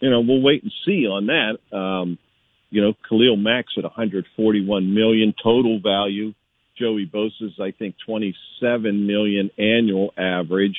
You 0.00 0.10
know, 0.10 0.20
we'll 0.20 0.42
wait 0.42 0.62
and 0.62 0.72
see 0.84 1.06
on 1.06 1.26
that. 1.26 1.76
Um, 1.76 2.18
you 2.70 2.82
know, 2.82 2.94
Khalil 3.08 3.36
Mack's 3.36 3.74
at 3.76 3.84
141 3.84 4.94
million 4.94 5.34
total 5.42 5.80
value. 5.80 6.32
Joey 6.78 7.10
Bosa's, 7.12 7.58
I 7.60 7.72
think, 7.72 7.96
27 8.06 9.06
million 9.06 9.50
annual 9.58 10.12
average. 10.16 10.76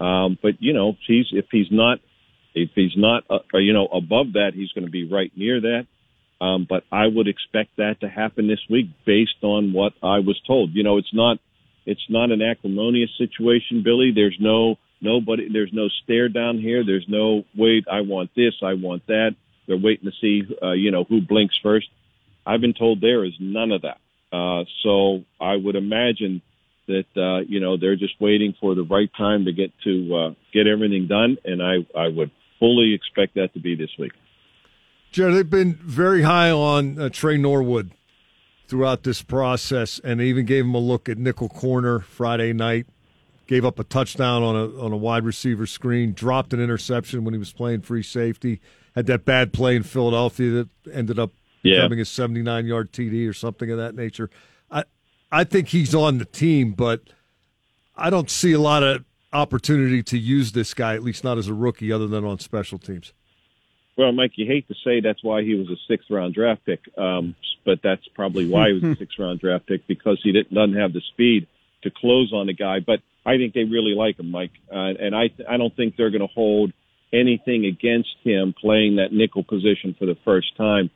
Um, 0.00 0.38
but 0.40 0.54
you 0.60 0.72
know, 0.72 0.96
he's 1.06 1.26
if 1.32 1.46
he's 1.50 1.68
not 1.70 1.98
if 2.54 2.70
he's 2.74 2.96
not 2.96 3.24
uh, 3.30 3.58
you 3.58 3.72
know 3.72 3.86
above 3.86 4.34
that, 4.34 4.52
he's 4.54 4.72
going 4.72 4.84
to 4.84 4.90
be 4.90 5.08
right 5.08 5.32
near 5.36 5.60
that. 5.60 5.86
Um, 6.40 6.66
but 6.68 6.82
I 6.90 7.06
would 7.06 7.28
expect 7.28 7.76
that 7.76 8.00
to 8.00 8.08
happen 8.08 8.48
this 8.48 8.60
week 8.68 8.86
based 9.06 9.42
on 9.42 9.72
what 9.72 9.92
I 10.02 10.18
was 10.18 10.40
told. 10.46 10.74
You 10.74 10.82
know, 10.82 10.98
it's 10.98 11.14
not 11.14 11.38
it's 11.86 12.04
not 12.08 12.30
an 12.30 12.42
acrimonious 12.42 13.10
situation, 13.16 13.82
Billy. 13.84 14.12
There's 14.14 14.36
no 14.40 14.76
nobody. 15.02 15.48
There's 15.52 15.72
no 15.72 15.88
stare 16.02 16.28
down 16.28 16.58
here. 16.58 16.84
There's 16.84 17.06
no 17.08 17.44
wait. 17.56 17.84
I 17.90 18.00
want 18.00 18.30
this. 18.34 18.54
I 18.62 18.74
want 18.74 19.06
that. 19.08 19.34
They're 19.66 19.76
waiting 19.76 20.10
to 20.10 20.16
see, 20.20 20.42
uh, 20.62 20.72
you 20.72 20.90
know, 20.90 21.04
who 21.04 21.20
blinks 21.20 21.58
first. 21.62 21.88
I've 22.46 22.60
been 22.60 22.74
told 22.74 23.00
there 23.00 23.24
is 23.24 23.34
none 23.38 23.70
of 23.70 23.82
that. 23.82 23.98
Uh, 24.32 24.64
so 24.82 25.24
I 25.40 25.56
would 25.56 25.76
imagine 25.76 26.42
that 26.88 27.04
uh, 27.16 27.44
you 27.46 27.60
know 27.60 27.76
they're 27.76 27.96
just 27.96 28.20
waiting 28.20 28.54
for 28.60 28.74
the 28.74 28.82
right 28.82 29.10
time 29.16 29.44
to 29.44 29.52
get 29.52 29.72
to 29.84 30.14
uh, 30.14 30.30
get 30.52 30.66
everything 30.66 31.06
done, 31.06 31.36
and 31.44 31.62
I 31.62 31.86
I 31.96 32.08
would 32.08 32.30
fully 32.58 32.94
expect 32.94 33.34
that 33.34 33.52
to 33.54 33.60
be 33.60 33.74
this 33.74 33.90
week. 33.98 34.12
Jared, 35.10 35.34
they've 35.34 35.50
been 35.50 35.74
very 35.74 36.22
high 36.22 36.50
on 36.50 36.98
uh, 36.98 37.08
Tre 37.10 37.36
Norwood 37.36 37.92
throughout 38.66 39.02
this 39.02 39.20
process, 39.20 40.00
and 40.02 40.20
they 40.20 40.26
even 40.26 40.46
gave 40.46 40.64
him 40.64 40.74
a 40.74 40.78
look 40.78 41.08
at 41.08 41.18
nickel 41.18 41.48
corner 41.48 42.00
Friday 42.00 42.52
night. 42.52 42.86
Gave 43.46 43.64
up 43.64 43.78
a 43.78 43.84
touchdown 43.84 44.42
on 44.42 44.56
a 44.56 44.80
on 44.80 44.92
a 44.92 44.96
wide 44.96 45.24
receiver 45.24 45.66
screen, 45.66 46.12
dropped 46.12 46.52
an 46.52 46.60
interception 46.60 47.24
when 47.24 47.34
he 47.34 47.38
was 47.38 47.52
playing 47.52 47.82
free 47.82 48.02
safety. 48.02 48.60
Had 48.94 49.06
that 49.06 49.24
bad 49.24 49.52
play 49.52 49.74
in 49.74 49.82
Philadelphia 49.82 50.50
that 50.50 50.68
ended 50.92 51.18
up 51.18 51.32
yeah. 51.62 51.76
becoming 51.76 52.00
a 52.00 52.04
79 52.04 52.66
yard 52.66 52.92
TD 52.92 53.28
or 53.28 53.32
something 53.32 53.70
of 53.70 53.78
that 53.78 53.94
nature. 53.94 54.30
I 54.70 54.84
I 55.30 55.44
think 55.44 55.68
he's 55.68 55.94
on 55.94 56.18
the 56.18 56.24
team, 56.24 56.72
but 56.72 57.02
I 57.96 58.10
don't 58.10 58.30
see 58.30 58.52
a 58.52 58.60
lot 58.60 58.82
of 58.82 59.04
opportunity 59.32 60.02
to 60.02 60.18
use 60.18 60.52
this 60.52 60.74
guy, 60.74 60.94
at 60.94 61.02
least 61.02 61.24
not 61.24 61.38
as 61.38 61.48
a 61.48 61.54
rookie, 61.54 61.90
other 61.90 62.06
than 62.06 62.24
on 62.24 62.38
special 62.38 62.78
teams. 62.78 63.12
Well, 63.96 64.12
Mike, 64.12 64.32
you 64.36 64.46
hate 64.46 64.68
to 64.68 64.74
say 64.84 65.00
that's 65.00 65.22
why 65.22 65.42
he 65.42 65.54
was 65.54 65.68
a 65.68 65.76
sixth 65.86 66.10
round 66.10 66.34
draft 66.34 66.64
pick, 66.64 66.80
um, 66.96 67.34
but 67.64 67.80
that's 67.82 68.06
probably 68.14 68.48
why 68.48 68.68
he 68.68 68.74
was 68.74 68.84
a 68.84 68.96
sixth 68.98 69.18
round 69.18 69.40
draft 69.40 69.66
pick 69.66 69.86
because 69.86 70.20
he 70.22 70.32
didn't 70.32 70.54
doesn't 70.54 70.76
have 70.76 70.92
the 70.92 71.02
speed 71.12 71.46
to 71.82 71.90
close 71.90 72.32
on 72.32 72.48
a 72.48 72.52
guy. 72.52 72.80
But 72.80 73.00
I 73.24 73.36
think 73.36 73.54
they 73.54 73.64
really 73.64 73.94
like 73.94 74.18
him, 74.18 74.30
Mike, 74.30 74.52
uh, 74.70 74.92
and 74.98 75.14
I 75.14 75.30
I 75.48 75.56
don't 75.56 75.74
think 75.74 75.96
they're 75.96 76.10
going 76.10 76.26
to 76.26 76.34
hold 76.34 76.72
anything 77.12 77.66
against 77.66 78.16
him 78.24 78.54
playing 78.58 78.96
that 78.96 79.12
nickel 79.12 79.44
position 79.44 79.94
for 79.98 80.06
the 80.06 80.16
first 80.24 80.56
time. 80.56 80.90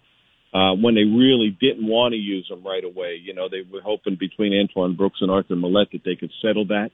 Uh, 0.55 0.74
when 0.74 0.95
they 0.95 1.05
really 1.05 1.51
didn't 1.61 1.87
want 1.87 2.12
to 2.12 2.16
use 2.16 2.49
him 2.51 2.64
right 2.64 2.82
away, 2.82 3.20
you 3.22 3.34
know, 3.34 3.49
they 3.49 3.61
were 3.70 3.82
hoping 3.82 4.16
between 4.18 4.59
Antoine 4.59 4.97
Brooks 4.97 5.18
and 5.20 5.30
Arthur 5.30 5.55
Maulet 5.55 5.91
that 5.93 6.03
they 6.05 6.16
could 6.16 6.32
settle 6.41 6.66
that. 6.68 6.91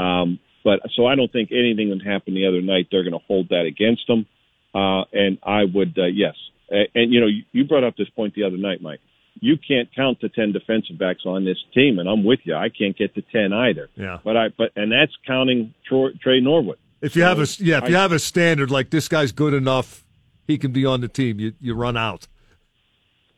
Um, 0.00 0.38
but 0.62 0.80
so 0.94 1.06
I 1.06 1.16
don't 1.16 1.32
think 1.32 1.50
anything 1.50 1.90
that 1.90 2.06
happened 2.06 2.36
the 2.36 2.46
other 2.46 2.62
night. 2.62 2.88
They're 2.90 3.02
going 3.02 3.18
to 3.18 3.26
hold 3.26 3.48
that 3.48 3.64
against 3.66 4.08
him. 4.08 4.26
Uh, 4.74 5.02
and 5.12 5.38
I 5.42 5.64
would, 5.64 5.98
uh, 5.98 6.06
yes. 6.06 6.34
And, 6.70 6.88
and, 6.94 7.12
you 7.12 7.20
know, 7.20 7.26
you 7.50 7.64
brought 7.64 7.84
up 7.84 7.96
this 7.96 8.08
point 8.10 8.34
the 8.34 8.44
other 8.44 8.56
night, 8.56 8.80
Mike. 8.80 9.00
You 9.40 9.56
can't 9.56 9.88
count 9.94 10.20
the 10.20 10.28
10 10.28 10.52
defensive 10.52 10.98
backs 10.98 11.22
on 11.24 11.44
this 11.44 11.58
team, 11.74 11.98
and 11.98 12.08
I'm 12.08 12.24
with 12.24 12.40
you. 12.44 12.54
I 12.54 12.68
can't 12.68 12.96
get 12.96 13.14
to 13.14 13.22
10 13.22 13.52
either. 13.52 13.88
Yeah. 13.96 14.18
But 14.22 14.36
I, 14.36 14.48
but, 14.56 14.70
and 14.76 14.92
that's 14.92 15.12
counting 15.26 15.74
Troy, 15.88 16.10
Tre 16.22 16.40
Norwood. 16.40 16.78
If 17.00 17.16
you 17.16 17.22
so 17.22 17.28
have 17.28 17.38
a, 17.40 17.46
yeah, 17.58 17.78
if 17.78 17.84
I, 17.84 17.86
you 17.88 17.96
have 17.96 18.12
a 18.12 18.18
standard 18.18 18.70
like 18.70 18.90
this 18.90 19.08
guy's 19.08 19.32
good 19.32 19.54
enough, 19.54 20.04
he 20.46 20.58
can 20.58 20.70
be 20.72 20.86
on 20.86 21.00
the 21.00 21.08
team, 21.08 21.40
you, 21.40 21.54
you 21.60 21.74
run 21.74 21.96
out. 21.96 22.28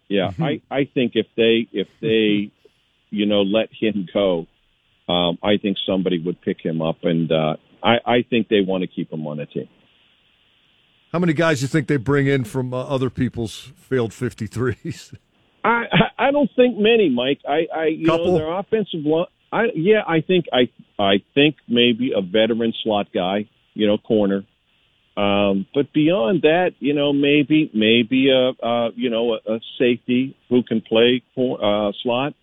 Yeah. 0.09 0.33
I, 0.39 0.61
I 0.71 0.89
think 0.93 1.13
if 1.15 1.27
they, 1.37 1.69
if 1.73 1.89
they, 2.01 2.53
you 3.11 3.27
know, 3.27 3.43
let 3.43 3.71
him 3.73 4.07
go, 4.13 4.47
um, 5.09 5.39
I 5.43 5.59
think 5.59 5.77
somebody 5.87 6.19
would 6.19 6.41
pick 6.41 6.61
him 6.61 6.83
up, 6.83 6.99
and 7.03 7.31
uh, 7.31 7.57
I, 7.83 7.97
I 8.07 8.23
think 8.29 8.49
they 8.49 8.61
want 8.61 8.83
to 8.83 8.87
keep 8.87 9.13
him 9.13 9.27
on 9.27 9.37
the 9.37 9.47
team. 9.47 9.69
How 11.13 11.19
many 11.19 11.33
guys 11.33 11.61
do 11.61 11.65
you 11.65 11.69
think 11.69 11.87
they 11.87 11.97
bring 11.97 12.27
in 12.27 12.45
from 12.45 12.75
uh, 12.75 12.83
other 12.83 13.11
people's 13.11 13.71
failed 13.77 14.11
53s? 14.11 15.15
I 15.65 15.85
I 16.19 16.31
don't 16.31 16.51
think 16.55 16.79
many, 16.79 17.09
Mike. 17.09 17.41
I 17.49 17.67
I 17.75 17.87
you 17.87 18.07
Couple? 18.07 18.27
know 18.27 18.39
their 18.39 18.53
offensive 18.53 19.05
line. 19.05 19.27
I 19.51 19.65
yeah, 19.75 20.03
I 20.07 20.21
think 20.21 20.47
I 20.53 20.69
I 20.99 21.23
think 21.35 21.57
maybe 21.69 22.13
a 22.15 22.21
veteran 22.21 22.75
slot 22.83 23.09
guy, 23.13 23.49
you 23.73 23.87
know, 23.87 23.99
corner. 23.99 24.45
Um, 25.17 25.67
but 25.73 25.93
beyond 25.93 26.43
that, 26.43 26.73
you 26.81 26.93
know, 26.93 27.13
maybe 27.13 27.71
maybe 27.73 28.31
a, 28.31 28.51
a 28.65 28.91
you 28.95 29.11
know 29.11 29.35
a, 29.35 29.55
a 29.55 29.61
safety 29.79 30.37
who 30.49 30.63
can 30.63 30.81
play 30.81 31.23
uh, 31.39 31.93
slot. 32.03 32.35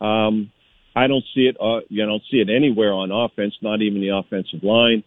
Um, 0.00 0.52
I 0.94 1.06
don't 1.06 1.24
see 1.34 1.42
it. 1.42 1.56
Uh, 1.60 1.80
you 1.88 2.04
don't 2.04 2.22
see 2.30 2.38
it 2.38 2.50
anywhere 2.50 2.92
on 2.92 3.10
offense, 3.10 3.54
not 3.62 3.80
even 3.80 4.00
the 4.00 4.10
offensive 4.10 4.62
line. 4.62 5.02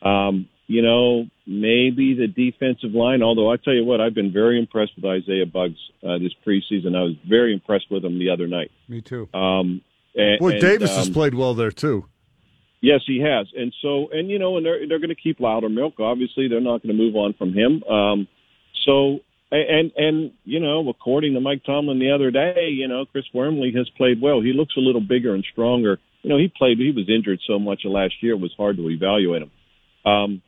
Um, 0.00 0.48
you 0.66 0.82
know, 0.82 1.26
maybe 1.46 2.14
the 2.14 2.26
defensive 2.26 2.92
line. 2.92 3.22
Although 3.22 3.52
I 3.52 3.56
tell 3.56 3.74
you 3.74 3.84
what, 3.84 4.00
I've 4.00 4.14
been 4.14 4.32
very 4.32 4.58
impressed 4.58 4.92
with 4.96 5.04
Isaiah 5.04 5.46
Buggs 5.46 5.78
uh, 6.02 6.18
this 6.18 6.32
preseason. 6.46 6.96
I 6.96 7.02
was 7.02 7.14
very 7.28 7.52
impressed 7.52 7.90
with 7.90 8.04
him 8.04 8.18
the 8.18 8.30
other 8.30 8.46
night. 8.46 8.70
Me 8.88 9.00
too. 9.00 9.28
Um, 9.34 9.82
and, 10.14 10.38
Boy, 10.38 10.58
Davis 10.60 10.90
um, 10.90 10.96
has 10.96 11.10
played 11.10 11.34
well 11.34 11.54
there 11.54 11.72
too. 11.72 12.06
Yes, 12.80 13.00
he 13.06 13.20
has, 13.20 13.46
and 13.56 13.74
so 13.80 14.08
and 14.12 14.28
you 14.28 14.38
know, 14.38 14.58
and 14.58 14.66
they're 14.66 14.86
they're 14.86 14.98
going 14.98 15.08
to 15.08 15.14
keep 15.14 15.38
Loudermilk. 15.38 15.98
Obviously, 16.00 16.48
they're 16.48 16.60
not 16.60 16.82
going 16.82 16.94
to 16.94 17.02
move 17.02 17.16
on 17.16 17.32
from 17.32 17.54
him. 17.54 17.82
Um, 17.84 18.28
so 18.84 19.20
and 19.50 19.92
and 19.96 20.32
you 20.44 20.60
know, 20.60 20.88
according 20.88 21.34
to 21.34 21.40
Mike 21.40 21.62
Tomlin 21.64 21.98
the 21.98 22.10
other 22.10 22.30
day, 22.30 22.68
you 22.70 22.88
know, 22.88 23.06
Chris 23.06 23.24
Wormley 23.32 23.72
has 23.76 23.88
played 23.96 24.20
well. 24.20 24.40
He 24.40 24.52
looks 24.52 24.74
a 24.76 24.80
little 24.80 25.00
bigger 25.00 25.34
and 25.34 25.44
stronger. 25.50 25.98
You 26.22 26.30
know, 26.30 26.38
he 26.38 26.52
played. 26.54 26.78
He 26.78 26.90
was 26.90 27.08
injured 27.08 27.40
so 27.46 27.58
much 27.58 27.82
last 27.84 28.14
year; 28.22 28.32
it 28.32 28.40
was 28.40 28.54
hard 28.56 28.76
to 28.76 28.90
evaluate 28.90 29.42
him. 29.42 29.50
Um, 30.04 30.42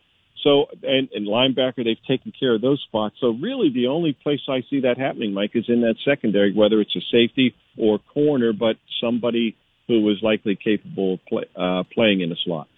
so, 0.46 0.66
and, 0.84 1.08
and 1.12 1.26
linebacker, 1.26 1.82
they've 1.84 2.02
taken 2.06 2.32
care 2.38 2.54
of 2.54 2.60
those 2.60 2.80
spots. 2.86 3.16
So, 3.20 3.30
really, 3.30 3.68
the 3.68 3.88
only 3.88 4.12
place 4.12 4.38
I 4.48 4.62
see 4.70 4.82
that 4.82 4.96
happening, 4.96 5.34
Mike, 5.34 5.50
is 5.54 5.64
in 5.66 5.80
that 5.80 5.96
secondary, 6.04 6.52
whether 6.52 6.80
it's 6.80 6.94
a 6.94 7.00
safety 7.10 7.52
or 7.76 7.98
corner, 7.98 8.52
but 8.52 8.76
somebody 9.00 9.56
who 9.88 10.08
is 10.08 10.18
likely 10.22 10.54
capable 10.54 11.14
of 11.14 11.26
play, 11.26 11.44
uh, 11.56 11.82
playing 11.92 12.20
in 12.20 12.30
a 12.30 12.36
slot. 12.44 12.68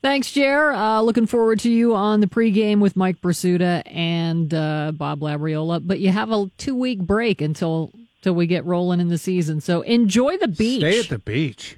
Thanks, 0.00 0.32
Jer. 0.32 0.72
Uh, 0.72 1.02
looking 1.02 1.26
forward 1.26 1.58
to 1.60 1.70
you 1.70 1.94
on 1.94 2.20
the 2.20 2.26
pregame 2.26 2.80
with 2.80 2.96
Mike 2.96 3.20
Prisuta 3.20 3.82
and 3.86 4.52
uh, 4.54 4.92
Bob 4.94 5.20
Labriola. 5.20 5.86
But 5.86 6.00
you 6.00 6.10
have 6.10 6.32
a 6.32 6.50
two 6.56 6.74
week 6.74 7.00
break 7.00 7.42
until 7.42 7.92
until 8.16 8.34
we 8.34 8.46
get 8.46 8.64
rolling 8.64 8.98
in 8.98 9.08
the 9.08 9.18
season. 9.18 9.60
So 9.60 9.82
enjoy 9.82 10.38
the 10.38 10.48
beach. 10.48 10.80
Stay 10.80 11.00
at 11.00 11.08
the 11.08 11.18
beach. 11.18 11.76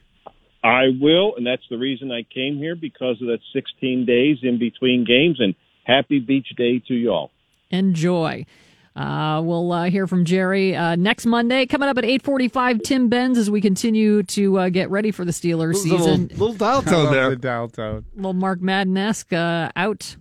I 0.65 0.85
will, 0.99 1.37
and 1.37 1.47
that's 1.47 1.63
the 1.69 1.77
reason 1.77 2.11
I 2.11 2.23
came 2.23 2.57
here 2.57 2.75
because 2.75 3.21
of 3.21 3.29
that 3.29 3.41
16 3.53 4.07
days 4.07 4.39
in 4.43 4.59
between 4.59 5.05
games. 5.05 5.37
And 5.39 5.55
happy 5.85 6.19
beach 6.19 6.49
day 6.57 6.83
to 6.89 6.95
you 6.95 7.11
all. 7.11 7.31
Enjoy. 7.71 8.47
Uh, 8.97 9.43
we'll 9.45 9.73
uh, 9.73 9.91
hear 9.91 10.07
from 10.07 10.25
Gerry 10.25 10.75
uh, 10.75 10.97
next 10.97 11.27
Monday. 11.27 11.67
Coming 11.67 11.89
up 11.89 11.99
at 11.99 12.05
8:45, 12.05 12.83
Tim 12.83 13.09
Benz 13.09 13.37
as 13.37 13.51
we 13.51 13.61
continue 13.61 14.23
to 14.23 14.59
uh, 14.59 14.69
get 14.69 14.89
ready 14.89 15.11
for 15.11 15.25
the 15.25 15.33
Steelers 15.33 15.77
season. 15.77 16.29
Little, 16.29 16.47
little 16.47 16.55
dial 16.55 16.83
tone 16.83 17.13
there. 17.13 17.31
The 17.31 17.37
dial 17.37 17.69
tone. 17.69 18.05
Little 18.15 18.33
Mark 18.33 18.61
Madden-esque 18.61 19.33
uh, 19.33 19.71
out 19.77 20.17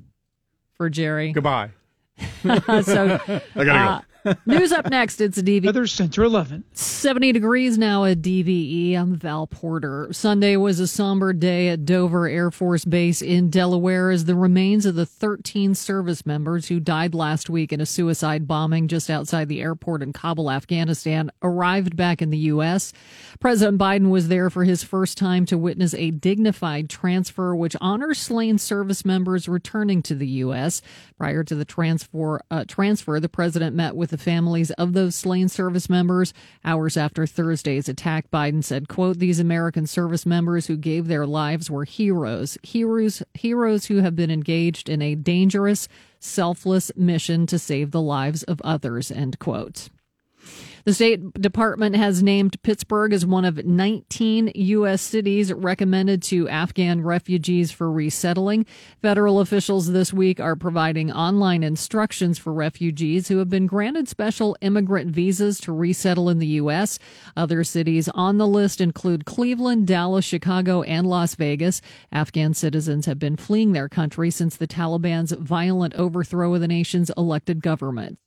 for 0.75 0.89
Gerry. 0.89 1.31
Goodbye. 1.31 1.69
so 2.43 3.19
I 3.29 3.41
gotta 3.63 4.01
go. 4.01 4.12
News 4.45 4.71
up 4.71 4.89
next. 4.89 5.19
It's 5.19 5.38
a 5.38 5.43
DVE. 5.43 5.65
Weather 5.65 5.88
Center 5.88 6.24
11. 6.24 6.63
70 6.74 7.32
degrees 7.34 7.78
now 7.78 8.05
at 8.05 8.21
DVE. 8.21 8.95
I'm 8.95 9.15
Val 9.15 9.47
Porter. 9.47 10.07
Sunday 10.11 10.55
was 10.55 10.80
a 10.80 10.88
somber 10.88 11.34
day 11.34 11.69
at 11.69 11.86
Dover 11.86 12.28
Air 12.28 12.49
Force 12.49 12.86
Base 12.86 13.21
in 13.21 13.49
Delaware 13.49 14.11
as 14.11 14.26
the 14.26 14.36
remains 14.36 14.86
of 14.86 14.95
the 14.95 15.05
13 15.05 15.76
service 15.76 16.26
members 16.26 16.67
who 16.67 16.80
died 16.80 17.13
last 17.13 17.49
week 17.49 17.74
in 17.74 17.82
a 17.82 17.86
suicide 17.86 18.47
bombing 18.47 18.88
just 18.88 19.09
outside 19.09 19.49
the 19.49 19.61
airport 19.61 20.01
in 20.01 20.13
Kabul, 20.13 20.49
Afghanistan, 20.49 21.30
arrived 21.41 21.95
back 21.97 22.21
in 22.21 22.30
the 22.30 22.38
U.S. 22.38 22.93
President 23.39 23.78
Biden 23.78 24.09
was 24.09 24.30
there 24.30 24.49
for 24.49 24.63
his 24.63 24.84
first 24.84 25.17
time 25.17 25.45
to 25.47 25.57
witness 25.57 25.93
a 25.93 26.11
dignified 26.11 26.89
transfer 26.89 27.55
which 27.55 27.76
honors 27.82 28.19
slain 28.19 28.57
service 28.57 29.03
members 29.03 29.49
returning 29.49 30.01
to 30.03 30.15
the 30.15 30.28
U.S. 30.28 30.82
Prior 31.17 31.43
to 31.43 31.55
the 31.55 31.65
transfer, 31.65 32.41
uh, 32.49 32.63
transfer, 32.65 33.19
the 33.19 33.28
president 33.28 33.76
met 33.76 33.95
with 33.95 34.12
the 34.14 34.18
families 34.20 34.70
of 34.72 34.93
those 34.93 35.16
slain 35.16 35.49
service 35.49 35.89
members. 35.89 36.36
Hours 36.64 36.95
after 36.95 37.26
Thursday's 37.26 37.89
attack, 37.89 38.30
Biden 38.30 38.64
said, 38.64 38.88
quote, 38.88 39.18
these 39.18 39.39
American 39.39 39.88
service 39.88 40.24
members 40.24 40.68
who 40.68 40.78
gave 40.78 41.07
their 41.07 41.26
lives 41.26 41.68
were 41.68 41.84
heroes, 41.84 42.55
heroes, 42.61 43.24
heroes 43.34 43.86
who 43.86 43.97
have 43.97 44.16
been 44.16 44.30
engaged 44.30 44.88
in 44.88 45.01
a 45.01 45.16
dangerous, 45.16 45.88
selfless 46.20 46.91
mission 46.95 47.47
to 47.47 47.57
save 47.57 47.89
the 47.89 48.01
lives 48.01 48.43
of 48.43 48.61
others, 48.61 49.09
end 49.09 49.39
quote. 49.39 49.89
The 50.86 50.93
State 50.93 51.36
Department 51.36 51.95
has 51.95 52.21
named 52.21 52.61
Pittsburgh 52.61 53.13
as 53.13 53.25
one 53.25 53.45
of 53.45 53.65
19 53.65 54.51
U.S. 54.53 55.01
cities 55.01 55.53
recommended 55.53 56.21
to 56.23 56.49
Afghan 56.49 56.99
refugees 56.99 57.71
for 57.71 57.89
resettling. 57.89 58.65
Federal 59.01 59.39
officials 59.39 59.93
this 59.93 60.11
week 60.11 60.41
are 60.41 60.57
providing 60.57 61.09
online 61.09 61.63
instructions 61.63 62.38
for 62.38 62.51
refugees 62.51 63.29
who 63.29 63.38
have 63.38 63.47
been 63.49 63.65
granted 63.65 64.09
special 64.09 64.57
immigrant 64.59 65.11
visas 65.11 65.57
to 65.61 65.71
resettle 65.71 66.27
in 66.27 66.39
the 66.39 66.47
U.S. 66.47 66.99
Other 67.38 67.63
cities 67.63 68.09
on 68.09 68.38
the 68.38 68.47
list 68.47 68.81
include 68.81 69.23
Cleveland, 69.23 69.88
Dallas, 69.88 70.25
Chicago, 70.25 70.81
and 70.81 71.07
Las 71.07 71.36
Vegas. 71.36 71.79
Afghan 72.11 72.53
citizens 72.53 73.05
have 73.05 73.19
been 73.19 73.38
fleeing 73.38 73.71
their 73.71 73.88
country 73.88 74.29
since 74.29 74.57
the 74.57 74.67
Taliban's 74.67 75.31
violent 75.31 75.93
overthrow 75.93 76.53
of 76.53 76.59
the 76.59 76.67
nation's 76.67 77.09
elected 77.15 77.61
government. 77.61 78.19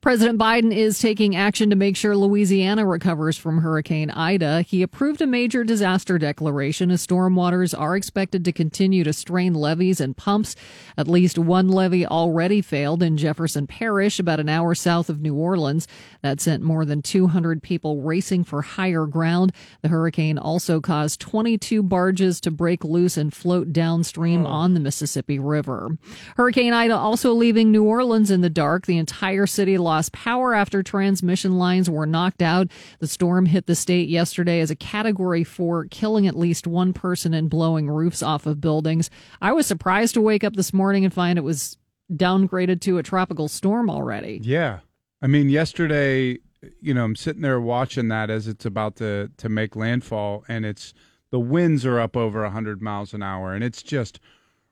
President 0.00 0.38
Biden 0.38 0.74
is 0.74 0.98
taking 0.98 1.36
action 1.36 1.70
to 1.70 1.76
make 1.76 1.96
sure 1.96 2.16
Louisiana 2.16 2.86
recovers 2.86 3.36
from 3.36 3.58
Hurricane 3.58 4.10
Ida. 4.10 4.62
He 4.62 4.82
approved 4.82 5.20
a 5.20 5.26
major 5.26 5.62
disaster 5.64 6.18
declaration 6.18 6.90
as 6.90 7.02
storm 7.02 7.36
waters 7.36 7.74
are 7.74 7.96
expected 7.96 8.44
to 8.44 8.52
continue 8.52 9.04
to 9.04 9.12
strain 9.12 9.54
levees 9.54 10.00
and 10.00 10.16
pumps. 10.16 10.56
At 10.96 11.08
least 11.08 11.38
one 11.38 11.68
levee 11.68 12.06
already 12.06 12.62
failed 12.62 13.02
in 13.02 13.16
Jefferson 13.16 13.66
Parish, 13.66 14.18
about 14.18 14.40
an 14.40 14.48
hour 14.48 14.74
south 14.74 15.10
of 15.10 15.20
New 15.20 15.34
Orleans. 15.34 15.86
That 16.22 16.40
sent 16.40 16.62
more 16.62 16.84
than 16.84 17.02
200 17.02 17.62
people 17.62 18.02
racing 18.02 18.44
for 18.44 18.62
higher 18.62 19.06
ground. 19.06 19.52
The 19.82 19.88
hurricane 19.88 20.38
also 20.38 20.80
caused 20.80 21.20
22 21.20 21.82
barges 21.82 22.40
to 22.42 22.50
break 22.50 22.84
loose 22.84 23.16
and 23.16 23.32
float 23.32 23.72
downstream 23.72 24.46
oh. 24.46 24.50
on 24.50 24.74
the 24.74 24.80
Mississippi 24.80 25.38
River. 25.38 25.98
Hurricane 26.36 26.72
Ida 26.72 26.96
also 26.96 27.32
leaving 27.32 27.70
New 27.70 27.84
Orleans 27.84 28.30
in 28.30 28.40
the 28.40 28.50
dark. 28.50 28.86
The 28.86 28.98
entire 28.98 29.46
city 29.50 29.78
lost 29.78 30.12
power 30.12 30.54
after 30.54 30.82
transmission 30.82 31.58
lines 31.58 31.90
were 31.90 32.06
knocked 32.06 32.42
out. 32.42 32.68
The 32.98 33.08
storm 33.08 33.46
hit 33.46 33.66
the 33.66 33.74
state 33.74 34.08
yesterday 34.08 34.60
as 34.60 34.70
a 34.70 34.76
category 34.76 35.44
four, 35.44 35.86
killing 35.86 36.26
at 36.26 36.36
least 36.36 36.66
one 36.66 36.92
person 36.92 37.34
and 37.34 37.50
blowing 37.50 37.88
roofs 37.88 38.22
off 38.22 38.46
of 38.46 38.60
buildings. 38.60 39.10
I 39.40 39.52
was 39.52 39.66
surprised 39.66 40.14
to 40.14 40.20
wake 40.20 40.44
up 40.44 40.56
this 40.56 40.72
morning 40.72 41.04
and 41.04 41.12
find 41.12 41.38
it 41.38 41.42
was 41.42 41.76
downgraded 42.12 42.80
to 42.82 42.98
a 42.98 43.02
tropical 43.02 43.48
storm 43.48 43.88
already. 43.90 44.40
Yeah. 44.42 44.80
I 45.22 45.26
mean, 45.26 45.48
yesterday, 45.48 46.38
you 46.80 46.94
know, 46.94 47.04
I'm 47.04 47.16
sitting 47.16 47.42
there 47.42 47.60
watching 47.60 48.08
that 48.08 48.30
as 48.30 48.48
it's 48.48 48.64
about 48.64 48.96
to, 48.96 49.30
to 49.36 49.48
make 49.48 49.76
landfall, 49.76 50.44
and 50.48 50.64
it's 50.64 50.94
the 51.30 51.40
winds 51.40 51.86
are 51.86 52.00
up 52.00 52.16
over 52.16 52.42
100 52.42 52.82
miles 52.82 53.14
an 53.14 53.22
hour, 53.22 53.54
and 53.54 53.62
it's 53.62 53.82
just 53.82 54.18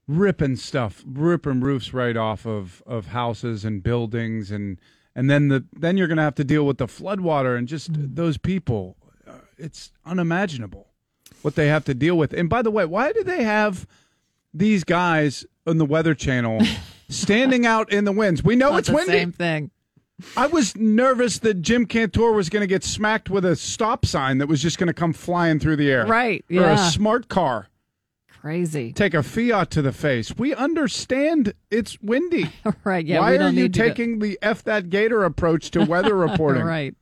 ripping 0.09 0.57
stuff, 0.57 1.05
ripping 1.07 1.61
roofs 1.61 1.93
right 1.95 2.17
off 2.17 2.47
of, 2.47 2.83
of 2.87 3.09
houses 3.09 3.65
and 3.65 3.83
buildings, 3.83 4.51
and 4.51 4.79
and 5.15 5.31
then 5.31 5.49
the 5.49 5.65
then 5.73 5.97
you're 5.97 6.09
going 6.09 6.17
to 6.17 6.23
have 6.23 6.35
to 6.37 6.45
deal 6.45 6.67
with 6.67 6.79
the 6.79 6.87
floodwater 6.87 7.57
and 7.57 7.69
just 7.69 7.91
those 7.93 8.39
people. 8.39 8.97
Uh, 9.27 9.33
it's 9.59 9.93
unimaginable 10.07 10.89
what 11.43 11.55
they 11.55 11.69
have 11.69 11.85
to 11.85 11.95
deal 11.95 12.17
with. 12.17 12.33
And 12.33 12.49
by 12.49 12.63
the 12.63 12.71
way, 12.71 12.85
why 12.85 13.13
do 13.13 13.23
they 13.23 13.43
have 13.45 13.87
these 14.55 14.83
guys 14.85 15.45
on 15.67 15.79
the 15.79 15.85
Weather 15.85 16.15
Channel 16.15 16.61
standing 17.09 17.67
out 17.67 17.93
in 17.93 18.05
the 18.05 18.13
winds? 18.13 18.43
We 18.43 18.57
know 18.57 18.71
Not 18.71 18.79
it's 18.81 18.89
the 18.89 18.95
windy. 18.95 19.13
same 19.13 19.33
thing. 19.33 19.71
I 20.37 20.49
was 20.49 20.75
nervous 20.75 21.39
that 21.41 21.63
Jim 21.63 21.87
Cantore 21.87 22.35
was 22.35 22.49
going 22.49 22.63
to 22.63 22.67
get 22.67 22.83
smacked 22.83 23.31
with 23.31 23.45
a 23.45 23.55
stop 23.55 24.05
sign 24.05 24.39
that 24.39 24.49
was 24.49 24.61
just 24.61 24.77
going 24.77 24.89
to 24.89 24.93
come 24.95 25.13
flying 25.13 25.61
through 25.61 25.77
the 25.77 25.89
air. 25.91 26.07
Right, 26.07 26.45
Or 26.51 26.65
a 26.71 26.77
smart 26.79 27.29
car. 27.29 27.69
Crazy. 28.41 28.93
Take 28.93 29.15
a 29.15 29.23
Fiat 29.23 29.71
to 29.73 29.83
the 29.83 29.93
face. 29.93 30.37
We 30.37 30.55
understand 30.55 31.55
it's 31.71 32.01
windy. 32.01 32.51
Right. 32.85 33.05
Yeah. 33.05 33.21
Why 33.21 33.33
we 33.33 33.39
are 33.39 33.51
you 33.51 33.63
need 33.63 33.75
to 33.75 33.81
go- 33.81 33.89
taking 33.89 34.19
the 34.21 34.39
F 34.43 34.63
that 34.65 34.89
Gator 34.91 35.25
approach 35.25 35.71
to 35.73 35.85
weather 35.85 36.15
reporting? 36.29 36.63
right. 36.65 36.95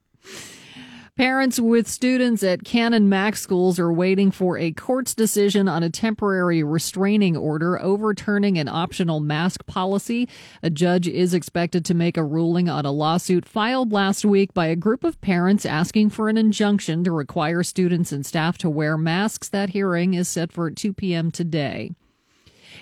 Parents 1.17 1.59
with 1.59 1.89
students 1.89 2.43
at 2.43 2.62
Canon-Mac 2.62 3.37
schools 3.37 3.79
are 3.79 3.91
waiting 3.91 4.31
for 4.31 4.59
a 4.59 4.71
court's 4.71 5.14
decision 5.14 5.67
on 5.67 5.83
a 5.83 5.89
temporary 5.89 6.62
restraining 6.62 7.39
order 7.39 7.81
overturning 7.81 8.59
an 8.59 8.69
optional 8.69 9.21
mask 9.21 9.64
policy. 9.64 10.29
A 10.62 10.69
judge 10.69 11.09
is 11.09 11.33
expected 11.33 11.87
to 11.87 11.95
make 11.95 12.19
a 12.19 12.23
ruling 12.23 12.69
on 12.69 12.85
a 12.85 12.91
lawsuit 12.91 13.49
filed 13.49 13.93
last 13.93 14.27
week 14.27 14.53
by 14.53 14.67
a 14.67 14.77
group 14.77 15.05
of 15.05 15.19
parents 15.23 15.64
asking 15.64 16.11
for 16.11 16.29
an 16.29 16.37
injunction 16.37 17.03
to 17.05 17.12
require 17.12 17.62
students 17.62 18.12
and 18.12 18.27
staff 18.27 18.59
to 18.59 18.69
wear 18.69 18.99
masks. 18.99 19.49
That 19.49 19.71
hearing 19.71 20.12
is 20.12 20.29
set 20.29 20.53
for 20.53 20.71
2 20.71 20.93
p.m. 20.93 21.31
today. 21.31 21.93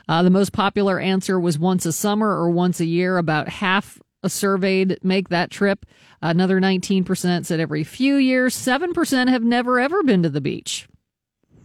Uh, 0.07 0.23
the 0.23 0.29
most 0.29 0.53
popular 0.53 0.99
answer 0.99 1.39
was 1.39 1.59
once 1.59 1.85
a 1.85 1.91
summer 1.91 2.29
or 2.29 2.49
once 2.49 2.79
a 2.79 2.85
year. 2.85 3.17
About 3.17 3.49
half 3.49 3.99
surveyed 4.25 4.97
make 5.03 5.29
that 5.29 5.51
trip. 5.51 5.85
Another 6.21 6.59
19% 6.61 7.45
said 7.45 7.59
every 7.59 7.83
few 7.83 8.15
years. 8.15 8.55
7% 8.55 9.27
have 9.29 9.43
never 9.43 9.79
ever 9.79 10.03
been 10.03 10.23
to 10.23 10.29
the 10.29 10.41
beach. 10.41 10.87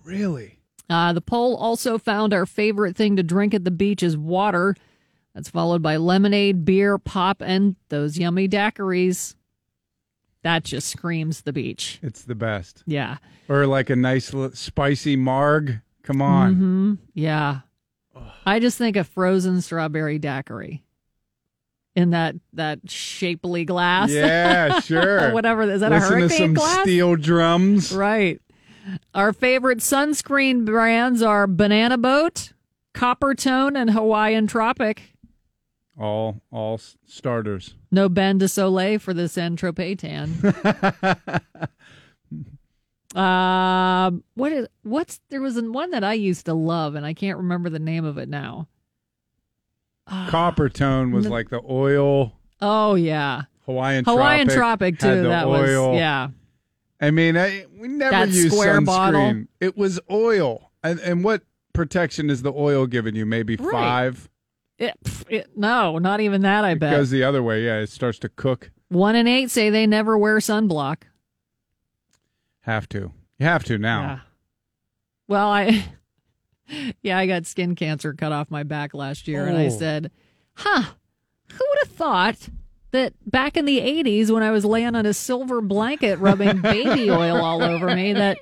Really? 0.04 0.58
Uh, 0.90 1.12
the 1.12 1.20
poll 1.20 1.56
also 1.56 1.98
found 1.98 2.32
our 2.32 2.46
favorite 2.46 2.96
thing 2.96 3.14
to 3.16 3.22
drink 3.22 3.54
at 3.54 3.64
the 3.64 3.70
beach 3.70 4.02
is 4.02 4.16
water. 4.16 4.74
That's 5.38 5.50
followed 5.50 5.82
by 5.82 5.98
lemonade, 5.98 6.64
beer, 6.64 6.98
pop, 6.98 7.40
and 7.40 7.76
those 7.90 8.18
yummy 8.18 8.48
daiquiris. 8.48 9.36
That 10.42 10.64
just 10.64 10.88
screams 10.88 11.42
the 11.42 11.52
beach. 11.52 12.00
It's 12.02 12.22
the 12.24 12.34
best. 12.34 12.82
Yeah. 12.86 13.18
Or 13.48 13.64
like 13.64 13.88
a 13.88 13.94
nice 13.94 14.34
spicy 14.54 15.14
marg. 15.14 15.80
Come 16.02 16.20
on. 16.20 16.54
hmm 16.54 16.94
Yeah. 17.14 17.60
I 18.44 18.58
just 18.58 18.78
think 18.78 18.96
a 18.96 19.04
frozen 19.04 19.60
strawberry 19.62 20.18
daiquiri 20.18 20.82
in 21.94 22.10
that 22.10 22.34
that 22.54 22.80
shapely 22.90 23.64
glass. 23.64 24.10
Yeah, 24.10 24.80
sure. 24.80 25.32
Whatever. 25.32 25.62
Is 25.70 25.82
that 25.82 25.92
a 25.92 25.94
Listen 26.00 26.08
to 26.10 26.14
hurricane 26.22 26.38
some 26.38 26.54
glass? 26.54 26.80
steel 26.82 27.14
drums. 27.14 27.92
Right. 27.92 28.42
Our 29.14 29.32
favorite 29.32 29.78
sunscreen 29.78 30.64
brands 30.64 31.22
are 31.22 31.46
Banana 31.46 31.96
Boat, 31.96 32.54
Copper 32.92 33.36
Tone 33.36 33.76
and 33.76 33.90
Hawaiian 33.90 34.48
Tropic. 34.48 35.14
All 35.98 36.40
all 36.52 36.78
starters. 37.06 37.74
No 37.90 38.08
Bain 38.08 38.38
de 38.38 38.46
Soleil 38.48 38.98
for 39.00 39.12
the 39.12 39.28
San 39.28 39.56
Tropez 39.56 39.98
tan. 39.98 40.32
Um, 43.14 44.22
what 44.34 44.52
is 44.52 44.68
what's 44.82 45.20
there 45.30 45.40
was 45.40 45.58
one 45.60 45.92
that 45.92 46.04
I 46.04 46.12
used 46.12 46.44
to 46.44 46.52
love 46.52 46.94
and 46.94 47.06
I 47.06 47.14
can't 47.14 47.38
remember 47.38 47.70
the 47.70 47.78
name 47.78 48.04
of 48.04 48.18
it 48.18 48.28
now. 48.28 48.68
Copper 50.28 50.68
tone 50.68 51.10
was 51.12 51.24
no- 51.24 51.30
like 51.30 51.48
the 51.48 51.62
oil. 51.68 52.34
Oh 52.60 52.96
yeah, 52.96 53.42
Hawaiian 53.64 54.04
Hawaiian 54.04 54.48
Tropic 54.48 54.98
Tropic 54.98 55.22
too. 55.22 55.28
That 55.28 55.46
oil. 55.46 55.92
was 55.92 55.98
yeah. 55.98 56.28
I 57.00 57.10
mean, 57.10 57.36
I, 57.38 57.64
we 57.78 57.88
never 57.88 58.10
That 58.10 58.28
used 58.28 58.54
sunscreen. 58.54 58.84
bottle. 58.84 59.44
It 59.60 59.76
was 59.76 59.98
oil. 60.10 60.70
And, 60.82 60.98
and 61.00 61.22
what 61.24 61.42
protection 61.72 62.28
is 62.28 62.42
the 62.42 62.52
oil 62.52 62.86
giving 62.86 63.14
you? 63.14 63.24
Maybe 63.24 63.54
Right. 63.56 63.70
five? 63.72 64.28
It, 64.78 64.94
it, 65.28 65.50
no, 65.56 65.98
not 65.98 66.20
even 66.20 66.42
that. 66.42 66.64
I 66.64 66.70
It 66.72 66.78
bet 66.78 66.92
goes 66.92 67.10
the 67.10 67.24
other 67.24 67.42
way. 67.42 67.64
Yeah, 67.64 67.78
it 67.80 67.88
starts 67.90 68.18
to 68.20 68.28
cook. 68.28 68.70
one 68.88 69.16
in 69.16 69.26
eight 69.26 69.50
say 69.50 69.70
they 69.70 69.86
never 69.86 70.16
wear 70.16 70.36
sunblock. 70.38 71.02
Have 72.60 72.88
to. 72.90 73.12
You 73.38 73.46
have 73.46 73.64
to 73.64 73.78
now. 73.78 74.00
Yeah. 74.00 74.18
Well, 75.26 75.48
I 75.48 75.84
yeah, 77.02 77.18
I 77.18 77.26
got 77.26 77.46
skin 77.46 77.74
cancer 77.74 78.12
cut 78.14 78.32
off 78.32 78.50
my 78.50 78.62
back 78.62 78.94
last 78.94 79.28
year, 79.28 79.46
and 79.46 79.56
I 79.56 79.66
Oh. 79.66 79.70
said, 79.70 80.10
"Huh, 80.54 80.82
who 81.52 81.64
would 81.68 81.78
have 81.84 81.92
thought 81.96 82.48
that 82.92 83.12
back 83.30 83.56
in 83.56 83.64
the 83.64 83.78
'80s, 83.80 84.30
when 84.30 84.42
I 84.42 84.50
was 84.50 84.64
laying 84.64 84.94
on 84.94 85.06
a 85.06 85.14
silver 85.14 85.60
blanket 85.60 86.18
rubbing 86.18 86.60
baby 86.62 87.10
oil 87.10 87.36
all 87.42 87.62
over 87.62 87.94
me, 87.94 88.12
that 88.14 88.38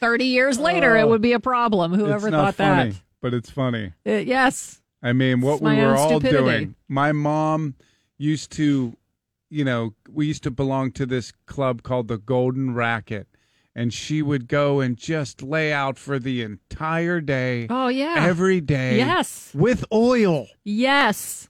30 0.00 0.24
years 0.24 0.58
later 0.58 0.96
it 0.96 1.08
would 1.08 1.22
be 1.22 1.32
a 1.32 1.40
problem? 1.40 1.92
Whoever 1.94 2.28
it's 2.28 2.32
not 2.32 2.54
thought 2.54 2.76
funny, 2.76 2.90
that? 2.92 3.00
but 3.20 3.34
it's 3.34 3.50
funny. 3.50 3.92
Uh, 4.06 4.12
yes, 4.12 4.80
I 5.02 5.12
mean, 5.12 5.40
what 5.40 5.60
we 5.60 5.76
were 5.76 5.94
all 5.96 6.20
stupidity. 6.20 6.38
doing. 6.44 6.74
My 6.88 7.12
mom 7.12 7.74
used 8.16 8.50
to, 8.52 8.96
you 9.48 9.64
know, 9.64 9.94
we 10.10 10.26
used 10.26 10.42
to 10.44 10.50
belong 10.50 10.92
to 10.92 11.06
this 11.06 11.32
club 11.46 11.82
called 11.82 12.08
the 12.08 12.18
Golden 12.18 12.74
Racket. 12.74 13.28
And 13.74 13.94
she 13.94 14.22
would 14.22 14.48
go 14.48 14.80
and 14.80 14.96
just 14.96 15.40
lay 15.40 15.72
out 15.72 15.98
for 15.98 16.18
the 16.18 16.42
entire 16.42 17.20
day. 17.20 17.68
Oh, 17.70 17.86
yeah. 17.86 18.16
Every 18.18 18.60
day. 18.60 18.96
Yes. 18.96 19.52
With 19.54 19.84
oil. 19.92 20.48
yes." 20.64 21.48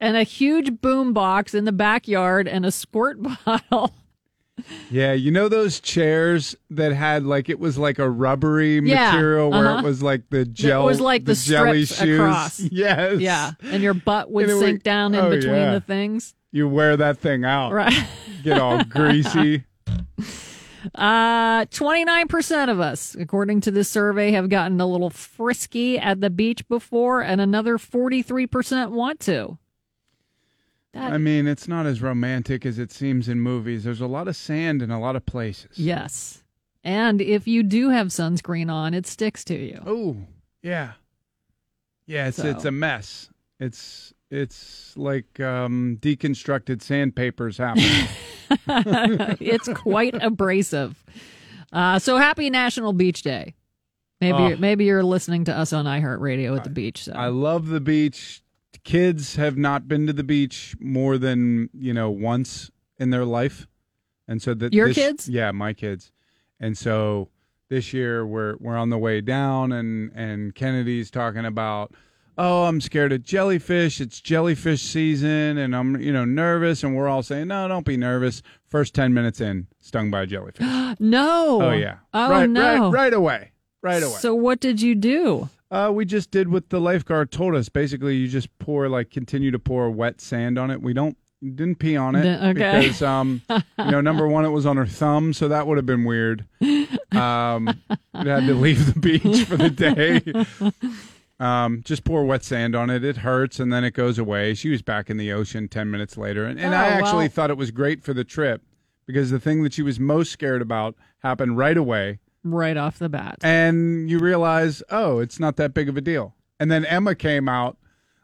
And 0.00 0.16
a 0.16 0.24
huge 0.24 0.80
boom 0.80 1.12
box 1.12 1.54
in 1.54 1.64
the 1.64 1.70
backyard 1.70 2.48
and 2.48 2.66
a 2.66 2.72
squirt 2.72 3.18
bottle. 3.46 3.94
Yeah, 4.90 5.12
you 5.12 5.30
know 5.30 5.48
those 5.48 5.80
chairs 5.80 6.54
that 6.70 6.92
had 6.92 7.24
like 7.24 7.48
it 7.48 7.58
was 7.58 7.78
like 7.78 7.98
a 7.98 8.08
rubbery 8.08 8.78
Yeah, 8.80 9.12
material 9.12 9.50
where 9.50 9.66
uh-huh. 9.66 9.78
it 9.78 9.84
was 9.84 10.02
like 10.02 10.28
the 10.30 10.44
gel. 10.44 10.82
it 10.82 10.86
was 10.86 11.00
like 11.00 11.24
the, 11.24 11.34
jelly 11.34 11.86
shoes. 11.86 12.18
across. 12.18 12.60
Yes. 12.70 13.20
Yeah, 13.20 13.52
and 13.62 13.82
your 13.82 13.94
butt 13.94 14.30
would 14.30 14.48
it 14.48 14.54
would- 14.54 14.60
sink 14.60 14.82
down 14.82 15.14
in 15.14 15.20
oh, 15.20 15.30
between 15.30 15.54
yeah. 15.54 15.72
the 15.72 15.80
things. 15.80 16.34
You 16.52 16.68
wear 16.68 16.96
that 16.98 17.18
thing 17.18 17.44
out. 17.44 17.72
Right. 17.72 17.94
Get 18.42 18.60
all 18.60 18.84
greasy. 18.84 19.64
Uh, 20.96 21.64
29% 21.66 22.68
of 22.68 22.80
us, 22.80 23.14
according 23.14 23.60
to 23.60 23.70
this 23.70 23.88
survey, 23.88 24.32
have 24.32 24.48
gotten 24.48 24.80
a 24.80 24.86
little 24.86 25.10
frisky 25.10 25.96
at 25.96 26.20
the 26.20 26.28
beach 26.28 26.66
before, 26.68 27.22
and 27.22 27.40
another 27.40 27.78
43% 27.78 28.90
want 28.90 29.20
to. 29.20 29.58
That, 30.92 31.12
I 31.12 31.18
mean, 31.18 31.46
it's 31.46 31.66
not 31.66 31.86
as 31.86 32.02
romantic 32.02 32.66
as 32.66 32.78
it 32.78 32.92
seems 32.92 33.28
in 33.28 33.40
movies. 33.40 33.84
There's 33.84 34.00
a 34.02 34.06
lot 34.06 34.28
of 34.28 34.36
sand 34.36 34.82
in 34.82 34.90
a 34.90 35.00
lot 35.00 35.16
of 35.16 35.24
places. 35.24 35.78
yes. 35.78 36.38
And 36.84 37.20
if 37.20 37.46
you 37.46 37.62
do 37.62 37.90
have 37.90 38.08
sunscreen 38.08 38.68
on, 38.70 38.92
it 38.92 39.06
sticks 39.06 39.44
to 39.44 39.54
you. 39.54 39.80
Oh, 39.86 40.16
yeah. 40.62 40.92
Yeah, 42.06 42.26
it's 42.28 42.36
So- 42.38 42.48
it's 42.48 42.64
a 42.64 42.72
mess. 42.72 43.30
It's 43.60 44.12
it's 44.30 44.96
like 44.96 45.38
um, 45.40 45.98
deconstructed 46.00 46.82
sandpapers 46.82 47.56
happen. 47.58 47.84
it's 49.40 49.68
quite 49.68 50.14
abrasive. 50.20 51.02
Uh, 51.72 51.98
so 51.98 52.16
happy 52.16 52.50
National 52.50 52.92
Beach 52.92 53.22
Day. 53.22 53.54
Maybe 54.20 54.36
Oh. 54.54 54.56
maybe 54.56 54.84
you're 54.84 55.02
listening 55.04 55.44
to 55.44 55.56
us 55.56 55.72
on 55.72 55.84
iHeartRadio 55.84 56.56
at 56.56 56.64
the 56.64 56.70
beach. 56.70 57.04
So 57.04 57.12
I 57.12 57.28
love 57.28 57.68
the 57.68 57.80
beach. 57.80 58.41
Kids 58.84 59.36
have 59.36 59.56
not 59.56 59.86
been 59.86 60.06
to 60.08 60.12
the 60.12 60.24
beach 60.24 60.74
more 60.80 61.16
than 61.18 61.70
you 61.72 61.94
know 61.94 62.10
once 62.10 62.70
in 62.98 63.10
their 63.10 63.24
life, 63.24 63.66
and 64.26 64.42
so 64.42 64.54
that 64.54 64.72
Your 64.72 64.88
this- 64.88 64.96
kids? 64.96 65.28
yeah, 65.28 65.52
my 65.52 65.72
kids, 65.72 66.10
and 66.58 66.76
so 66.76 67.28
this 67.68 67.92
year 67.92 68.26
we're 68.26 68.56
we're 68.58 68.76
on 68.76 68.90
the 68.90 68.98
way 68.98 69.20
down, 69.20 69.70
and 69.72 70.10
and 70.14 70.54
Kennedy's 70.54 71.10
talking 71.10 71.44
about. 71.44 71.94
Oh, 72.38 72.64
I'm 72.64 72.80
scared 72.80 73.12
of 73.12 73.22
jellyfish. 73.22 74.00
It's 74.00 74.18
jellyfish 74.18 74.80
season, 74.80 75.58
and 75.58 75.76
I'm, 75.76 76.00
you 76.00 76.10
know, 76.14 76.24
nervous. 76.24 76.82
And 76.82 76.96
we're 76.96 77.06
all 77.06 77.22
saying, 77.22 77.48
"No, 77.48 77.68
don't 77.68 77.84
be 77.84 77.98
nervous." 77.98 78.42
First 78.66 78.94
ten 78.94 79.12
minutes 79.12 79.38
in, 79.38 79.66
stung 79.80 80.10
by 80.10 80.22
a 80.22 80.26
jellyfish. 80.26 80.66
no. 80.98 81.60
Oh 81.62 81.72
yeah. 81.72 81.98
Oh 82.14 82.30
right, 82.30 82.48
no. 82.48 82.84
Right, 82.90 82.92
right 83.04 83.12
away. 83.14 83.52
Right 83.82 84.02
away. 84.02 84.14
So 84.14 84.34
what 84.34 84.60
did 84.60 84.80
you 84.80 84.94
do? 84.94 85.50
Uh, 85.72 85.90
we 85.90 86.04
just 86.04 86.30
did 86.30 86.48
what 86.48 86.68
the 86.68 86.78
lifeguard 86.78 87.32
told 87.32 87.54
us. 87.54 87.70
Basically, 87.70 88.14
you 88.14 88.28
just 88.28 88.56
pour 88.58 88.90
like 88.90 89.10
continue 89.10 89.50
to 89.50 89.58
pour 89.58 89.90
wet 89.90 90.20
sand 90.20 90.58
on 90.58 90.70
it. 90.70 90.82
We 90.82 90.92
don't 90.92 91.16
didn't 91.42 91.76
pee 91.76 91.96
on 91.96 92.14
it 92.14 92.26
okay. 92.50 92.80
because 92.80 93.00
um, 93.02 93.40
you 93.48 93.90
know, 93.90 94.02
number 94.02 94.28
one, 94.28 94.44
it 94.44 94.50
was 94.50 94.66
on 94.66 94.76
her 94.76 94.86
thumb, 94.86 95.32
so 95.32 95.48
that 95.48 95.66
would 95.66 95.78
have 95.78 95.86
been 95.86 96.04
weird. 96.04 96.46
Um, 97.12 97.80
we 98.14 98.28
had 98.28 98.46
to 98.46 98.54
leave 98.54 98.92
the 98.94 99.00
beach 99.00 99.44
for 99.44 99.56
the 99.56 99.70
day. 99.70 100.72
Um, 101.40 101.82
just 101.84 102.04
pour 102.04 102.24
wet 102.24 102.44
sand 102.44 102.76
on 102.76 102.88
it. 102.88 103.02
It 103.02 103.16
hurts, 103.16 103.58
and 103.58 103.72
then 103.72 103.82
it 103.82 103.94
goes 103.94 104.16
away. 104.18 104.54
She 104.54 104.68
was 104.68 104.80
back 104.80 105.10
in 105.10 105.16
the 105.16 105.32
ocean 105.32 105.68
ten 105.68 105.90
minutes 105.90 106.16
later, 106.16 106.44
and, 106.44 106.60
and 106.60 106.72
Oh, 106.72 106.76
I 106.76 106.84
actually 106.84 107.28
thought 107.28 107.50
it 107.50 107.56
was 107.56 107.70
great 107.70 108.04
for 108.04 108.14
the 108.14 108.24
trip 108.24 108.62
because 109.06 109.30
the 109.30 109.40
thing 109.40 109.62
that 109.64 109.72
she 109.72 109.82
was 109.82 109.98
most 109.98 110.30
scared 110.30 110.62
about 110.62 110.94
happened 111.18 111.56
right 111.58 111.76
away 111.76 112.20
Right 112.44 112.76
off 112.76 112.98
the 112.98 113.08
bat. 113.08 113.38
and 113.42 114.10
you 114.10 114.18
realize, 114.18 114.82
oh, 114.90 115.18
it's 115.20 115.38
not 115.38 115.56
that 115.56 115.74
big 115.74 115.88
of 115.88 115.96
a 115.96 116.00
deal. 116.00 116.34
And 116.58 116.70
then 116.70 116.84
Emma 116.84 117.14
came 117.14 117.48
out, 117.48 117.76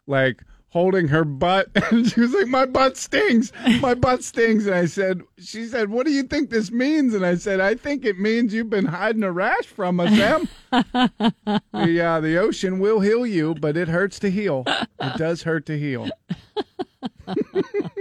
like 0.07 0.43
holding 0.71 1.09
her 1.09 1.25
butt, 1.25 1.69
and 1.91 2.07
she 2.11 2.21
was 2.21 2.33
like, 2.35 2.47
"My 2.47 2.67
butt 2.67 2.97
stings, 2.97 3.53
my 3.81 3.95
butt 3.95 4.23
stings." 4.23 4.67
And 4.67 4.75
I 4.75 4.85
said, 4.87 5.23
"She 5.39 5.67
said, 5.67 5.89
what 5.91 6.05
do 6.07 6.13
you 6.13 6.23
think 6.25 6.51
this 6.51 6.71
means?" 6.71 7.15
And 7.15 7.25
I 7.25 7.37
said, 7.37 7.59
"I 7.61 7.75
think 7.75 8.05
it 8.05 8.19
means 8.19 8.53
you've 8.53 8.71
been 8.71 8.85
hiding 8.85 9.23
a 9.23 9.33
rash 9.33 9.65
from 9.67 9.99
us, 9.99 10.13
Em. 10.13 10.49
the 11.73 12.01
uh, 12.05 12.21
the 12.21 12.37
ocean 12.39 12.79
will 12.81 13.01
heal 13.01 13.27
you, 13.27 13.55
but 13.55 13.77
it 13.77 13.89
hurts 13.89 14.19
to 14.21 14.31
heal. 14.31 14.65
It 14.67 15.17
does 15.17 15.43
hurt 15.45 15.65
to 15.67 15.79
heal." 15.79 16.09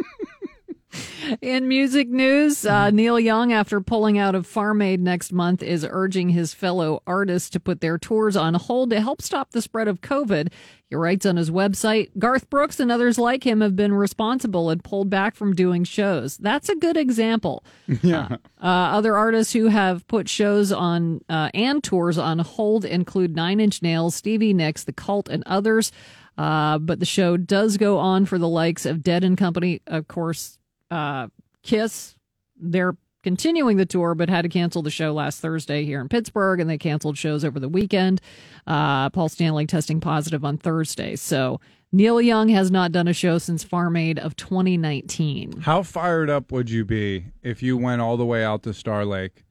In 1.42 1.68
music 1.68 2.10
news, 2.10 2.66
uh, 2.66 2.90
Neil 2.90 3.20
Young, 3.20 3.52
after 3.52 3.82
pulling 3.82 4.18
out 4.18 4.36
of 4.36 4.48
Farm 4.48 4.82
Aid 4.82 5.02
next 5.02 5.32
month, 5.32 5.62
is 5.62 5.86
urging 5.90 6.30
his 6.30 6.54
fellow 6.54 7.02
artists 7.06 7.50
to 7.52 7.60
put 7.60 7.82
their 7.82 7.98
tours 7.98 8.36
on 8.36 8.54
hold 8.54 8.90
to 8.92 9.02
help 9.02 9.22
stop 9.22 9.52
the 9.52 9.62
spread 9.62 9.88
of 9.88 10.02
COVID. 10.02 10.52
He 10.90 10.96
writes 10.96 11.26
on 11.26 11.36
his 11.36 11.52
website 11.52 12.12
Garth 12.18 12.50
Brooks 12.50 12.80
and 12.80 12.92
others 12.92 13.18
like 13.18 13.46
him 13.46 13.60
have 13.62 13.76
been 13.76 13.94
responsible 13.94 14.70
and 14.70 14.84
pulled 14.84 15.10
back 15.10 15.36
from 15.36 15.54
doing 15.54 15.84
shows. 15.84 16.38
That's 16.38 16.70
a 16.70 16.76
good 16.76 16.98
example. 16.98 17.64
Yeah. 18.04 18.38
Uh, 18.62 18.66
other 18.66 19.18
artists 19.18 19.54
who 19.54 19.68
have 19.68 20.08
put 20.08 20.30
shows 20.30 20.72
on 20.72 21.22
uh, 21.30 21.50
and 21.54 21.84
tours 21.84 22.18
on 22.18 22.40
hold 22.40 22.86
include 22.86 23.36
Nine 23.36 23.60
Inch 23.60 23.82
Nails, 23.82 24.16
Stevie 24.16 24.54
Nicks, 24.54 24.84
The 24.84 24.94
Cult, 24.94 25.28
and 25.30 25.44
others. 25.46 25.92
Uh, 26.38 26.78
but 26.78 27.00
the 27.00 27.06
show 27.06 27.36
does 27.36 27.78
go 27.78 27.98
on 27.98 28.26
for 28.26 28.38
the 28.38 28.48
likes 28.48 28.86
of 28.86 29.02
Dead 29.04 29.24
and 29.24 29.38
Company, 29.38 29.82
of 29.88 30.08
course, 30.08 30.57
uh, 30.92 31.28
Kiss. 31.64 32.16
They're 32.60 32.96
continuing 33.24 33.78
the 33.78 33.86
tour, 33.86 34.16
but 34.16 34.30
had 34.30 34.44
to 34.44 34.50
cancel 34.50 34.82
the 34.82 34.90
show 34.90 35.14
last 35.14 35.42
Thursday 35.42 35.84
here 35.84 36.00
in 36.00 36.08
Pittsburgh, 36.08 36.60
and 36.60 36.70
they 36.70 36.78
canceled 36.78 37.18
shows 37.18 37.44
over 37.44 37.60
the 37.60 37.70
weekend. 37.70 38.22
Uh, 38.66 39.10
Paul 39.10 39.30
Stanley 39.30 39.66
testing 39.66 40.00
positive 40.00 40.46
on 40.46 40.58
Thursday. 40.58 41.16
So 41.16 41.60
Neil 41.92 42.22
Young 42.22 42.50
has 42.50 42.72
not 42.72 42.92
done 42.92 43.08
a 43.08 43.14
show 43.14 43.38
since 43.38 43.64
Farm 43.64 43.96
Aid 43.96 44.20
of 44.20 44.36
2019. 44.36 45.62
How 45.62 45.84
fired 45.84 46.30
up 46.30 46.52
would 46.52 46.70
you 46.70 46.86
be 46.86 47.26
if 47.44 47.62
you 47.62 47.78
went 47.78 48.02
all 48.02 48.18
the 48.18 48.26
way 48.26 48.44
out 48.44 48.64
to 48.64 48.74
Star 48.74 49.06
Lake, 49.06 49.44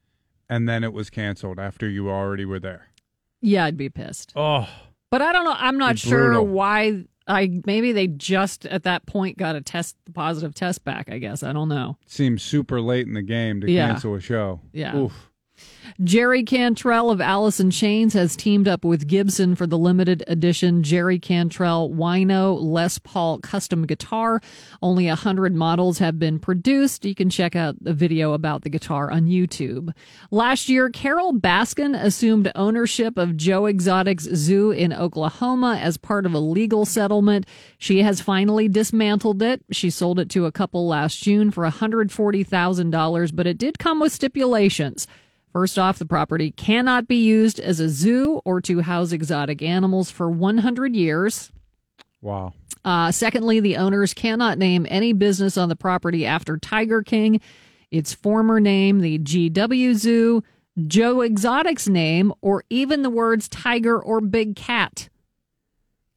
and 0.49 0.67
then 0.67 0.83
it 0.83 0.93
was 0.93 1.09
canceled 1.09 1.59
after 1.59 1.87
you 1.87 2.09
already 2.09 2.45
were 2.45 2.59
there? 2.59 2.87
Yeah, 3.41 3.65
I'd 3.65 3.77
be 3.77 3.89
pissed. 3.89 4.33
Oh. 4.35 4.67
But 5.09 5.21
I 5.21 5.31
don't 5.31 5.45
know. 5.45 5.55
I'm 5.57 5.77
not 5.77 5.97
sure 5.97 6.25
brutal. 6.29 6.47
why. 6.47 7.05
I 7.27 7.61
maybe 7.65 7.91
they 7.91 8.07
just 8.07 8.65
at 8.67 8.83
that 8.83 9.05
point 9.05 9.37
got 9.37 9.55
a 9.55 9.61
test, 9.61 9.95
the 10.05 10.11
positive 10.13 10.55
test 10.55 10.83
back. 10.83 11.09
I 11.11 11.17
guess 11.17 11.43
I 11.43 11.51
don't 11.53 11.69
know. 11.69 11.97
seems 12.05 12.41
super 12.43 12.79
late 12.81 13.05
in 13.07 13.13
the 13.13 13.21
game 13.21 13.61
to 13.61 13.69
Yeah. 13.71 13.87
cancel 13.89 14.15
a 14.15 14.19
show. 14.21 14.61
Yeah. 14.73 14.95
Oof. 14.95 15.29
Jerry 16.03 16.43
Cantrell 16.43 17.09
of 17.09 17.21
Alice 17.21 17.59
in 17.59 17.71
Chains 17.71 18.13
has 18.13 18.35
teamed 18.35 18.67
up 18.67 18.85
with 18.85 19.07
Gibson 19.07 19.55
for 19.55 19.65
the 19.65 19.77
limited 19.77 20.23
edition 20.27 20.83
Jerry 20.83 21.19
Cantrell 21.19 21.89
Wino 21.89 22.57
Les 22.61 22.99
Paul 22.99 23.39
custom 23.39 23.85
guitar. 23.85 24.41
Only 24.81 25.07
a 25.07 25.15
hundred 25.15 25.55
models 25.55 25.99
have 25.99 26.19
been 26.19 26.39
produced. 26.39 27.05
You 27.05 27.15
can 27.15 27.29
check 27.29 27.55
out 27.55 27.75
the 27.81 27.93
video 27.93 28.33
about 28.33 28.61
the 28.61 28.69
guitar 28.69 29.11
on 29.11 29.25
YouTube. 29.25 29.93
Last 30.31 30.69
year, 30.69 30.89
Carole 30.89 31.33
Baskin 31.33 31.99
assumed 32.01 32.51
ownership 32.55 33.17
of 33.17 33.37
Joe 33.37 33.65
Exotic's 33.65 34.23
Zoo 34.23 34.71
in 34.71 34.93
Oklahoma 34.93 35.79
as 35.81 35.97
part 35.97 36.25
of 36.25 36.33
a 36.33 36.39
legal 36.39 36.85
settlement. 36.85 37.45
She 37.77 38.01
has 38.03 38.21
finally 38.21 38.67
dismantled 38.67 39.41
it. 39.41 39.63
She 39.71 39.89
sold 39.89 40.19
it 40.19 40.29
to 40.31 40.45
a 40.45 40.51
couple 40.51 40.87
last 40.87 41.21
June 41.23 41.51
for 41.51 41.63
$140,000, 41.63 43.35
but 43.35 43.47
it 43.47 43.57
did 43.57 43.79
come 43.79 43.99
with 43.99 44.13
stipulations. 44.13 45.07
First 45.57 45.79
off, 45.79 45.97
the 45.97 46.05
property 46.05 46.51
cannot 46.51 47.07
be 47.07 47.15
used 47.15 47.59
as 47.59 47.79
a 47.79 47.89
zoo 47.89 48.41
or 48.45 48.61
to 48.61 48.81
house 48.81 49.11
exotic 49.11 49.63
animals 49.63 50.11
for 50.11 50.29
100 50.29 50.95
years. 50.95 51.51
Wow. 52.21 52.53
Uh, 52.85 53.11
secondly, 53.11 53.59
the 53.59 53.77
owners 53.77 54.13
cannot 54.13 54.59
name 54.59 54.85
any 54.87 55.13
business 55.13 55.57
on 55.57 55.67
the 55.67 55.75
property 55.75 56.27
after 56.27 56.59
Tiger 56.59 57.01
King, 57.01 57.41
its 57.89 58.13
former 58.13 58.59
name, 58.59 58.99
the 58.99 59.17
GW 59.17 59.95
Zoo, 59.95 60.43
Joe 60.85 61.21
Exotic's 61.21 61.87
name, 61.87 62.33
or 62.41 62.63
even 62.69 63.01
the 63.01 63.09
words 63.09 63.49
tiger 63.49 63.99
or 63.99 64.21
big 64.21 64.55
cat. 64.55 65.09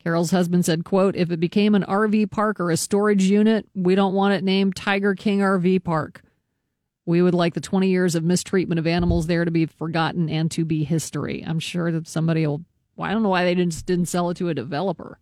Carole's 0.05 0.33
husband 0.33 0.67
said, 0.67 0.85
quote, 0.85 1.17
if 1.17 1.31
it 1.31 1.41
became 1.41 1.75
an 1.75 1.85
RV 1.85 2.31
park 2.31 2.61
or 2.61 2.71
a 2.71 2.77
storage 2.77 3.23
unit, 3.23 3.67
we 3.75 3.95
don't 3.95 4.13
want 4.13 4.35
it 4.35 4.45
named 4.45 4.77
Tiger 4.77 5.15
King 5.15 5.39
RV 5.39 5.83
Park. 5.83 6.21
We 7.07 7.23
would 7.23 7.35
like 7.35 7.55
the 7.55 7.61
20 7.61 7.89
years 7.89 8.15
of 8.15 8.23
mistreatment 8.25 8.79
of 8.79 8.87
animals 8.87 9.27
there 9.27 9.45
to 9.45 9.51
be 9.51 9.67
forgotten 9.67 10.29
and 10.29 10.51
to 10.53 10.65
be 10.65 10.85
history. 10.85 11.43
I'm 11.47 11.59
sure 11.59 11.91
that 11.93 12.07
somebody 12.07 12.47
will. 12.47 12.63
Well, 12.97 13.09
I 13.09 13.13
don't 13.13 13.23
know 13.23 13.31
why 13.31 13.45
they 13.45 13.55
didn't 13.55 13.85
didn't 13.87 14.07
sell 14.07 14.31
it 14.31 14.37
to 14.37 14.49
a 14.49 14.55
developer. 14.55 15.19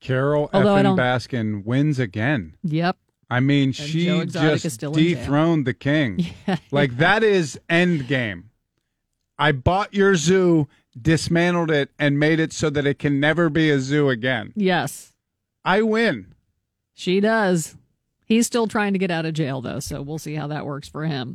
Carole 0.00 0.48
Although 0.52 0.76
Effin 0.76 0.96
Baskin 0.96 1.64
wins 1.64 1.98
again. 1.98 2.54
Yep. 2.62 2.96
I 3.28 3.40
mean, 3.40 3.72
Joe 3.72 3.84
she 3.84 4.24
just 4.26 4.80
dethroned 4.80 5.66
the 5.66 5.74
king. 5.74 6.26
Yeah, 6.46 6.56
like 6.72 6.96
that 6.96 7.22
is 7.22 7.60
end 7.68 8.08
game. 8.08 8.50
I 9.38 9.52
bought 9.52 9.94
your 9.94 10.16
zoo, 10.16 10.68
dismantled 11.00 11.70
it, 11.70 11.90
and 11.98 12.18
made 12.18 12.40
it 12.40 12.52
so 12.52 12.70
that 12.70 12.86
it 12.86 12.98
can 12.98 13.20
never 13.20 13.48
be 13.48 13.70
a 13.70 13.78
zoo 13.78 14.08
again. 14.08 14.52
Yes, 14.56 15.12
I 15.64 15.82
win. 15.82 16.34
she 16.92 17.20
does. 17.20 17.76
He's 18.30 18.46
still 18.46 18.68
trying 18.68 18.92
to 18.92 18.98
get 19.00 19.10
out 19.10 19.26
of 19.26 19.34
jail 19.34 19.60
though, 19.60 19.80
so 19.80 20.02
we'll 20.02 20.18
see 20.18 20.36
how 20.36 20.46
that 20.46 20.64
works 20.64 20.86
for 20.88 21.04
him. 21.04 21.34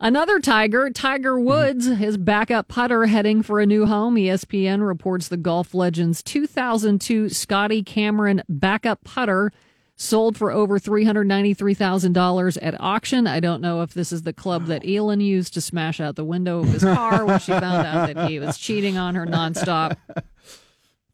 Another 0.00 0.40
Tiger, 0.40 0.90
Tiger 0.90 1.38
Woods, 1.38 1.86
his 1.86 2.16
backup 2.16 2.66
putter 2.66 3.06
heading 3.06 3.40
for 3.40 3.60
a 3.60 3.66
new 3.66 3.86
home. 3.86 4.16
ESPN 4.16 4.84
reports 4.84 5.28
the 5.28 5.36
golf 5.36 5.74
legend's 5.74 6.20
2002 6.24 7.28
Scotty 7.28 7.84
Cameron 7.84 8.42
backup 8.48 9.04
putter 9.04 9.52
sold 9.94 10.36
for 10.36 10.50
over 10.50 10.80
$393,000 10.80 12.58
at 12.62 12.80
auction. 12.80 13.28
I 13.28 13.38
don't 13.38 13.60
know 13.60 13.82
if 13.82 13.94
this 13.94 14.10
is 14.10 14.22
the 14.22 14.32
club 14.32 14.66
that 14.66 14.84
Elin 14.84 15.20
used 15.20 15.54
to 15.54 15.60
smash 15.60 16.00
out 16.00 16.16
the 16.16 16.24
window 16.24 16.58
of 16.58 16.66
his 16.66 16.82
car 16.82 17.24
when 17.24 17.38
she 17.38 17.52
found 17.52 17.86
out 17.86 18.12
that 18.12 18.28
he 18.28 18.40
was 18.40 18.58
cheating 18.58 18.98
on 18.98 19.14
her 19.14 19.24
nonstop. 19.26 19.96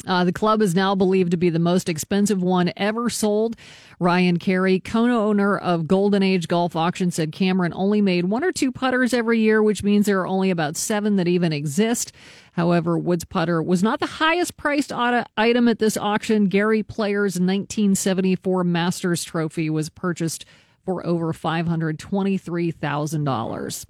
Uh, 0.06 0.24
the 0.24 0.32
club 0.32 0.62
is 0.62 0.74
now 0.74 0.94
believed 0.94 1.31
to 1.31 1.36
be 1.36 1.51
the 1.51 1.59
most 1.59 1.89
expensive 1.89 2.43
one 2.43 2.72
ever 2.76 3.10
sold. 3.10 3.56
Ryan 3.98 4.39
Carey, 4.39 4.81
co-owner 4.81 5.59
of 5.59 5.86
Golden 5.86 6.22
Age 6.22 6.48
Golf 6.48 6.74
Auction, 6.76 7.10
said 7.10 7.32
Cameron 7.32 7.72
only 7.74 8.01
made 8.01 8.24
one 8.26 8.44
or 8.44 8.52
two 8.52 8.72
putters 8.72 9.14
every 9.14 9.40
year, 9.40 9.62
which 9.62 9.82
means 9.82 10.06
there 10.06 10.20
are 10.20 10.26
only 10.26 10.51
about 10.51 10.76
seven 10.76 11.16
that 11.16 11.28
even 11.28 11.52
exist. 11.52 12.12
However, 12.52 12.98
Woods 12.98 13.24
putter 13.24 13.62
was 13.62 13.82
not 13.82 14.01
the 14.01 14.06
highest 14.06 14.56
priced 14.56 14.93
item 14.93 15.68
at 15.68 15.78
this 15.78 15.97
auction. 15.97 16.47
Gary 16.47 16.82
Player's 16.82 17.35
1974 17.35 18.64
Masters 18.64 19.22
Trophy 19.24 19.70
was 19.70 19.89
purchased 19.89 20.44
for 20.85 21.06
over 21.06 21.32
$523,000. 21.32 23.86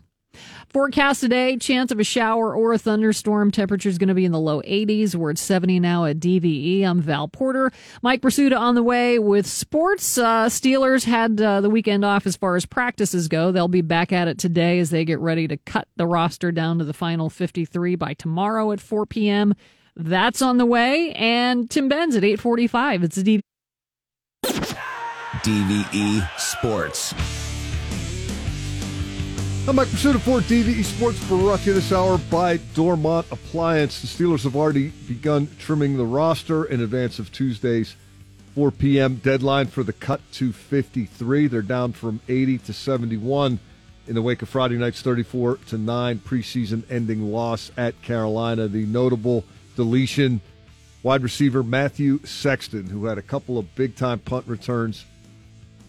Forecast 0.69 1.20
today, 1.20 1.56
chance 1.56 1.90
of 1.93 2.01
a 2.01 2.05
shower 2.05 2.55
or 2.55 2.73
a 2.73 2.78
thunderstorm. 2.78 3.51
Temperature 3.51 3.89
is 3.89 3.98
going 3.98 4.09
to 4.09 4.15
be 4.15 4.24
in 4.24 4.32
the 4.32 4.40
low 4.40 4.61
80s. 4.62 5.15
We're 5.15 5.31
at 5.31 5.39
70 5.39 5.81
now 5.81 6.05
at 6.05 6.19
DVE. 6.19 6.85
I'm 6.85 7.01
Val 7.01 7.28
Porter. 7.28 7.70
Mike 8.02 8.23
Prisuta 8.23 8.59
on 8.59 8.74
the 8.74 8.82
way 8.82 9.19
with 9.19 9.47
sports. 9.47 10.19
Uh, 10.19 10.47
Steelers 10.47 11.05
had 11.05 11.40
uh, 11.40 11.61
the 11.61 11.70
weekend 11.70 12.05
off 12.05 12.27
as 12.27 12.36
far 12.36 12.56
as 12.56 12.66
practices 12.66 13.28
go. 13.28 13.52
They'll 13.52 13.69
be 13.69 13.82
back 13.82 14.12
at 14.12 14.28
it 14.28 14.39
today 14.39 14.78
as 14.78 14.90
they 14.90 15.05
get 15.05 15.20
ready 15.20 15.47
to 15.48 15.56
cut 15.56 15.89
the 15.97 16.06
roster 16.06 16.52
down 16.52 16.78
to 16.78 16.85
the 16.85 16.93
final 16.93 17.31
53 17.31 17.97
by 17.97 18.15
tomorrow 18.15 18.73
at 18.73 18.81
4 18.81 19.06
p.m. 19.06 19.55
That's 19.97 20.43
on 20.43 20.59
the 20.59 20.66
way. 20.66 21.12
And 21.12 21.70
Tim 21.70 21.89
Benz 21.89 22.16
at 22.16 22.24
845. 22.24 23.05
It's 23.05 23.19
DVE. 23.19 23.40
DVE 25.44 26.39
Sports. 26.39 27.12
I'm 29.66 29.77
Mike 29.77 29.89
Prisuta 29.89 30.16
of 30.16 30.45
DVE 30.45 30.85
Sports 30.85 31.27
brought 31.27 31.61
to 31.61 31.69
you 31.69 31.73
this 31.73 31.91
hour 31.91 32.19
by 32.19 32.59
Dormont 32.74 33.27
Appliance. 33.31 34.03
The 34.03 34.07
Steelers 34.07 34.45
have 34.45 34.57
already 34.57 34.89
begun 35.09 35.49
trimming 35.59 35.97
the 35.97 36.05
roster 36.05 36.66
in 36.66 36.82
advance 36.82 37.19
of 37.19 37.32
Tuesday's 37.32 37.97
4 38.55 38.70
p.m. 38.73 39.16
deadline 39.16 39.69
for 39.69 39.82
the 39.82 39.95
cut 39.95 40.20
to 40.32 40.53
53. 40.53 41.47
They're 41.47 41.62
down 41.62 41.95
from 41.95 42.20
80 42.28 42.59
to 42.59 42.73
71 42.74 43.59
in 44.07 44.15
the 44.15 44.20
wake 44.20 44.43
of 44.43 44.51
Friday 44.51 44.77
night's 44.77 45.01
34 45.01 45.57
to 45.69 45.78
9 45.78 46.19
preseason 46.19 46.82
ending 46.91 47.32
loss 47.32 47.70
at 47.78 48.03
Carolina. 48.03 48.69
The 48.69 48.85
notable 48.85 49.45
deletion 49.77 50.43
wide 51.03 51.23
receiver 51.23 51.62
Mathew 51.62 52.23
Sexton, 52.27 52.89
who 52.91 53.07
had 53.07 53.16
a 53.16 53.23
couple 53.23 53.57
of 53.57 53.74
big 53.74 53.97
time 53.97 54.19
punt 54.19 54.47
returns 54.47 55.07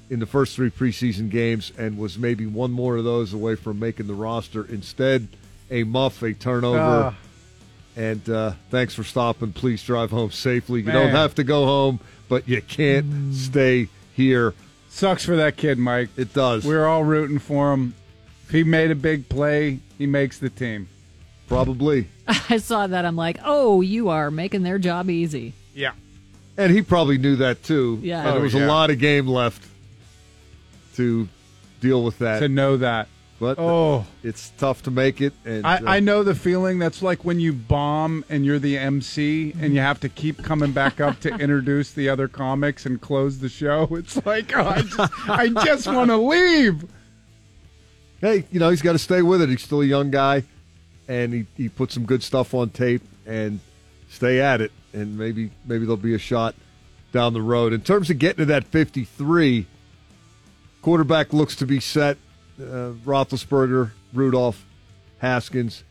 in 0.09 0.19
the 0.19 0.25
first 0.25 0.55
three 0.55 0.69
preseason 0.69 1.29
games 1.29 1.71
and 1.77 1.97
was 1.97 2.17
maybe 2.17 2.45
one 2.45 2.71
more 2.71 2.95
of 2.97 3.03
those 3.03 3.33
away 3.33 3.55
from 3.55 3.79
making 3.79 4.07
the 4.07 4.13
roster. 4.13 4.65
Instead, 4.65 5.27
a 5.71 5.83
muff, 5.83 6.21
a 6.21 6.33
turnover. 6.33 6.79
Ah. 6.79 7.15
And 7.97 8.29
uh, 8.29 8.51
thanks 8.69 8.93
for 8.93 9.03
stopping. 9.03 9.53
Please 9.53 9.81
drive 9.83 10.11
home 10.11 10.31
safely. 10.31 10.81
You 10.81 10.87
Man. 10.87 10.95
don't 10.95 11.09
have 11.11 11.35
to 11.35 11.43
go 11.43 11.65
home, 11.65 11.99
but 12.27 12.47
you 12.47 12.61
can't 12.61 13.33
stay 13.33 13.87
here. 14.13 14.53
Sucks 14.89 15.25
for 15.25 15.35
that 15.37 15.55
kid, 15.57 15.77
Mike. 15.77 16.09
It 16.17 16.33
does. 16.33 16.65
We're 16.65 16.85
all 16.85 17.03
rooting 17.03 17.39
for 17.39 17.73
him. 17.73 17.93
If 18.45 18.51
he 18.51 18.63
made 18.63 18.91
a 18.91 18.95
big 18.95 19.27
play, 19.29 19.79
he 19.97 20.05
makes 20.07 20.37
the 20.39 20.49
team. 20.49 20.87
Probably. 21.47 22.07
I 22.27 22.57
saw 22.57 22.85
that. 22.87 23.05
I'm 23.05 23.15
like, 23.15 23.39
oh, 23.43 23.81
you 23.81 24.09
are 24.09 24.29
making 24.29 24.63
their 24.63 24.77
job 24.79 25.09
easy. 25.09 25.53
Yeah. 25.73 25.91
And 26.57 26.71
he 26.71 26.81
probably 26.81 27.17
knew 27.17 27.35
that 27.37 27.63
too. 27.63 27.99
Yeah. 28.01 28.19
And 28.19 28.27
there 28.27 28.37
Oh, 28.37 28.41
was 28.41 28.53
yeah. 28.53 28.65
a 28.65 28.67
lot 28.67 28.89
of 28.89 28.99
game 28.99 29.27
left 29.27 29.65
to 30.95 31.27
deal 31.81 32.03
with 32.03 32.19
that. 32.19 32.39
To 32.39 32.49
know 32.49 32.77
that. 32.77 33.07
but 33.39 33.59
Oh. 33.59 34.05
it's 34.23 34.51
tough 34.57 34.83
to 34.83 34.91
make 34.91 35.19
it. 35.21 35.33
And 35.45 35.65
uh, 35.65 35.79
I, 35.85 35.97
I 35.97 35.99
know 35.99 36.23
the 36.23 36.33
feeling. 36.35 36.79
That's 36.79 37.01
like 37.01 37.25
when 37.25 37.39
you 37.39 37.51
bomb 37.53 38.23
and 38.29 38.45
you're 38.45 38.59
the 38.59 38.77
MC 38.77 39.53
and 39.59 39.73
you 39.73 39.81
have 39.81 39.99
to 40.01 40.09
keep 40.09 40.41
coming 40.43 40.71
back 40.71 41.01
up 41.01 41.19
to 41.21 41.29
introduce 41.35 41.91
the 41.91 42.07
other 42.09 42.27
comics 42.29 42.85
and 42.85 42.99
close 43.01 43.39
the 43.39 43.49
show. 43.49 43.87
It's 43.91 44.25
like, 44.25 44.55
oh, 44.55 44.65
I 44.65 44.81
just, 44.81 45.29
I 45.29 45.47
just 45.65 45.87
want 45.87 46.09
to 46.11 46.17
leave. 46.17 46.85
hey, 48.21 48.45
you 48.51 48.59
know, 48.59 48.69
he's 48.69 48.81
got 48.81 48.93
to 48.93 48.99
stay 48.99 49.21
with 49.21 49.41
it. 49.41 49.49
He's 49.49 49.61
still 49.63 49.81
a 49.81 49.85
young 49.85 50.11
guy, 50.11 50.43
and 51.07 51.33
he, 51.33 51.45
he 51.57 51.69
put 51.69 51.91
some 51.91 52.05
good 52.05 52.23
stuff 52.23 52.53
on 52.53 52.69
tape 52.69 53.01
and 53.25 53.59
stay 54.09 54.39
at 54.41 54.61
it. 54.61 54.71
And 54.93 55.17
maybe 55.17 55.51
maybe 55.65 55.81
there'll 55.85 55.97
be 55.97 56.15
a 56.15 56.19
shot 56.19 56.55
down 57.11 57.33
the 57.33 57.41
road. 57.41 57.73
In 57.73 57.81
terms 57.81 58.09
of 58.09 58.17
getting 58.17 58.37
to 58.37 58.45
that 58.45 58.63
53, 58.65 59.65
quarterback 60.85 61.33
looks 61.33 61.55
to 61.55 61.65
be 61.65 61.79
set. 61.79 62.15
Uh, 62.61 62.93
Roethlisberger, 63.03 63.89
Rudolph, 64.13 64.63
Haskins. 65.17 65.83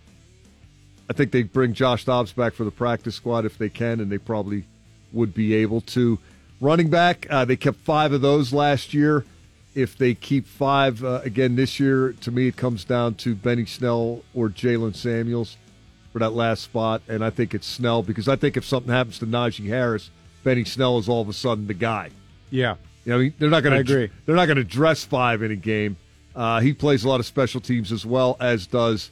I 1.11 1.13
think 1.15 1.33
they 1.33 1.43
bring 1.43 1.75
Josh 1.75 2.05
Dobbs 2.05 2.31
back 2.31 2.55
for 2.55 2.63
the 2.63 2.71
practice 2.71 3.17
squad 3.17 3.45
if 3.45 3.59
they 3.59 3.69
can, 3.69 3.99
and 3.99 4.09
they 4.09 4.19
probably 4.19 4.67
would 5.13 5.35
be 5.35 5.53
able 5.53 5.81
to. 5.81 6.21
Running 6.61 6.91
back, 6.91 7.27
uh, 7.29 7.45
they 7.45 7.57
kept 7.57 7.79
five 7.79 8.13
of 8.13 8.21
those 8.21 8.53
last 8.53 8.95
year. 8.95 9.25
If 9.75 9.99
they 9.99 10.15
keep 10.15 10.47
five 10.47 11.03
uh, 11.03 11.23
again 11.25 11.57
this 11.57 11.81
year, 11.81 12.13
to 12.21 12.31
me, 12.31 12.47
it 12.47 12.57
comes 12.57 12.85
down 12.85 13.17
to 13.17 13.35
Benny 13.35 13.67
Snell 13.67 14.23
or 14.33 14.49
Jaylen 14.49 14.95
Samuels 14.95 15.57
for 16.13 16.21
that 16.21 16.35
last 16.35 16.63
spot. 16.63 17.03
And 17.09 17.25
I 17.25 17.31
think 17.31 17.53
it's 17.53 17.67
Snell 17.67 18.05
because 18.05 18.29
I 18.29 18.37
think 18.37 18.57
if 18.57 18.65
something 18.65 18.93
happens 18.93 19.19
to 19.19 19.27
Najee 19.27 19.67
Harris, 19.67 20.11
Benny 20.45 20.63
Snell 20.63 20.99
is 20.99 21.09
all 21.09 21.21
of 21.21 21.29
a 21.29 21.33
sudden 21.33 21.67
the 21.67 21.75
guy. 21.75 22.11
Yeah. 22.49 22.77
You 23.05 23.13
know, 23.13 23.31
they're 23.39 23.51
not 23.51 23.63
going 23.63 23.75
to 23.75 23.81
agree. 23.81 24.11
They're 24.27 24.37
not 24.37 24.47
going 24.47 24.57
to 24.57 24.65
dress 24.65 25.05
five 25.05 25.43
in 25.43 25.51
a 25.51 25.57
game. 25.57 25.97
Uh, 26.35 26.61
he 26.61 26.73
plays 26.73 27.05
a 27.05 27.09
lot 27.09 27.21
of 27.21 27.27
special 27.27 27.61
teams 27.61 27.93
as 27.93 28.05
well 28.05 28.37
as 28.41 28.67
does 28.67 29.11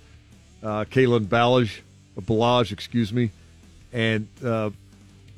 uh, 0.62 0.84
Kalen 0.90 1.26
Ballage, 1.26 1.80
Balaj, 2.20 2.72
excuse 2.72 3.12
me, 3.12 3.30
and 3.92 4.26
uh, 4.44 4.70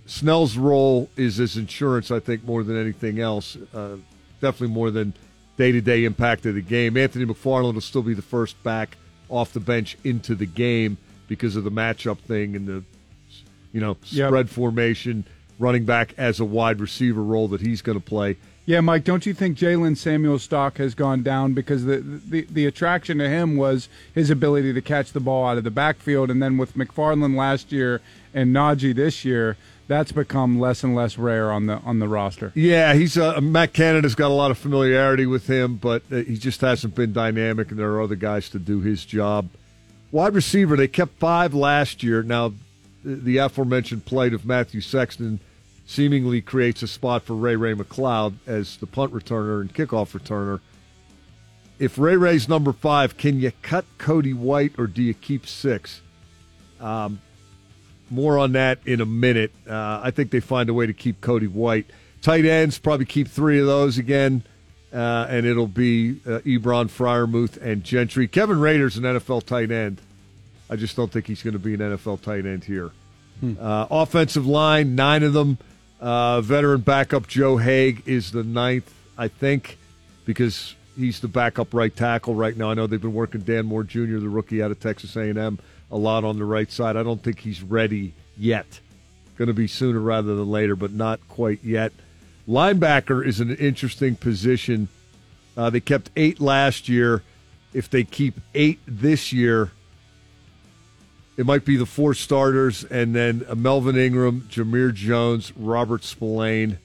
Snell's 0.06 0.56
role 0.56 1.08
is 1.16 1.40
as 1.40 1.56
insurance. 1.56 2.10
I 2.10 2.20
think 2.20 2.44
more 2.44 2.62
than 2.62 2.80
anything 2.80 3.20
else, 3.20 3.56
uh, 3.74 3.96
definitely 4.40 4.74
more 4.74 4.90
than 4.90 5.12
day 5.56 5.72
to 5.72 5.80
day 5.80 6.04
impact 6.04 6.46
of 6.46 6.54
the 6.54 6.60
game. 6.62 6.96
Anthony 6.96 7.24
McFarland 7.26 7.74
will 7.74 7.80
still 7.80 8.02
be 8.02 8.14
the 8.14 8.22
first 8.22 8.60
back 8.62 8.96
off 9.28 9.52
the 9.52 9.60
bench 9.60 9.96
into 10.04 10.34
the 10.34 10.46
game 10.46 10.96
because 11.28 11.56
of 11.56 11.64
the 11.64 11.70
matchup 11.70 12.18
thing 12.18 12.54
and 12.56 12.66
the 12.66 12.82
you 13.72 13.80
know 13.80 13.96
Yep. 14.10 14.28
spread 14.28 14.50
formation, 14.50 15.24
running 15.58 15.84
back 15.84 16.14
as 16.16 16.40
a 16.40 16.44
wide 16.44 16.80
receiver 16.80 17.22
role 17.22 17.48
that 17.48 17.60
he's 17.60 17.82
going 17.82 17.98
to 17.98 18.04
play. 18.04 18.36
Yeah, 18.66 18.80
Mike, 18.80 19.04
don't 19.04 19.26
you 19.26 19.34
think 19.34 19.58
Jaylen 19.58 19.94
Samuel's 19.94 20.42
stock 20.42 20.78
has 20.78 20.94
gone 20.94 21.22
down 21.22 21.52
because 21.52 21.84
the, 21.84 21.98
the 21.98 22.46
the 22.50 22.64
attraction 22.64 23.18
to 23.18 23.28
him 23.28 23.56
was 23.56 23.90
his 24.14 24.30
ability 24.30 24.72
to 24.72 24.80
catch 24.80 25.12
the 25.12 25.20
ball 25.20 25.46
out 25.46 25.58
of 25.58 25.64
the 25.64 25.70
backfield, 25.70 26.30
and 26.30 26.42
then 26.42 26.56
with 26.56 26.74
McFarland 26.74 27.36
last 27.36 27.72
year 27.72 28.00
and 28.32 28.56
Najee 28.56 28.94
this 28.94 29.22
year, 29.22 29.58
that's 29.86 30.12
become 30.12 30.58
less 30.58 30.82
and 30.82 30.94
less 30.94 31.18
rare 31.18 31.52
on 31.52 31.66
the 31.66 31.76
on 31.80 31.98
the 31.98 32.08
roster. 32.08 32.52
Yeah, 32.54 32.94
he's 32.94 33.18
uh, 33.18 33.38
Matt 33.42 33.74
Canada's 33.74 34.14
got 34.14 34.30
a 34.30 34.34
lot 34.34 34.50
of 34.50 34.56
familiarity 34.56 35.26
with 35.26 35.46
him, 35.46 35.76
but 35.76 36.02
uh, 36.10 36.16
he 36.16 36.38
just 36.38 36.62
hasn't 36.62 36.94
been 36.94 37.12
dynamic, 37.12 37.70
and 37.70 37.78
there 37.78 37.90
are 37.90 38.00
other 38.00 38.16
guys 38.16 38.48
to 38.48 38.58
do 38.58 38.80
his 38.80 39.04
job. 39.04 39.50
Wide 40.10 40.34
receiver, 40.34 40.74
they 40.74 40.88
kept 40.88 41.18
five 41.18 41.52
last 41.52 42.02
year. 42.02 42.22
Now, 42.22 42.54
the 43.04 43.36
aforementioned 43.36 44.04
plight 44.06 44.32
of 44.32 44.46
Mathew 44.46 44.80
Sexton 44.80 45.40
seemingly 45.86 46.40
creates 46.40 46.82
a 46.82 46.88
spot 46.88 47.22
for 47.22 47.34
Ray 47.34 47.56
Ray 47.56 47.74
McCloud 47.74 48.34
as 48.46 48.78
the 48.78 48.86
punt 48.86 49.12
returner 49.12 49.60
and 49.60 49.72
kickoff 49.72 50.18
returner. 50.18 50.60
If 51.78 51.98
Ray 51.98 52.16
Ray's 52.16 52.48
number 52.48 52.72
five, 52.72 53.16
can 53.16 53.40
you 53.40 53.52
cut 53.62 53.84
Cody 53.98 54.32
White 54.32 54.72
or 54.78 54.86
do 54.86 55.02
you 55.02 55.12
keep 55.12 55.46
six? 55.46 56.00
Um, 56.80 57.20
more 58.10 58.38
on 58.38 58.52
that 58.52 58.78
in 58.86 59.00
a 59.00 59.06
minute. 59.06 59.52
Uh, 59.68 60.00
I 60.02 60.10
think 60.10 60.30
they 60.30 60.40
find 60.40 60.68
a 60.68 60.74
way 60.74 60.86
to 60.86 60.92
keep 60.92 61.20
Cody 61.20 61.46
White. 61.46 61.86
Tight 62.22 62.44
ends 62.44 62.78
probably 62.78 63.06
keep 63.06 63.28
three 63.28 63.60
of 63.60 63.66
those 63.66 63.98
again, 63.98 64.44
uh, 64.92 65.26
and 65.28 65.44
it'll 65.44 65.66
be 65.66 66.20
uh, 66.26 66.38
Ebron, 66.40 66.88
Freiermuth, 66.88 67.60
and 67.60 67.84
Gentry. 67.84 68.28
Kevin 68.28 68.60
Rader's 68.60 68.96
an 68.96 69.02
NFL 69.02 69.44
tight 69.44 69.70
end. 69.70 70.00
I 70.70 70.76
just 70.76 70.96
don't 70.96 71.12
think 71.12 71.26
he's 71.26 71.42
going 71.42 71.52
to 71.52 71.58
be 71.58 71.74
an 71.74 71.80
NFL 71.80 72.22
tight 72.22 72.46
end 72.46 72.64
here. 72.64 72.90
Uh, 73.60 73.86
offensive 73.90 74.46
line, 74.46 74.94
nine 74.94 75.22
of 75.22 75.32
them. 75.32 75.58
Uh, 76.00 76.40
veteran 76.40 76.80
backup 76.80 77.26
Joe 77.26 77.56
Haeg 77.56 78.02
is 78.06 78.30
the 78.30 78.42
ninth, 78.42 78.92
I 79.18 79.28
think, 79.28 79.76
because 80.24 80.74
he's 80.96 81.20
the 81.20 81.28
backup 81.28 81.74
right 81.74 81.94
tackle 81.94 82.34
right 82.34 82.56
now. 82.56 82.70
I 82.70 82.74
know 82.74 82.86
they've 82.86 83.00
been 83.00 83.14
working 83.14 83.42
Dan 83.42 83.66
Moore 83.66 83.84
Jr., 83.84 84.18
the 84.18 84.28
rookie 84.28 84.62
out 84.62 84.70
of 84.70 84.80
Texas 84.80 85.16
A&M, 85.16 85.58
a 85.90 85.96
lot 85.96 86.24
on 86.24 86.38
the 86.38 86.44
right 86.44 86.70
side. 86.70 86.96
I 86.96 87.02
don't 87.02 87.22
think 87.22 87.40
he's 87.40 87.62
ready 87.62 88.14
yet. 88.36 88.80
Going 89.36 89.48
to 89.48 89.54
be 89.54 89.66
sooner 89.66 89.98
rather 90.00 90.34
than 90.36 90.50
later, 90.50 90.76
but 90.76 90.92
not 90.92 91.20
quite 91.28 91.62
yet. 91.62 91.92
Linebacker 92.48 93.24
is 93.24 93.40
an 93.40 93.54
interesting 93.56 94.16
position. 94.16 94.88
Uh, 95.56 95.70
they 95.70 95.80
kept 95.80 96.10
eight 96.16 96.40
last 96.40 96.88
year. 96.88 97.22
If 97.72 97.90
they 97.90 98.04
keep 98.04 98.40
eight 98.54 98.78
this 98.86 99.32
year, 99.32 99.72
it 101.36 101.46
might 101.46 101.64
be 101.64 101.76
the 101.76 101.86
four 101.86 102.14
starters 102.14 102.84
and 102.84 103.14
then 103.14 103.44
Melvin 103.56 103.96
Ingram, 103.96 104.42
Jamir 104.42 104.94
Jones, 104.94 105.52
Robert 105.56 106.04
Spillane, 106.04 106.78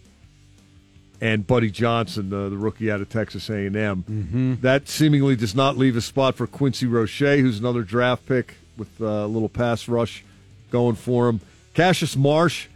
and 1.22 1.46
Buddy 1.46 1.70
Johnson, 1.70 2.34
uh, 2.34 2.50
the 2.50 2.58
rookie 2.58 2.90
out 2.90 3.02
of 3.02 3.10
Texas 3.10 3.50
A&M. 3.50 3.74
Mm-hmm. 3.76 4.56
That 4.62 4.88
seemingly 4.88 5.36
does 5.36 5.54
not 5.54 5.78
leave 5.78 5.96
a 5.98 6.02
spot 6.02 6.36
for 6.36 6.48
Quincy 6.48 6.86
Roche, 6.86 7.20
who's 7.20 7.60
another 7.60 7.84
draft 7.84 8.26
pick 8.26 8.56
with 8.78 8.90
uh, 9.02 9.06
a 9.06 9.28
little 9.28 9.50
pass 9.50 9.88
rush 9.88 10.24
going 10.72 10.96
for 10.96 11.28
him. 11.28 11.42
Cassius 11.74 12.16
Marsh, 12.16 12.68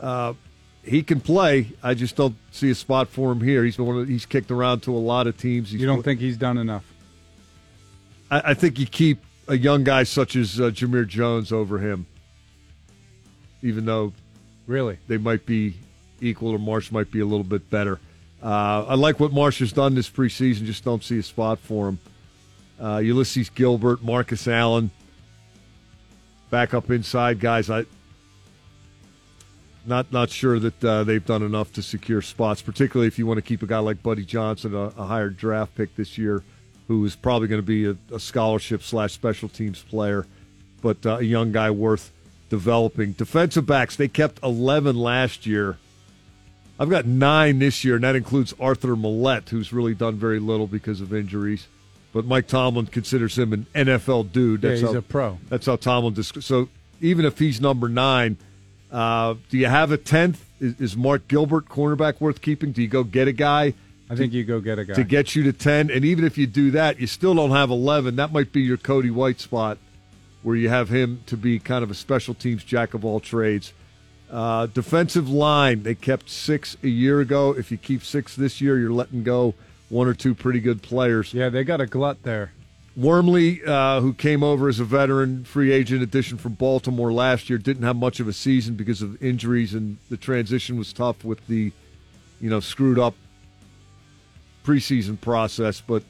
uh, 0.00 0.34
he 0.82 1.02
can 1.02 1.20
play. 1.20 1.68
I 1.82 1.94
just 1.94 2.16
don't 2.16 2.36
see 2.50 2.70
a 2.70 2.74
spot 2.74 3.08
for 3.08 3.30
him 3.32 3.40
here. 3.40 3.64
He's 3.64 3.76
been 3.76 3.86
one 3.86 3.98
of, 4.00 4.08
he's 4.08 4.26
kicked 4.26 4.50
around 4.50 4.80
to 4.80 4.94
a 4.94 4.98
lot 4.98 5.26
of 5.26 5.38
teams. 5.38 5.70
He's 5.70 5.80
You 5.80 5.86
don't 5.86 6.02
think 6.02 6.20
he's 6.20 6.36
done 6.36 6.58
enough? 6.58 6.84
I, 8.30 8.50
I 8.50 8.54
think 8.54 8.78
you 8.78 8.86
keep 8.86 9.20
a 9.52 9.58
young 9.58 9.84
guy 9.84 10.02
such 10.02 10.34
as 10.34 10.58
uh, 10.58 10.64
Jamir 10.70 11.06
Jones 11.06 11.52
over 11.52 11.78
him, 11.78 12.06
even 13.62 13.84
though 13.84 14.14
Really? 14.66 14.96
they 15.08 15.18
might 15.18 15.44
be 15.44 15.74
equal 16.22 16.52
or 16.52 16.58
Marsh 16.58 16.90
might 16.90 17.10
be 17.10 17.20
a 17.20 17.26
little 17.26 17.44
bit 17.44 17.68
better. 17.68 18.00
Uh, 18.42 18.86
I 18.88 18.94
like 18.94 19.20
what 19.20 19.30
Marsh 19.30 19.58
has 19.58 19.70
done 19.72 19.94
this 19.94 20.08
preseason. 20.08 20.64
Just 20.64 20.84
don't 20.84 21.04
see 21.04 21.18
a 21.18 21.22
spot 21.22 21.58
for 21.58 21.88
him. 21.88 21.98
Uh, 22.80 22.96
Ulysees 22.96 23.54
Gilbert, 23.54 24.02
Marcus 24.02 24.48
Allen, 24.48 24.90
back 26.48 26.72
up 26.72 26.90
inside 26.90 27.38
guys. 27.38 27.68
I 27.68 27.84
not 29.84 30.12
not 30.12 30.30
sure 30.30 30.58
that 30.60 30.84
uh, 30.84 31.04
they've 31.04 31.24
done 31.24 31.42
enough 31.42 31.72
to 31.74 31.82
secure 31.82 32.22
spots, 32.22 32.62
particularly 32.62 33.06
if 33.08 33.18
you 33.18 33.26
want 33.26 33.36
to 33.38 33.42
keep 33.42 33.62
a 33.62 33.66
guy 33.66 33.78
like 33.80 34.02
Buddy 34.02 34.24
Johnson, 34.24 34.74
a, 34.74 34.84
a 34.96 35.04
higher 35.04 35.28
draft 35.28 35.74
pick 35.74 35.94
this 35.96 36.16
year, 36.16 36.42
who 36.92 37.06
is 37.06 37.16
probably 37.16 37.48
going 37.48 37.60
to 37.60 37.66
be 37.66 37.86
a, 37.86 37.96
a 38.14 38.20
scholarship 38.20 38.82
slash 38.82 39.14
special 39.14 39.48
teams 39.48 39.80
player, 39.82 40.26
but 40.82 41.06
uh, 41.06 41.16
a 41.16 41.22
young 41.22 41.50
guy 41.50 41.70
worth 41.70 42.12
developing. 42.50 43.12
Defensive 43.12 43.64
backs, 43.64 43.96
they 43.96 44.08
kept 44.08 44.38
11 44.42 44.94
last 44.94 45.46
year. 45.46 45.78
I've 46.78 46.90
got 46.90 47.06
nine 47.06 47.60
this 47.60 47.82
year, 47.82 47.94
and 47.94 48.04
that 48.04 48.14
includes 48.14 48.54
Arthur 48.60 48.94
Maulet, 48.94 49.48
who's 49.48 49.72
really 49.72 49.94
done 49.94 50.16
very 50.16 50.38
little 50.38 50.66
because 50.66 51.00
of 51.00 51.14
injuries. 51.14 51.66
But 52.12 52.26
Mike 52.26 52.46
Tomlin 52.46 52.86
considers 52.86 53.38
him 53.38 53.54
an 53.54 53.66
NFL 53.74 54.32
dude. 54.32 54.62
Yeah, 54.62 54.70
That's 54.70 54.80
he's 54.82 54.90
how, 54.90 54.98
a 54.98 55.02
pro. 55.02 55.38
That's 55.48 55.64
how 55.64 55.76
Tomlin. 55.76 56.12
Disc- 56.12 56.42
so 56.42 56.68
even 57.00 57.24
if 57.24 57.38
he's 57.38 57.58
number 57.58 57.88
nine, 57.88 58.36
uh, 58.90 59.36
do 59.48 59.56
you 59.56 59.66
have 59.66 59.92
a 59.92 59.96
tenth? 59.96 60.44
Is, 60.60 60.78
is 60.78 60.96
Mark 60.96 61.26
Gilbert 61.26 61.70
cornerback 61.70 62.20
worth 62.20 62.42
keeping? 62.42 62.72
Do 62.72 62.82
you 62.82 62.88
go 62.88 63.02
get 63.02 63.28
a 63.28 63.32
guy 63.32 63.72
I 64.10 64.16
think 64.16 64.32
you 64.32 64.44
go 64.44 64.60
get 64.60 64.78
a 64.78 64.84
guy. 64.84 64.94
to 64.94 65.04
get 65.04 65.34
you 65.34 65.42
to 65.44 65.52
ten? 65.52 65.90
And 65.90 66.04
even 66.04 66.24
if 66.24 66.36
you 66.36 66.46
do 66.46 66.70
that, 66.72 67.00
you 67.00 67.06
still 67.06 67.34
don't 67.34 67.52
have 67.52 67.70
eleven. 67.70 68.16
That 68.16 68.32
might 68.32 68.52
be 68.52 68.60
your 68.60 68.76
Cody 68.76 69.10
White 69.10 69.40
spot, 69.40 69.78
where 70.42 70.56
you 70.56 70.68
have 70.68 70.88
him 70.88 71.22
to 71.26 71.36
be 71.36 71.58
kind 71.58 71.82
of 71.82 71.90
a 71.90 71.94
special 71.94 72.34
teams 72.34 72.62
jack 72.64 72.94
of 72.94 73.04
all 73.04 73.20
trades. 73.20 73.72
Uh, 74.30 74.66
defensive 74.66 75.28
line, 75.28 75.82
they 75.82 75.94
kept 75.94 76.30
six 76.30 76.76
a 76.82 76.88
year 76.88 77.20
ago. 77.20 77.54
If 77.56 77.70
you 77.70 77.76
keep 77.76 78.02
six 78.02 78.34
this 78.34 78.60
year, 78.60 78.78
you're 78.78 78.92
letting 78.92 79.22
go 79.22 79.54
one 79.90 80.08
or 80.08 80.14
two 80.14 80.34
pretty 80.34 80.60
good 80.60 80.82
players. 80.82 81.34
yeah, 81.34 81.50
they 81.50 81.64
got 81.64 81.80
a 81.82 81.86
glut 81.86 82.22
there. 82.22 82.52
Wormley, 82.96 83.62
uh, 83.64 84.00
who 84.00 84.12
came 84.12 84.42
over 84.42 84.68
as 84.68 84.80
a 84.80 84.84
veteran 84.84 85.44
free 85.44 85.72
agent 85.72 86.02
addition 86.02 86.36
from 86.36 86.54
Baltimore 86.54 87.12
last 87.12 87.48
year, 87.48 87.58
didn't 87.58 87.84
have 87.84 87.96
much 87.96 88.20
of 88.20 88.28
a 88.28 88.32
season 88.32 88.74
because 88.74 89.00
of 89.00 89.22
injuries, 89.22 89.74
and 89.74 89.98
the 90.10 90.16
transition 90.16 90.76
was 90.76 90.92
tough 90.92 91.24
with 91.24 91.46
the, 91.46 91.72
you 92.40 92.50
know, 92.50 92.60
screwed 92.60 92.98
up 92.98 93.14
preseason 94.62 95.20
process. 95.20 95.80
But 95.80 96.02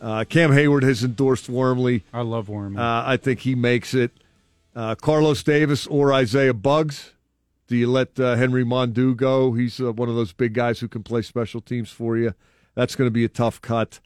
uh, 0.00 0.24
Cam 0.28 0.50
Heyward 0.50 0.82
has 0.82 1.04
endorsed 1.04 1.48
Wormley. 1.48 2.04
I 2.12 2.22
love 2.22 2.48
Worm. 2.48 2.76
Uh, 2.76 3.02
I 3.04 3.16
think 3.16 3.40
he 3.40 3.54
makes 3.54 3.94
it. 3.94 4.10
Uh, 4.74 4.94
Carlos 4.94 5.42
Davis 5.42 5.86
or 5.86 6.12
Isaiah 6.12 6.54
Buggs. 6.54 7.12
Do 7.68 7.76
you 7.76 7.90
let 7.90 8.18
uh, 8.18 8.36
Henry 8.36 8.64
Mondeaux 8.64 9.14
go? 9.14 9.52
He's 9.52 9.80
uh, 9.80 9.92
one 9.92 10.08
of 10.08 10.14
those 10.14 10.32
big 10.32 10.54
guys 10.54 10.80
who 10.80 10.88
can 10.88 11.02
play 11.02 11.22
special 11.22 11.60
teams 11.60 11.90
for 11.90 12.16
you. 12.16 12.34
That's 12.74 12.96
going 12.96 13.06
to 13.06 13.12
be 13.12 13.24
a 13.24 13.28
tough 13.28 13.60
cut. 13.60 14.00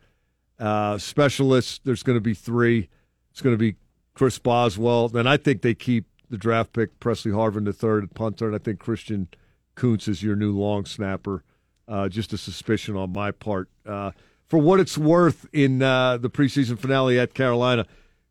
Uh, 0.59 0.99
specialists, 0.99 1.81
there's 1.85 2.03
going 2.03 2.17
to 2.17 2.21
be 2.21 2.35
three. 2.35 2.89
It's 3.31 3.41
going 3.41 3.55
to 3.55 3.59
be 3.59 3.77
Chris 4.15 4.39
Boswell. 4.39 5.09
Then 5.09 5.27
I 5.27 5.37
think 5.37 5.63
they 5.63 5.75
keep 5.75 6.07
the 6.31 6.39
draft 6.39 6.73
pick, 6.73 6.99
Pressley 7.01 7.33
Harvin, 7.33 7.65
the 7.65 7.73
third 7.73 8.05
at 8.05 8.15
punter, 8.15 8.47
and 8.47 8.55
I 8.55 8.59
think 8.59 8.81
Christian 8.81 9.29
Kuntz 9.75 10.09
is 10.09 10.23
your 10.23 10.37
new 10.37 10.53
long 10.53 10.85
snapper. 10.85 11.45
Uh, 11.89 12.09
just 12.09 12.33
a 12.33 12.39
suspicion 12.39 12.97
on 12.97 13.13
my 13.13 13.31
part. 13.31 13.69
Uh, 13.85 14.11
for 14.47 14.59
what 14.59 14.81
it's 14.81 14.97
worth, 14.97 15.47
in 15.53 15.83
uh, 15.83 16.17
the 16.17 16.31
preseason 16.31 16.79
finale 16.79 17.19
at 17.19 17.35
Carolina, 17.35 17.87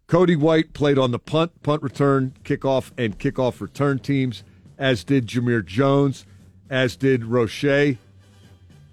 Cody 0.08 0.36
White 0.36 0.74
played 0.74 0.98
on 0.98 1.12
the 1.12 1.20
punt, 1.20 1.64
punt 1.64 1.82
return, 1.82 2.34
kickoff, 2.44 2.92
and 2.98 3.18
kickoff 3.18 3.60
return 3.60 4.00
teams, 4.00 4.44
as 4.78 5.04
did 5.04 5.28
Jamir 5.28 5.66
Jones, 5.66 6.26
as 6.70 6.96
did 6.96 7.26
Roche, 7.26 7.98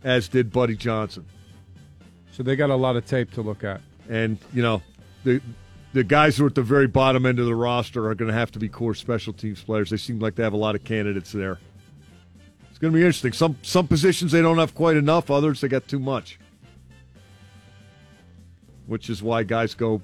as 0.02 0.28
did 0.28 0.52
Buddy 0.52 0.76
Johnson. 0.76 1.26
so 2.32 2.42
they 2.42 2.56
got 2.56 2.70
a 2.70 2.76
lot 2.76 2.96
of 2.96 3.04
tape 3.06 3.30
to 3.32 3.42
look 3.42 3.62
at. 3.62 3.80
And, 4.08 4.38
you 4.52 4.62
know, 4.62 4.82
the 5.24 5.40
the 5.92 6.02
guys 6.02 6.38
who 6.38 6.44
are 6.44 6.48
at 6.48 6.54
the 6.54 6.62
very 6.62 6.86
bottom 6.86 7.26
end 7.26 7.38
of 7.38 7.44
the 7.44 7.54
roster 7.54 8.08
are 8.08 8.14
going 8.14 8.30
to 8.30 8.34
have 8.34 8.50
to 8.52 8.58
be 8.58 8.68
core 8.68 8.94
special 8.94 9.34
teams 9.34 9.62
players. 9.62 9.90
They 9.90 9.98
seem 9.98 10.18
like 10.18 10.36
they 10.36 10.42
have 10.42 10.54
a 10.54 10.56
lot 10.58 10.74
of 10.74 10.84
candidates 10.84 11.32
there. 11.32 11.58
Going 12.82 12.94
to 12.94 12.98
be 12.98 13.04
interesting. 13.04 13.32
Some 13.32 13.56
some 13.62 13.86
positions 13.86 14.32
they 14.32 14.42
don't 14.42 14.58
have 14.58 14.74
quite 14.74 14.96
enough, 14.96 15.30
others 15.30 15.60
they 15.60 15.68
got 15.68 15.86
too 15.86 16.00
much. 16.00 16.40
Which 18.86 19.08
is 19.08 19.22
why 19.22 19.44
guys 19.44 19.74
go 19.74 20.02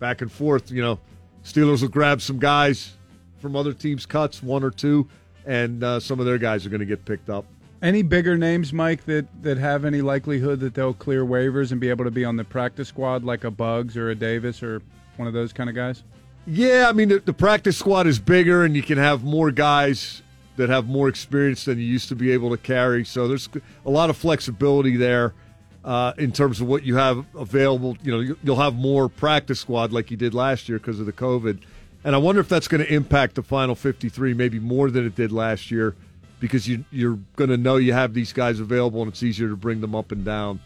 back 0.00 0.20
and 0.20 0.32
forth, 0.32 0.72
you 0.72 0.82
know. 0.82 0.98
Steelers 1.44 1.82
will 1.82 1.88
grab 1.88 2.20
some 2.22 2.40
guys 2.40 2.96
from 3.38 3.54
other 3.54 3.72
teams' 3.72 4.04
cuts, 4.04 4.42
one 4.42 4.64
or 4.64 4.72
two, 4.72 5.08
and 5.46 5.84
uh, 5.84 6.00
some 6.00 6.18
of 6.18 6.26
their 6.26 6.38
guys 6.38 6.66
are 6.66 6.70
going 6.70 6.80
to 6.80 6.86
get 6.86 7.04
picked 7.04 7.30
up. 7.30 7.46
Any 7.80 8.02
bigger 8.02 8.36
names, 8.36 8.72
Mike, 8.72 9.04
that, 9.04 9.28
that 9.42 9.56
have 9.56 9.84
any 9.84 10.02
likelihood 10.02 10.58
that 10.60 10.74
they'll 10.74 10.92
clear 10.92 11.24
waivers 11.24 11.70
and 11.70 11.80
be 11.80 11.88
able 11.88 12.04
to 12.04 12.10
be 12.10 12.24
on 12.24 12.36
the 12.36 12.44
practice 12.44 12.88
squad, 12.88 13.22
like 13.22 13.44
a 13.44 13.50
Buggs 13.50 13.96
or 13.96 14.10
a 14.10 14.14
Davis 14.16 14.60
or 14.60 14.82
one 15.16 15.28
of 15.28 15.34
those 15.34 15.52
kind 15.52 15.70
of 15.70 15.76
guys? 15.76 16.02
Yeah, 16.48 16.86
I 16.88 16.92
mean 16.92 17.10
the, 17.10 17.20
the 17.20 17.32
practice 17.32 17.78
squad 17.78 18.08
is 18.08 18.18
bigger, 18.18 18.64
and 18.64 18.74
you 18.74 18.82
can 18.82 18.98
have 18.98 19.22
more 19.22 19.52
guys 19.52 20.22
that 20.60 20.68
have 20.68 20.86
more 20.86 21.08
experience 21.08 21.64
than 21.64 21.78
you 21.78 21.84
used 21.86 22.08
to 22.10 22.14
be 22.14 22.30
able 22.32 22.50
to 22.50 22.58
carry. 22.58 23.02
So 23.04 23.26
there's 23.26 23.48
a 23.86 23.90
lot 23.90 24.10
of 24.10 24.16
flexibility 24.16 24.96
there. 24.96 25.34
uh, 25.82 26.12
in 26.18 26.30
terms 26.30 26.60
of 26.60 26.66
what 26.68 26.82
you 26.82 26.96
have 26.96 27.24
available. 27.34 27.96
You 28.02 28.12
know, 28.12 28.20
you- 28.20 28.36
you'll 28.44 28.56
have 28.60 28.74
more 28.74 29.08
practice 29.08 29.60
squad 29.60 29.94
like 29.94 30.10
you 30.10 30.16
did 30.18 30.34
last 30.34 30.68
year 30.68 30.76
because 30.78 31.00
of 31.00 31.06
the 31.06 31.12
COVID. 31.12 31.60
And 32.04 32.14
I 32.14 32.18
wonder 32.18 32.38
if 32.42 32.50
that's 32.50 32.68
going 32.68 32.84
to 32.84 32.92
impact 32.94 33.36
the 33.36 33.42
final 33.42 33.74
53 33.74 34.34
maybe 34.34 34.58
more 34.60 34.90
than 34.90 35.06
it 35.06 35.14
did 35.16 35.32
last 35.32 35.70
year 35.70 35.94
because 36.38 36.68
you, 36.68 36.84
you're 36.90 37.18
going 37.36 37.48
to 37.48 37.56
know 37.56 37.76
you 37.76 37.94
have 37.94 38.12
these 38.12 38.30
guys 38.30 38.60
available 38.60 39.00
and 39.00 39.10
it's 39.10 39.22
easier 39.22 39.48
to 39.48 39.56
bring 39.56 39.80
them 39.80 39.94
up 39.94 40.12
and 40.12 40.22
down 40.22 40.60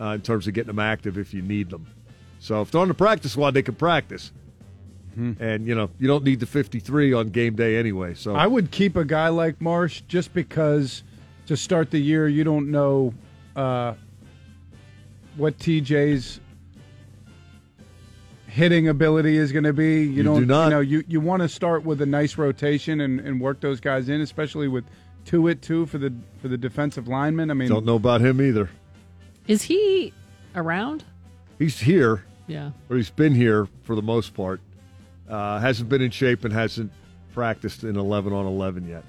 uh, 0.00 0.06
in 0.06 0.22
terms 0.22 0.48
of 0.48 0.54
getting 0.54 0.74
them 0.74 0.80
active 0.80 1.16
if 1.16 1.32
you 1.32 1.40
need 1.42 1.70
them. 1.70 1.86
So 2.40 2.62
if 2.62 2.72
they're 2.72 2.80
on 2.80 2.88
the 2.88 2.94
practice 2.94 3.30
squad, 3.30 3.52
they 3.54 3.62
can 3.62 3.76
practice. 3.76 4.32
And, 5.16 5.66
you 5.66 5.74
know, 5.74 5.88
you 5.98 6.06
don't 6.06 6.24
need 6.24 6.40
the 6.40 6.46
53 6.46 7.12
on 7.14 7.30
game 7.30 7.54
day 7.56 7.76
anyway. 7.76 8.12
So 8.14 8.34
I 8.36 8.46
would 8.46 8.70
keep 8.70 8.96
a 8.96 9.04
guy 9.04 9.28
like 9.28 9.60
Marsh 9.62 10.02
just 10.08 10.34
because 10.34 11.02
to 11.46 11.56
start 11.56 11.90
the 11.90 11.98
year 11.98 12.28
you 12.28 12.44
don't 12.44 12.70
know 12.70 13.14
uh, 13.54 13.94
what 15.36 15.58
TJ's 15.58 16.40
hitting 18.48 18.88
ability 18.88 19.36
is 19.36 19.52
going 19.52 19.64
to 19.64 19.72
be. 19.72 20.02
You, 20.02 20.10
You 20.10 20.22
don't 20.22 20.40
do 20.40 20.46
not. 20.46 20.64
you 20.64 20.70
know 20.70 20.80
you, 20.80 21.04
you 21.08 21.20
want 21.20 21.42
to 21.42 21.48
start 21.48 21.84
with 21.84 22.00
a 22.02 22.06
nice 22.06 22.36
rotation 22.36 23.00
and, 23.00 23.20
and 23.20 23.40
work 23.40 23.60
those 23.60 23.80
guys 23.80 24.08
in, 24.08 24.20
especially 24.20 24.68
with 24.68 24.84
two 25.24 25.48
it 25.48 25.62
too 25.62 25.86
for 25.86 25.98
the 25.98 26.12
for 26.40 26.48
the 26.48 26.58
defensive 26.58 27.08
lineman. 27.08 27.50
I 27.50 27.54
mean, 27.54 27.68
don't 27.68 27.84
know 27.86 27.96
about 27.96 28.20
him 28.20 28.40
either. 28.40 28.70
Is 29.46 29.62
he 29.62 30.12
around? 30.54 31.04
He's 31.58 31.80
here. 31.80 32.24
Yeah. 32.48 32.70
or 32.88 32.96
he's 32.96 33.10
been 33.10 33.34
here 33.34 33.66
for 33.82 33.96
the 33.96 34.02
most 34.02 34.32
part. 34.32 34.60
Uh, 35.28 35.58
hasn't 35.58 35.88
been 35.88 36.02
in 36.02 36.10
shape 36.10 36.44
and 36.44 36.52
hasn't 36.52 36.92
practiced 37.32 37.84
in 37.84 37.96
11 37.96 38.32
on 38.32 38.46
11 38.46 38.88
yet. 38.88 39.04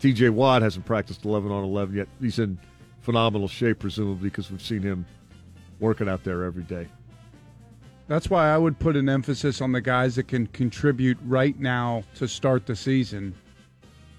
TJ 0.00 0.30
Watt 0.30 0.62
hasn't 0.62 0.84
practiced 0.86 1.24
11 1.24 1.50
on 1.50 1.64
11 1.64 1.94
yet. 1.94 2.08
He's 2.20 2.38
in 2.38 2.58
phenomenal 3.00 3.48
shape, 3.48 3.78
presumably, 3.78 4.28
because 4.28 4.50
we've 4.50 4.62
seen 4.62 4.82
him 4.82 5.04
working 5.78 6.08
out 6.08 6.24
there 6.24 6.44
every 6.44 6.62
day. 6.62 6.86
That's 8.08 8.28
why 8.28 8.52
I 8.52 8.58
would 8.58 8.78
put 8.78 8.96
an 8.96 9.08
emphasis 9.08 9.60
on 9.60 9.72
the 9.72 9.80
guys 9.80 10.16
that 10.16 10.26
can 10.26 10.46
contribute 10.48 11.18
right 11.24 11.58
now 11.58 12.02
to 12.16 12.26
start 12.26 12.66
the 12.66 12.74
season. 12.74 13.34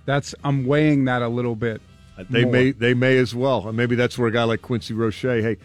That's 0.06 0.34
I'm 0.44 0.66
weighing 0.66 1.06
that 1.06 1.22
a 1.22 1.28
little 1.28 1.56
bit. 1.56 1.82
They 2.30 2.44
more. 2.44 2.52
may 2.52 2.72
they 2.72 2.94
may 2.94 3.18
as 3.18 3.36
well, 3.36 3.68
and 3.68 3.76
maybe 3.76 3.96
that's 3.96 4.18
where 4.18 4.28
a 4.28 4.32
guy 4.32 4.44
like 4.44 4.62
Quincy 4.62 4.94
Roche, 4.94 5.22
hey, 5.22 5.58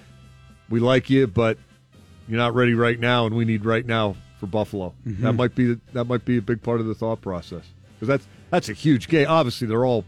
we 0.69 0.81
like 0.81 1.09
you, 1.11 1.27
but 1.27 1.59
you're 2.29 2.39
not 2.39 2.55
ready 2.55 2.75
right 2.75 2.99
now, 2.99 3.27
and 3.27 3.37
we 3.37 3.45
need 3.45 3.65
right 3.65 3.87
now 3.87 4.17
for 4.39 4.47
Buffalo. 4.47 4.95
Mhm. 5.07 5.21
That 5.21 5.33
might 5.35 5.55
be 5.55 5.77
that 5.93 6.05
might 6.05 6.25
be 6.25 6.37
a 6.39 6.43
big 6.43 6.63
part 6.63 6.81
of 6.81 6.87
the 6.87 6.95
thought 6.95 7.21
process 7.21 7.65
because 7.95 8.09
that's 8.09 8.27
that's 8.51 8.69
a 8.69 8.73
huge 8.75 9.09
game. 9.09 9.27
Obviously, 9.29 9.67
they're 9.67 9.85
all 9.85 10.05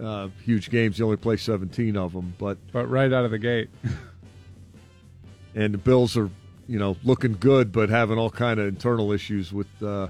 uh, 0.00 0.28
huge 0.44 0.70
games. 0.70 0.98
You 0.98 1.04
only 1.06 1.16
play 1.16 1.36
17 1.36 1.96
of 1.96 2.12
them, 2.12 2.34
but 2.38 2.58
but 2.72 2.88
right 2.88 3.12
out 3.12 3.24
of 3.24 3.30
the 3.30 3.38
gate, 3.38 3.70
and 5.54 5.74
the 5.74 5.78
Bills 5.78 6.16
are 6.16 6.30
you 6.68 6.78
know 6.78 6.96
looking 7.04 7.32
good, 7.38 7.72
but 7.72 7.88
having 7.88 8.18
all 8.18 8.30
kind 8.30 8.60
of 8.60 8.66
internal 8.66 9.12
issues 9.12 9.52
with 9.52 9.68
uh, 9.82 10.08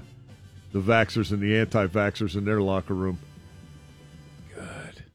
the 0.71 0.79
vaxxers 0.79 1.31
and 1.31 1.41
the 1.41 1.57
anti-vaxxers 1.57 2.35
in 2.35 2.45
their 2.45 2.61
locker 2.61 2.93
room. 2.93 3.19
Good. 4.53 5.05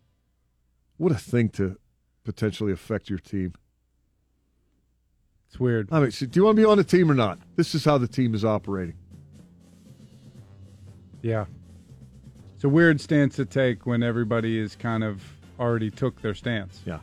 What 0.97 1.13
a 1.13 1.17
thing 1.17 1.49
to 1.51 1.77
potentially 2.25 2.73
affect 2.73 3.11
your 3.11 3.19
team. 3.19 3.55
It's 5.53 5.61
weird. 5.61 5.89
I 5.93 6.01
mean, 6.01 6.11
so 6.11 6.25
do 6.25 6.41
you 6.41 6.45
want 6.47 6.57
to 6.57 6.63
be 6.63 6.65
on 6.65 6.79
the 6.79 6.85
team 6.85 7.11
or 7.11 7.15
not? 7.15 7.39
This 7.57 7.75
is 7.75 7.85
how 7.85 7.99
the 7.99 8.09
team 8.09 8.35
is 8.35 8.43
operating. 8.43 8.95
Yeah. 11.21 11.45
It's 12.55 12.65
a 12.65 12.71
weird 12.71 13.03
stance 13.03 13.37
to 13.37 13.45
take 13.45 13.85
when 13.85 14.03
everybody 14.03 14.59
is 14.59 14.77
kind 14.77 15.05
of 15.05 15.23
already 15.61 15.91
took 15.91 16.23
their 16.23 16.33
stance. 16.33 16.81
Yeah. 16.87 17.01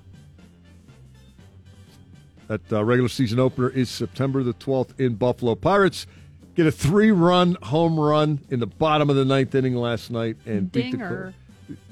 That 2.47 2.73
uh, 2.73 2.83
regular 2.83 3.07
season 3.07 3.37
opener 3.39 3.69
is 3.69 3.87
September 3.87 4.41
the 4.41 4.55
12th 4.55 4.99
in 4.99 5.13
Buffalo. 5.13 5.53
Pirates 5.53 6.07
get 6.55 6.65
a 6.65 6.71
three 6.71 7.11
run 7.11 7.55
home 7.61 7.99
run 7.99 8.39
in 8.49 8.59
the 8.59 8.65
bottom 8.65 9.11
of 9.11 9.15
the 9.15 9.25
ninth 9.25 9.53
inning 9.53 9.75
last 9.75 10.09
night 10.09 10.37
and 10.47 10.71
beat 10.71 10.93
the 10.93 10.97
Dinger. 10.97 11.33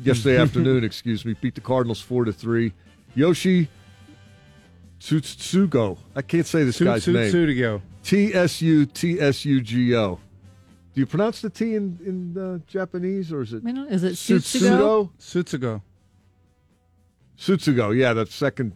Yesterday 0.01 0.41
afternoon, 0.41 0.83
excuse 0.83 1.23
me, 1.23 1.35
beat 1.39 1.53
the 1.53 1.61
Cardinals 1.61 2.01
4 2.01 2.25
to 2.25 2.33
3. 2.33 2.73
Yoshi 3.13 3.69
Tsutsugo. 4.99 5.97
I 6.15 6.21
can't 6.21 6.45
say 6.45 6.63
this 6.63 6.77
Su- 6.77 6.85
guy's 6.85 7.03
Su- 7.03 7.13
name. 7.13 7.31
Tsutugo. 7.31 7.81
T 8.03 8.33
S 8.33 8.61
U 8.61 8.85
T 8.85 9.19
S 9.19 9.45
U 9.45 9.61
G 9.61 9.95
O. 9.95 10.19
Do 10.93 11.01
you 11.01 11.05
pronounce 11.05 11.41
the 11.41 11.49
T 11.49 11.75
in, 11.75 11.99
in 12.05 12.37
uh, 12.41 12.57
Japanese 12.67 13.31
or 13.31 13.41
is 13.41 13.53
it? 13.53 13.57
I 13.57 13.71
mean, 13.71 13.77
it 13.77 13.89
Sutsugo? 14.01 15.11
Sutsugo. 15.19 15.81
Sutsugo, 17.37 17.95
yeah, 17.95 18.13
that 18.13 18.29
second 18.29 18.75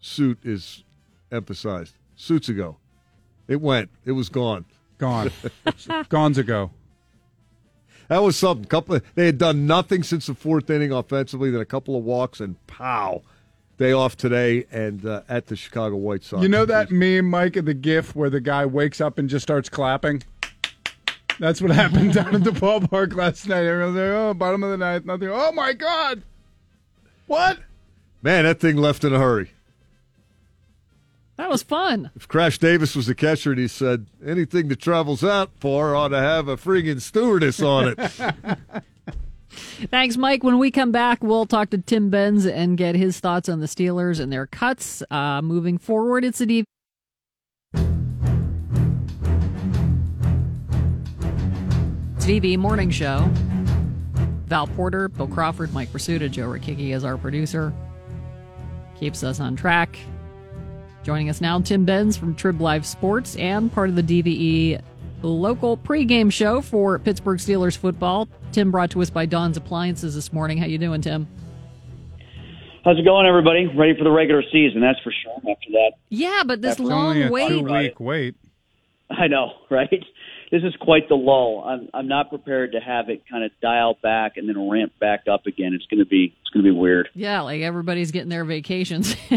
suit 0.00 0.38
is 0.42 0.82
emphasized. 1.30 1.94
Sutsugo. 2.16 2.76
It 3.46 3.60
went. 3.60 3.90
It 4.04 4.12
was 4.12 4.28
gone. 4.28 4.64
Gone. 4.98 5.30
Gone's 6.08 6.38
ago. 6.38 6.72
That 8.08 8.22
was 8.22 8.36
something. 8.36 8.64
Couple 8.64 8.98
they 9.14 9.26
had 9.26 9.38
done 9.38 9.66
nothing 9.66 10.02
since 10.02 10.26
the 10.26 10.34
fourth 10.34 10.68
inning 10.70 10.92
offensively, 10.92 11.50
then 11.50 11.60
a 11.60 11.64
couple 11.66 11.96
of 11.96 12.02
walks 12.04 12.40
and 12.40 12.56
pow. 12.66 13.22
Day 13.78 13.92
off 13.92 14.16
today 14.16 14.66
and 14.72 15.06
uh, 15.06 15.22
at 15.28 15.46
the 15.46 15.54
Chicago 15.54 15.94
White 15.94 16.24
Sox. 16.24 16.42
You 16.42 16.48
know 16.48 16.64
that 16.64 16.90
meme, 16.90 17.26
Mike, 17.26 17.54
of 17.54 17.64
the 17.64 17.74
GIF 17.74 18.16
where 18.16 18.28
the 18.28 18.40
guy 18.40 18.66
wakes 18.66 19.00
up 19.00 19.18
and 19.18 19.28
just 19.28 19.44
starts 19.44 19.68
clapping? 19.68 20.24
That's 21.38 21.62
what 21.62 21.70
happened 21.74 22.12
down 22.12 22.34
at 22.34 22.42
the 22.42 22.50
ballpark 22.50 23.14
last 23.14 23.46
night. 23.46 23.64
Everyone's 23.64 23.96
like, 23.96 24.04
oh, 24.06 24.34
bottom 24.34 24.64
of 24.64 24.70
the 24.70 24.76
ninth, 24.76 25.04
nothing. 25.04 25.28
Oh, 25.30 25.52
my 25.52 25.72
God. 25.72 26.22
What? 27.28 27.60
Man, 28.20 28.44
that 28.44 28.58
thing 28.58 28.76
left 28.76 29.04
in 29.04 29.14
a 29.14 29.18
hurry. 29.18 29.52
That 31.36 31.48
was 31.48 31.62
fun. 31.62 32.10
If 32.16 32.26
Crash 32.26 32.58
Davis 32.58 32.96
was 32.96 33.06
the 33.06 33.14
catcher 33.14 33.52
and 33.52 33.60
he 33.60 33.68
said, 33.68 34.06
anything 34.26 34.66
that 34.68 34.80
travels 34.80 35.22
out 35.22 35.52
far 35.60 35.94
ought 35.94 36.08
to 36.08 36.18
have 36.18 36.48
a 36.48 36.56
friggin' 36.56 37.00
stewardess 37.00 37.62
on 37.62 37.94
it. 37.96 37.98
Thanks, 39.90 40.16
Mike. 40.16 40.42
When 40.42 40.58
we 40.58 40.70
come 40.70 40.92
back, 40.92 41.22
we'll 41.22 41.46
talk 41.46 41.70
to 41.70 41.78
Tim 41.78 42.10
Benz 42.10 42.46
and 42.46 42.76
get 42.76 42.94
his 42.94 43.20
thoughts 43.20 43.48
on 43.48 43.60
the 43.60 43.66
Steelers 43.66 44.20
and 44.20 44.32
their 44.32 44.46
cuts 44.46 45.02
uh, 45.10 45.40
moving 45.42 45.78
forward. 45.78 46.24
It's 46.24 46.40
a 46.40 46.46
D- 46.46 46.64
TV 52.18 52.58
morning 52.58 52.90
show. 52.90 53.28
Val 54.46 54.66
Porter, 54.66 55.08
Bill 55.08 55.26
Crawford, 55.26 55.72
Mike 55.72 55.90
Prisuta, 55.90 56.30
Joe 56.30 56.48
Rikiki 56.48 56.94
is 56.94 57.04
our 57.04 57.16
producer. 57.16 57.72
Keeps 58.98 59.22
us 59.22 59.40
on 59.40 59.56
track. 59.56 59.98
Joining 61.04 61.30
us 61.30 61.40
now, 61.40 61.60
Tim 61.60 61.84
Benz 61.84 62.16
from 62.16 62.34
Trib 62.34 62.60
Live 62.60 62.84
Sports 62.84 63.36
and 63.36 63.72
part 63.72 63.88
of 63.88 63.94
the 63.96 64.02
DVE 64.02 64.80
local 65.26 65.76
pregame 65.76 66.32
show 66.32 66.60
for 66.60 66.98
Pittsburgh 66.98 67.38
Steelers 67.38 67.76
football. 67.76 68.28
Tim 68.52 68.70
brought 68.70 68.90
to 68.92 69.02
us 69.02 69.10
by 69.10 69.26
Don's 69.26 69.56
Appliances 69.56 70.14
this 70.14 70.32
morning. 70.32 70.58
How 70.58 70.66
you 70.66 70.78
doing, 70.78 71.00
Tim? 71.00 71.26
How's 72.84 72.98
it 72.98 73.04
going, 73.04 73.26
everybody? 73.26 73.66
Ready 73.66 73.96
for 73.98 74.04
the 74.04 74.10
regular 74.10 74.42
season, 74.52 74.80
that's 74.80 75.00
for 75.00 75.12
sure. 75.22 75.34
After 75.36 75.70
that, 75.72 75.92
Yeah, 76.08 76.42
but 76.46 76.62
this 76.62 76.76
That's 76.76 76.88
long 76.88 77.16
Only 77.16 77.22
a 77.24 77.30
wait. 77.30 77.48
two 77.48 77.62
week 77.62 78.00
wait. 78.00 78.34
I 79.10 79.26
know, 79.26 79.52
right? 79.70 80.04
This 80.50 80.62
is 80.62 80.74
quite 80.80 81.08
the 81.08 81.14
lull. 81.14 81.62
I'm 81.66 81.88
I'm 81.92 82.08
not 82.08 82.30
prepared 82.30 82.72
to 82.72 82.80
have 82.80 83.10
it 83.10 83.22
kind 83.30 83.44
of 83.44 83.50
dial 83.60 83.98
back 84.02 84.36
and 84.38 84.48
then 84.48 84.70
ramp 84.70 84.92
back 84.98 85.24
up 85.30 85.46
again. 85.46 85.74
It's 85.74 85.84
gonna 85.86 86.06
be 86.06 86.34
it's 86.40 86.48
gonna 86.50 86.62
be 86.64 86.70
weird. 86.70 87.10
Yeah, 87.14 87.42
like 87.42 87.60
everybody's 87.60 88.10
getting 88.12 88.30
their 88.30 88.44
vacations 88.46 89.14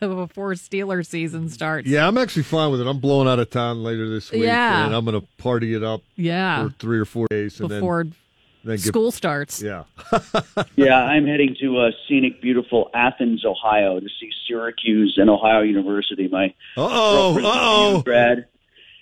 before 0.00 0.52
Steelers 0.54 1.06
season 1.06 1.48
starts. 1.48 1.88
yeah, 1.88 2.06
I'm 2.06 2.18
actually 2.18 2.42
fine 2.42 2.70
with 2.70 2.80
it. 2.80 2.86
I'm 2.86 3.00
blowing 3.00 3.28
out 3.28 3.38
of 3.38 3.50
town 3.50 3.82
later 3.82 4.08
this 4.08 4.30
week. 4.32 4.42
Yeah. 4.42 4.84
And 4.86 4.94
I'm 4.94 5.04
going 5.04 5.20
to 5.20 5.26
party 5.38 5.74
it 5.74 5.82
up 5.82 6.02
Yeah. 6.16 6.64
for 6.68 6.74
three 6.78 6.98
or 6.98 7.04
four 7.04 7.26
days. 7.30 7.58
And 7.60 7.68
Before 7.68 8.04
then, 8.04 8.14
then 8.64 8.76
get- 8.76 8.84
school 8.84 9.10
starts. 9.12 9.62
Yeah. 9.62 9.84
yeah, 10.76 10.96
I'm 11.02 11.26
heading 11.26 11.56
to 11.60 11.78
uh, 11.78 11.90
scenic, 12.06 12.40
beautiful 12.42 12.90
Athens, 12.94 13.44
Ohio, 13.44 14.00
to 14.00 14.06
see 14.20 14.30
Syracuse 14.46 15.14
and 15.16 15.30
Ohio 15.30 15.62
University. 15.62 16.28
My 16.28 16.52
Uh-oh, 16.76 17.34
girlfriend's 17.34 17.46
a 17.46 17.50
uh-oh. 17.60 18.02
grad. 18.02 18.46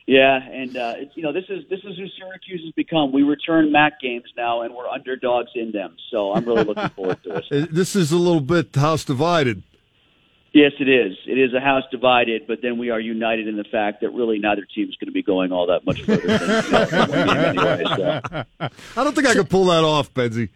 Yeah, 0.06 0.36
and 0.42 0.76
uh, 0.76 0.94
it's 0.96 1.16
you 1.16 1.22
know 1.22 1.32
this 1.32 1.44
is 1.48 1.64
this 1.70 1.78
is 1.84 1.96
who 1.96 2.06
Syracuse 2.18 2.62
has 2.64 2.72
become. 2.72 3.12
We 3.12 3.22
return 3.22 3.70
MAC 3.70 4.00
games 4.00 4.24
now, 4.36 4.62
and 4.62 4.74
we're 4.74 4.88
underdogs 4.88 5.50
in 5.54 5.70
them. 5.70 5.96
So 6.10 6.34
I'm 6.34 6.44
really 6.44 6.64
looking 6.64 6.88
forward 6.96 7.22
to 7.24 7.36
it. 7.36 7.44
Uh, 7.52 7.66
This 7.70 7.94
is 7.94 8.10
a 8.10 8.16
little 8.18 8.40
bit 8.40 8.74
house 8.74 9.04
divided. 9.04 9.62
Yes, 10.52 10.72
it 10.80 10.88
is. 10.88 11.16
It 11.26 11.38
is 11.38 11.54
a 11.54 11.60
house 11.60 11.84
divided, 11.90 12.42
but 12.46 12.58
then 12.60 12.76
we 12.78 12.90
are 12.90 13.00
united 13.00 13.48
in 13.48 13.56
the 13.56 13.64
fact 13.64 14.02
that 14.02 14.10
really 14.10 14.38
neither 14.38 14.66
team 14.74 14.86
is 14.88 14.96
going 14.96 15.06
to 15.06 15.12
be 15.12 15.22
going 15.22 15.50
all 15.50 15.68
that 15.68 15.86
much 15.86 16.02
further. 16.02 16.26
Than, 16.26 16.64
you 16.64 16.70
know, 16.72 16.86
from 16.86 17.08
one 17.08 17.26
game 17.26 17.38
anyway, 17.38 17.82
so. 17.96 18.20
I 19.00 19.04
don't 19.04 19.14
think 19.14 19.26
I 19.28 19.32
could 19.32 19.48
pull 19.48 19.64
that 19.66 19.82
off, 19.82 20.12
Benzie. 20.12 20.50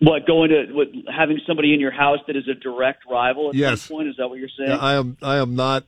What 0.00 0.26
going 0.26 0.50
to 0.50 0.66
what, 0.72 0.88
having 1.10 1.40
somebody 1.46 1.72
in 1.72 1.80
your 1.80 1.92
house 1.92 2.18
that 2.26 2.36
is 2.36 2.46
a 2.46 2.52
direct 2.54 3.04
rival 3.08 3.50
at 3.50 3.54
Yes. 3.54 3.82
some 3.82 3.96
point? 3.96 4.08
Is 4.08 4.16
that 4.18 4.28
what 4.28 4.38
you're 4.38 4.48
saying? 4.58 4.68
Yeah, 4.70 4.76
I 4.76 4.94
am. 4.96 5.16
I 5.22 5.36
am 5.38 5.54
not 5.54 5.84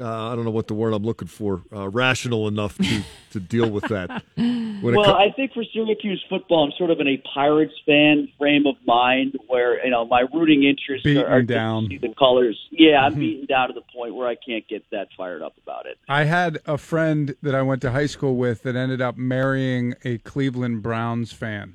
uh, 0.00 0.32
I 0.32 0.34
don't 0.34 0.44
know 0.44 0.50
what 0.50 0.66
the 0.68 0.74
word 0.74 0.92
I'm 0.94 1.04
looking 1.04 1.28
for, 1.28 1.62
uh, 1.72 1.88
rational 1.88 2.48
enough 2.48 2.76
to, 2.78 3.02
to 3.32 3.40
deal 3.40 3.70
with 3.70 3.84
that. 3.84 4.22
Well, 4.36 5.04
co- 5.04 5.12
I 5.14 5.30
think 5.36 5.52
for 5.52 5.62
Syracuse 5.72 6.24
football, 6.28 6.64
I'm 6.64 6.72
sort 6.76 6.90
of 6.90 6.98
in 7.00 7.06
a 7.08 7.22
Pirates 7.32 7.74
fan 7.86 8.28
frame 8.38 8.66
of 8.66 8.74
mind 8.86 9.36
where 9.48 9.84
you 9.84 9.90
know 9.90 10.04
my 10.04 10.24
rooting 10.34 10.64
interests 10.64 11.04
Beaten 11.04 11.22
are, 11.24 11.26
are 11.38 11.42
down. 11.42 11.88
the 11.88 12.14
colors. 12.18 12.58
Yeah, 12.70 13.04
I'm 13.04 13.14
beaten 13.14 13.46
down 13.46 13.68
to 13.68 13.74
the 13.74 13.82
point 13.94 14.14
where 14.14 14.26
I 14.26 14.34
can't 14.34 14.66
get 14.68 14.84
that 14.90 15.08
fired 15.16 15.42
up 15.42 15.54
about 15.62 15.86
it. 15.86 15.98
I 16.08 16.24
had 16.24 16.58
a 16.66 16.78
friend 16.78 17.34
that 17.42 17.54
I 17.54 17.62
went 17.62 17.80
to 17.82 17.92
high 17.92 18.06
school 18.06 18.36
with 18.36 18.62
that 18.64 18.74
ended 18.76 19.00
up 19.00 19.16
marrying 19.16 19.94
a 20.04 20.18
Cleveland 20.18 20.82
Browns 20.82 21.32
fan. 21.32 21.74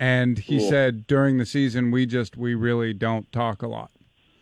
And 0.00 0.36
he 0.38 0.58
Cool. 0.58 0.68
said 0.68 1.06
during 1.06 1.38
the 1.38 1.46
season 1.46 1.92
we 1.92 2.06
just 2.06 2.36
we 2.36 2.54
really 2.56 2.92
don't 2.92 3.30
talk 3.30 3.62
a 3.62 3.68
lot. 3.68 3.92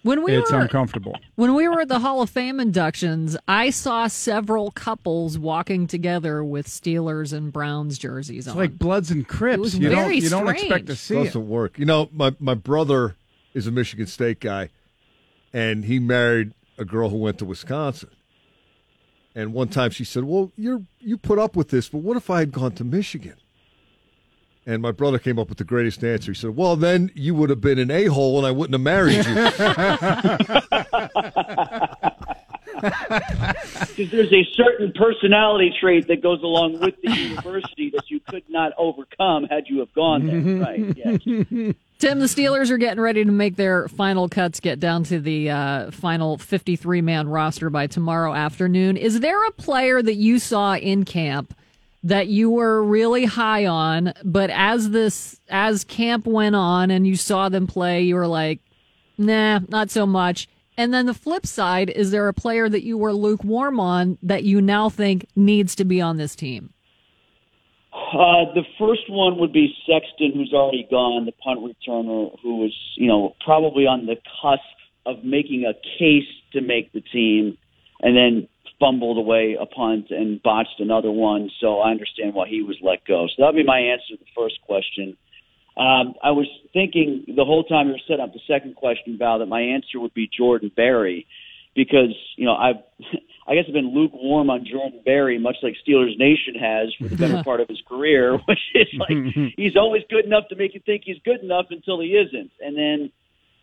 When 0.03 0.23
we 0.23 0.35
it's 0.35 0.51
were 0.51 0.61
uncomfortable. 0.61 1.15
when 1.35 1.55
we 1.55 1.69
were 1.69 1.83
at 1.83 1.89
the 1.89 1.99
Hall 1.99 2.23
of 2.23 2.31
Fame 2.31 2.59
inductions, 2.59 3.37
I 3.47 3.69
saw 3.69 4.07
several 4.07 4.71
couples 4.71 5.39
walking 5.39 5.87
together 5.87 6.43
with 6.43 6.67
Steelers 6.67 7.35
and 7.35 7.53
Browns 7.53 7.99
jerseys 7.99 8.49
on. 8.49 8.53
It's 8.53 8.57
on. 8.57 8.57
like 8.57 8.79
Bloods 8.79 9.11
and 9.11 9.29
Crips. 9.29 9.57
It 9.57 9.61
was 9.61 9.79
you 9.79 9.89
don't 9.91 10.05
very 10.05 10.17
you 10.19 10.31
don't 10.31 10.49
expect 10.49 10.69
strange. 10.69 10.87
to 10.87 10.97
see 10.97 11.17
it. 11.17 11.25
doesn't 11.25 11.49
work. 11.49 11.79
You 11.79 11.85
know, 11.85 12.09
my, 12.13 12.35
my 12.39 12.55
brother 12.55 13.17
is 13.53 13.67
a 13.67 13.71
Michigan 13.71 14.07
State 14.07 14.41
guy, 14.41 14.71
and 15.53 15.85
he 15.85 15.99
married 15.99 16.55
a 16.79 16.85
girl 16.87 17.11
who 17.11 17.19
went 17.19 17.39
to 17.39 17.45
Wisconsin. 17.45 18.11
And 19.35 19.53
one 19.53 19.69
time 19.69 19.91
she 19.91 20.05
said, 20.05 20.25
"Well, 20.25 20.51
you're 20.57 20.83
you 20.99 21.19
put 21.19 21.39
up 21.39 21.55
with 21.55 21.69
this, 21.69 21.89
but 21.89 21.99
what 21.99 22.17
if 22.17 22.31
I 22.31 22.41
had 22.41 22.53
gone 22.53 22.73
to 22.73 22.85
Michigan?" 22.85 23.37
And 24.67 24.83
my 24.83 24.93
brother 24.93 25.19
came 25.19 25.39
up 25.39 25.49
with 25.49 25.59
the 25.59 25.65
greatest 25.65 26.05
answer. 26.05 26.33
He 26.33 26.37
said, 26.37 26.55
"Well, 26.55 26.77
then 26.77 27.11
you 27.15 27.35
would 27.35 27.49
have 27.51 27.61
been 27.61 27.79
an 27.79 27.91
a 27.91 28.05
hole, 28.07 28.37
and 28.39 28.47
I 28.47 28.51
wouldn't 28.51 28.75
have 28.75 28.81
married 28.83 29.25
you." 29.25 29.35
Because 32.81 34.11
there's 34.11 34.33
a 34.33 34.45
certain 34.55 34.93
personality 34.93 35.73
trait 35.81 36.07
that 36.09 36.23
goes 36.23 36.43
along 36.43 36.79
with 36.81 36.95
the 37.03 37.11
university 37.11 37.91
that 37.91 38.11
you 38.11 38.21
could 38.21 38.45
not 38.49 38.73
overcome 38.79 39.45
had 39.45 39.65
you 39.69 39.81
have 39.81 39.93
gone 39.95 40.27
there. 40.27 40.41
Right? 40.61 40.97
Yes. 40.97 41.21
Tim, 41.99 42.19
the 42.19 42.27
Steelers 42.27 42.71
are 42.71 42.79
getting 42.79 43.01
ready 43.01 43.25
to 43.25 43.31
make 43.31 43.57
their 43.57 43.89
final 43.89 44.29
cuts, 44.29 44.61
get 44.61 44.79
down 44.81 45.05
to 45.05 45.21
the 45.21 45.51
uh, 45.51 45.91
final 45.91 46.39
53 46.39 47.01
man 47.03 47.29
roster 47.29 47.71
by 47.71 47.87
tomorrow 47.87 48.35
afternoon. 48.35 48.97
Is 48.97 49.21
there 49.21 49.43
a 49.47 49.51
player 49.53 50.03
that 50.03 50.15
you 50.15 50.39
saw 50.39 50.75
in 50.77 51.05
camp 51.05 51.55
that 52.03 52.29
you 52.29 52.51
were 52.51 52.83
really 52.83 53.25
high 53.25 53.67
on, 53.67 54.13
but 54.25 54.51
as 54.51 54.91
this 54.91 55.41
as 55.49 55.85
camp 55.85 56.27
went 56.27 56.57
on 56.57 56.91
and 56.91 57.07
you 57.07 57.17
saw 57.17 57.49
them 57.49 57.67
play, 57.67 58.03
you 58.03 58.15
were 58.15 58.27
like, 58.27 58.61
nah, 59.19 59.61
not 59.69 59.91
so 59.91 60.07
much. 60.07 60.49
And 60.77 60.95
then 60.95 61.07
the 61.07 61.15
flip 61.15 61.45
side, 61.45 61.91
is 61.91 62.11
there 62.11 62.27
a 62.29 62.33
player 62.33 62.69
that 62.69 62.85
you 62.85 62.97
were 62.97 63.13
lukewarm 63.13 63.79
on 63.79 64.17
that 64.23 64.45
you 64.45 64.63
now 64.63 64.89
think 64.89 65.27
needs 65.37 65.75
to 65.75 65.85
be 65.85 66.01
on 66.01 66.17
this 66.17 66.35
team? 66.35 66.73
Uh, 67.93 68.47
the 68.55 68.65
first 68.79 69.11
one 69.11 69.39
would 69.39 69.53
be 69.53 69.75
Sexton, 69.87 70.33
who's 70.33 70.53
already 70.55 70.87
gone, 70.91 71.27
the 71.27 71.33
punt 71.33 71.61
returner, 71.61 72.35
who 72.41 72.57
was, 72.57 72.75
you 72.97 73.09
know, 73.09 73.35
probably 73.45 73.87
on 73.87 74.07
the 74.07 74.17
cusp 74.41 74.63
of 75.07 75.23
making 75.25 75.65
a 75.65 75.75
case 75.99 76.29
to 76.53 76.61
make 76.61 76.93
the 76.93 77.01
team, 77.01 77.59
and 78.01 78.17
then 78.17 78.49
fumbled 78.81 79.19
away 79.19 79.57
a 79.61 79.67
punt 79.67 80.07
and 80.11 80.43
botched 80.43 80.81
another 80.81 81.11
one. 81.11 81.51
So 81.61 81.79
I 81.79 81.91
understand 81.91 82.35
why 82.35 82.49
he 82.49 82.63
was 82.63 82.79
let 82.83 83.05
go. 83.05 83.29
So 83.29 83.35
that'd 83.39 83.55
be 83.55 83.63
my 83.63 83.79
answer 83.79 84.17
to 84.17 84.17
the 84.17 84.31
first 84.35 84.61
question. 84.63 85.17
Um, 85.77 86.15
I 86.23 86.33
was 86.33 86.49
thinking 86.73 87.25
the 87.29 87.45
whole 87.45 87.63
time 87.63 87.87
you 87.87 87.93
were 87.93 88.01
setting 88.09 88.25
up 88.25 88.33
the 88.33 88.41
second 88.49 88.75
question, 88.75 89.17
Val, 89.19 89.39
that 89.39 89.47
my 89.47 89.61
answer 89.61 90.01
would 90.01 90.15
be 90.15 90.29
Jordan 90.37 90.73
Berry, 90.75 91.27
because 91.75 92.15
you 92.37 92.45
know 92.45 92.55
I've 92.55 92.83
I 93.49 93.55
guess 93.55 93.65
I've 93.67 93.75
been 93.75 93.95
lukewarm 93.95 94.51
on 94.51 94.67
Jordan 94.71 95.01
Berry, 95.05 95.39
much 95.39 95.57
like 95.63 95.75
Steelers 95.87 96.17
Nation 96.19 96.55
has 96.61 96.95
for 96.95 97.09
the 97.09 97.17
better 97.17 97.43
part 97.45 97.61
of 97.61 97.69
his 97.69 97.81
career, 97.89 98.37
which 98.47 98.59
is 98.75 98.89
like 98.99 99.55
he's 99.57 99.77
always 99.77 100.03
good 100.11 100.25
enough 100.25 100.49
to 100.49 100.57
make 100.57 100.75
you 100.75 100.81
think 100.85 101.03
he's 101.05 101.19
good 101.25 101.41
enough 101.41 101.67
until 101.71 102.01
he 102.01 102.09
isn't, 102.09 102.51
and 102.61 102.77
then 102.77 103.13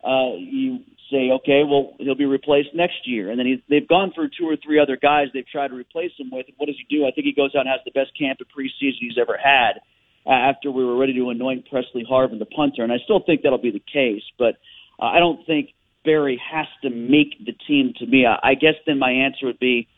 uh, 0.02 0.34
you 0.38 0.80
say, 1.10 1.30
okay, 1.30 1.62
well 1.64 1.94
he'll 1.98 2.14
be 2.14 2.26
replaced 2.26 2.70
next 2.74 3.06
year, 3.06 3.30
and 3.30 3.38
then 3.38 3.46
he, 3.46 3.62
they've 3.68 3.88
gone 3.88 4.12
through 4.14 4.28
two 4.38 4.46
or 4.48 4.56
three 4.56 4.78
other 4.78 4.96
guys 4.96 5.28
they've 5.32 5.46
tried 5.46 5.68
to 5.68 5.74
replace 5.74 6.12
him 6.18 6.28
with. 6.32 6.46
And 6.46 6.54
what 6.58 6.66
does 6.66 6.76
he 6.76 6.86
do? 6.96 7.06
I 7.06 7.10
think 7.10 7.24
he 7.26 7.32
goes 7.32 7.54
out 7.54 7.60
and 7.60 7.68
has 7.68 7.80
the 7.84 7.90
best 7.92 8.10
camp 8.18 8.40
of 8.40 8.46
preseason 8.48 8.96
he's 9.00 9.18
ever 9.20 9.36
had. 9.42 9.80
Uh, 10.26 10.30
after 10.32 10.70
we 10.70 10.84
were 10.84 10.96
ready 10.96 11.14
to 11.14 11.30
anoint 11.30 11.68
Pressley 11.70 12.04
Harvin 12.08 12.38
the 12.38 12.44
punter, 12.46 12.82
and 12.82 12.92
I 12.92 12.98
still 13.04 13.20
think 13.24 13.42
that'll 13.42 13.56
be 13.56 13.70
the 13.70 13.82
case, 13.92 14.22
but 14.38 14.56
uh, 15.00 15.06
I 15.06 15.20
don't 15.20 15.44
think 15.46 15.70
Berry 16.04 16.40
has 16.52 16.66
to 16.82 16.90
make 16.90 17.38
the 17.44 17.52
team 17.66 17.94
to 17.98 18.06
me. 18.06 18.26
I, 18.26 18.50
I 18.50 18.54
guess 18.54 18.74
then 18.86 18.98
my 18.98 19.10
answer 19.10 19.46
would 19.46 19.58
be, 19.58 19.88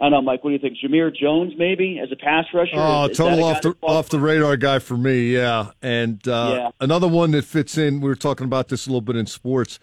I 0.00 0.04
don't 0.04 0.12
know, 0.12 0.22
Mike. 0.22 0.42
What 0.42 0.50
do 0.50 0.54
you 0.54 0.58
think? 0.58 0.78
Jamir 0.82 1.14
Jones, 1.14 1.52
maybe 1.58 2.00
as 2.02 2.10
a 2.10 2.16
pass 2.16 2.46
rusher. 2.54 2.72
Oh, 2.74 3.04
Is- 3.04 3.10
is 3.12 3.16
total 3.18 3.44
off 3.44 3.60
the 3.62 3.74
off 3.82 4.08
the 4.08 4.18
radar 4.18 4.56
guy 4.56 4.78
for 4.78 4.96
me, 4.96 5.34
yeah. 5.34 5.72
And 5.82 6.26
uh, 6.26 6.54
Yeah. 6.56 6.70
another 6.80 7.06
one 7.08 7.32
that 7.32 7.44
fits 7.44 7.76
in. 7.76 8.00
We 8.00 8.08
were 8.08 8.16
talking 8.16 8.44
about 8.46 8.68
this 8.68 8.86
a 8.86 8.90
little 8.90 9.00
bit 9.02 9.16
in 9.16 9.26
sports. 9.26 9.78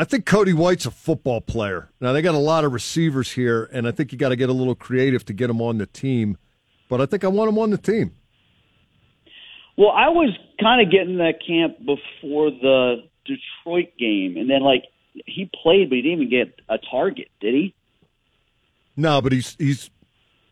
I 0.00 0.04
think 0.04 0.26
Cody 0.26 0.52
White's 0.52 0.86
a 0.86 0.92
football 0.92 1.40
player. 1.40 1.90
Now 2.00 2.12
they 2.12 2.22
got 2.22 2.36
a 2.36 2.38
lot 2.38 2.64
of 2.64 2.72
receivers 2.72 3.32
here, 3.32 3.68
and 3.72 3.88
I 3.88 3.90
think 3.90 4.12
you 4.12 4.18
got 4.18 4.28
to 4.28 4.36
get 4.36 4.48
a 4.48 4.52
little 4.52 4.76
creative 4.76 5.24
to 5.24 5.32
get 5.32 5.50
him 5.50 5.60
on 5.60 5.78
the 5.78 5.86
team. 5.86 6.38
But 6.88 7.00
I 7.00 7.06
think 7.06 7.24
I 7.24 7.28
want 7.28 7.48
him 7.48 7.58
on 7.58 7.70
the 7.70 7.78
team. 7.78 8.14
Well, 9.76 9.90
I 9.90 10.08
was 10.08 10.30
kind 10.60 10.80
of 10.80 10.92
getting 10.92 11.18
that 11.18 11.44
camp 11.44 11.78
before 11.78 12.50
the 12.50 13.08
Detroit 13.24 13.88
game, 13.98 14.36
and 14.36 14.48
then 14.48 14.62
like 14.62 14.84
he 15.26 15.50
played, 15.62 15.90
but 15.90 15.96
he 15.96 16.02
didn't 16.02 16.22
even 16.22 16.30
get 16.30 16.60
a 16.68 16.78
target, 16.90 17.28
did 17.40 17.54
he? 17.54 17.74
No, 18.96 19.20
but 19.20 19.32
he's 19.32 19.56
he's 19.58 19.90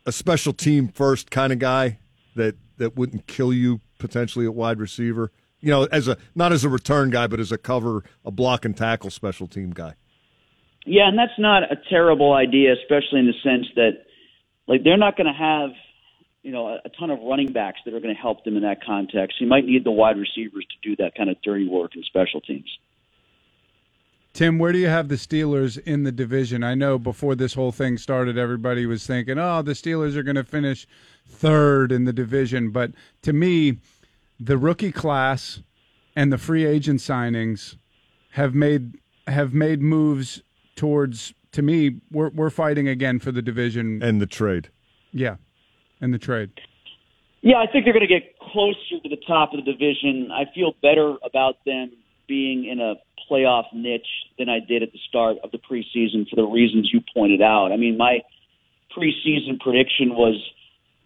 a 0.05 0.11
special 0.11 0.51
team 0.51 0.89
first 0.89 1.31
kind 1.31 1.53
of 1.53 1.59
guy 1.59 1.99
that 2.35 2.55
that 2.77 2.97
wouldn't 2.97 3.27
kill 3.27 3.53
you 3.53 3.79
potentially 3.97 4.45
at 4.45 4.53
wide 4.53 4.79
receiver. 4.79 5.31
You 5.59 5.71
know, 5.71 5.83
as 5.85 6.07
a 6.07 6.17
not 6.35 6.51
as 6.51 6.63
a 6.63 6.69
return 6.69 7.09
guy, 7.09 7.27
but 7.27 7.39
as 7.39 7.51
a 7.51 7.57
cover, 7.57 8.03
a 8.23 8.31
block 8.31 8.65
and 8.65 8.75
tackle 8.77 9.09
special 9.09 9.47
team 9.47 9.71
guy. 9.71 9.95
Yeah, 10.85 11.07
and 11.09 11.17
that's 11.17 11.37
not 11.37 11.63
a 11.63 11.75
terrible 11.89 12.33
idea, 12.33 12.73
especially 12.73 13.19
in 13.19 13.25
the 13.25 13.33
sense 13.43 13.67
that 13.75 14.05
like 14.67 14.83
they're 14.83 14.97
not 14.97 15.17
going 15.17 15.27
to 15.27 15.37
have 15.37 15.71
you 16.43 16.51
know 16.51 16.67
a, 16.67 16.79
a 16.85 16.89
ton 16.97 17.09
of 17.09 17.19
running 17.21 17.51
backs 17.51 17.79
that 17.85 17.93
are 17.93 17.99
going 17.99 18.15
to 18.15 18.21
help 18.21 18.43
them 18.45 18.55
in 18.55 18.63
that 18.63 18.83
context. 18.85 19.41
You 19.41 19.47
might 19.47 19.65
need 19.65 19.83
the 19.83 19.91
wide 19.91 20.17
receivers 20.17 20.65
to 20.65 20.89
do 20.89 20.95
that 21.03 21.15
kind 21.15 21.29
of 21.29 21.41
dirty 21.41 21.67
work 21.67 21.95
in 21.95 22.03
special 22.03 22.39
teams. 22.39 22.69
Tim, 24.37 24.59
where 24.59 24.71
do 24.71 24.77
you 24.77 24.87
have 24.87 25.07
the 25.07 25.15
Steelers 25.15 25.79
in 25.79 26.03
the 26.03 26.11
division? 26.11 26.63
I 26.63 26.75
know 26.75 26.99
before 26.99 27.33
this 27.33 27.55
whole 27.55 27.71
thing 27.71 27.97
started, 27.97 28.37
everybody 28.37 28.85
was 28.85 29.05
thinking, 29.05 29.39
oh, 29.39 29.63
the 29.63 29.71
Steelers 29.71 30.15
are 30.15 30.21
going 30.21 30.35
to 30.35 30.43
finish 30.43 30.87
third 31.27 31.91
in 31.91 32.05
the 32.05 32.13
division. 32.13 32.69
But 32.69 32.91
to 33.23 33.33
me, 33.33 33.77
the 34.39 34.57
rookie 34.57 34.91
class 34.91 35.61
and 36.15 36.31
the 36.31 36.37
free 36.37 36.65
agent 36.65 36.99
signings 36.99 37.77
have 38.31 38.53
made 38.53 38.97
have 39.27 39.53
made 39.53 39.81
moves 39.81 40.41
towards. 40.75 41.33
To 41.53 41.61
me, 41.61 42.01
we're 42.11 42.29
we're 42.29 42.49
fighting 42.49 42.87
again 42.87 43.19
for 43.19 43.31
the 43.31 43.41
division 43.41 44.01
and 44.03 44.21
the 44.21 44.27
trade. 44.27 44.69
Yeah, 45.11 45.37
and 46.01 46.13
the 46.13 46.19
trade. 46.19 46.51
Yeah, 47.41 47.57
I 47.57 47.71
think 47.71 47.85
they're 47.85 47.93
going 47.93 48.07
to 48.07 48.13
get 48.13 48.37
closer 48.39 48.99
to 49.01 49.09
the 49.09 49.21
top 49.27 49.53
of 49.53 49.63
the 49.63 49.71
division. 49.71 50.29
I 50.31 50.51
feel 50.53 50.73
better 50.81 51.15
about 51.23 51.55
them 51.65 51.91
being 52.27 52.65
in 52.65 52.79
a 52.79 52.95
playoff 53.29 53.65
niche 53.73 54.07
than 54.37 54.49
I 54.49 54.59
did 54.59 54.83
at 54.83 54.91
the 54.91 54.99
start 55.07 55.37
of 55.43 55.51
the 55.51 55.57
preseason 55.57 56.27
for 56.29 56.35
the 56.35 56.43
reasons 56.43 56.89
you 56.91 57.01
pointed 57.13 57.41
out. 57.41 57.71
I 57.71 57.77
mean, 57.77 57.97
my 57.97 58.19
preseason 58.95 59.59
prediction 59.59 60.09
was 60.09 60.35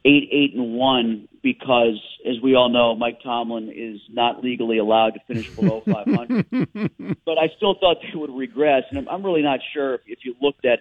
eight, 0.06 0.30
eight, 0.32 0.53
and 0.56 0.73
one 0.73 1.28
because, 1.44 2.02
as 2.28 2.36
we 2.41 2.56
all 2.56 2.69
know, 2.69 2.95
Mike 2.95 3.19
Tomlin 3.23 3.72
is 3.76 3.99
not 4.10 4.44
legally 4.44 4.78
allowed 4.78 5.11
to 5.11 5.19
finish 5.28 5.49
below 5.49 5.82
500. 5.86 6.45
but 7.26 7.38
I 7.38 7.49
still 7.57 7.76
thought 7.80 7.98
they 8.02 8.18
would 8.18 8.32
regress, 8.32 8.84
and 8.90 8.99
I'm, 8.99 9.10
I'm 9.10 9.26
really 9.26 9.41
not 9.41 9.60
sure 9.73 9.95
if, 9.95 10.02
if 10.07 10.19
you 10.23 10.36
looked 10.41 10.65
at 10.65 10.80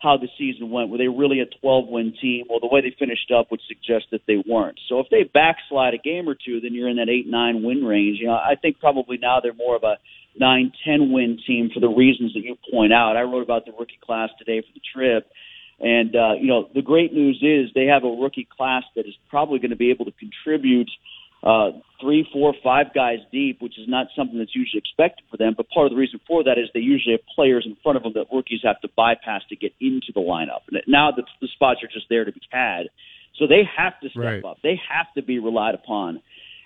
how 0.00 0.16
the 0.16 0.28
season 0.38 0.70
went. 0.70 0.90
Were 0.90 0.98
they 0.98 1.08
really 1.08 1.40
a 1.40 1.46
12 1.60 1.88
win 1.88 2.14
team? 2.20 2.44
Well, 2.48 2.60
the 2.60 2.68
way 2.68 2.82
they 2.82 2.94
finished 2.98 3.32
up 3.36 3.50
would 3.50 3.60
suggest 3.66 4.06
that 4.12 4.20
they 4.26 4.42
weren't. 4.46 4.78
So 4.88 5.00
if 5.00 5.06
they 5.10 5.24
backslide 5.24 5.94
a 5.94 5.98
game 5.98 6.28
or 6.28 6.34
two, 6.34 6.60
then 6.60 6.74
you're 6.74 6.88
in 6.88 6.96
that 6.96 7.08
8 7.08 7.26
9 7.26 7.62
win 7.62 7.84
range. 7.84 8.18
You 8.20 8.26
know, 8.26 8.34
I 8.34 8.54
think 8.60 8.78
probably 8.78 9.16
now 9.16 9.40
they're 9.40 9.54
more 9.54 9.74
of 9.74 9.82
a 9.84 9.96
nine, 10.38 10.72
ten 10.84 11.12
win 11.12 11.38
team 11.46 11.70
for 11.72 11.80
the 11.80 11.88
reasons 11.88 12.34
that 12.34 12.40
you 12.40 12.56
point 12.70 12.92
out. 12.92 13.16
I 13.16 13.22
wrote 13.22 13.42
about 13.42 13.64
the 13.64 13.72
rookie 13.72 13.98
class 14.04 14.30
today 14.38 14.60
for 14.60 14.72
the 14.74 14.80
trip. 14.94 15.30
And, 15.78 16.16
uh, 16.16 16.34
you 16.40 16.46
know, 16.46 16.68
the 16.74 16.82
great 16.82 17.12
news 17.12 17.42
is 17.42 17.70
they 17.74 17.86
have 17.86 18.04
a 18.04 18.08
rookie 18.08 18.48
class 18.56 18.84
that 18.96 19.06
is 19.06 19.14
probably 19.28 19.58
going 19.58 19.70
to 19.70 19.76
be 19.76 19.90
able 19.90 20.06
to 20.06 20.12
contribute 20.12 20.90
uh, 21.42 21.70
three, 22.00 22.26
four, 22.32 22.54
five 22.64 22.86
guys 22.94 23.18
deep, 23.30 23.60
which 23.60 23.78
is 23.78 23.86
not 23.86 24.06
something 24.16 24.38
that's 24.38 24.56
usually 24.56 24.78
expected 24.78 25.24
for 25.30 25.36
them. 25.36 25.54
But 25.56 25.68
part 25.68 25.86
of 25.86 25.90
the 25.90 25.96
reason 25.96 26.18
for 26.26 26.42
that 26.44 26.58
is 26.58 26.68
they 26.72 26.80
usually 26.80 27.12
have 27.12 27.26
players 27.34 27.64
in 27.66 27.76
front 27.82 27.96
of 27.96 28.02
them 28.02 28.12
that 28.14 28.34
rookies 28.34 28.60
have 28.64 28.80
to 28.80 28.88
bypass 28.96 29.42
to 29.50 29.56
get 29.56 29.72
into 29.80 30.12
the 30.14 30.20
lineup. 30.20 30.64
And 30.72 30.80
now 30.88 31.12
the, 31.12 31.24
the 31.40 31.48
spots 31.54 31.80
are 31.84 31.88
just 31.88 32.06
there 32.08 32.24
to 32.24 32.32
be 32.32 32.40
had. 32.50 32.88
So 33.38 33.46
they 33.46 33.62
have 33.76 34.00
to 34.00 34.08
step 34.08 34.22
Right. 34.22 34.44
up. 34.44 34.56
They 34.62 34.80
have 34.88 35.12
to 35.14 35.22
be 35.22 35.38
relied 35.38 35.74
upon. 35.74 36.22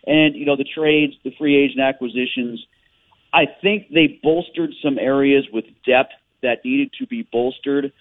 And, 0.07 0.37
you 0.37 0.47
know, 0.47 0.57
the 0.57 0.65
trades, 0.65 1.15
the 1.25 1.33
free 1.37 1.57
agent 1.63 1.81
acquisitions, 1.81 2.65
I 3.33 3.47
think 3.61 3.89
they 3.93 4.21
bolstered 4.23 4.71
some 4.83 4.99
areas 4.99 5.45
with 5.53 5.65
depth 5.85 6.13
that 6.43 6.65
needed 6.65 6.93
to 7.01 7.07
be 7.07 7.27
bolstered. 7.31 7.93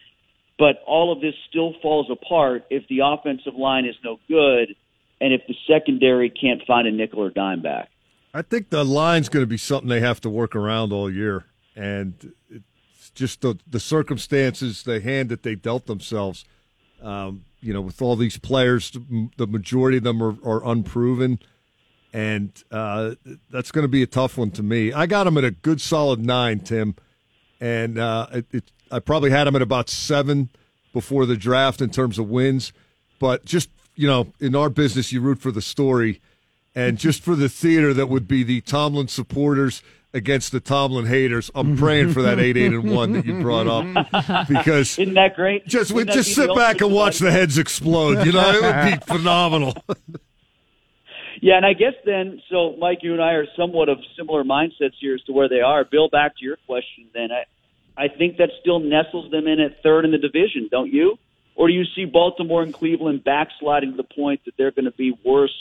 But 0.59 0.83
all 0.85 1.11
of 1.11 1.21
this 1.21 1.33
still 1.49 1.73
falls 1.81 2.11
apart 2.11 2.65
if 2.69 2.87
the 2.89 2.99
offensive 3.03 3.55
line 3.55 3.85
is 3.85 3.95
no 4.03 4.19
good 4.27 4.75
and 5.21 5.33
if 5.33 5.41
the 5.47 5.55
secondary 5.67 6.29
can't 6.29 6.61
find 6.67 6.87
a 6.87 6.91
nickel 6.91 7.23
or 7.23 7.29
dime 7.29 7.61
back. 7.61 7.89
I 8.33 8.41
think 8.41 8.69
the 8.69 8.83
line's 8.83 9.29
going 9.29 9.43
to 9.43 9.47
be 9.47 9.57
something 9.57 9.89
they 9.89 10.01
have 10.01 10.21
to 10.21 10.29
work 10.29 10.55
around 10.55 10.93
all 10.93 11.11
year, 11.11 11.45
and 11.75 12.33
it's 12.49 13.09
just 13.15 13.41
the 13.41 13.57
the 13.67 13.79
circumstances, 13.79 14.83
the 14.83 14.99
hand 15.01 15.29
that 15.29 15.43
they 15.43 15.55
dealt 15.55 15.87
themselves. 15.87 16.45
Um, 17.01 17.45
you 17.61 17.73
know, 17.73 17.81
with 17.81 18.01
all 18.01 18.15
these 18.15 18.37
players, 18.37 18.91
the 19.37 19.47
majority 19.47 19.97
of 19.97 20.03
them 20.03 20.21
are, 20.21 20.35
are 20.43 20.65
unproven, 20.65 21.39
and 22.13 22.51
uh, 22.71 23.15
that's 23.49 23.71
going 23.71 23.83
to 23.83 23.89
be 23.89 24.03
a 24.03 24.07
tough 24.07 24.37
one 24.37 24.51
to 24.51 24.63
me. 24.63 24.93
I 24.93 25.07
got 25.07 25.23
them 25.23 25.37
at 25.37 25.43
a 25.43 25.51
good 25.51 25.81
solid 25.81 26.23
nine, 26.23 26.59
Tim, 26.59 26.95
and 27.59 27.97
uh, 27.97 28.27
it, 28.31 28.45
it, 28.51 28.71
I 28.91 28.99
probably 28.99 29.31
had 29.31 29.45
them 29.45 29.55
at 29.55 29.61
about 29.61 29.89
seven 29.89 30.49
before 30.93 31.25
the 31.25 31.37
draft 31.37 31.81
in 31.81 31.89
terms 31.89 32.17
of 32.17 32.29
wins, 32.29 32.73
but 33.19 33.45
just 33.45 33.69
you 33.95 34.07
know, 34.07 34.31
in 34.39 34.55
our 34.55 34.69
business, 34.69 35.11
you 35.11 35.19
root 35.19 35.39
for 35.39 35.51
the 35.51 35.61
story 35.61 36.21
and 36.75 36.97
just 36.97 37.23
for 37.23 37.35
the 37.35 37.49
theater 37.49 37.93
that 37.93 38.07
would 38.07 38.27
be 38.27 38.43
the 38.43 38.61
Tomlin 38.61 39.07
supporters 39.07 39.81
against 40.13 40.51
the 40.51 40.59
Tomlin 40.59 41.05
haters, 41.05 41.51
I'm 41.53 41.67
mm-hmm. 41.67 41.77
praying 41.77 42.13
for 42.13 42.21
that 42.21 42.39
eight 42.39 42.57
eight 42.57 42.73
and 42.73 42.89
one 42.89 43.13
that 43.13 43.25
you 43.25 43.41
brought 43.41 43.67
up 43.67 44.47
because 44.47 44.97
isn't 44.97 45.13
that 45.15 45.35
great? 45.35 45.67
Just 45.67 45.91
we 45.91 46.05
just 46.05 46.33
sit 46.33 46.53
back 46.55 46.81
and 46.81 46.93
watch 46.93 47.19
the 47.19 47.31
heads 47.31 47.57
explode. 47.57 48.25
You 48.25 48.31
know, 48.31 48.51
it 48.51 48.61
would 48.61 48.99
be 48.99 49.05
phenomenal. 49.13 49.75
Yeah, 51.41 51.57
and 51.57 51.65
I 51.65 51.73
guess 51.73 51.93
then, 52.05 52.41
so 52.49 52.75
Mike, 52.79 52.99
you 53.01 53.13
and 53.13 53.21
I 53.21 53.33
are 53.33 53.45
somewhat 53.55 53.87
of 53.87 53.97
similar 54.17 54.43
mindsets 54.43 54.95
here 54.99 55.15
as 55.15 55.21
to 55.23 55.31
where 55.31 55.47
they 55.47 55.61
are. 55.61 55.85
Bill, 55.85 56.09
back 56.09 56.37
to 56.37 56.43
your 56.43 56.57
question, 56.65 57.07
then 57.13 57.31
I, 57.31 57.43
I 57.99 58.07
think 58.07 58.37
that 58.37 58.49
still 58.61 58.79
nestles 58.79 59.29
them 59.29 59.45
in 59.45 59.59
at 59.59 59.83
third 59.83 60.05
in 60.05 60.11
the 60.11 60.17
division, 60.17 60.69
don't 60.71 60.91
you? 60.91 61.17
Or 61.55 61.67
do 61.67 61.73
you 61.73 61.83
see 61.93 62.05
Baltimore 62.05 62.63
and 62.63 62.73
Cleveland 62.73 63.25
backsliding 63.25 63.91
to 63.91 63.97
the 63.97 64.07
point 64.15 64.39
that 64.45 64.53
they're 64.57 64.71
going 64.71 64.85
to 64.85 64.91
be 64.91 65.13
worse? 65.25 65.53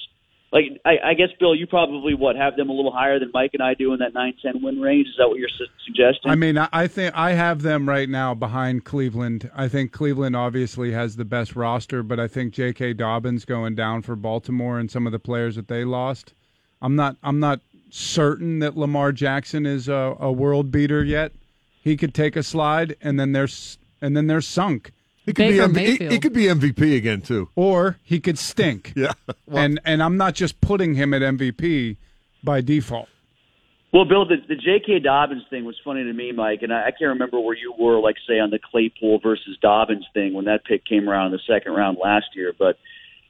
Like, 0.52 0.80
I, 0.84 0.92
I 1.04 1.14
guess, 1.14 1.28
Bill, 1.40 1.54
you 1.54 1.66
probably 1.66 2.14
what 2.14 2.36
have 2.36 2.56
them 2.56 2.70
a 2.70 2.72
little 2.72 2.92
higher 2.92 3.18
than 3.18 3.32
Mike 3.34 3.50
and 3.54 3.62
I 3.62 3.74
do 3.74 3.92
in 3.92 3.98
that 3.98 4.14
nine 4.14 4.34
ten 4.40 4.62
win 4.62 4.80
range. 4.80 5.08
Is 5.08 5.14
that 5.18 5.28
what 5.28 5.38
you're 5.38 5.48
su- 5.48 5.66
suggesting? 5.84 6.30
I 6.30 6.36
mean, 6.36 6.56
I 6.56 6.86
think 6.86 7.14
I 7.16 7.32
have 7.32 7.62
them 7.62 7.88
right 7.88 8.08
now 8.08 8.34
behind 8.34 8.84
Cleveland. 8.84 9.50
I 9.54 9.66
think 9.66 9.90
Cleveland 9.90 10.36
obviously 10.36 10.92
has 10.92 11.16
the 11.16 11.24
best 11.24 11.56
roster, 11.56 12.04
but 12.04 12.20
I 12.20 12.28
think 12.28 12.54
J.K. 12.54 12.94
Dobbins 12.94 13.44
going 13.44 13.74
down 13.74 14.02
for 14.02 14.14
Baltimore 14.14 14.78
and 14.78 14.88
some 14.90 15.06
of 15.06 15.12
the 15.12 15.18
players 15.18 15.56
that 15.56 15.66
they 15.66 15.84
lost. 15.84 16.32
I'm 16.80 16.94
not. 16.94 17.16
I'm 17.22 17.40
not 17.40 17.60
certain 17.90 18.60
that 18.60 18.76
Lamar 18.76 19.10
Jackson 19.10 19.66
is 19.66 19.88
a, 19.88 20.16
a 20.20 20.30
world 20.30 20.70
beater 20.70 21.02
yet. 21.02 21.32
He 21.82 21.96
could 21.96 22.14
take 22.14 22.36
a 22.36 22.42
slide, 22.42 22.96
and 23.00 23.18
then 23.18 23.32
there's 23.32 23.78
and 24.00 24.16
then 24.16 24.26
they're 24.26 24.40
sunk. 24.40 24.92
He 25.24 25.32
could 25.34 25.48
be 25.48 25.56
MV- 25.58 25.98
he, 26.00 26.08
he 26.08 26.18
could 26.18 26.32
be 26.32 26.44
MVP 26.44 26.96
again 26.96 27.20
too. 27.20 27.50
or 27.54 27.98
he 28.02 28.18
could 28.20 28.38
stink. 28.38 28.92
Yeah, 28.96 29.12
and 29.52 29.80
and 29.84 30.02
I'm 30.02 30.16
not 30.16 30.34
just 30.34 30.60
putting 30.60 30.94
him 30.94 31.12
at 31.14 31.22
MVP 31.22 31.96
by 32.42 32.60
default. 32.60 33.08
Well, 33.90 34.04
Bill, 34.04 34.26
the, 34.28 34.36
the 34.46 34.54
J.K. 34.54 34.98
Dobbins 34.98 35.44
thing 35.48 35.64
was 35.64 35.76
funny 35.82 36.04
to 36.04 36.12
me, 36.12 36.30
Mike, 36.32 36.60
and 36.60 36.74
I, 36.74 36.88
I 36.88 36.90
can't 36.90 37.08
remember 37.08 37.40
where 37.40 37.56
you 37.56 37.72
were, 37.78 37.98
like, 38.00 38.16
say, 38.28 38.38
on 38.38 38.50
the 38.50 38.58
Claypool 38.58 39.20
versus 39.20 39.56
Dobbins 39.62 40.04
thing 40.12 40.34
when 40.34 40.44
that 40.44 40.66
pick 40.66 40.84
came 40.84 41.08
around 41.08 41.26
in 41.28 41.32
the 41.32 41.40
second 41.50 41.72
round 41.72 41.96
last 42.02 42.26
year. 42.34 42.52
But, 42.58 42.76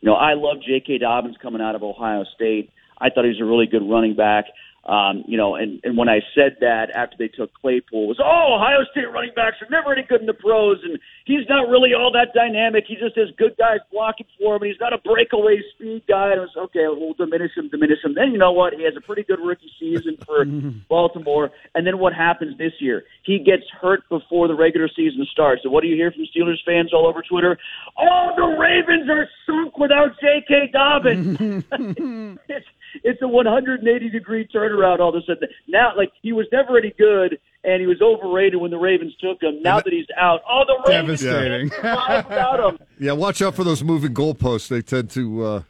you 0.01 0.09
know, 0.09 0.15
I 0.17 0.35
love 0.35 0.57
J.K. 0.67 0.99
Dobbins 0.99 1.37
coming 1.41 1.63
out 1.63 1.77
of 1.77 1.85
Ohio 1.85 2.25
State. 2.35 2.73
I 3.01 3.09
thought 3.11 3.23
he 3.23 3.29
was 3.31 3.41
a 3.41 3.45
really 3.45 3.67
good 3.67 3.89
running 3.89 4.17
back. 4.17 4.47
Um, 4.87 5.25
you 5.27 5.37
know, 5.37 5.55
and, 5.55 5.81
and 5.85 5.99
when 5.99 6.09
I 6.09 6.21
said 6.35 6.57
that 6.61 6.89
after 6.95 7.17
they 7.19 7.29
took 7.29 7.53
Claypool, 7.53 8.05
it 8.05 8.17
was, 8.17 8.21
oh, 8.25 8.57
Ohio 8.57 8.89
State 8.91 9.13
running 9.13 9.37
backs 9.37 9.61
are 9.61 9.69
never 9.69 9.93
any 9.93 10.07
good 10.09 10.21
in 10.23 10.27
the 10.27 10.33
pros, 10.33 10.79
and 10.83 10.99
he's 11.27 11.45
not 11.49 11.69
really 11.69 11.93
all 11.93 12.11
that 12.13 12.33
dynamic. 12.33 12.85
He 12.89 12.95
just 12.95 13.13
has 13.19 13.29
good 13.37 13.53
guys 13.59 13.85
blocking 13.93 14.27
for 14.39 14.57
him, 14.57 14.63
and 14.63 14.73
he's 14.73 14.81
not 14.81 14.95
a 14.97 14.99
breakaway 15.05 15.61
speed 15.75 16.09
guy. 16.09 16.33
And 16.33 16.41
it 16.41 16.49
was, 16.49 16.57
okay, 16.73 16.89
we'll 16.89 17.13
diminish 17.13 17.53
him, 17.53 17.69
diminish 17.69 18.01
him. 18.03 18.15
Then 18.15 18.33
you 18.33 18.39
know 18.39 18.53
what? 18.53 18.73
He 18.73 18.85
has 18.85 18.97
a 18.97 19.05
pretty 19.05 19.25
good 19.29 19.45
rookie 19.45 19.69
season 19.77 20.17
for 20.25 20.49
Baltimore. 20.89 21.51
And 21.75 21.87
then 21.87 21.99
what 21.99 22.15
happens 22.15 22.57
this 22.57 22.73
year? 22.81 23.05
He 23.29 23.39
gets 23.45 23.69
hurt 23.69 24.09
before 24.09 24.49
the 24.49 24.57
regular 24.57 24.89
season 24.89 25.27
starts. 25.31 25.63
So 25.65 25.71
what 25.71 25.83
do 25.83 25.89
you 25.89 25.97
hear 25.97 26.11
from 26.11 26.25
Steelers 26.33 26.65
fans 26.65 26.95
all 26.95 27.07
over 27.07 27.21
Twitter? 27.21 27.59
Oh, 28.01 28.33
the 28.37 28.57
Ravens 28.57 29.11
are 29.11 29.29
sunk 29.45 29.77
without 29.77 30.17
J.K. 30.21 30.73
Dobbins. 30.73 31.37
it's, 32.49 32.67
it's 33.05 33.23
a 33.23 33.29
180 33.29 34.11
degree 34.11 34.49
turnaround 34.69 35.01
all 35.01 35.11
of 35.11 35.15
a 35.17 35.27
sudden. 35.27 35.49
Now, 35.67 35.93
like 35.97 36.13
he 36.23 36.33
was 36.33 36.47
never 36.53 36.79
any 36.79 36.91
good, 36.99 37.39
and 37.65 37.81
he 37.81 37.87
was 37.87 38.01
overrated 38.01 38.61
when 38.61 38.71
the 38.71 38.79
Ravens 38.79 39.15
took 39.21 39.43
him. 39.43 39.63
Now 39.63 39.81
that 39.81 39.93
he's 39.93 40.07
out, 40.17 40.41
oh, 40.49 40.65
the 40.67 40.91
Ravens 40.93 41.21
Devastating. 41.23 41.71
can't 41.71 41.81
survive 41.83 42.25
without 42.29 42.73
him. 42.75 42.79
Yeah, 42.99 43.13
watch 43.13 43.43
out 43.43 43.55
for 43.55 43.65
those 43.65 43.83
moving 43.83 44.15
goalposts. 44.15 44.69
They 44.69 44.83
tend 44.83 45.11
to 45.11 45.45
uh, 45.45 45.63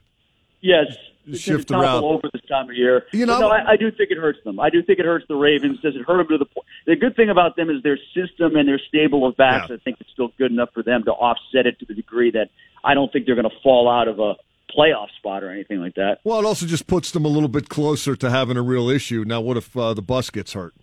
Yes, 0.60 0.86
Shift 1.34 1.70
around. 1.70 2.02
over 2.04 2.28
this 2.32 2.40
time 2.48 2.70
of 2.70 2.74
year. 2.76 3.04
You 3.12 3.26
know- 3.26 3.38
no, 3.38 3.48
I, 3.50 3.72
I 3.72 3.76
do 3.76 3.90
think 3.90 4.10
it 4.10 4.16
hurts 4.18 4.38
them. 4.44 4.58
I 4.58 4.70
do 4.70 4.82
think 4.82 4.98
it 4.98 5.04
hurts 5.04 5.26
the 5.28 5.36
Ravens. 5.36 5.78
Does 5.80 5.94
it 5.94 6.02
hurt 6.06 6.16
them 6.18 6.28
to 6.28 6.38
the 6.38 6.46
point? 6.46 6.66
The 6.86 6.96
good 6.96 7.14
thing 7.16 7.28
about 7.28 7.54
them 7.54 7.68
is 7.68 7.82
their 7.82 7.98
system 8.14 8.56
and 8.56 8.66
their 8.66 8.78
stable 8.88 9.26
of 9.26 9.36
backs. 9.36 9.70
I 9.70 9.76
think 9.76 9.98
it's 10.00 10.10
still 10.10 10.30
good 10.38 10.50
enough 10.50 10.70
for 10.72 10.82
them 10.82 11.04
to 11.04 11.12
offset 11.12 11.66
it 11.66 11.78
to 11.80 11.84
the 11.86 11.92
degree 11.94 12.30
that 12.30 12.48
I 12.82 12.94
don't 12.94 13.12
think 13.12 13.26
they're 13.26 13.34
going 13.34 13.48
to 13.48 13.60
fall 13.62 13.90
out 13.90 14.08
of 14.08 14.18
a 14.20 14.36
playoff 14.77 15.09
spot 15.16 15.43
or 15.43 15.51
anything 15.51 15.81
like 15.81 15.95
that. 15.95 16.19
well, 16.24 16.39
it 16.39 16.45
also 16.45 16.66
just 16.66 16.86
puts 16.86 17.11
them 17.11 17.24
a 17.24 17.28
little 17.28 17.49
bit 17.49 17.69
closer 17.69 18.15
to 18.16 18.31
having 18.31 18.57
a 18.57 18.62
real 18.62 18.89
issue. 18.89 19.24
Now, 19.27 19.40
what 19.40 19.57
if 19.57 19.77
uh, 19.77 19.95
the 19.95 20.03
bus 20.03 20.31
gets 20.31 20.53
hurt? 20.53 20.74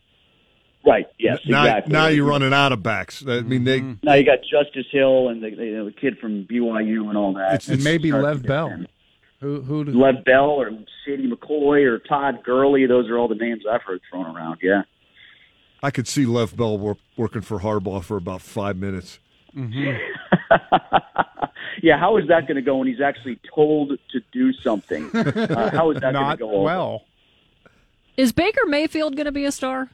Right. 0.86 1.08
Yes. 1.18 1.40
Now, 1.48 1.64
exactly. 1.64 1.94
now 1.94 2.08
you're 2.08 2.28
running 2.28 2.54
out 2.54 2.72
of 2.72 2.84
backs. 2.84 3.24
I 3.28 3.42
mean, 3.42 3.64
they 3.64 3.82
Now 4.04 4.14
you 4.14 4.24
got 4.24 4.40
Justice 4.44 4.86
Hill 4.92 5.30
and 5.30 5.42
the, 5.42 5.50
you 5.50 5.76
know, 5.78 5.86
the 5.86 5.92
kid 5.92 6.20
from 6.20 6.46
BYU 6.46 7.08
and 7.08 7.18
all 7.18 7.34
that. 7.34 7.68
and 7.68 7.84
maybe 7.84 8.12
Lev 8.12 8.44
Bell. 8.44 8.70
get 8.70 8.78
them. 8.78 8.88
Who 9.42 9.62
who 9.62 9.84
Lev 9.84 10.24
Bell 10.24 10.46
or 10.50 10.72
Shady 11.06 11.30
McCoy 11.30 11.86
or 11.86 12.00
Todd 12.00 12.44
Gurley. 12.44 12.86
Those 12.86 13.10
are 13.10 13.18
all 13.18 13.28
the 13.28 13.36
names 13.36 13.64
I've 13.70 13.82
heard 13.82 14.00
thrown 14.10 14.34
around. 14.36 14.60
Yeah. 14.62 14.84
I 15.84 15.92
could 15.92 16.08
see 16.08 16.26
Lev 16.26 16.56
Bell 16.56 16.78
wor- 16.78 16.98
working 17.18 17.42
for 17.42 17.60
Harbaugh 17.60 18.04
for 18.04 18.18
about 18.18 18.42
five 18.42 18.78
minutes. 18.78 19.20
Yeah, 21.82 22.00
how 22.00 22.18
is 22.18 22.28
that 22.30 22.48
going 22.48 22.56
to 22.56 22.62
go 22.62 22.78
when 22.78 22.88
he's 22.88 23.02
actually 23.02 23.38
told 23.54 23.90
to 24.12 24.20
do 24.32 24.54
something? 24.54 25.10
Uh, 25.14 25.70
how 25.72 25.92
is 25.92 25.96
that 26.00 26.14
going 26.14 26.14
to 26.14 26.20
Not 26.22 26.40
go? 26.40 26.50
over? 26.52 26.64
well. 26.64 27.04
Is 28.18 28.32
Baker 28.32 28.66
Mayfield 28.66 29.16
going 29.16 29.26
to 29.26 29.32
be 29.32 29.46
a 29.46 29.52
star? 29.52 29.90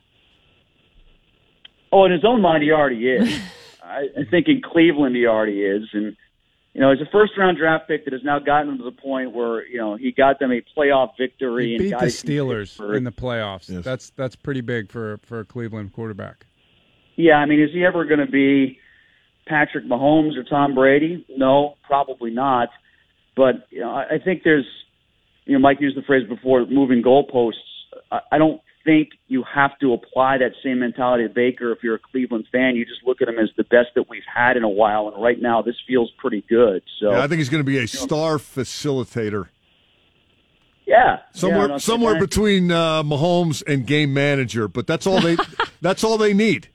Oh, 1.91 2.05
in 2.05 2.11
his 2.11 2.23
own 2.23 2.39
mind, 2.41 2.63
he 2.63 2.71
already 2.71 3.07
is. 3.09 3.39
I, 3.83 4.07
I 4.17 4.23
think 4.29 4.47
in 4.47 4.61
Cleveland, 4.61 5.15
he 5.15 5.25
already 5.25 5.63
is, 5.63 5.89
and 5.91 6.15
you 6.73 6.79
know, 6.79 6.91
he's 6.93 7.01
a 7.05 7.09
first-round 7.11 7.57
draft 7.57 7.87
pick 7.89 8.05
that 8.05 8.13
has 8.13 8.23
now 8.23 8.39
gotten 8.39 8.69
him 8.69 8.77
to 8.77 8.83
the 8.85 8.91
point 8.91 9.33
where 9.33 9.67
you 9.67 9.77
know 9.79 9.95
he 9.95 10.11
got 10.13 10.39
them 10.39 10.51
a 10.51 10.61
playoff 10.77 11.09
victory 11.17 11.65
He 11.69 11.75
and 11.75 11.83
beat 11.83 11.89
got 11.91 11.99
the 12.01 12.05
Steelers 12.07 12.69
Pittsburgh. 12.69 12.95
in 12.95 13.03
the 13.03 13.11
playoffs. 13.11 13.65
That's 13.83 14.11
that's 14.11 14.35
pretty 14.37 14.61
big 14.61 14.89
for 14.91 15.17
for 15.23 15.39
a 15.41 15.45
Cleveland 15.45 15.91
quarterback. 15.93 16.45
Yeah, 17.17 17.35
I 17.37 17.45
mean, 17.47 17.59
is 17.59 17.71
he 17.73 17.83
ever 17.83 18.05
going 18.05 18.21
to 18.25 18.31
be 18.31 18.79
Patrick 19.47 19.85
Mahomes 19.85 20.37
or 20.37 20.43
Tom 20.43 20.75
Brady? 20.75 21.25
No, 21.29 21.75
probably 21.85 22.31
not. 22.31 22.69
But 23.35 23.67
you 23.69 23.79
know, 23.81 23.89
I 23.91 24.17
think 24.23 24.43
there's, 24.43 24.65
you 25.45 25.53
know, 25.53 25.59
Mike 25.59 25.79
used 25.81 25.97
the 25.97 26.01
phrase 26.03 26.27
before, 26.27 26.65
moving 26.65 27.01
goalposts. 27.01 27.53
I, 28.11 28.19
I 28.33 28.37
don't 28.37 28.61
think 28.83 29.09
you 29.27 29.43
have 29.53 29.77
to 29.79 29.93
apply 29.93 30.37
that 30.39 30.51
same 30.63 30.79
mentality 30.79 31.27
to 31.27 31.33
Baker 31.33 31.71
if 31.71 31.79
you're 31.83 31.95
a 31.95 31.99
Cleveland 31.99 32.47
fan. 32.51 32.75
You 32.75 32.83
just 32.85 33.01
look 33.05 33.21
at 33.21 33.27
him 33.27 33.37
as 33.39 33.49
the 33.57 33.63
best 33.63 33.89
that 33.95 34.09
we've 34.09 34.23
had 34.33 34.57
in 34.57 34.63
a 34.63 34.69
while, 34.69 35.07
and 35.07 35.21
right 35.23 35.39
now 35.41 35.61
this 35.61 35.75
feels 35.87 36.11
pretty 36.17 36.43
good. 36.49 36.81
So 36.99 37.11
Yeah, 37.11 37.23
I 37.23 37.27
think 37.27 37.39
he's 37.39 37.49
going 37.49 37.63
to 37.63 37.69
be 37.69 37.77
a 37.77 37.87
star 37.87 38.37
facilitator. 38.37 39.47
yeah, 40.85 41.19
Somewhere, 41.33 41.61
yeah, 41.61 41.67
no, 41.67 41.77
somewhere 41.77 42.19
between 42.19 42.71
uh, 42.71 43.03
Mahomes 43.03 43.63
and 43.65 43.85
game 43.85 44.13
manager, 44.13 44.67
but 44.67 44.87
that's 44.87 45.05
all 45.07 45.21
they. 45.21 45.37
that's 45.81 46.03
all 46.03 46.17
they 46.17 46.33
need. 46.33 46.67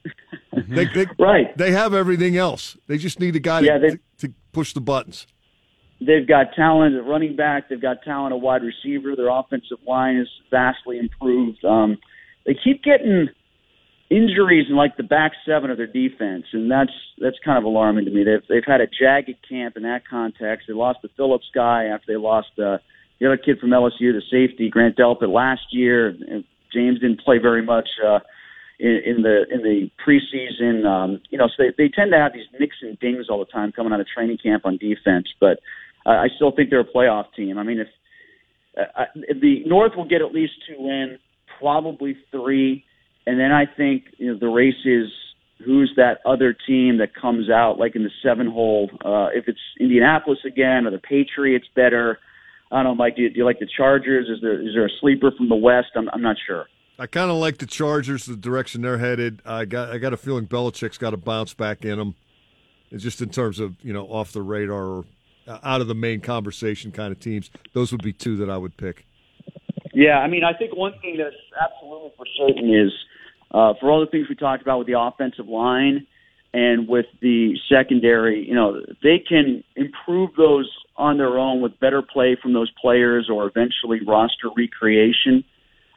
They, 0.68 0.86
they, 0.86 1.06
right. 1.18 1.56
They 1.56 1.72
have 1.72 1.94
everything 1.94 2.36
else. 2.36 2.76
They 2.86 2.98
just 2.98 3.20
need 3.20 3.36
a 3.36 3.40
guy 3.40 3.60
Yeah, 3.60 3.78
to, 3.78 3.98
to 4.18 4.32
push 4.52 4.72
the 4.72 4.80
buttons. 4.80 5.26
They've 6.00 6.26
got 6.26 6.54
talent 6.54 6.94
at 6.94 7.06
running 7.06 7.36
back. 7.36 7.68
They've 7.68 7.80
got 7.80 8.02
talent 8.02 8.34
at 8.34 8.40
wide 8.40 8.62
receiver. 8.62 9.16
Their 9.16 9.30
offensive 9.30 9.78
line 9.86 10.16
is 10.16 10.28
vastly 10.50 10.98
improved. 10.98 11.64
Um, 11.64 11.98
they 12.44 12.54
keep 12.62 12.82
getting 12.82 13.28
injuries 14.10 14.66
in 14.68 14.76
like 14.76 14.96
the 14.96 15.02
back 15.02 15.32
seven 15.46 15.70
of 15.70 15.78
their 15.78 15.86
defense, 15.86 16.44
and 16.52 16.70
that's 16.70 16.92
that's 17.18 17.36
kind 17.44 17.58
of 17.58 17.64
alarming 17.64 18.04
to 18.04 18.10
me. 18.10 18.24
They've 18.24 18.42
they've 18.48 18.64
had 18.66 18.80
a 18.80 18.86
jagged 18.86 19.36
camp 19.48 19.76
in 19.76 19.84
that 19.84 20.06
context. 20.06 20.66
They 20.68 20.74
lost 20.74 20.98
the 21.02 21.08
Phillips 21.16 21.50
guy 21.54 21.84
after 21.84 22.12
they 22.12 22.16
lost 22.16 22.48
uh, 22.58 22.78
the 23.18 23.26
other 23.26 23.36
kid 23.38 23.58
from 23.58 23.70
LSU, 23.70 24.12
the 24.12 24.22
safety 24.30 24.68
Grant 24.68 24.96
Delpit 24.96 25.32
last 25.32 25.62
year. 25.70 26.08
And 26.08 26.44
James 26.72 27.00
didn't 27.00 27.20
play 27.22 27.38
very 27.38 27.62
much. 27.62 27.88
Uh, 28.06 28.20
in, 28.78 29.00
in 29.04 29.22
the 29.22 29.44
in 29.50 29.62
the 29.62 29.90
preseason. 30.04 30.86
Um, 30.86 31.20
you 31.30 31.38
know, 31.38 31.48
so 31.48 31.64
they, 31.64 31.84
they 31.84 31.88
tend 31.88 32.12
to 32.12 32.18
have 32.18 32.32
these 32.32 32.46
nicks 32.58 32.76
and 32.82 32.98
dings 32.98 33.26
all 33.28 33.38
the 33.38 33.46
time 33.46 33.72
coming 33.72 33.92
out 33.92 34.00
of 34.00 34.06
training 34.06 34.38
camp 34.42 34.66
on 34.66 34.76
defense. 34.76 35.26
But 35.40 35.58
uh, 36.04 36.10
I 36.10 36.28
still 36.36 36.52
think 36.52 36.70
they're 36.70 36.80
a 36.80 36.84
playoff 36.84 37.26
team. 37.34 37.58
I 37.58 37.62
mean, 37.62 37.80
if, 37.80 37.88
uh, 38.78 39.04
the 39.40 39.62
North 39.66 39.92
will 39.96 40.08
get 40.08 40.20
at 40.20 40.32
least 40.32 40.52
two 40.68 40.86
in, 40.86 41.18
probably 41.58 42.16
three, 42.30 42.84
and 43.26 43.40
then 43.40 43.52
I 43.52 43.64
think 43.64 44.04
you 44.18 44.32
know 44.32 44.38
the 44.38 44.48
race 44.48 44.74
is 44.84 45.08
who's 45.64 45.92
that 45.96 46.18
other 46.26 46.54
team 46.66 46.98
that 46.98 47.14
comes 47.14 47.48
out 47.48 47.78
like 47.78 47.96
in 47.96 48.02
the 48.02 48.10
seven 48.22 48.46
hole. 48.46 48.90
Uh, 49.04 49.28
if 49.34 49.48
it's 49.48 49.58
Indianapolis 49.80 50.40
again 50.46 50.86
or 50.86 50.90
the 50.90 50.98
Patriots 50.98 51.66
better. 51.74 52.18
I 52.70 52.82
don't 52.82 52.84
know, 52.84 52.94
Mike. 52.96 53.14
Do 53.14 53.22
you, 53.22 53.30
do 53.30 53.36
you 53.38 53.44
like 53.44 53.60
the 53.60 53.68
Chargers? 53.76 54.28
Is 54.28 54.42
there 54.42 54.60
is 54.60 54.74
there 54.74 54.84
a 54.84 54.90
sleeper 55.00 55.30
from 55.36 55.48
the 55.48 55.54
West? 55.54 55.88
I'm 55.94 56.08
I'm 56.10 56.20
not 56.20 56.36
sure. 56.46 56.66
I 56.98 57.06
kind 57.06 57.30
of 57.30 57.36
like 57.36 57.58
the 57.58 57.66
Chargers, 57.66 58.24
the 58.24 58.36
direction 58.36 58.82
they're 58.82 58.98
headed. 58.98 59.42
I 59.44 59.66
got 59.66 59.90
I 59.90 59.98
got 59.98 60.12
a 60.12 60.16
feeling 60.16 60.46
Belichick's 60.46 60.98
got 60.98 61.10
to 61.10 61.16
bounce 61.16 61.52
back 61.52 61.84
in 61.84 61.98
them. 61.98 62.14
It's 62.90 63.02
just 63.02 63.20
in 63.20 63.28
terms 63.28 63.60
of 63.60 63.76
you 63.82 63.92
know 63.92 64.06
off 64.06 64.32
the 64.32 64.42
radar 64.42 64.84
or 64.84 65.04
uh, 65.46 65.58
out 65.62 65.80
of 65.80 65.88
the 65.88 65.94
main 65.94 66.20
conversation 66.20 66.92
kind 66.92 67.12
of 67.12 67.20
teams. 67.20 67.50
Those 67.72 67.92
would 67.92 68.02
be 68.02 68.12
two 68.12 68.36
that 68.38 68.48
I 68.48 68.56
would 68.56 68.76
pick. 68.76 69.04
Yeah, 69.92 70.18
I 70.18 70.28
mean, 70.28 70.44
I 70.44 70.52
think 70.52 70.76
one 70.76 70.92
thing 71.00 71.16
that's 71.18 71.36
absolutely 71.60 72.12
for 72.16 72.26
certain 72.38 72.74
is 72.74 72.92
uh, 73.50 73.74
for 73.80 73.90
all 73.90 74.00
the 74.00 74.06
things 74.06 74.28
we 74.28 74.34
talked 74.34 74.62
about 74.62 74.78
with 74.78 74.86
the 74.86 74.98
offensive 74.98 75.48
line 75.48 76.06
and 76.52 76.88
with 76.88 77.06
the 77.20 77.56
secondary, 77.68 78.46
you 78.46 78.54
know, 78.54 78.80
they 79.02 79.18
can 79.18 79.62
improve 79.74 80.30
those 80.36 80.70
on 80.96 81.18
their 81.18 81.38
own 81.38 81.60
with 81.60 81.78
better 81.80 82.02
play 82.02 82.36
from 82.40 82.52
those 82.52 82.70
players 82.80 83.28
or 83.30 83.46
eventually 83.46 84.00
roster 84.06 84.48
recreation. 84.56 85.44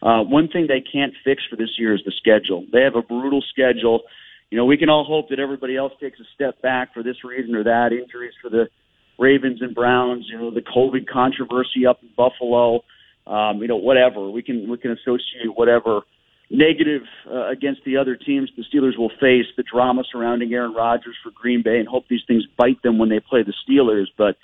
Uh, 0.02 0.24
one 0.24 0.48
thing 0.48 0.68
they 0.68 0.82
can't 0.82 1.14
fix 1.24 1.44
for 1.50 1.56
this 1.56 1.72
year 1.78 1.94
is 1.94 2.02
the 2.06 2.14
schedule. 2.18 2.66
They 2.72 2.82
have 2.82 2.96
a 2.96 3.02
brutal 3.02 3.44
schedule. 3.52 4.02
You 4.50 4.58
know, 4.58 4.66
we 4.66 4.78
can 4.78 4.90
all 4.90 5.04
hope 5.04 5.30
that 5.30 5.40
everybody 5.40 5.76
else 5.76 5.94
takes 6.00 6.20
a 6.20 6.24
step 6.34 6.62
back 6.62 6.94
for 6.94 7.04
this 7.04 7.24
reason 7.24 7.56
or 7.56 7.64
that. 7.64 7.92
Injuries 7.92 8.34
for 8.42 8.50
the 8.50 8.68
Ravens 9.20 9.62
and 9.62 9.76
Browns. 9.76 10.26
You 10.32 10.40
know, 10.40 10.52
the 10.52 10.62
COVID 10.62 11.08
controversy 11.08 11.86
up 11.88 12.00
in 12.02 12.10
Buffalo. 12.16 12.82
Um, 13.28 13.62
you 13.62 13.68
know, 13.68 13.76
whatever 13.76 14.30
we 14.30 14.42
can 14.42 14.70
we 14.70 14.78
can 14.78 14.92
associate 14.92 15.54
whatever 15.54 16.02
negative 16.50 17.04
uh, 17.30 17.50
against 17.50 17.82
the 17.86 17.98
other 17.98 18.16
teams 18.16 18.50
the 18.58 18.64
Steelers 18.64 18.98
will 18.98 19.12
face, 19.20 19.46
the 19.56 19.64
drama 19.64 20.04
surrounding 20.12 20.52
Aaron 20.54 20.74
Rodgers 20.74 21.16
for 21.22 21.32
Green 21.32 21.62
Bay, 21.62 21.78
and 21.78 21.88
hope 21.88 22.06
these 22.10 22.24
things 22.28 22.44
bite 22.58 22.82
them 22.82 22.98
when 22.98 23.10
they 23.10 23.20
play 23.20 23.44
the 23.44 23.54
Steelers. 23.68 24.08
But 24.18 24.36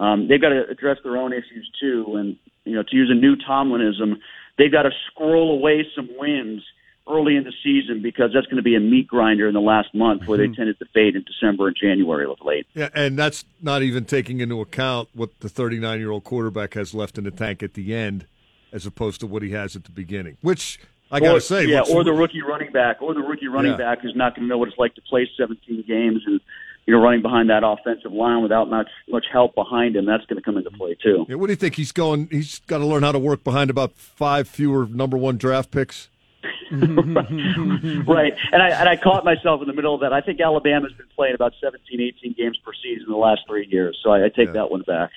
um, 0.00 0.28
they've 0.28 0.40
got 0.40 0.50
to 0.50 0.68
address 0.70 0.98
their 1.02 1.16
own 1.16 1.32
issues 1.32 1.68
too. 1.80 2.14
And 2.16 2.36
you 2.64 2.74
know, 2.74 2.82
to 2.82 2.96
use 2.96 3.10
a 3.10 3.14
new 3.14 3.34
Tomlinism, 3.34 4.18
they've 4.58 4.72
got 4.72 4.82
to 4.82 4.90
scroll 5.10 5.52
away 5.52 5.86
some 5.94 6.08
wins 6.18 6.62
early 7.10 7.36
in 7.36 7.44
the 7.44 7.52
season 7.64 8.02
because 8.02 8.30
that's 8.34 8.46
going 8.46 8.56
to 8.58 8.62
be 8.62 8.74
a 8.76 8.80
meat 8.80 9.06
grinder 9.08 9.48
in 9.48 9.54
the 9.54 9.60
last 9.60 9.94
month 9.94 10.26
where 10.26 10.38
Mm-hmm. 10.38 10.50
they 10.52 10.56
tended 10.56 10.78
to 10.78 10.84
fade 10.92 11.16
in 11.16 11.24
December 11.24 11.68
and 11.68 11.76
January 11.80 12.26
of 12.30 12.36
late. 12.44 12.66
Yeah, 12.74 12.90
and 12.94 13.18
that's 13.18 13.44
not 13.62 13.82
even 13.82 14.04
taking 14.04 14.40
into 14.40 14.60
account 14.60 15.08
what 15.14 15.30
the 15.40 15.48
39 15.48 15.98
year 16.00 16.10
old 16.10 16.24
quarterback 16.24 16.74
has 16.74 16.92
left 16.92 17.16
in 17.16 17.24
the 17.24 17.30
tank 17.30 17.62
at 17.62 17.72
the 17.74 17.94
end, 17.94 18.26
as 18.72 18.84
opposed 18.84 19.20
to 19.20 19.26
what 19.26 19.42
he 19.42 19.50
has 19.52 19.74
at 19.74 19.84
the 19.84 19.90
beginning. 19.90 20.36
Which 20.42 20.78
I 21.10 21.20
got 21.20 21.32
to 21.32 21.40
say, 21.40 21.64
yeah, 21.64 21.80
or 21.88 22.04
the 22.04 22.12
rookie 22.12 22.42
running 22.42 22.70
back, 22.72 23.00
or 23.00 23.14
the 23.14 23.20
rookie 23.20 23.48
running 23.48 23.70
Yeah. 23.72 23.78
back 23.78 24.02
who's 24.02 24.14
not 24.14 24.34
going 24.36 24.42
to 24.46 24.48
know 24.50 24.58
what 24.58 24.68
it's 24.68 24.76
like 24.76 24.94
to 24.96 25.00
play 25.00 25.26
17 25.38 25.84
games 25.88 26.20
and 26.26 26.38
you 26.88 26.94
know 26.94 27.02
running 27.02 27.20
behind 27.20 27.50
that 27.50 27.62
offensive 27.64 28.12
line 28.12 28.42
without 28.42 28.70
much 28.70 28.88
much 29.10 29.26
help 29.30 29.54
behind 29.54 29.94
him. 29.94 30.06
That's 30.06 30.24
going 30.24 30.36
to 30.36 30.42
come 30.42 30.56
into 30.56 30.70
play 30.70 30.96
too. 31.00 31.26
Yeah, 31.28 31.34
what 31.34 31.48
do 31.48 31.52
you 31.52 31.56
think? 31.56 31.74
He's 31.74 31.92
going. 31.92 32.28
He's 32.30 32.60
got 32.60 32.78
to 32.78 32.86
learn 32.86 33.02
how 33.02 33.12
to 33.12 33.18
work 33.18 33.44
behind 33.44 33.68
about 33.68 33.92
five 33.92 34.48
fewer 34.48 34.86
number 34.86 35.18
one 35.18 35.36
draft 35.36 35.70
picks. 35.70 36.08
right. 36.72 38.32
And 38.52 38.62
I 38.62 38.70
and 38.70 38.88
I 38.88 38.96
caught 38.96 39.22
myself 39.22 39.60
in 39.60 39.66
the 39.66 39.74
middle 39.74 39.94
of 39.94 40.00
that. 40.00 40.14
I 40.14 40.22
think 40.22 40.40
Alabama's 40.40 40.92
been 40.94 41.06
playing 41.14 41.34
about 41.34 41.52
17, 41.62 42.00
18 42.00 42.32
games 42.32 42.58
per 42.64 42.72
season 42.82 43.04
in 43.04 43.12
the 43.12 43.18
last 43.18 43.42
three 43.46 43.68
years, 43.70 43.98
so 44.02 44.10
I, 44.10 44.24
I 44.24 44.28
take 44.30 44.54
that 44.54 44.70
one 44.70 44.80
back. 44.80 45.10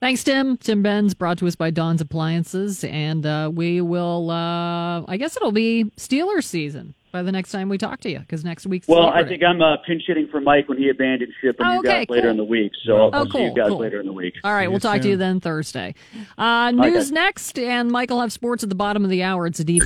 Thanks, 0.00 0.22
Tim. 0.22 0.58
Tim 0.58 0.82
Benz 0.82 1.14
brought 1.14 1.38
to 1.38 1.46
us 1.46 1.56
by 1.56 1.70
Don's 1.70 2.00
Appliances. 2.02 2.84
And 2.84 3.24
uh, 3.24 3.50
we 3.52 3.80
will, 3.80 4.30
uh, 4.30 5.02
I 5.08 5.16
guess 5.18 5.36
it'll 5.36 5.52
be 5.52 5.84
Steelers 5.96 6.44
season 6.44 6.94
by 7.12 7.22
the 7.22 7.32
next 7.32 7.50
time 7.50 7.70
we 7.70 7.78
talk 7.78 8.00
to 8.00 8.10
you 8.10 8.18
because 8.18 8.44
next 8.44 8.66
week's 8.66 8.86
Well, 8.88 9.04
Labor 9.06 9.16
I 9.16 9.24
think 9.26 9.42
I'm 9.42 9.62
uh, 9.62 9.78
pinch 9.86 10.02
hitting 10.06 10.28
for 10.30 10.38
Mike 10.38 10.68
when 10.68 10.76
he 10.76 10.90
abandoned 10.90 11.32
ship 11.40 11.56
and 11.58 11.66
Oh, 11.66 11.72
you 11.72 11.78
okay, 11.78 12.04
guys 12.04 12.10
later 12.10 12.28
in 12.28 12.36
the 12.36 12.44
week. 12.44 12.72
So 12.84 12.96
I'll, 12.96 13.02
Oh, 13.04 13.10
I'll 13.20 13.30
see 13.30 13.44
you 13.44 13.54
guys 13.54 13.68
cool. 13.68 13.78
later 13.78 13.98
in 14.00 14.06
the 14.06 14.12
week. 14.12 14.34
All 14.44 14.52
right, 14.52 14.70
we'll 14.70 14.80
talk 14.80 15.00
to 15.00 15.08
you 15.08 15.16
then 15.16 15.40
Thursday. 15.40 15.94
Uh, 16.36 16.72
news 16.72 17.06
Okay. 17.06 17.14
next, 17.14 17.58
and 17.58 17.90
Michael 17.90 18.20
have 18.20 18.32
sports 18.32 18.62
at 18.62 18.68
the 18.68 18.74
bottom 18.74 19.02
of 19.02 19.08
the 19.08 19.22
hour. 19.22 19.46
It's 19.46 19.60
a 19.60 19.64
deep. 19.64 19.82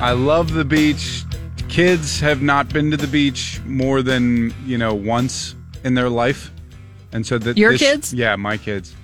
I 0.00 0.12
love 0.12 0.54
the 0.54 0.64
beach. 0.64 1.24
Kids 1.68 2.20
have 2.20 2.40
not 2.40 2.72
been 2.72 2.90
to 2.90 2.96
the 2.96 3.06
beach 3.08 3.60
more 3.66 4.00
than 4.00 4.54
you 4.64 4.78
know 4.78 4.94
once 4.94 5.54
in 5.84 5.92
their 5.94 6.08
life, 6.08 6.50
and 7.12 7.26
so 7.26 7.38
that 7.38 7.56
Your 7.56 7.72
this- 7.72 7.80
kids? 7.80 8.14
yeah, 8.14 8.36
my 8.36 8.56
kids, 8.56 8.94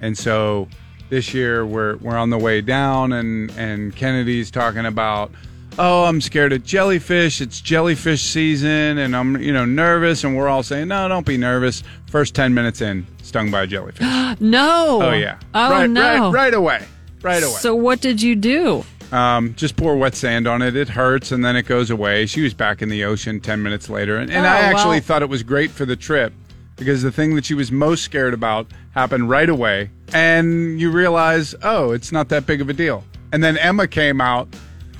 and 0.00 0.16
so 0.16 0.68
this 1.10 1.34
year 1.34 1.64
we're 1.66 1.96
we're 1.96 2.16
on 2.16 2.30
the 2.30 2.38
way 2.38 2.60
down, 2.60 3.12
and 3.12 3.50
and 3.56 3.94
Kennedy's 3.94 4.50
talking 4.50 4.86
about. 4.86 5.30
Oh, 5.76 6.04
I'm 6.04 6.20
scared 6.20 6.52
of 6.52 6.62
jellyfish. 6.62 7.40
It's 7.40 7.60
jellyfish 7.60 8.22
season, 8.22 8.96
and 8.98 9.16
I'm, 9.16 9.36
you 9.42 9.52
know, 9.52 9.64
nervous. 9.64 10.22
And 10.22 10.36
we're 10.36 10.46
all 10.46 10.62
saying, 10.62 10.86
"No, 10.86 11.08
don't 11.08 11.26
be 11.26 11.36
nervous." 11.36 11.82
First 12.06 12.32
ten 12.36 12.54
minutes 12.54 12.80
in, 12.80 13.04
stung 13.24 13.50
by 13.50 13.62
a 13.62 13.66
jellyfish. 13.66 14.00
no. 14.40 15.00
Oh 15.02 15.12
yeah. 15.12 15.40
Oh 15.52 15.70
right, 15.70 15.90
no. 15.90 16.30
Right, 16.30 16.32
right 16.32 16.54
away. 16.54 16.84
Right 17.22 17.42
away. 17.42 17.52
So 17.54 17.74
what 17.74 18.00
did 18.00 18.22
you 18.22 18.36
do? 18.36 18.84
Um, 19.10 19.52
just 19.56 19.74
pour 19.76 19.96
wet 19.96 20.14
sand 20.14 20.46
on 20.46 20.62
it. 20.62 20.76
It 20.76 20.88
hurts 20.90 21.32
and 21.32 21.44
then 21.44 21.56
it 21.56 21.66
goes 21.66 21.90
away. 21.90 22.26
She 22.26 22.42
was 22.42 22.54
back 22.54 22.80
in 22.80 22.88
the 22.88 23.02
ocean 23.04 23.40
10 23.40 23.62
minutes 23.62 23.88
later. 23.88 24.16
And, 24.16 24.30
and 24.30 24.44
Oh, 24.46 24.48
I 24.48 24.56
actually 24.58 25.00
thought 25.00 25.22
it 25.22 25.28
was 25.28 25.42
great 25.42 25.70
for 25.70 25.84
the 25.84 25.94
trip 25.96 26.32
because 26.76 27.02
the 27.02 27.12
thing 27.12 27.34
that 27.36 27.44
she 27.44 27.54
was 27.54 27.70
most 27.70 28.02
scared 28.02 28.34
about 28.34 28.66
happened 28.92 29.30
right 29.30 29.48
away. 29.48 29.90
And 30.12 30.80
you 30.80 30.90
realize, 30.90 31.54
oh, 31.62 31.92
it's 31.92 32.12
not 32.12 32.28
that 32.30 32.46
big 32.46 32.60
of 32.60 32.68
a 32.68 32.72
deal. 32.72 33.04
And 33.32 33.42
then 33.42 33.56
Emma 33.58 33.88
came 33.88 34.20
out 34.20 34.48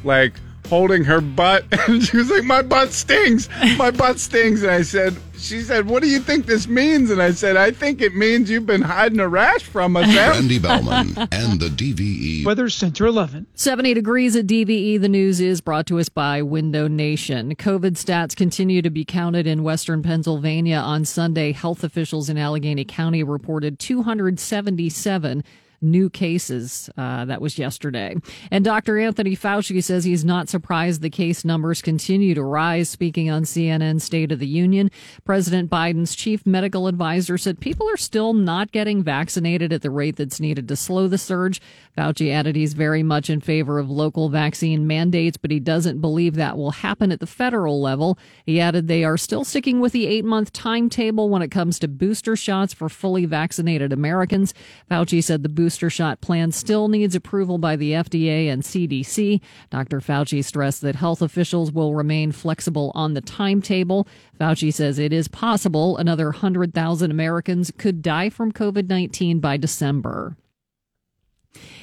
like 0.02 0.34
holding 0.68 1.04
her 1.04 1.20
butt 1.20 1.64
and 1.88 2.02
she 2.02 2.16
was 2.16 2.30
like, 2.30 2.44
my 2.44 2.62
butt 2.62 2.92
stings. 2.92 3.48
My 3.76 3.90
butt 3.90 4.18
stings. 4.18 4.62
And 4.62 4.72
I 4.72 4.82
said, 4.82 5.16
she 5.44 5.60
said, 5.60 5.86
what 5.86 6.02
do 6.02 6.08
you 6.08 6.20
think 6.20 6.46
this 6.46 6.66
means? 6.66 7.10
And 7.10 7.20
I 7.20 7.32
said, 7.32 7.56
I 7.56 7.70
think 7.70 8.00
it 8.00 8.14
means 8.14 8.50
you've 8.50 8.66
been 8.66 8.82
hiding 8.82 9.20
a 9.20 9.28
rash 9.28 9.62
from 9.62 9.96
us. 9.96 10.08
Eh? 10.08 10.28
Randy 10.30 10.58
Baumann 10.58 11.28
and 11.30 11.60
the 11.60 11.68
DVE 11.68 12.46
Weather 12.46 12.68
Center 12.70 13.06
11. 13.06 13.46
70 13.54 13.94
degrees 13.94 14.36
at 14.36 14.46
DVE. 14.46 15.00
The 15.00 15.08
news 15.08 15.40
is 15.40 15.60
brought 15.60 15.86
to 15.86 15.98
us 15.98 16.08
by 16.08 16.40
Window 16.40 16.88
Nation. 16.88 17.54
COVID 17.56 17.92
stats 17.92 18.34
continue 18.34 18.80
to 18.82 18.90
be 18.90 19.04
counted 19.04 19.46
in 19.46 19.62
western 19.62 20.02
Pennsylvania. 20.02 20.76
On 20.76 21.04
Sunday, 21.04 21.52
health 21.52 21.84
officials 21.84 22.28
in 22.30 22.38
Allegheny 22.38 22.84
County 22.84 23.22
reported 23.22 23.78
277 23.78 25.44
new 25.84 26.10
cases. 26.10 26.90
Uh, 26.96 27.24
that 27.26 27.40
was 27.40 27.58
yesterday. 27.58 28.16
And 28.50 28.64
Dr. 28.64 28.98
Anthony 28.98 29.36
Fauci 29.36 29.82
says 29.82 30.04
he's 30.04 30.24
not 30.24 30.48
surprised 30.48 31.02
the 31.02 31.10
case 31.10 31.44
numbers 31.44 31.82
continue 31.82 32.34
to 32.34 32.42
rise. 32.42 32.88
Speaking 32.88 33.30
on 33.30 33.44
CNN 33.44 34.00
State 34.00 34.32
of 34.32 34.38
the 34.38 34.46
Union, 34.46 34.90
President 35.24 35.70
Biden's 35.70 36.14
chief 36.14 36.46
medical 36.46 36.86
advisor 36.86 37.36
said 37.38 37.60
people 37.60 37.88
are 37.88 37.96
still 37.96 38.32
not 38.32 38.72
getting 38.72 39.02
vaccinated 39.02 39.72
at 39.72 39.82
the 39.82 39.90
rate 39.90 40.16
that's 40.16 40.40
needed 40.40 40.66
to 40.68 40.76
slow 40.76 41.06
the 41.06 41.18
surge. 41.18 41.60
Fauci 41.96 42.32
added 42.32 42.56
he's 42.56 42.74
very 42.74 43.02
much 43.02 43.30
in 43.30 43.40
favor 43.40 43.78
of 43.78 43.90
local 43.90 44.28
vaccine 44.28 44.86
mandates, 44.86 45.36
but 45.36 45.50
he 45.50 45.60
doesn't 45.60 46.00
believe 46.00 46.34
that 46.34 46.56
will 46.56 46.72
happen 46.72 47.12
at 47.12 47.20
the 47.20 47.26
federal 47.26 47.80
level. 47.80 48.18
He 48.46 48.60
added 48.60 48.88
they 48.88 49.04
are 49.04 49.16
still 49.16 49.44
sticking 49.44 49.80
with 49.80 49.92
the 49.92 50.06
eight 50.06 50.24
month 50.24 50.52
timetable 50.52 51.28
when 51.28 51.42
it 51.42 51.50
comes 51.50 51.78
to 51.78 51.88
booster 51.88 52.36
shots 52.36 52.72
for 52.72 52.88
fully 52.88 53.26
vaccinated 53.26 53.92
Americans. 53.92 54.54
Fauci 54.90 55.22
said 55.22 55.42
the 55.42 55.48
booster 55.48 55.73
shot 55.76 56.20
plan 56.20 56.52
still 56.52 56.88
needs 56.88 57.14
approval 57.14 57.58
by 57.58 57.76
the 57.76 57.92
FDA 57.92 58.48
and 58.48 58.62
CDC. 58.62 59.40
Dr. 59.70 60.00
Fauci 60.00 60.44
stressed 60.44 60.80
that 60.82 60.96
health 60.96 61.22
officials 61.22 61.72
will 61.72 61.94
remain 61.94 62.32
flexible 62.32 62.92
on 62.94 63.14
the 63.14 63.20
timetable. 63.20 64.06
Fauci 64.40 64.72
says 64.72 64.98
it 64.98 65.12
is 65.12 65.28
possible 65.28 65.96
another 65.96 66.26
100,000 66.26 67.10
Americans 67.10 67.72
could 67.76 68.02
die 68.02 68.30
from 68.30 68.52
COVID 68.52 68.88
19 68.88 69.40
by 69.40 69.56
December. 69.56 70.36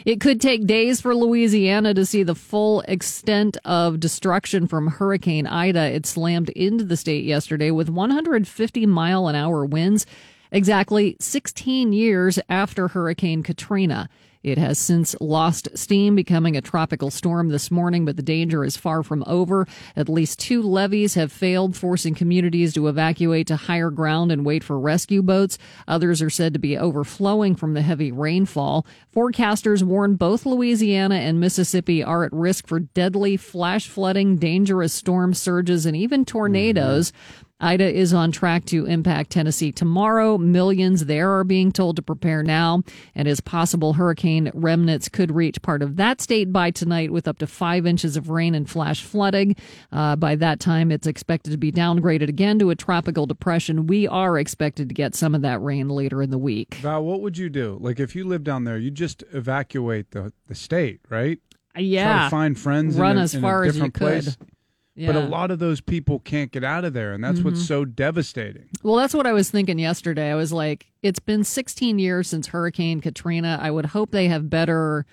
It 0.06 0.20
could 0.20 0.42
take 0.42 0.66
days 0.66 1.00
for 1.00 1.16
Louisiana 1.16 1.94
to 1.94 2.06
see 2.06 2.24
the 2.24 2.36
full 2.36 2.82
extent 2.82 3.58
of 3.64 4.00
destruction 4.00 4.68
from 4.68 4.88
Hurricane 4.88 5.48
Ida. 5.48 5.94
It 5.94 6.06
slammed 6.06 6.50
into 6.50 6.84
the 6.84 6.98
state 6.98 7.24
yesterday 7.24 7.72
with 7.72 7.90
150 7.90 8.86
mile 8.86 9.28
an 9.28 9.36
hour 9.36 9.66
winds, 9.66 10.06
exactly 10.52 11.18
16 11.20 11.94
years 11.94 12.40
after 12.50 12.90
Hurricane 12.90 13.44
Katrina. 13.44 14.10
It 14.44 14.58
has 14.58 14.80
since 14.80 15.16
lost 15.22 15.70
steam, 15.76 16.16
becoming 16.16 16.58
a 16.58 16.62
tropical 16.62 17.12
storm 17.12 17.50
this 17.50 17.70
morning, 17.70 18.06
but 18.06 18.16
the 18.16 18.24
danger 18.24 18.64
is 18.64 18.76
far 18.76 19.04
from 19.04 19.24
over. 19.28 19.68
At 19.96 20.10
least 20.10 20.40
two 20.40 20.64
levees 20.64 21.14
have 21.14 21.32
failed, 21.32 21.76
forcing 21.76 22.16
communities 22.16 22.74
to 22.74 22.88
evacuate 22.88 23.48
to 23.48 23.56
higher 23.56 23.92
ground 23.92 24.32
and 24.32 24.44
wait 24.44 24.64
for 24.64 24.80
rescue 24.80 25.22
boats. 25.22 25.60
Others 25.88 26.24
are 26.24 26.30
said 26.32 26.54
to 26.54 26.60
be 26.60 26.76
overflowing 26.76 27.56
from 27.56 27.76
the 27.76 27.84
heavy 27.84 28.12
rainfall. 28.12 28.86
Forecasters 29.16 29.84
warn 29.84 30.16
both 30.16 30.46
Louisiana 30.48 31.16
and 31.16 31.40
Mississippi 31.40 32.04
are 32.04 32.24
at 32.24 32.34
risk 32.34 32.66
for 32.66 32.80
deadly 32.80 33.38
flash 33.38 33.88
flooding, 33.88 34.38
dangerous 34.38 34.94
storm 34.94 35.36
surges, 35.36 35.86
and 35.86 35.96
even 35.96 36.22
mm-hmm. 36.22 36.32
tornadoes. 36.32 37.14
Ida 37.62 37.94
is 37.94 38.12
on 38.14 38.32
track 38.32 38.66
to 38.66 38.86
impact 38.88 39.30
Tennessee 39.30 39.72
tomorrow. 39.72 40.38
Millions 40.38 41.06
there 41.06 41.30
are 41.38 41.44
being 41.44 41.72
told 41.72 41.96
to 41.98 42.02
prepare 42.02 42.42
now, 42.44 42.82
and 43.14 43.28
as 43.28 43.40
possible 43.40 43.94
hurricane 43.94 44.50
remnants 44.54 45.08
could 45.08 45.32
reach 45.34 45.62
part 45.62 45.82
of 45.84 45.96
that 45.98 46.22
state 46.22 46.52
by 46.52 46.72
tonight 46.72 47.12
with 47.12 47.28
up 47.28 47.38
to 47.38 47.48
five 47.48 47.86
inches 47.86 48.18
of 48.18 48.30
rain 48.30 48.56
and 48.56 48.70
flash 48.70 49.04
flooding. 49.04 49.56
Uh, 49.92 50.16
by 50.16 50.36
that 50.36 50.60
time, 50.60 50.92
it's 50.92 51.06
expected 51.08 51.52
to 51.52 51.58
be 51.58 51.72
downgraded 51.72 52.28
again 52.30 52.58
to 52.60 52.72
a 52.72 52.76
tropical 52.76 53.26
depression. 53.28 53.86
We 53.86 54.08
are 54.08 54.40
expected 54.40 54.90
to 54.90 54.96
get 54.96 55.14
some 55.14 55.36
of 55.36 55.44
that 55.44 55.62
rain 55.62 55.88
later 55.88 56.22
in 56.24 56.32
the 56.32 56.40
week. 56.40 56.74
Val, 56.76 57.04
what 57.04 57.22
would 57.22 57.38
you 57.38 57.50
do? 57.50 57.78
Like 57.80 58.00
if 58.00 58.16
you 58.16 58.26
lived 58.26 58.44
down 58.46 58.64
there, 58.64 58.80
you 58.80 58.90
just 58.90 59.24
evacuate 59.34 60.12
the, 60.12 60.34
the 60.48 60.56
state, 60.56 61.02
right? 61.10 61.40
Try 61.74 61.82
Yeah. 61.84 62.24
to 62.26 62.30
find 62.32 62.60
friends. 62.60 62.98
Run 62.98 63.18
a, 63.18 63.22
as 63.22 63.36
far 63.36 63.64
as 63.64 63.78
you 63.78 63.92
place. 63.92 64.36
Could. 64.98 65.08
But 65.08 65.16
a 65.16 65.28
lot 65.28 65.52
of 65.52 65.60
those 65.60 65.82
people 65.82 66.20
can't 66.20 66.52
get 66.52 66.64
out 66.64 66.84
of 66.86 66.94
there, 66.94 67.14
and 67.14 67.24
that's 67.24 67.42
what's 67.42 67.62
Mhm. 67.64 67.68
so 67.68 67.86
devastating. 67.86 68.70
Well, 68.84 68.96
that's 68.98 69.14
what 69.14 69.26
I 69.28 69.32
was 69.34 69.50
thinking 69.50 69.80
yesterday. 69.80 70.32
I 70.32 70.36
was 70.36 70.52
like, 70.52 70.88
it's 71.02 71.20
been 71.20 71.44
16 71.44 71.98
years 72.00 72.28
since 72.28 72.48
Hurricane 72.48 73.00
Katrina. 73.02 73.58
I 73.62 73.72
would 73.72 73.88
hope 73.88 74.12
they 74.12 74.28
have 74.28 74.50
better 74.50 75.06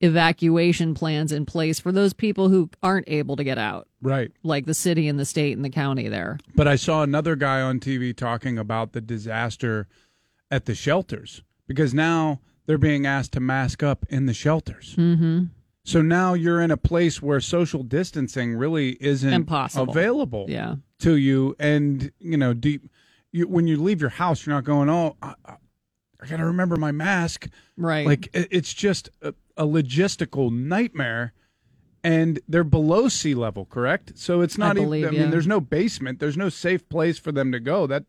evacuation 0.00 0.94
plans 0.94 1.30
in 1.30 1.46
place 1.46 1.78
for 1.78 1.92
those 1.92 2.12
people 2.12 2.48
who 2.48 2.68
aren't 2.82 3.08
able 3.08 3.36
to 3.36 3.44
get 3.44 3.56
out, 3.58 3.88
Right. 4.00 4.32
like 4.42 4.66
the 4.66 4.74
city 4.74 5.06
and 5.06 5.18
the 5.18 5.24
state 5.24 5.54
and 5.56 5.64
the 5.64 5.70
county 5.70 6.08
there. 6.08 6.38
But 6.56 6.66
I 6.66 6.74
saw 6.76 7.02
another 7.04 7.36
guy 7.36 7.60
on 7.60 7.78
TV 7.78 8.12
talking 8.12 8.58
about 8.58 8.92
the 8.92 9.00
disaster 9.00 9.86
at 10.50 10.64
the 10.64 10.74
shelters 10.74 11.42
because 11.68 11.94
now 11.94 12.40
they're 12.66 12.78
being 12.78 13.06
asked 13.06 13.32
to 13.34 13.40
mask 13.40 13.82
up 13.84 14.04
in 14.08 14.26
the 14.26 14.34
shelters. 14.34 14.96
Mm-hmm. 14.98 15.44
So 15.84 16.00
now 16.00 16.34
you're 16.34 16.60
in 16.60 16.70
a 16.70 16.76
place 16.76 17.20
where 17.20 17.40
social 17.40 17.82
distancing 17.82 18.54
really 18.54 18.90
isn't 19.00 19.32
Impossible. 19.32 19.90
available 19.90 20.46
Yeah. 20.48 20.76
to 21.00 21.16
you. 21.16 21.56
And, 21.58 22.12
you 22.20 22.36
know, 22.36 22.54
deep, 22.54 22.88
you, 23.32 23.48
when 23.48 23.66
you 23.66 23.82
leave 23.82 24.00
your 24.00 24.10
house, 24.10 24.46
you're 24.46 24.54
not 24.54 24.64
going, 24.64 24.88
oh, 24.88 25.16
I, 25.20 25.34
I, 25.44 25.56
I 26.20 26.26
got 26.26 26.36
to 26.36 26.44
remember 26.44 26.76
my 26.76 26.92
mask. 26.92 27.48
Right. 27.76 28.06
Like, 28.06 28.28
it, 28.32 28.48
it's 28.52 28.72
just 28.72 29.10
a, 29.22 29.34
a 29.56 29.66
logistical 29.66 30.52
nightmare. 30.52 31.32
And 32.04 32.40
they're 32.48 32.64
below 32.64 33.08
sea 33.08 33.34
level, 33.34 33.64
correct? 33.64 34.18
So 34.18 34.40
it's 34.40 34.58
not 34.58 34.74
believe, 34.74 35.04
even, 35.04 35.14
I 35.14 35.16
yeah. 35.16 35.22
mean, 35.22 35.30
there's 35.30 35.46
no 35.46 35.60
basement, 35.60 36.18
there's 36.18 36.36
no 36.36 36.48
safe 36.48 36.88
place 36.88 37.16
for 37.18 37.30
them 37.30 37.52
to 37.52 37.60
go. 37.60 37.86
That 37.86 38.04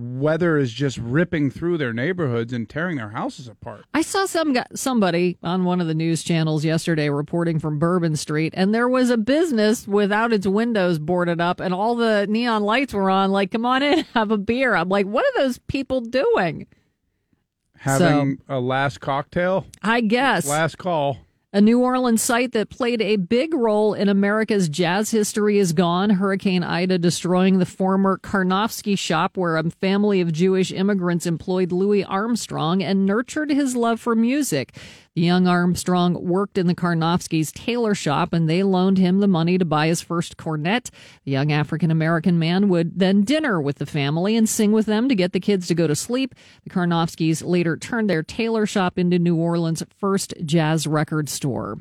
weather 0.00 0.56
is 0.56 0.72
just 0.72 0.98
ripping 0.98 1.50
through 1.50 1.78
their 1.78 1.92
neighborhoods 1.92 2.52
and 2.52 2.68
tearing 2.68 2.96
their 2.96 3.10
houses 3.10 3.48
apart. 3.48 3.84
I 3.94 4.02
saw 4.02 4.26
some 4.26 4.56
somebody 4.74 5.38
on 5.42 5.64
one 5.64 5.80
of 5.80 5.86
the 5.86 5.94
news 5.94 6.22
channels 6.22 6.64
yesterday 6.64 7.10
reporting 7.10 7.58
from 7.58 7.78
Bourbon 7.78 8.16
Street, 8.16 8.54
and 8.56 8.74
there 8.74 8.88
was 8.88 9.10
a 9.10 9.16
business 9.16 9.86
without 9.86 10.32
its 10.32 10.46
windows 10.46 10.98
boarded 10.98 11.40
up, 11.40 11.60
and 11.60 11.74
all 11.74 11.94
the 11.94 12.26
neon 12.28 12.62
lights 12.62 12.94
were 12.94 13.10
on. 13.10 13.30
Like, 13.30 13.50
come 13.50 13.64
on 13.66 13.82
in, 13.82 14.04
have 14.14 14.30
a 14.30 14.38
beer. 14.38 14.74
I'm 14.74 14.88
like, 14.88 15.06
what 15.06 15.24
are 15.24 15.42
those 15.42 15.58
people 15.58 16.00
doing? 16.00 16.66
Having 17.76 18.40
a 18.48 18.60
last 18.60 19.00
cocktail, 19.00 19.66
I 19.82 20.02
guess 20.02 20.46
last 20.46 20.76
call. 20.76 21.16
A 21.52 21.60
New 21.60 21.80
Orleans 21.80 22.22
site 22.22 22.52
that 22.52 22.70
played 22.70 23.02
a 23.02 23.16
big 23.16 23.54
role 23.54 23.92
in 23.92 24.08
America's 24.08 24.68
jazz 24.68 25.10
history 25.10 25.58
is 25.58 25.72
gone. 25.72 26.10
Hurricane 26.10 26.62
Ida 26.62 26.96
destroying 26.96 27.58
the 27.58 27.66
former 27.66 28.18
Karnofsky 28.18 28.96
shop 28.96 29.36
where 29.36 29.56
a 29.56 29.68
family 29.68 30.20
of 30.20 30.32
Jewish 30.32 30.70
immigrants 30.70 31.26
employed 31.26 31.72
Louis 31.72 32.04
Armstrong 32.04 32.84
and 32.84 33.04
nurtured 33.04 33.50
his 33.50 33.74
love 33.74 34.00
for 34.00 34.14
music. 34.14 34.76
Young 35.20 35.46
Armstrong 35.46 36.14
worked 36.26 36.56
in 36.56 36.66
the 36.66 36.74
Karnofsky's 36.74 37.52
tailor 37.52 37.94
shop 37.94 38.32
and 38.32 38.48
they 38.48 38.62
loaned 38.62 38.98
him 38.98 39.20
the 39.20 39.28
money 39.28 39.58
to 39.58 39.64
buy 39.64 39.86
his 39.86 40.00
first 40.00 40.36
cornet. 40.36 40.90
The 41.24 41.32
young 41.32 41.52
African 41.52 41.90
American 41.90 42.38
man 42.38 42.68
would 42.68 42.98
then 42.98 43.22
dinner 43.22 43.60
with 43.60 43.76
the 43.76 43.86
family 43.86 44.36
and 44.36 44.48
sing 44.48 44.72
with 44.72 44.86
them 44.86 45.08
to 45.08 45.14
get 45.14 45.32
the 45.32 45.40
kids 45.40 45.66
to 45.68 45.74
go 45.74 45.86
to 45.86 45.94
sleep. 45.94 46.34
The 46.64 46.70
Karnofskys 46.70 47.44
later 47.44 47.76
turned 47.76 48.08
their 48.08 48.22
tailor 48.22 48.66
shop 48.66 48.98
into 48.98 49.18
New 49.18 49.36
Orleans' 49.36 49.82
first 49.98 50.34
jazz 50.44 50.86
record 50.86 51.28
store. 51.28 51.78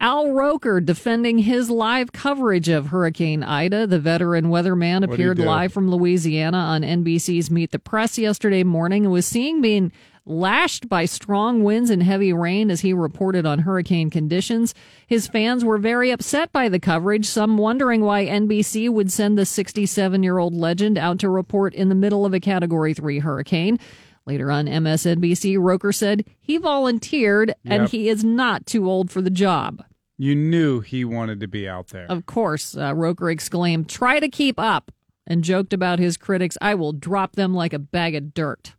Al 0.00 0.32
Roker 0.32 0.80
defending 0.80 1.38
his 1.38 1.70
live 1.70 2.10
coverage 2.10 2.68
of 2.68 2.86
Hurricane 2.86 3.44
Ida. 3.44 3.86
The 3.86 4.00
veteran 4.00 4.46
weatherman 4.46 5.04
appeared 5.04 5.38
live 5.38 5.72
from 5.72 5.88
Louisiana 5.88 6.58
on 6.58 6.82
NBC's 6.82 7.52
Meet 7.52 7.70
the 7.70 7.78
Press 7.78 8.18
yesterday 8.18 8.64
morning 8.64 9.04
and 9.04 9.12
was 9.12 9.26
seen 9.26 9.62
being 9.62 9.92
lashed 10.24 10.88
by 10.88 11.04
strong 11.04 11.62
winds 11.64 11.90
and 11.90 12.02
heavy 12.02 12.32
rain 12.32 12.70
as 12.70 12.80
he 12.82 12.92
reported 12.92 13.44
on 13.44 13.60
hurricane 13.60 14.10
conditions. 14.10 14.74
His 15.06 15.26
fans 15.26 15.64
were 15.64 15.78
very 15.78 16.10
upset 16.10 16.52
by 16.52 16.68
the 16.68 16.78
coverage, 16.80 17.26
some 17.26 17.58
wondering 17.58 18.02
why 18.02 18.26
NBC 18.26 18.88
would 18.88 19.10
send 19.10 19.36
the 19.36 19.46
67 19.46 20.22
year 20.22 20.38
old 20.38 20.54
legend 20.54 20.96
out 20.98 21.18
to 21.20 21.28
report 21.28 21.74
in 21.74 21.88
the 21.88 21.94
middle 21.94 22.24
of 22.24 22.32
a 22.34 22.40
Category 22.40 22.94
3 22.94 23.18
hurricane. 23.18 23.78
Later 24.24 24.52
on 24.52 24.66
MSNBC, 24.66 25.58
Roker 25.58 25.90
said 25.92 26.24
he 26.40 26.56
volunteered 26.56 27.54
and 27.64 27.82
Yep. 27.82 27.90
he 27.90 28.08
is 28.08 28.22
not 28.22 28.66
too 28.66 28.88
old 28.88 29.10
for 29.10 29.20
the 29.20 29.30
job. 29.30 29.82
You 30.16 30.36
knew 30.36 30.78
he 30.80 31.04
wanted 31.04 31.40
to 31.40 31.48
be 31.48 31.68
out 31.68 31.88
there. 31.88 32.06
Of 32.08 32.26
course, 32.26 32.76
uh, 32.76 32.94
Roker 32.94 33.28
exclaimed, 33.30 33.88
try 33.88 34.20
to 34.20 34.28
keep 34.28 34.60
up, 34.60 34.92
and 35.26 35.42
joked 35.42 35.72
about 35.72 35.98
his 35.98 36.16
critics, 36.16 36.56
I 36.60 36.74
will 36.76 36.92
drop 36.92 37.34
them 37.34 37.54
like 37.54 37.72
a 37.72 37.78
bag 37.80 38.14
of 38.14 38.32
dirt. 38.34 38.74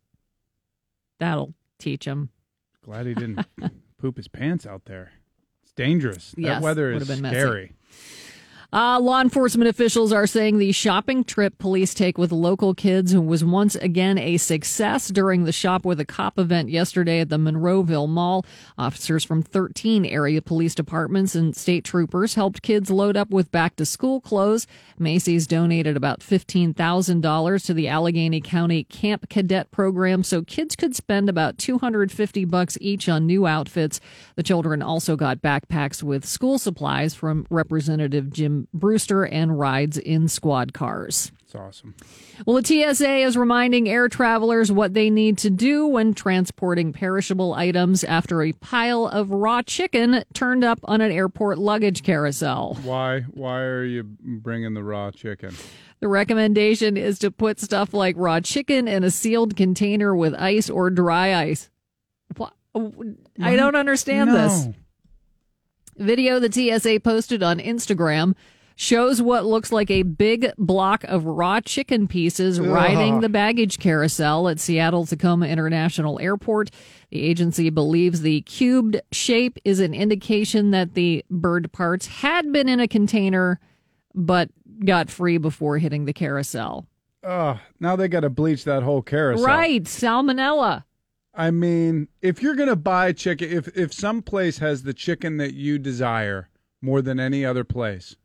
That'll 1.24 1.54
teach 1.80 2.04
him. 2.04 2.32
Glad 2.84 3.06
he 3.06 3.14
didn't 3.14 3.46
poop 3.98 4.18
his 4.18 4.28
pants 4.28 4.66
out 4.66 4.84
there. 4.84 5.14
It's 5.64 5.72
dangerous. 5.72 6.36
Yes, 6.38 6.56
that 6.56 6.62
weather 6.62 6.92
is 6.92 7.08
been 7.08 7.22
messy. 7.22 7.72
Uh, 8.74 9.00
law 9.00 9.22
enforcement 9.22 9.70
officials 9.70 10.12
are 10.12 10.26
saying 10.26 10.58
the 10.58 10.72
shopping 10.72 11.24
trip 11.24 11.60
police 11.60 11.94
take 11.94 12.18
with 12.18 12.32
local 12.32 12.74
kids 12.74 13.16
was 13.16 13.46
once 13.46 13.76
again 13.76 14.18
a 14.18 14.36
success 14.38 15.10
during 15.10 15.44
the 15.44 15.52
Shop 15.52 15.86
with 15.86 16.00
a 16.00 16.06
Cop 16.06 16.40
event 16.40 16.70
yesterday 16.70 17.20
at 17.20 17.30
the 17.30 17.38
Monroeville 17.38 18.10
Mall. 18.10 18.44
Officers 18.76 19.24
from 19.24 19.44
13 19.44 20.08
area 20.08 20.42
police 20.42 20.74
departments 20.74 21.36
and 21.36 21.56
state 21.56 21.84
troopers 21.84 22.34
helped 22.34 22.64
kids 22.64 22.90
load 22.90 23.16
up 23.16 23.30
with 23.30 23.52
back 23.52 23.76
to 23.76 23.86
school 23.86 24.20
clothes. 24.20 24.66
Macy's 24.98 25.46
donated 25.46 25.96
about 25.96 26.22
$15,000 26.22 27.66
to 27.68 27.74
the 27.76 27.88
Allegheny 27.88 28.42
County 28.42 28.86
Camp 28.86 29.30
Cadet 29.30 29.70
program 29.70 30.24
so 30.24 30.42
kids 30.42 30.76
could 30.76 30.96
spend 30.96 31.30
about 31.30 31.60
250 31.60 32.44
bucks 32.46 32.80
each 32.82 33.08
on 33.08 33.28
new 33.28 33.46
outfits. 33.46 34.00
The 34.36 34.42
children 34.42 34.82
also 34.82 35.16
got 35.16 35.44
backpacks 35.44 36.02
with 36.02 36.26
school 36.26 36.58
supplies 36.58 37.14
from 37.14 37.46
Representative 37.52 38.32
Jim 38.32 38.63
Brewster 38.74 39.26
and 39.26 39.58
rides 39.58 39.98
in 39.98 40.28
squad 40.28 40.74
cars. 40.74 41.32
It's 41.42 41.56
awesome. 41.56 41.96
Well, 42.48 42.60
the 42.62 42.66
TSA 42.94 43.18
is 43.18 43.38
reminding 43.38 43.88
air 43.88 44.10
travelers 44.10 44.72
what 44.72 44.96
they 44.96 45.10
need 45.12 45.38
to 45.40 45.52
do 45.52 45.86
when 45.86 46.14
transporting 46.16 46.94
perishable 46.94 47.54
items 47.54 48.04
after 48.04 48.42
a 48.42 48.54
pile 48.54 49.06
of 49.06 49.30
raw 49.30 49.62
chicken 49.62 50.24
turned 50.34 50.64
up 50.64 50.80
on 50.86 51.00
an 51.02 51.12
airport 51.12 51.60
luggage 51.60 52.02
carousel. 52.02 52.80
Why? 52.84 53.22
Why 53.22 53.62
are 53.62 53.86
you 53.86 54.04
bringing 54.04 54.74
the 54.74 54.84
raw 54.84 55.12
chicken? 55.12 55.54
The 56.00 56.08
recommendation 56.08 56.98
is 56.98 57.20
to 57.20 57.30
put 57.30 57.60
stuff 57.60 57.94
like 57.94 58.16
raw 58.18 58.40
chicken 58.40 58.88
in 58.88 59.04
a 59.04 59.12
sealed 59.12 59.56
container 59.56 60.16
with 60.16 60.34
ice 60.34 60.70
or 60.70 60.90
dry 60.90 61.36
ice. 61.36 61.70
What? 62.36 62.54
I 63.40 63.56
don't 63.56 63.76
understand 63.76 64.32
this. 64.32 64.70
Video 65.98 66.40
the 66.40 66.52
TSA 66.52 67.02
posted 67.02 67.44
on 67.44 67.60
Instagram 67.60 68.34
shows 68.84 69.22
what 69.22 69.46
looks 69.46 69.72
like 69.72 69.90
a 69.90 70.04
big 70.04 70.52
block 70.58 71.06
of 71.06 71.24
raw 71.26 71.62
chicken 71.62 72.06
pieces 72.06 72.60
riding 72.60 73.22
the 73.22 73.30
baggage 73.30 73.80
carousel 73.80 74.50
at 74.50 74.60
Seattle 74.60 75.06
Tacoma 75.06 75.48
International 75.48 76.20
Airport. 76.20 76.70
The 77.10 77.22
agency 77.22 77.70
believes 77.70 78.22
the 78.22 78.42
cubed 78.42 79.00
shape 79.14 79.58
is 79.64 79.80
an 79.80 79.94
indication 79.94 80.72
that 80.72 80.96
the 80.96 81.24
bird 81.30 81.72
parts 81.72 82.08
had 82.08 82.52
been 82.52 82.68
in 82.68 82.82
a 82.82 82.88
container 82.88 83.62
but 84.14 84.50
got 84.84 85.10
free 85.10 85.38
before 85.38 85.78
hitting 85.78 86.04
the 86.04 86.14
carousel. 86.14 86.86
Oh, 87.24 87.58
now 87.80 87.96
they 87.96 88.10
got 88.10 88.20
to 88.20 88.30
bleach 88.30 88.66
that 88.66 88.84
whole 88.84 89.02
carousel. 89.02 89.46
Right, 89.46 89.84
salmonella. 89.84 90.84
I 91.34 91.52
mean, 91.52 92.10
if 92.22 92.44
you're 92.44 92.56
gonna 92.56 92.76
buy 92.76 93.14
chicken, 93.14 93.50
if 93.50 93.76
if 93.78 93.94
some 93.94 94.22
place 94.22 94.60
has 94.60 94.84
the 94.84 94.94
chicken 94.94 95.38
that 95.38 95.54
you 95.54 95.80
desire 95.80 96.50
more 96.82 97.02
than 97.02 97.20
any 97.20 97.44
other 97.44 97.64
place, 97.64 98.18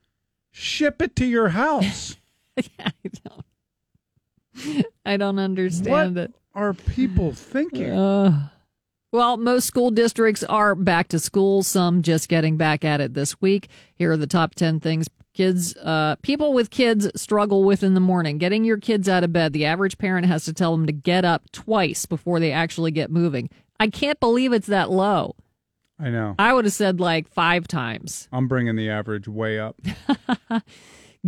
ship 0.58 1.00
it 1.02 1.16
to 1.16 1.24
your 1.24 1.50
house. 1.50 2.16
I 2.78 2.92
don't 3.24 4.86
I 5.06 5.16
don't 5.16 5.38
understand 5.38 6.16
what 6.16 6.24
it. 6.24 6.34
are 6.54 6.74
people 6.74 7.32
thinking? 7.32 7.90
Uh, 7.90 8.48
well, 9.12 9.36
most 9.36 9.66
school 9.66 9.90
districts 9.90 10.42
are 10.44 10.74
back 10.74 11.08
to 11.08 11.18
school, 11.18 11.62
some 11.62 12.02
just 12.02 12.28
getting 12.28 12.56
back 12.56 12.84
at 12.84 13.00
it 13.00 13.14
this 13.14 13.40
week. 13.40 13.68
Here 13.94 14.10
are 14.12 14.16
the 14.16 14.26
top 14.26 14.54
10 14.54 14.80
things 14.80 15.06
kids, 15.38 15.76
uh, 15.76 16.16
people 16.22 16.52
with 16.52 16.68
kids 16.68 17.08
struggle 17.14 17.62
with 17.62 17.84
in 17.84 17.94
the 17.94 18.00
morning. 18.00 18.38
Getting 18.38 18.64
your 18.64 18.76
kids 18.76 19.08
out 19.08 19.22
of 19.22 19.32
bed. 19.32 19.52
The 19.52 19.66
average 19.66 19.96
parent 19.96 20.26
has 20.26 20.44
to 20.46 20.52
tell 20.52 20.76
them 20.76 20.84
to 20.86 20.92
get 20.92 21.24
up 21.24 21.48
twice 21.52 22.06
before 22.06 22.40
they 22.40 22.50
actually 22.50 22.90
get 22.90 23.08
moving. 23.08 23.48
I 23.78 23.86
can't 23.86 24.18
believe 24.18 24.52
it's 24.52 24.66
that 24.66 24.90
low. 24.90 25.36
I 26.00 26.10
know. 26.10 26.34
I 26.38 26.52
would 26.52 26.64
have 26.64 26.72
said 26.74 27.00
like 27.00 27.28
five 27.28 27.66
times. 27.66 28.28
I'm 28.32 28.46
bringing 28.48 28.76
the 28.76 28.88
average 28.90 29.26
way 29.28 29.58
up. 29.58 29.80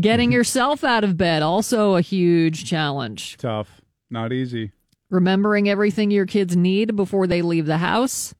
Getting 0.01 0.31
yourself 0.31 0.85
out 0.85 1.03
of 1.03 1.17
bed, 1.17 1.43
also 1.43 1.97
a 1.97 2.01
huge 2.01 2.65
challenge. 2.65 3.37
Tough. 3.39 3.81
Not 4.11 4.33
easy. 4.33 4.73
Remembering 5.11 5.69
everything 5.69 6.11
your 6.13 6.27
kids 6.27 6.57
need 6.57 6.95
before 6.95 7.27
they 7.27 7.43
leave 7.43 7.67
the 7.67 7.79
house. 7.79 8.33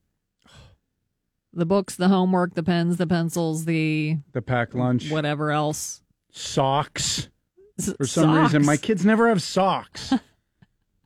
The 1.53 1.67
books, 1.67 1.97
the 1.97 2.07
homework, 2.09 2.55
the 2.55 2.63
pens, 2.63 2.97
the 2.97 3.09
pencils, 3.09 3.65
the 3.65 4.19
The 4.33 4.41
packed 4.43 4.75
lunch. 4.77 5.11
whatever 5.11 5.51
else. 5.51 6.01
Socks. 6.31 7.29
S- 7.79 7.93
For 7.97 8.07
some 8.07 8.33
reason, 8.33 8.65
my 8.65 8.77
kids 8.77 9.05
never 9.05 9.29
have 9.29 9.43
socks. 9.43 10.13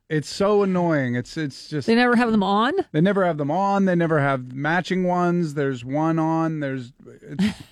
it's 0.09 0.29
so 0.29 0.63
annoying. 0.63 1.15
It's 1.15 1.35
it's 1.37 1.67
just 1.69 1.87
They 1.87 1.95
never 1.95 2.15
have 2.15 2.31
them 2.31 2.43
on? 2.43 2.73
They 2.91 3.01
never 3.01 3.25
have 3.25 3.37
them 3.37 3.51
on. 3.51 3.85
They 3.85 3.95
never 3.95 4.19
have 4.19 4.53
matching 4.53 5.03
ones. 5.03 5.53
There's 5.55 5.83
one 5.85 6.19
on. 6.19 6.59
There's. 6.59 6.93
It's, 7.21 7.43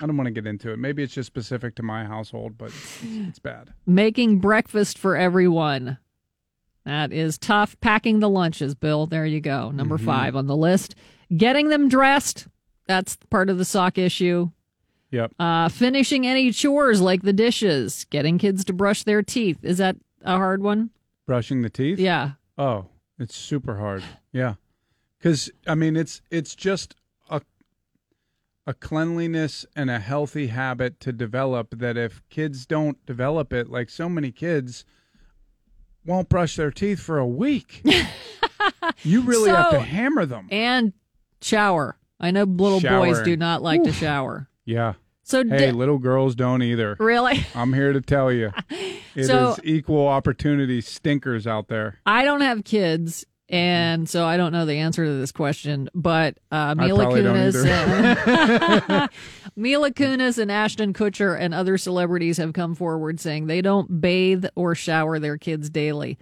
I 0.00 0.06
don't 0.06 0.16
want 0.16 0.26
to 0.26 0.32
get 0.32 0.46
into 0.48 0.72
it. 0.72 0.78
Maybe 0.80 1.02
it's 1.04 1.14
just 1.14 1.28
specific 1.28 1.76
to 1.76 1.82
my 1.84 2.04
household, 2.04 2.58
but 2.58 2.66
it's, 2.70 2.98
it's 3.04 3.38
bad. 3.38 3.72
Making 3.86 4.40
breakfast 4.40 4.98
for 4.98 5.16
everyone. 5.16 5.98
That 6.84 7.12
is 7.12 7.38
tough. 7.38 7.78
Packing 7.80 8.18
the 8.18 8.28
lunches, 8.28 8.74
Bill. 8.74 9.06
There 9.06 9.24
you 9.24 9.40
go. 9.40 9.70
Number 9.70 9.98
Mhm. 9.98 10.04
five 10.04 10.34
on 10.34 10.48
the 10.48 10.56
list. 10.56 10.96
Getting 11.36 11.68
them 11.68 11.88
dressed. 11.88 12.48
That's 12.88 13.14
part 13.30 13.48
of 13.48 13.58
the 13.58 13.64
sock 13.64 13.96
issue. 13.96 14.50
Yep. 15.12 15.34
Uh, 15.38 15.68
finishing 15.68 16.26
any 16.26 16.50
chores 16.50 17.00
like 17.00 17.22
the 17.22 17.32
dishes. 17.32 18.04
Getting 18.10 18.38
kids 18.38 18.64
to 18.64 18.72
brush 18.72 19.04
their 19.04 19.22
teeth. 19.22 19.58
Is 19.62 19.78
that 19.78 19.96
a 20.24 20.36
hard 20.36 20.62
one? 20.64 20.90
Brushing 21.26 21.62
the 21.62 21.70
teeth. 21.70 21.98
Yeah. 21.98 22.32
Oh, 22.58 22.86
it's 23.18 23.36
super 23.36 23.78
hard. 23.78 24.02
Yeah, 24.32 24.54
because 25.18 25.50
I 25.66 25.74
mean, 25.74 25.96
it's 25.96 26.20
it's 26.30 26.54
just 26.54 26.94
a 27.30 27.40
a 28.66 28.74
cleanliness 28.74 29.64
and 29.76 29.90
a 29.90 29.98
healthy 29.98 30.48
habit 30.48 31.00
to 31.00 31.12
develop. 31.12 31.78
That 31.78 31.96
if 31.96 32.22
kids 32.28 32.66
don't 32.66 33.04
develop 33.06 33.52
it, 33.52 33.70
like 33.70 33.90
so 33.90 34.08
many 34.08 34.32
kids 34.32 34.84
won't 36.04 36.28
brush 36.28 36.56
their 36.56 36.70
teeth 36.70 37.00
for 37.00 37.18
a 37.18 37.26
week. 37.26 37.82
you 39.02 39.22
really 39.22 39.50
have 39.50 39.70
to 39.70 39.80
hammer 39.80 40.26
them. 40.26 40.48
And 40.50 40.92
shower. 41.40 41.96
I 42.20 42.30
know 42.30 42.44
little 42.44 42.80
boys 42.80 43.20
do 43.22 43.36
not 43.36 43.62
like 43.62 43.82
to 43.84 43.92
shower. 43.92 44.48
Yeah. 44.64 44.94
So 45.24 45.44
hey, 45.44 45.66
di- 45.66 45.72
little 45.72 45.98
girls 45.98 46.34
don't 46.34 46.62
either. 46.62 46.96
Really? 46.98 47.46
I'm 47.54 47.72
here 47.72 47.92
to 47.92 48.00
tell 48.00 48.32
you, 48.32 48.52
it 48.70 48.96
is 49.14 49.26
So- 49.28 49.56
equal 49.64 50.06
opportunity 50.08 50.80
stinkers 50.80 51.46
out 51.46 51.68
there. 51.68 51.98
I 52.06 52.24
don't 52.24 52.40
have 52.40 52.64
kids, 52.64 53.24
and 53.48 54.08
so 54.08 54.24
I 54.26 54.36
don't 54.36 54.52
know 54.52 54.66
the 54.66 54.78
answer 54.78 55.04
to 55.04 55.12
this 55.18 55.30
question. 55.32 55.88
But 55.94 56.38
uh, 56.50 56.74
Mila 56.74 57.06
Kunis, 57.06 57.64
and, 57.64 59.10
Mila 59.56 59.90
Kunis, 59.92 60.38
and 60.38 60.50
Ashton 60.50 60.92
Kutcher 60.92 61.38
and 61.38 61.54
other 61.54 61.78
celebrities 61.78 62.38
have 62.38 62.52
come 62.52 62.74
forward 62.74 63.20
saying 63.20 63.46
they 63.46 63.62
don't 63.62 64.00
bathe 64.00 64.46
or 64.56 64.74
shower 64.74 65.18
their 65.18 65.38
kids 65.38 65.70
daily. 65.70 66.18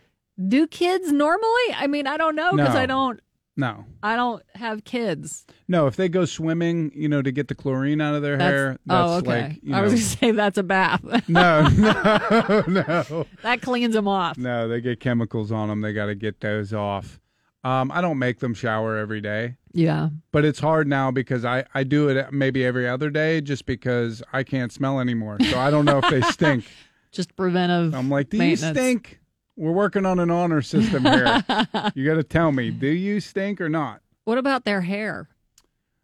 Do 0.48 0.66
kids 0.66 1.12
normally? 1.12 1.74
I 1.76 1.86
mean, 1.86 2.06
I 2.06 2.16
don't 2.16 2.34
know 2.34 2.52
because 2.52 2.74
No. 2.74 2.80
I 2.80 2.86
don't. 2.86 3.20
No, 3.56 3.84
I 4.02 4.16
don't 4.16 4.42
have 4.54 4.84
kids. 4.84 5.44
no. 5.68 5.86
If 5.86 5.96
they 5.96 6.08
go 6.08 6.24
swimming, 6.24 6.92
you 6.94 7.08
know, 7.08 7.20
to 7.20 7.30
get 7.32 7.48
the 7.48 7.54
chlorine 7.54 8.00
out 8.00 8.14
of 8.14 8.22
their 8.22 8.36
That's, 8.38 8.50
hair, 8.52 8.78
that's 8.86 9.10
oh, 9.10 9.14
okay. 9.18 9.42
like 9.48 9.60
you 9.62 9.74
I 9.74 9.82
was 9.82 9.92
going 9.92 10.02
to 10.02 10.08
say 10.08 10.30
that's 10.30 10.56
a 10.56 10.62
bath. 10.62 11.02
no, 11.28 11.68
no, 11.68 12.64
no, 12.68 13.26
that 13.42 13.60
cleans 13.60 13.94
them 13.94 14.08
off. 14.08 14.38
no. 14.38 14.68
They 14.68 14.80
get 14.80 15.00
chemicals 15.00 15.52
on 15.52 15.68
them. 15.68 15.80
They 15.82 15.92
got 15.92 16.06
to 16.06 16.14
get 16.14 16.40
those 16.40 16.72
off. 16.72 17.20
Um, 17.62 17.90
I 17.92 18.00
don't 18.00 18.18
make 18.18 18.38
them 18.38 18.54
shower 18.54 18.96
every 18.96 19.20
day, 19.20 19.56
Yeah. 19.74 20.08
but 20.32 20.46
it's 20.46 20.60
hard 20.60 20.88
now 20.88 21.10
because 21.10 21.44
I 21.44 21.64
I 21.74 21.82
do 21.84 22.08
it 22.08 22.32
maybe 22.32 22.64
every 22.64 22.88
other 22.88 23.10
day 23.10 23.42
just 23.42 23.66
because 23.66 24.22
I 24.32 24.44
can't 24.44 24.72
smell 24.72 24.98
anymore. 24.98 25.36
So 25.42 25.58
I 25.58 25.70
don't 25.70 25.84
know 25.84 25.98
if 26.02 26.08
they 26.08 26.22
stink. 26.22 26.64
Just 27.12 27.34
preventive. 27.36 27.92
I'm 27.94 28.08
like, 28.08 28.30
do 28.30 28.38
maintenance. 28.38 28.76
you 28.78 28.82
stink? 28.82 29.19
We're 29.60 29.72
working 29.72 30.06
on 30.06 30.18
an 30.18 30.30
honor 30.30 30.62
system 30.62 31.04
here. 31.04 31.44
you 31.94 32.06
got 32.06 32.14
to 32.14 32.22
tell 32.26 32.50
me, 32.50 32.70
do 32.70 32.86
you 32.86 33.20
stink 33.20 33.60
or 33.60 33.68
not? 33.68 34.00
What 34.24 34.38
about 34.38 34.64
their 34.64 34.80
hair? 34.80 35.28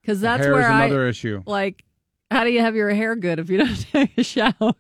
Because 0.03 0.21
that's 0.21 0.45
hair 0.45 0.53
where 0.53 0.61
is 0.63 0.67
I 0.69 0.85
another 0.85 1.09
issue. 1.09 1.43
like. 1.47 1.83
How 2.29 2.43
do 2.43 2.51
you 2.51 2.61
have 2.61 2.75
your 2.75 2.91
hair 2.91 3.15
good 3.15 3.39
if 3.39 3.49
you 3.49 3.59
don't 3.59 3.77
take 3.93 4.19
a 4.19 4.25
shower? 4.25 4.75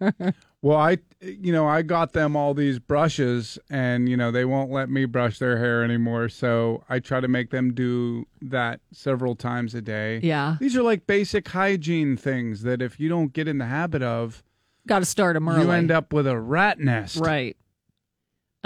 Well, 0.63 0.77
I, 0.79 0.99
you 1.21 1.53
know, 1.53 1.65
I 1.69 1.83
got 1.83 2.13
them 2.13 2.35
all 2.35 2.55
these 2.55 2.81
brushes, 2.81 3.57
and 3.71 4.09
you 4.09 4.17
know, 4.17 4.33
they 4.33 4.45
won't 4.45 4.73
let 4.73 4.91
me 4.91 5.05
brush 5.05 5.39
their 5.39 5.57
hair 5.59 5.85
anymore. 5.85 6.29
So 6.29 6.83
I 6.89 6.99
try 6.99 7.21
to 7.21 7.29
make 7.29 7.51
them 7.51 7.73
do 7.73 8.27
that 8.43 8.81
several 8.93 9.37
times 9.37 9.77
a 9.77 9.81
day. 9.81 10.19
Yeah. 10.25 10.57
these 10.59 10.77
are 10.77 10.83
like 10.83 11.07
basic 11.07 11.47
hygiene 11.47 12.17
things 12.17 12.63
that 12.63 12.83
if 12.83 12.99
you 12.99 13.09
don't 13.09 13.33
get 13.33 13.47
in 13.47 13.59
the 13.59 13.67
habit 13.67 14.03
of, 14.03 14.43
Got 14.89 14.99
to 14.99 15.05
start 15.05 15.35
them 15.35 15.49
early. 15.49 15.65
you 15.65 15.71
end 15.71 15.93
up 15.93 16.13
with 16.13 16.27
a 16.27 16.39
rat 16.39 16.81
nest. 16.81 17.19
right. 17.19 17.57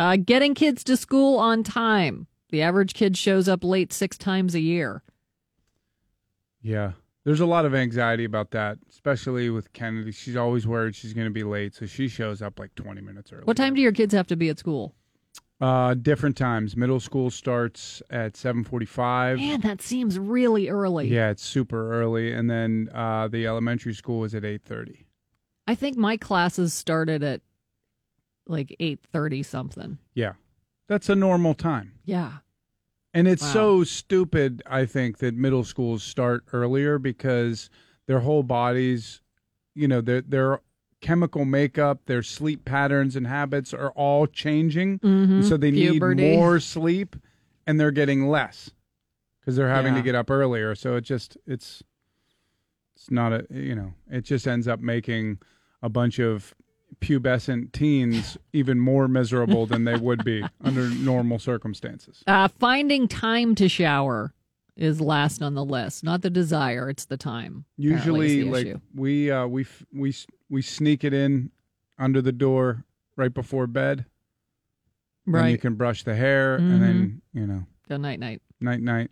Uh, 0.01 0.17
getting 0.17 0.55
kids 0.55 0.83
to 0.83 0.97
school 0.97 1.39
on 1.39 1.63
time. 1.63 2.27
The 2.49 2.63
average 2.63 2.95
kid 2.95 3.19
shows 3.19 3.51
up 3.51 3.63
late 3.63 3.93
six 3.93 4.17
times 4.17 4.55
a 4.55 4.61
year. 4.61 5.03
Yeah. 6.63 6.93
There's 7.25 7.41
a 7.41 7.47
lot 7.47 7.67
of 7.67 7.75
anxiety 7.75 8.25
about 8.25 8.53
that, 8.53 8.79
especially 8.89 9.51
with 9.51 9.75
Kennedy. 9.75 10.11
She's 10.13 10.37
always 10.37 10.67
worried 10.67 10.97
she's 10.97 11.13
going 11.13 11.27
to 11.27 11.33
be 11.33 11.45
late, 11.45 11.75
so 11.75 11.85
she 11.85 12.09
shows 12.09 12.41
up 12.41 12.59
like 12.59 12.75
20 12.77 13.03
minutes 13.03 13.31
early. 13.31 13.45
What 13.45 13.59
time 13.59 13.75
do 13.75 13.83
your 13.83 13.93
kids 13.93 14.15
have 14.15 14.27
to 14.29 14.37
be 14.37 14.49
at 14.49 14.59
school? 14.59 14.95
Uh, 15.61 15.93
different 15.93 16.35
times. 16.35 16.79
Middle 16.79 16.99
school 16.99 17.29
starts 17.29 18.01
at 18.09 18.33
7:45. 18.33 19.37
Man, 19.37 19.61
that 19.61 19.83
seems 19.83 20.19
really 20.19 20.71
early. 20.71 21.09
Yeah, 21.09 21.29
it's 21.29 21.45
super 21.45 21.93
early, 21.93 22.33
and 22.33 22.49
then 22.49 22.89
uh, 22.95 23.29
the 23.29 23.47
elementary 23.47 23.93
school 23.93 24.25
is 24.25 24.35
at 24.35 24.45
8:30. 24.45 25.05
I 25.67 25.75
think 25.75 25.99
my 25.99 26.17
classes 26.17 26.73
started 26.73 27.23
at 27.23 27.43
like 28.51 28.75
eight 28.81 29.01
thirty 29.13 29.43
something. 29.43 29.99
Yeah, 30.15 30.33
that's 30.89 31.09
a 31.09 31.15
normal 31.15 31.55
time. 31.55 31.93
Yeah. 32.05 32.39
And 33.15 33.27
it's 33.27 33.43
Wow. 33.43 33.53
so 33.53 33.85
stupid, 33.85 34.63
I 34.67 34.87
think, 34.87 35.19
that 35.19 35.35
middle 35.35 35.65
schools 35.65 36.03
start 36.03 36.45
earlier 36.53 36.99
because 36.99 37.69
their 38.07 38.21
whole 38.21 38.43
bodies, 38.45 39.21
you 39.75 39.89
know, 39.89 40.01
their 40.01 40.21
their 40.21 40.61
chemical 41.01 41.45
makeup, 41.45 42.05
their 42.07 42.23
sleep 42.23 42.65
patterns 42.65 43.17
and 43.17 43.27
habits 43.27 43.73
are 43.73 43.91
all 43.93 44.27
changing. 44.27 44.99
Mhm. 45.01 45.43
So 45.45 45.57
they 45.57 45.73
Puberty. 45.73 46.23
need 46.23 46.37
more 46.37 46.61
sleep 46.61 47.17
and 47.67 47.81
they're 47.81 47.91
getting 47.91 48.29
less 48.29 48.71
because 49.41 49.57
they're 49.57 49.69
having 49.71 49.95
to 49.95 50.03
get 50.03 50.15
up 50.15 50.31
earlier. 50.31 50.75
So 50.75 50.97
it 50.97 51.01
just 51.03 51.37
it's 51.47 51.83
it's 52.95 53.11
not 53.11 53.33
a 53.33 53.47
you 53.51 53.75
know, 53.75 53.95
it 54.11 54.23
just 54.23 54.47
ends 54.47 54.69
up 54.69 54.79
making 54.81 55.39
a 55.83 55.89
bunch 55.89 56.19
of 56.21 56.55
pubescent 57.01 57.73
teens 57.73 58.37
even 58.53 58.79
more 58.79 59.09
miserable 59.09 59.67
than 59.67 59.85
they 59.85 59.97
would 59.97 60.25
be 60.25 60.45
under 60.61 60.89
normal 60.91 61.39
circumstances. 61.39 62.23
Uh, 62.27 62.49
finding 62.49 63.09
time 63.09 63.55
to 63.57 63.69
shower 63.69 64.33
is 64.77 65.01
last 65.01 65.43
on 65.43 65.55
the 65.55 65.65
list. 65.65 66.05
Not 66.05 66.23
the 66.23 66.31
desire; 66.31 66.89
it's 66.89 67.05
the 67.07 67.17
time. 67.17 67.65
apparently, 67.79 67.95
is 68.27 68.35
Usually, 68.35 68.43
the 68.45 68.51
like 68.51 68.67
issue. 68.67 68.81
we 68.95 69.31
uh, 69.31 69.47
we 69.47 69.67
we 69.93 70.15
we 70.49 70.63
sneak 70.63 71.05
it 71.05 71.13
in 71.13 71.51
under 71.99 72.23
the 72.23 72.33
door 72.33 72.85
right 73.17 73.33
before 73.33 73.67
bed. 73.67 74.07
Then 75.27 75.51
you 75.51 75.59
can 75.59 75.75
brush 75.75 76.03
the 76.03 76.17
hair, 76.17 76.59
Mhm. 76.59 76.73
and 76.73 76.83
then 76.83 77.23
you 77.33 77.47
know, 77.47 77.67
Go 77.89 77.97
night 77.99 78.19
night. 78.21 78.41
night 78.61 78.81
night. 78.81 79.11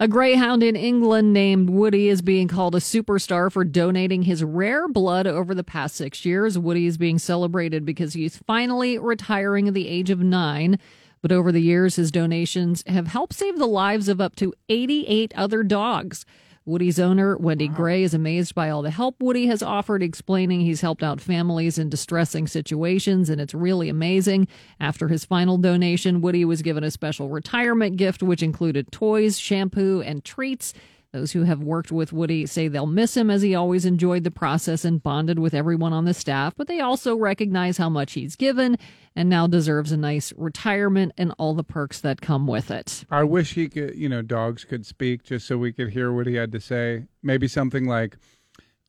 A 0.00 0.08
greyhound 0.08 0.62
in 0.62 0.76
England 0.76 1.32
named 1.32 1.70
Woody 1.70 2.08
is 2.08 2.22
being 2.22 2.48
called 2.48 2.74
a 2.74 2.78
superstar 2.78 3.50
for 3.52 3.64
donating 3.64 4.22
his 4.22 4.42
rare 4.42 4.88
blood 4.88 5.26
over 5.26 5.54
the 5.54 5.64
past 5.64 5.96
six 5.96 6.24
years. 6.24 6.58
Woody 6.58 6.86
is 6.86 6.96
being 6.96 7.18
celebrated 7.18 7.84
because 7.84 8.14
he's 8.14 8.36
finally 8.36 8.98
retiring 8.98 9.68
at 9.68 9.74
the 9.74 9.88
age 9.88 10.10
of 10.10 10.20
nine. 10.20 10.78
But 11.20 11.32
over 11.32 11.52
the 11.52 11.62
years, 11.62 11.96
his 11.96 12.10
donations 12.10 12.82
have 12.86 13.06
helped 13.06 13.34
save 13.34 13.58
the 13.58 13.66
lives 13.66 14.08
of 14.08 14.20
up 14.20 14.34
to 14.36 14.52
88 14.68 15.32
other 15.36 15.62
dogs. 15.62 16.24
Woody's 16.64 17.00
owner, 17.00 17.36
Wendy 17.36 17.66
Gray, 17.66 18.04
is 18.04 18.14
amazed 18.14 18.54
by 18.54 18.70
all 18.70 18.82
the 18.82 18.90
help 18.90 19.20
Woody 19.20 19.46
has 19.46 19.64
offered, 19.64 20.00
explaining 20.00 20.60
he's 20.60 20.80
helped 20.80 21.02
out 21.02 21.20
families 21.20 21.76
in 21.76 21.88
distressing 21.88 22.46
situations, 22.46 23.28
and 23.28 23.40
it's 23.40 23.52
really 23.52 23.88
amazing. 23.88 24.46
After 24.78 25.08
his 25.08 25.24
final 25.24 25.58
donation, 25.58 26.20
Woody 26.20 26.44
was 26.44 26.62
given 26.62 26.84
a 26.84 26.90
special 26.92 27.28
retirement 27.28 27.96
gift, 27.96 28.22
which 28.22 28.44
included 28.44 28.92
toys, 28.92 29.40
shampoo, 29.40 30.02
and 30.02 30.24
treats. 30.24 30.72
Those 31.12 31.32
who 31.32 31.42
have 31.42 31.62
worked 31.62 31.92
with 31.92 32.10
Woody 32.10 32.46
say 32.46 32.68
they'll 32.68 32.86
miss 32.86 33.14
him 33.18 33.30
as 33.30 33.42
he 33.42 33.54
always 33.54 33.84
enjoyed 33.84 34.24
the 34.24 34.30
process 34.30 34.82
and 34.82 35.02
bonded 35.02 35.38
with 35.38 35.52
everyone 35.52 35.92
on 35.92 36.06
the 36.06 36.14
staff, 36.14 36.54
but 36.56 36.68
they 36.68 36.80
also 36.80 37.14
recognize 37.14 37.76
how 37.76 37.90
much 37.90 38.14
he's 38.14 38.34
given 38.34 38.78
and 39.14 39.28
now 39.28 39.46
deserves 39.46 39.92
a 39.92 39.98
nice 39.98 40.32
retirement 40.38 41.12
and 41.18 41.34
all 41.36 41.52
the 41.52 41.64
perks 41.64 42.00
that 42.00 42.22
come 42.22 42.46
with 42.46 42.70
it. 42.70 43.04
I 43.10 43.24
wish 43.24 43.52
he 43.52 43.68
could, 43.68 43.94
you 43.94 44.08
know, 44.08 44.22
dogs 44.22 44.64
could 44.64 44.86
speak 44.86 45.22
just 45.22 45.46
so 45.46 45.58
we 45.58 45.70
could 45.70 45.90
hear 45.90 46.10
what 46.10 46.26
he 46.26 46.36
had 46.36 46.50
to 46.52 46.60
say. 46.60 47.04
Maybe 47.22 47.46
something 47.46 47.84
like, 47.84 48.16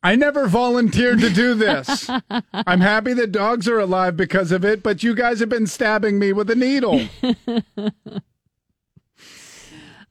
I 0.02 0.16
never 0.16 0.48
volunteered 0.48 1.20
to 1.20 1.28
do 1.28 1.52
this. 1.52 2.08
I'm 2.54 2.80
happy 2.80 3.12
that 3.12 3.32
dogs 3.32 3.68
are 3.68 3.78
alive 3.78 4.16
because 4.16 4.50
of 4.50 4.64
it, 4.64 4.82
but 4.82 5.02
you 5.02 5.14
guys 5.14 5.40
have 5.40 5.50
been 5.50 5.66
stabbing 5.66 6.18
me 6.18 6.32
with 6.32 6.48
a 6.48 6.54
needle. 6.54 7.06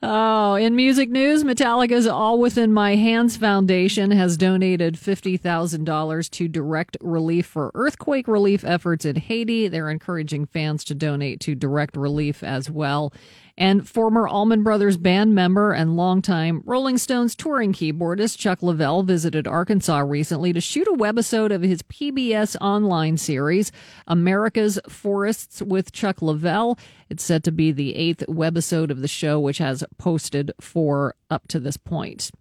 Oh, 0.05 0.55
in 0.55 0.75
music 0.75 1.09
news, 1.09 1.45
Metallica's 1.45 2.07
All 2.07 2.38
Within 2.38 2.73
My 2.73 2.97
Hands 2.97 3.38
Foundation 3.38 4.11
has 4.11 4.35
donated 4.35 4.95
$50,000 4.95 6.30
to 6.31 6.47
direct 6.49 6.97
relief 6.99 7.45
for 7.45 7.71
earthquake 7.73 8.27
relief 8.27 8.65
efforts 8.65 9.05
in 9.05 9.15
Haiti. 9.15 9.69
They're 9.69 9.89
encouraging 9.89 10.47
fans 10.47 10.84
to 10.85 10.93
donate 10.93 11.39
to 11.39 11.55
direct 11.55 11.95
relief 11.95 12.43
as 12.43 12.69
well. 12.69 13.13
And 13.55 13.88
former 13.88 14.27
Allman 14.27 14.63
Brothers 14.63 14.97
band 14.97 15.35
member 15.35 15.73
and 15.73 15.95
longtime 15.95 16.63
Rolling 16.65 16.97
Stones 16.97 17.35
touring 17.35 17.71
keyboardist 17.71 18.39
Chuck 18.39 18.61
Leavell 18.61 19.05
visited 19.05 19.47
Arkansas 19.47 19.99
recently 19.99 20.53
to 20.53 20.61
shoot 20.61 20.88
a 20.88 20.93
webisode 20.93 21.53
of 21.53 21.61
his 21.61 21.84
PBS 21.84 22.55
online 22.59 23.17
series, 23.17 23.71
America's 24.07 24.80
Forests 24.89 25.61
with 25.61 25.91
Chuck 25.91 26.17
Leavell. 26.17 26.80
It's 27.09 27.23
said 27.23 27.43
to 27.43 27.51
be 27.51 27.71
the 27.71 27.95
eighth 27.95 28.23
webisode 28.27 28.89
of 28.89 29.01
the 29.01 29.07
show, 29.07 29.39
which 29.39 29.59
has 29.59 29.84
posted 29.99 30.51
for 30.59 31.13
up 31.30 31.47
to 31.49 31.59
this 31.59 31.77
point. 31.77 32.31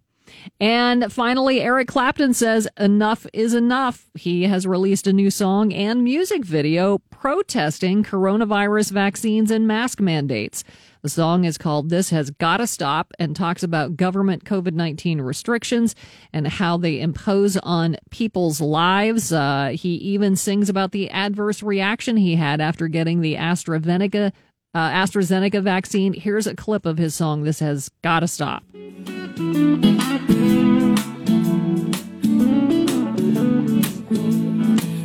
And 0.59 1.11
finally, 1.11 1.61
Eric 1.61 1.89
Clapton 1.89 2.33
says 2.33 2.67
enough 2.79 3.27
is 3.33 3.53
enough. 3.53 4.09
He 4.15 4.43
has 4.43 4.65
released 4.65 5.05
a 5.05 5.13
new 5.13 5.29
song 5.29 5.73
and 5.73 6.03
music 6.03 6.43
video 6.43 6.99
protesting 7.09 8.03
coronavirus 8.03 8.91
vaccines 8.91 9.51
and 9.51 9.67
mask 9.67 9.99
mandates. 9.99 10.63
The 11.03 11.09
song 11.09 11.43
is 11.43 11.57
called 11.57 11.89
This 11.89 12.11
Has 12.11 12.31
Gotta 12.31 12.65
Stop 12.65 13.11
and 13.19 13.35
talks 13.35 13.61
about 13.61 13.97
government 13.97 14.45
COVID 14.45 14.71
19 14.71 15.19
restrictions 15.19 15.95
and 16.31 16.47
how 16.47 16.77
they 16.77 17.01
impose 17.01 17.57
on 17.57 17.97
people's 18.09 18.61
lives. 18.61 19.33
Uh, 19.33 19.73
he 19.75 19.95
even 19.95 20.37
sings 20.37 20.69
about 20.69 20.93
the 20.93 21.09
adverse 21.09 21.61
reaction 21.61 22.15
he 22.15 22.37
had 22.37 22.61
after 22.61 22.87
getting 22.87 23.19
the 23.19 23.35
AstraZeneca, 23.35 24.31
uh, 24.73 24.89
AstraZeneca 24.91 25.61
vaccine. 25.61 26.13
Here's 26.13 26.47
a 26.47 26.55
clip 26.55 26.85
of 26.85 26.97
his 26.97 27.13
song, 27.13 27.43
This 27.43 27.59
Has 27.59 27.91
Gotta 28.01 28.29
Stop. 28.29 28.63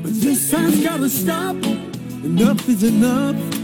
This 0.07 0.53
has 0.53 0.81
gotta 0.81 1.09
stop. 1.09 1.57
Enough 2.23 2.69
is 2.69 2.85
enough. 2.85 3.58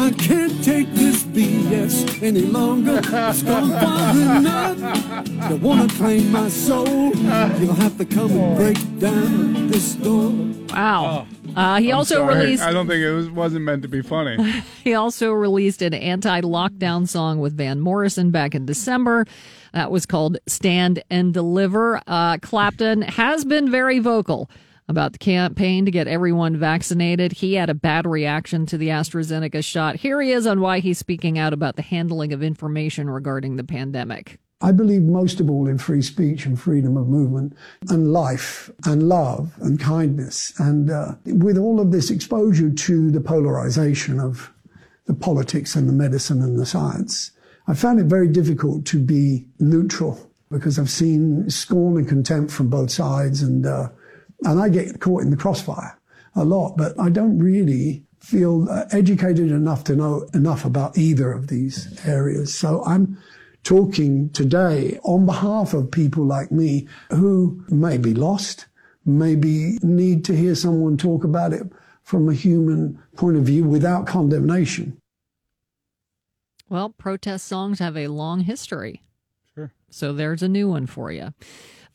I 0.00 0.12
can't 0.12 0.62
take 0.62 0.92
this 0.94 1.24
BS 1.24 2.22
any 2.22 2.42
longer. 2.42 3.00
It's 3.02 3.42
gone 3.42 3.70
far 3.70 4.10
enough. 4.16 5.50
You 5.50 5.56
wanna 5.56 5.88
claim 5.88 6.30
my 6.30 6.48
soul? 6.48 6.86
You'll 7.16 7.74
have 7.74 7.98
to 7.98 8.04
come 8.04 8.30
and 8.30 8.56
break 8.56 8.98
down 9.00 9.66
this 9.68 9.94
door. 9.96 10.30
Wow. 10.70 11.26
Uh, 11.56 11.80
he 11.80 11.90
I'm 11.90 11.98
also 11.98 12.16
sorry. 12.16 12.36
released. 12.36 12.62
I 12.62 12.72
don't 12.72 12.86
think 12.86 13.02
it 13.02 13.12
was, 13.12 13.28
wasn't 13.28 13.64
meant 13.64 13.82
to 13.82 13.88
be 13.88 14.00
funny. 14.02 14.36
He 14.84 14.94
also 14.94 15.32
released 15.32 15.82
an 15.82 15.92
anti 15.92 16.40
lockdown 16.42 17.08
song 17.08 17.40
with 17.40 17.56
Van 17.56 17.80
Morrison 17.80 18.30
back 18.30 18.54
in 18.54 18.64
December. 18.64 19.26
That 19.74 19.90
was 19.90 20.06
called 20.06 20.38
Stand 20.46 21.02
and 21.10 21.34
Deliver. 21.34 22.00
Uh, 22.06 22.38
Clapton 22.40 23.02
has 23.02 23.44
been 23.44 23.70
very 23.70 23.98
vocal 23.98 24.48
about 24.88 25.12
the 25.12 25.18
campaign 25.18 25.84
to 25.84 25.90
get 25.90 26.08
everyone 26.08 26.56
vaccinated. 26.56 27.32
He 27.32 27.54
had 27.54 27.68
a 27.70 27.74
bad 27.74 28.06
reaction 28.06 28.66
to 28.66 28.78
the 28.78 28.88
AstraZeneca 28.88 29.62
shot. 29.62 29.96
Here 29.96 30.20
he 30.20 30.32
is 30.32 30.46
on 30.46 30.60
why 30.60 30.80
he's 30.80 30.98
speaking 30.98 31.38
out 31.38 31.52
about 31.52 31.76
the 31.76 31.82
handling 31.82 32.32
of 32.32 32.42
information 32.42 33.10
regarding 33.10 33.56
the 33.56 33.64
pandemic. 33.64 34.38
I 34.60 34.72
believe 34.72 35.02
most 35.02 35.38
of 35.38 35.48
all 35.48 35.68
in 35.68 35.78
free 35.78 36.02
speech 36.02 36.44
and 36.44 36.58
freedom 36.58 36.96
of 36.96 37.06
movement 37.06 37.54
and 37.90 38.12
life 38.12 38.70
and 38.84 39.08
love 39.08 39.52
and 39.60 39.78
kindness. 39.78 40.52
And 40.58 40.90
uh, 40.90 41.14
with 41.26 41.56
all 41.56 41.80
of 41.80 41.92
this 41.92 42.10
exposure 42.10 42.70
to 42.70 43.10
the 43.10 43.20
polarization 43.20 44.18
of 44.18 44.52
the 45.06 45.14
politics 45.14 45.76
and 45.76 45.88
the 45.88 45.92
medicine 45.92 46.42
and 46.42 46.58
the 46.58 46.66
science, 46.66 47.30
I 47.68 47.74
found 47.74 48.00
it 48.00 48.06
very 48.06 48.28
difficult 48.28 48.84
to 48.86 48.98
be 48.98 49.46
neutral 49.60 50.18
because 50.50 50.78
I've 50.78 50.90
seen 50.90 51.48
scorn 51.50 51.98
and 51.98 52.08
contempt 52.08 52.50
from 52.50 52.68
both 52.68 52.90
sides 52.90 53.42
and, 53.42 53.64
uh, 53.64 53.90
and 54.42 54.60
I 54.60 54.68
get 54.68 55.00
caught 55.00 55.22
in 55.22 55.30
the 55.30 55.36
crossfire 55.36 55.98
a 56.34 56.44
lot, 56.44 56.76
but 56.76 56.98
I 56.98 57.10
don't 57.10 57.38
really 57.38 58.04
feel 58.20 58.68
uh, 58.68 58.84
educated 58.90 59.50
enough 59.50 59.84
to 59.84 59.96
know 59.96 60.28
enough 60.34 60.64
about 60.64 60.98
either 60.98 61.32
of 61.32 61.48
these 61.48 61.98
areas. 62.06 62.54
So 62.54 62.84
I'm 62.84 63.18
talking 63.64 64.30
today 64.30 64.98
on 65.02 65.26
behalf 65.26 65.74
of 65.74 65.90
people 65.90 66.24
like 66.24 66.50
me 66.52 66.86
who 67.10 67.64
may 67.68 67.98
be 67.98 68.14
lost, 68.14 68.66
maybe 69.04 69.78
need 69.82 70.24
to 70.26 70.36
hear 70.36 70.54
someone 70.54 70.96
talk 70.96 71.24
about 71.24 71.52
it 71.52 71.62
from 72.02 72.28
a 72.28 72.34
human 72.34 72.98
point 73.16 73.36
of 73.36 73.44
view 73.44 73.64
without 73.64 74.06
condemnation. 74.06 74.98
Well, 76.68 76.90
protest 76.90 77.46
songs 77.46 77.78
have 77.78 77.96
a 77.96 78.08
long 78.08 78.40
history. 78.40 79.02
Sure. 79.54 79.72
So 79.90 80.12
there's 80.12 80.42
a 80.42 80.48
new 80.48 80.68
one 80.68 80.86
for 80.86 81.10
you. 81.10 81.32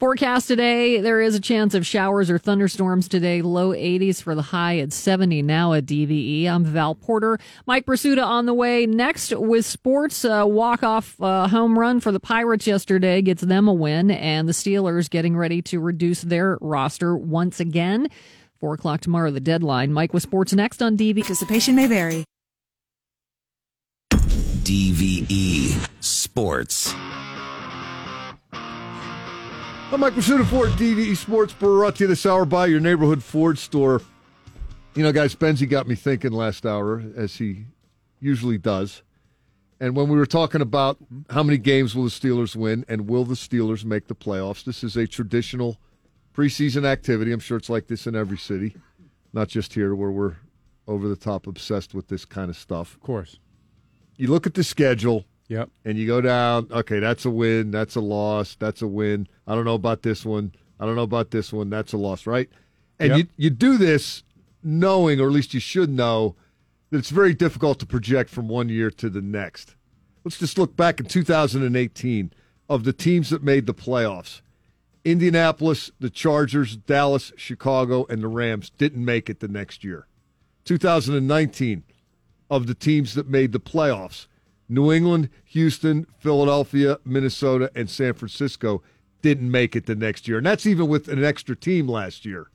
Forecast 0.04 0.50
today, 0.50 1.00
there 1.00 1.22
is 1.22 1.34
a 1.34 1.40
chance 1.40 1.74
of 1.74 1.88
showers 1.88 2.30
or 2.30 2.38
thunderstorms 2.38 3.08
today. 3.08 3.42
Low 3.42 3.70
80s 3.70 4.22
for 4.22 4.36
the 4.36 4.42
high 4.42 4.80
at 4.80 4.92
70 4.92 5.42
now 5.44 5.72
at 5.72 5.86
DVE. 5.86 6.46
I'm 6.46 6.66
Val 6.66 6.94
Porter. 6.94 7.40
Mike 7.66 7.86
Prisuta 7.86 8.22
on 8.22 8.46
the 8.46 8.54
way 8.54 8.86
next 8.86 9.32
with 9.32 9.66
sports. 9.66 10.26
Uh, 10.26 10.44
walk-off 10.46 11.16
uh, 11.22 11.48
home 11.48 11.80
run 11.80 12.02
for 12.02 12.12
the 12.12 12.20
Pirates 12.20 12.68
yesterday 12.68 13.22
gets 13.22 13.44
them 13.44 13.70
a 13.70 13.74
win, 13.74 14.12
and 14.12 14.46
the 14.46 14.52
Steelers 14.52 15.10
getting 15.10 15.38
ready 15.38 15.62
to 15.62 15.80
reduce 15.80 16.22
their 16.22 16.58
roster 16.60 17.16
once 17.16 17.62
again. 17.62 18.10
Four 18.60 18.74
o'clock 18.74 19.00
tomorrow, 19.00 19.32
the 19.32 19.40
deadline. 19.40 19.94
Mike 19.94 20.14
with 20.14 20.24
sports 20.24 20.52
next 20.52 20.82
on 20.82 20.98
DVE. 20.98 21.22
Participation 21.22 21.78
may 21.78 21.88
vary. 21.88 22.26
DVE 24.12 25.90
Sports. 26.02 26.94
I'm 29.94 30.00
Mike 30.00 30.14
Prisuta 30.16 30.44
Ford, 30.48 30.72
DVE 30.72 31.16
Sports 31.16 31.54
brought 31.54 31.98
to 31.98 32.06
you 32.06 32.08
this 32.08 32.26
hour 32.26 32.46
by 32.46 32.66
your 32.66 32.80
neighborhood 32.80 33.22
Ford 33.22 33.60
store. 33.60 34.02
You 34.96 35.04
know, 35.04 35.12
guys, 35.12 35.36
Benzie 35.36 35.70
got 35.70 35.88
me 35.88 35.94
thinking 35.94 36.32
last 36.32 36.66
hour, 36.66 37.04
as 37.16 37.36
he 37.36 37.66
usually 38.20 38.58
does. 38.58 39.04
And 39.80 39.96
when 39.96 40.10
we 40.10 40.18
were 40.18 40.26
talking 40.26 40.62
about 40.62 40.98
how 41.30 41.44
many 41.44 41.60
games 41.60 41.94
will 41.94 42.06
the 42.06 42.10
Steelers 42.10 42.56
win 42.56 42.84
and 42.88 43.08
will 43.08 43.24
the 43.24 43.36
Steelers 43.36 43.86
make 43.86 44.08
the 44.08 44.16
playoffs, 44.16 44.64
this 44.64 44.84
is 44.84 44.98
a 44.98 45.06
traditional 45.06 45.78
preseason 46.36 46.86
activity. 46.86 47.32
I'm 47.32 47.40
sure 47.40 47.58
it's 47.58 47.70
like 47.70 47.86
this 47.86 48.08
in 48.08 48.16
every 48.16 48.40
city, 48.40 48.76
not 49.32 49.48
just 49.48 49.76
here 49.76 49.94
where 49.94 50.10
we're 50.10 50.38
over 50.88 51.08
the 51.08 51.16
top 51.16 51.46
obsessed 51.46 51.94
with 51.94 52.08
this 52.08 52.26
kind 52.26 52.50
of 52.50 52.58
stuff. 52.58 52.96
Of 52.96 53.02
course. 53.02 53.38
You 54.18 54.30
look 54.30 54.48
at 54.48 54.56
the 54.56 54.64
schedule. 54.64 55.26
Yep. 55.48 55.70
And 55.86 55.98
you 55.98 56.08
go 56.08 56.22
down, 56.22 56.68
okay, 56.72 57.00
that's 57.00 57.26
a 57.26 57.30
win, 57.30 57.72
that's 57.72 57.96
a 57.96 58.00
loss, 58.00 58.56
that's 58.56 58.82
a 58.82 58.88
win. 58.88 59.28
I 59.46 59.56
don't 59.56 59.66
know 59.66 59.76
about 59.76 60.02
this 60.02 60.26
one. 60.26 60.54
I 60.80 60.86
don't 60.86 60.96
know 60.96 61.04
about 61.04 61.32
this 61.32 61.54
one. 61.54 61.70
That's 61.70 61.94
a 61.94 61.98
loss, 61.98 62.26
right? 62.26 62.50
And 63.00 63.10
Yep. 63.10 63.18
you 63.18 63.28
you 63.38 63.50
do 63.50 63.78
this 63.78 64.24
knowing, 64.64 65.20
or 65.20 65.28
at 65.28 65.34
least 65.34 65.54
you 65.54 65.60
should 65.60 65.90
know, 65.90 66.36
that 66.90 66.98
it's 67.00 67.10
very 67.10 67.34
difficult 67.34 67.80
to 67.80 67.86
project 67.86 68.30
from 68.30 68.48
one 68.48 68.70
year 68.70 68.90
to 68.92 69.10
the 69.10 69.22
next. 69.22 69.76
Let's 70.24 70.40
just 70.40 70.58
look 70.58 70.76
back 70.76 71.00
in 71.00 71.06
2018 71.06 72.32
of 72.70 72.84
the 72.86 72.94
teams 72.94 73.30
that 73.30 73.44
made 73.44 73.66
the 73.66 73.74
playoffs. 73.74 74.42
Indianapolis, 75.04 75.92
the 76.00 76.10
Chargers, 76.10 76.78
Dallas, 76.78 77.34
Chicago, 77.36 78.06
and 78.10 78.24
the 78.24 78.28
Rams 78.30 78.70
didn't 78.70 79.04
make 79.04 79.30
it 79.30 79.42
the 79.42 79.50
next 79.50 79.84
year. 79.84 80.08
2019 80.64 81.84
of 82.50 82.68
the 82.68 82.74
teams 82.74 83.16
that 83.16 83.28
made 83.28 83.52
the 83.52 83.60
playoffs. 83.60 84.28
New 84.74 84.92
England, 84.92 85.30
Houston, 85.46 86.08
Philadelphia, 86.20 86.98
Minnesota, 87.06 87.72
and 87.76 87.90
San 87.90 88.14
Francisco 88.14 88.82
didn't 89.22 89.50
make 89.50 89.76
it 89.76 89.86
the 89.86 89.96
next 89.96 90.28
year. 90.28 90.38
And 90.38 90.46
that's 90.46 90.66
even 90.66 90.88
with 90.88 91.08
an 91.08 91.24
extra 91.24 91.56
team 91.56 91.88
last 91.88 92.26
year. 92.26 92.50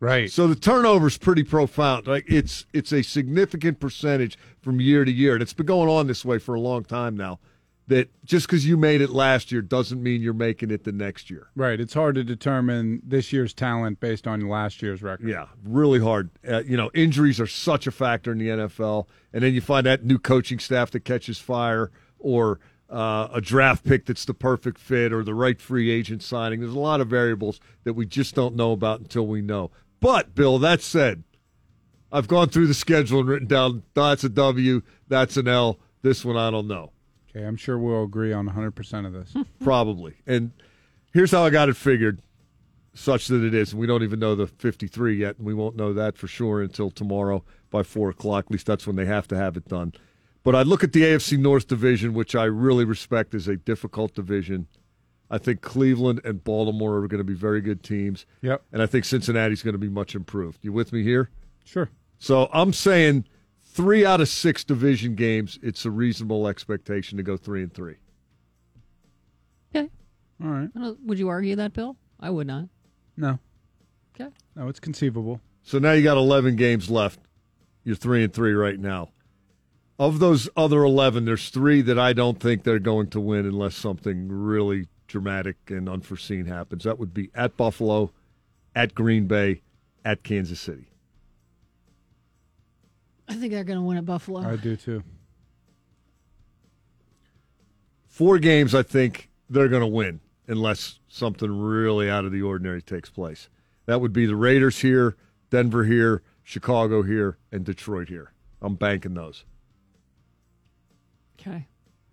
Right. 0.00 0.30
So 0.30 0.46
the 0.46 0.54
turnover's 0.54 1.18
pretty 1.18 1.42
profound. 1.42 2.06
Like 2.06 2.24
it's 2.26 2.64
it's 2.72 2.92
a 2.92 3.02
significant 3.02 3.80
percentage 3.80 4.38
from 4.60 4.80
year 4.80 5.04
to 5.04 5.12
year. 5.12 5.34
And 5.34 5.42
it's 5.42 5.52
been 5.52 5.66
going 5.66 5.90
on 5.90 6.06
this 6.06 6.24
way 6.24 6.38
for 6.38 6.54
a 6.54 6.60
long 6.60 6.84
time 6.84 7.16
now. 7.16 7.38
That 7.90 8.08
just 8.24 8.46
because 8.46 8.64
you 8.64 8.76
made 8.76 9.00
it 9.00 9.10
last 9.10 9.50
year 9.50 9.62
doesn't 9.62 10.00
mean 10.00 10.22
you're 10.22 10.32
making 10.32 10.70
it 10.70 10.84
the 10.84 10.92
next 10.92 11.28
year. 11.28 11.48
Right. 11.56 11.80
It's 11.80 11.92
hard 11.92 12.14
to 12.14 12.22
determine 12.22 13.02
this 13.04 13.32
year's 13.32 13.52
talent 13.52 13.98
based 13.98 14.28
on 14.28 14.40
last 14.48 14.80
year's 14.80 15.02
record. 15.02 15.28
Yeah, 15.28 15.46
really 15.64 15.98
hard. 15.98 16.30
Uh, 16.48 16.62
you 16.62 16.76
know, 16.76 16.92
injuries 16.94 17.40
are 17.40 17.48
such 17.48 17.88
a 17.88 17.90
factor 17.90 18.30
in 18.30 18.38
the 18.38 18.46
NFL, 18.46 19.08
and 19.32 19.42
then 19.42 19.54
you 19.54 19.60
find 19.60 19.86
that 19.86 20.04
new 20.04 20.20
coaching 20.20 20.60
staff 20.60 20.92
that 20.92 21.00
catches 21.04 21.40
fire, 21.40 21.90
or 22.20 22.60
uh, 22.88 23.26
a 23.32 23.40
draft 23.40 23.84
pick 23.84 24.06
that's 24.06 24.24
the 24.24 24.34
perfect 24.34 24.78
fit, 24.78 25.12
or 25.12 25.24
the 25.24 25.34
right 25.34 25.60
free 25.60 25.90
agent 25.90 26.22
signing. 26.22 26.60
There's 26.60 26.72
a 26.72 26.78
lot 26.78 27.00
of 27.00 27.08
variables 27.08 27.58
that 27.82 27.94
we 27.94 28.06
just 28.06 28.36
don't 28.36 28.54
know 28.54 28.70
about 28.70 29.00
until 29.00 29.26
we 29.26 29.42
know. 29.42 29.72
But 29.98 30.36
Bill, 30.36 30.60
that 30.60 30.80
said, 30.80 31.24
I've 32.12 32.28
gone 32.28 32.50
through 32.50 32.68
the 32.68 32.74
schedule 32.74 33.18
and 33.18 33.28
written 33.28 33.48
down 33.48 33.82
that's 33.94 34.22
a 34.22 34.28
W, 34.28 34.82
that's 35.08 35.36
an 35.36 35.48
L. 35.48 35.80
This 36.02 36.24
one 36.24 36.36
I 36.36 36.52
don't 36.52 36.68
know. 36.68 36.92
Okay, 37.30 37.44
I'm 37.44 37.56
sure 37.56 37.78
we'll 37.78 38.04
agree 38.04 38.32
on 38.32 38.48
100% 38.48 39.06
of 39.06 39.12
this. 39.12 39.34
Probably. 39.62 40.14
And 40.26 40.52
here's 41.12 41.30
how 41.30 41.44
I 41.44 41.50
got 41.50 41.68
it 41.68 41.76
figured, 41.76 42.22
such 42.94 43.28
that 43.28 43.44
it 43.44 43.54
is. 43.54 43.72
And 43.72 43.80
we 43.80 43.86
don't 43.86 44.02
even 44.02 44.18
know 44.18 44.34
the 44.34 44.46
53 44.46 45.16
yet, 45.16 45.38
and 45.38 45.46
we 45.46 45.54
won't 45.54 45.76
know 45.76 45.92
that 45.92 46.18
for 46.18 46.26
sure 46.26 46.60
until 46.60 46.90
tomorrow 46.90 47.44
by 47.70 47.82
4 47.82 48.10
o'clock. 48.10 48.46
At 48.46 48.50
least 48.50 48.66
that's 48.66 48.86
when 48.86 48.96
they 48.96 49.06
have 49.06 49.28
to 49.28 49.36
have 49.36 49.56
it 49.56 49.68
done. 49.68 49.92
But 50.42 50.56
I 50.56 50.62
look 50.62 50.82
at 50.82 50.92
the 50.92 51.02
AFC 51.02 51.38
North 51.38 51.68
division, 51.68 52.14
which 52.14 52.34
I 52.34 52.44
really 52.44 52.84
respect 52.84 53.34
as 53.34 53.46
a 53.46 53.56
difficult 53.56 54.14
division. 54.14 54.66
I 55.30 55.38
think 55.38 55.60
Cleveland 55.60 56.20
and 56.24 56.42
Baltimore 56.42 56.96
are 56.96 57.08
going 57.08 57.18
to 57.18 57.24
be 57.24 57.34
very 57.34 57.60
good 57.60 57.84
teams. 57.84 58.26
Yep. 58.40 58.62
And 58.72 58.82
I 58.82 58.86
think 58.86 59.04
Cincinnati's 59.04 59.62
going 59.62 59.74
to 59.74 59.78
be 59.78 59.88
much 59.88 60.14
improved. 60.14 60.58
You 60.62 60.72
with 60.72 60.92
me 60.92 61.02
here? 61.02 61.30
Sure. 61.64 61.90
So 62.18 62.48
I'm 62.52 62.72
saying 62.72 63.26
three 63.72 64.04
out 64.04 64.20
of 64.20 64.28
six 64.28 64.64
division 64.64 65.14
games, 65.14 65.58
it's 65.62 65.84
a 65.84 65.90
reasonable 65.90 66.48
expectation 66.48 67.16
to 67.16 67.22
go 67.22 67.36
three 67.36 67.62
and 67.62 67.72
three. 67.72 67.96
Okay. 69.74 69.88
All 70.42 70.50
right. 70.50 70.68
Would 71.04 71.18
you 71.18 71.28
argue 71.28 71.56
that, 71.56 71.72
Bill? 71.72 71.96
I 72.18 72.30
would 72.30 72.46
not. 72.46 72.68
No. 73.16 73.38
Okay. 74.14 74.30
No, 74.56 74.68
it's 74.68 74.80
conceivable. 74.80 75.40
So 75.62 75.78
now 75.78 75.92
you 75.92 76.02
got 76.02 76.16
11 76.16 76.56
games 76.56 76.90
left. 76.90 77.20
You're 77.84 77.96
three 77.96 78.24
and 78.24 78.32
three 78.32 78.52
right 78.52 78.78
now. 78.78 79.10
Of 79.98 80.18
those 80.18 80.48
other 80.56 80.82
11, 80.82 81.24
there's 81.26 81.50
three 81.50 81.82
that 81.82 81.98
I 81.98 82.12
don't 82.12 82.40
think 82.40 82.64
they're 82.64 82.78
going 82.78 83.08
to 83.08 83.20
win 83.20 83.46
unless 83.46 83.76
something 83.76 84.28
really 84.28 84.88
dramatic 85.06 85.56
and 85.68 85.88
unforeseen 85.88 86.46
happens. 86.46 86.84
That 86.84 86.98
would 86.98 87.12
be 87.12 87.30
at 87.34 87.56
Buffalo, 87.56 88.10
at 88.74 88.94
Green 88.94 89.26
Bay, 89.26 89.60
at 90.04 90.22
Kansas 90.22 90.60
City. 90.60 90.89
I 93.30 93.34
think 93.34 93.52
they're 93.52 93.62
going 93.62 93.78
to 93.78 93.84
win 93.84 93.96
at 93.96 94.04
Buffalo. 94.04 94.40
I 94.40 94.56
do 94.56 94.74
too. 94.74 95.04
Four 98.08 98.40
games, 98.40 98.74
I 98.74 98.82
think 98.82 99.30
they're 99.48 99.68
going 99.68 99.82
to 99.82 99.86
win 99.86 100.20
unless 100.48 100.98
something 101.06 101.48
really 101.60 102.10
out 102.10 102.24
of 102.24 102.32
the 102.32 102.42
ordinary 102.42 102.82
takes 102.82 103.08
place. 103.08 103.48
That 103.86 104.00
would 104.00 104.12
be 104.12 104.26
the 104.26 104.34
Raiders 104.34 104.80
here, 104.80 105.16
Denver 105.48 105.84
here, 105.84 106.22
Chicago 106.42 107.02
here, 107.02 107.38
and 107.52 107.64
Detroit 107.64 108.08
here. 108.08 108.32
I'm 108.60 108.74
banking 108.74 109.14
those. 109.14 109.44
Okay. 111.40 111.68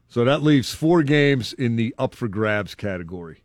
So 0.08 0.24
that 0.24 0.44
leaves 0.44 0.72
four 0.72 1.02
games 1.02 1.52
in 1.52 1.78
the 1.78 1.96
up 1.98 2.14
for 2.14 2.28
grabs 2.28 2.76
category 2.76 3.42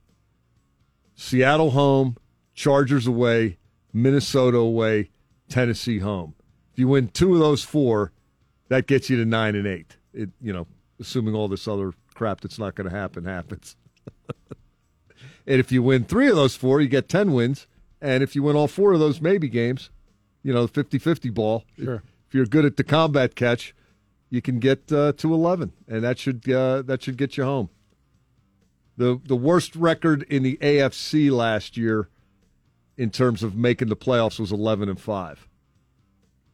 Seattle 1.14 1.70
home, 1.70 2.18
Chargers 2.52 3.06
away, 3.06 3.56
Minnesota 3.94 4.58
away, 4.58 5.10
Tennessee 5.48 6.00
home. 6.00 6.34
If 6.72 6.78
you 6.78 6.88
win 6.88 7.08
two 7.08 7.34
of 7.34 7.40
those 7.40 7.62
four, 7.62 8.12
that 8.68 8.86
gets 8.86 9.10
you 9.10 9.16
to 9.18 9.24
nine 9.24 9.54
and 9.54 9.66
eight. 9.66 9.96
It, 10.14 10.30
you 10.40 10.52
know, 10.52 10.66
assuming 11.00 11.34
all 11.34 11.48
this 11.48 11.68
other 11.68 11.92
crap 12.14 12.40
that's 12.40 12.58
not 12.58 12.74
going 12.74 12.88
to 12.88 12.96
happen 12.96 13.24
happens. 13.24 13.76
and 15.46 15.60
if 15.60 15.70
you 15.72 15.82
win 15.82 16.04
three 16.04 16.28
of 16.28 16.36
those 16.36 16.56
four, 16.56 16.80
you 16.80 16.88
get 16.88 17.08
10 17.08 17.32
wins. 17.32 17.66
And 18.00 18.22
if 18.22 18.34
you 18.34 18.42
win 18.42 18.56
all 18.56 18.68
four 18.68 18.92
of 18.92 19.00
those 19.00 19.20
maybe 19.20 19.48
games, 19.48 19.90
you 20.42 20.52
know, 20.52 20.66
50 20.66 20.98
50 20.98 21.30
ball, 21.30 21.64
Sure. 21.82 22.02
if 22.28 22.34
you're 22.34 22.46
good 22.46 22.64
at 22.64 22.76
the 22.76 22.84
combat 22.84 23.34
catch, 23.34 23.74
you 24.30 24.40
can 24.42 24.58
get 24.58 24.90
uh, 24.90 25.12
to 25.12 25.32
11, 25.34 25.72
and 25.86 26.02
that 26.02 26.18
should 26.18 26.50
uh, 26.50 26.80
that 26.82 27.02
should 27.02 27.18
get 27.18 27.36
you 27.36 27.44
home. 27.44 27.68
the 28.96 29.20
The 29.24 29.36
worst 29.36 29.76
record 29.76 30.22
in 30.22 30.42
the 30.42 30.56
AFC 30.62 31.30
last 31.30 31.76
year, 31.76 32.08
in 32.96 33.10
terms 33.10 33.42
of 33.42 33.54
making 33.54 33.88
the 33.88 33.96
playoffs, 33.96 34.40
was 34.40 34.50
11 34.50 34.88
and 34.88 34.98
five. 34.98 35.46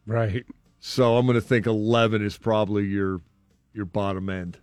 Right. 0.05 0.45
So 0.79 1.17
I'm 1.17 1.25
going 1.25 1.35
to 1.35 1.41
think 1.41 1.65
11 1.65 2.23
is 2.23 2.37
probably 2.37 2.85
your 2.85 3.21
your 3.73 3.85
bottom 3.85 4.29
end 4.29 4.57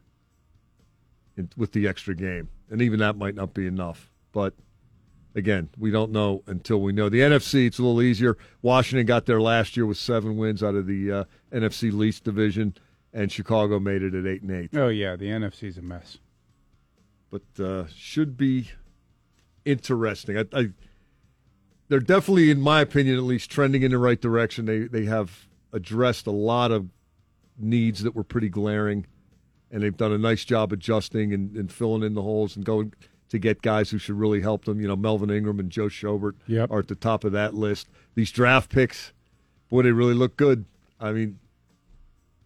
in, 1.36 1.48
with 1.56 1.72
the 1.72 1.86
extra 1.86 2.14
game, 2.14 2.48
and 2.70 2.82
even 2.82 2.98
that 3.00 3.16
might 3.16 3.34
not 3.34 3.54
be 3.54 3.66
enough. 3.66 4.10
But 4.32 4.54
again, 5.34 5.68
we 5.78 5.90
don't 5.90 6.10
know 6.10 6.42
until 6.46 6.80
we 6.80 6.92
know. 6.92 7.08
The 7.08 7.20
NFC 7.20 7.66
it's 7.66 7.78
a 7.78 7.82
little 7.82 8.02
easier. 8.02 8.36
Washington 8.62 9.06
got 9.06 9.26
there 9.26 9.40
last 9.40 9.76
year 9.76 9.86
with 9.86 9.98
seven 9.98 10.36
wins 10.36 10.62
out 10.62 10.74
of 10.74 10.86
the 10.86 11.12
uh, 11.12 11.24
NFC 11.52 11.92
least 11.92 12.24
division, 12.24 12.74
and 13.12 13.30
Chicago 13.30 13.78
made 13.78 14.02
it 14.02 14.14
at 14.14 14.26
eight 14.26 14.42
and 14.42 14.50
eight. 14.50 14.70
Oh 14.74 14.88
yeah, 14.88 15.16
the 15.16 15.26
NFC's 15.26 15.78
a 15.78 15.82
mess. 15.82 16.18
But 17.30 17.62
uh, 17.62 17.84
should 17.94 18.36
be 18.36 18.70
interesting. 19.64 20.38
I, 20.38 20.44
I, 20.52 20.68
they're 21.88 22.00
definitely, 22.00 22.50
in 22.50 22.60
my 22.60 22.80
opinion, 22.80 23.16
at 23.16 23.22
least 23.22 23.50
trending 23.50 23.82
in 23.82 23.90
the 23.92 23.98
right 23.98 24.20
direction. 24.20 24.64
They 24.66 24.80
they 24.80 25.04
have 25.06 25.46
addressed 25.72 26.26
a 26.26 26.30
lot 26.32 26.70
of 26.72 26.88
needs 27.58 28.02
that 28.02 28.14
were 28.14 28.24
pretty 28.24 28.48
glaring, 28.48 29.06
and 29.70 29.82
they've 29.82 29.96
done 29.96 30.12
a 30.12 30.18
nice 30.18 30.44
job 30.44 30.72
adjusting 30.72 31.32
and, 31.32 31.56
and 31.56 31.70
filling 31.72 32.02
in 32.02 32.14
the 32.14 32.22
holes 32.22 32.56
and 32.56 32.64
going 32.64 32.92
to 33.28 33.38
get 33.38 33.60
guys 33.62 33.90
who 33.90 33.98
should 33.98 34.18
really 34.18 34.40
help 34.40 34.64
them. 34.64 34.80
You 34.80 34.88
know, 34.88 34.96
Melvin 34.96 35.30
Ingram 35.30 35.58
and 35.60 35.70
Joe 35.70 35.86
Schobert 35.88 36.34
Yep. 36.46 36.70
are 36.70 36.78
at 36.80 36.88
the 36.88 36.94
top 36.94 37.24
of 37.24 37.32
that 37.32 37.54
list. 37.54 37.88
These 38.14 38.30
draft 38.30 38.70
picks, 38.70 39.12
boy, 39.68 39.82
they 39.82 39.92
really 39.92 40.14
look 40.14 40.36
good. 40.36 40.64
I 41.00 41.12
mean, 41.12 41.38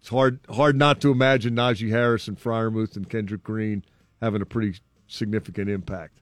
it's 0.00 0.08
hard 0.08 0.40
hard 0.50 0.76
not 0.76 1.00
to 1.02 1.10
imagine 1.10 1.54
Najee 1.54 1.90
Harris 1.90 2.28
and 2.28 2.38
Freiermuth 2.38 2.96
and 2.96 3.08
Kendrick 3.08 3.42
Green 3.42 3.84
having 4.20 4.42
a 4.42 4.46
pretty 4.46 4.78
significant 5.06 5.68
impact. 5.68 6.18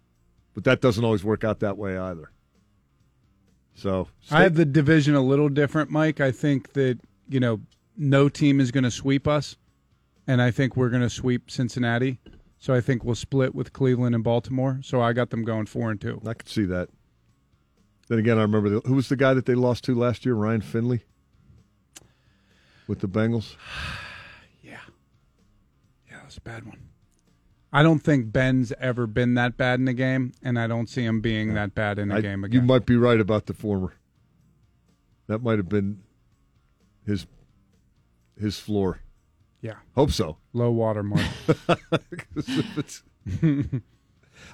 But 0.55 0.65
that 0.65 0.81
doesn't 0.81 1.05
always 1.05 1.23
work 1.23 1.45
out 1.45 1.61
that 1.61 1.79
way 1.79 1.97
either. 1.97 2.31
So 3.79 4.09
I 4.31 4.43
have 4.43 4.57
the 4.57 4.65
division 4.65 5.15
a 5.15 5.21
little 5.21 5.49
different, 5.49 5.89
Mike. 5.89 6.21
I 6.21 6.33
think 6.33 6.73
that 6.73 6.99
you 7.29 7.39
know 7.39 7.61
no 7.97 8.29
team 8.29 8.59
is 8.61 8.73
going 8.73 8.83
to 8.85 8.91
sweep 8.91 9.29
us, 9.29 9.57
and 10.27 10.43
I 10.43 10.51
think 10.51 10.77
we're 10.77 10.89
going 10.89 11.03
to 11.03 11.11
sweep 11.11 11.49
Cincinnati. 11.49 12.19
So 12.59 12.75
I 12.75 12.81
think 12.81 13.05
we'll 13.05 13.15
split 13.15 13.55
with 13.55 13.73
Cleveland 13.73 14.17
and 14.17 14.25
Baltimore. 14.25 14.81
So 14.83 15.01
I 15.01 15.13
got 15.13 15.31
them 15.31 15.45
going 15.45 15.67
four 15.67 15.93
and 15.93 16.01
two. 16.01 16.21
I 16.27 16.35
could 16.35 16.49
see 16.49 16.65
that. 16.65 16.89
Then 18.09 18.19
again, 18.19 18.37
I 18.37 18.43
remember 18.43 18.69
the, 18.69 18.81
who 18.81 18.95
was 18.95 19.09
the 19.09 19.17
guy 19.17 19.33
that 19.35 19.47
they 19.47 19.55
lost 19.55 19.85
to 19.85 19.95
last 19.95 20.27
year, 20.27 20.35
Ryan 20.35 20.61
Finley, 20.61 21.05
with 22.89 23.01
the 23.01 23.09
Bengals. 23.09 23.55
Yeah, 24.61 24.81
yeah, 26.11 26.19
that's 26.23 26.37
a 26.37 26.41
bad 26.43 26.67
one. 26.67 26.88
I 27.73 27.83
don't 27.83 27.99
think 28.01 28.33
Ben's 28.33 28.73
ever 28.81 29.07
been 29.07 29.35
that 29.35 29.57
bad 29.57 29.79
in 29.81 29.89
a 29.89 29.93
game, 29.93 30.33
and 30.43 30.59
I 30.59 30.67
don't 30.67 30.89
see 30.89 31.05
him 31.05 31.21
being 31.21 31.55
that 31.55 31.75
bad 31.75 31.99
in 31.99 32.11
a 32.11 32.17
I- 32.17 32.21
game 32.21 32.45
again. 32.45 32.61
You 32.63 32.67
might 32.67 32.87
be 32.87 32.97
right 32.97 33.21
about 33.21 33.47
the 33.47 33.55
former. 33.55 33.93
That 35.27 35.43
might 35.43 35.59
have 35.59 35.69
been 35.69 36.01
his 37.07 37.27
his 38.41 38.59
floor. 38.59 39.01
Yeah. 39.61 39.75
Hope 39.95 40.13
so. 40.13 40.39
Low 40.53 40.71
water 40.71 41.03
mark. 41.03 41.27
'Cause 41.47 42.49
if 42.49 42.79
it's- 42.79 43.03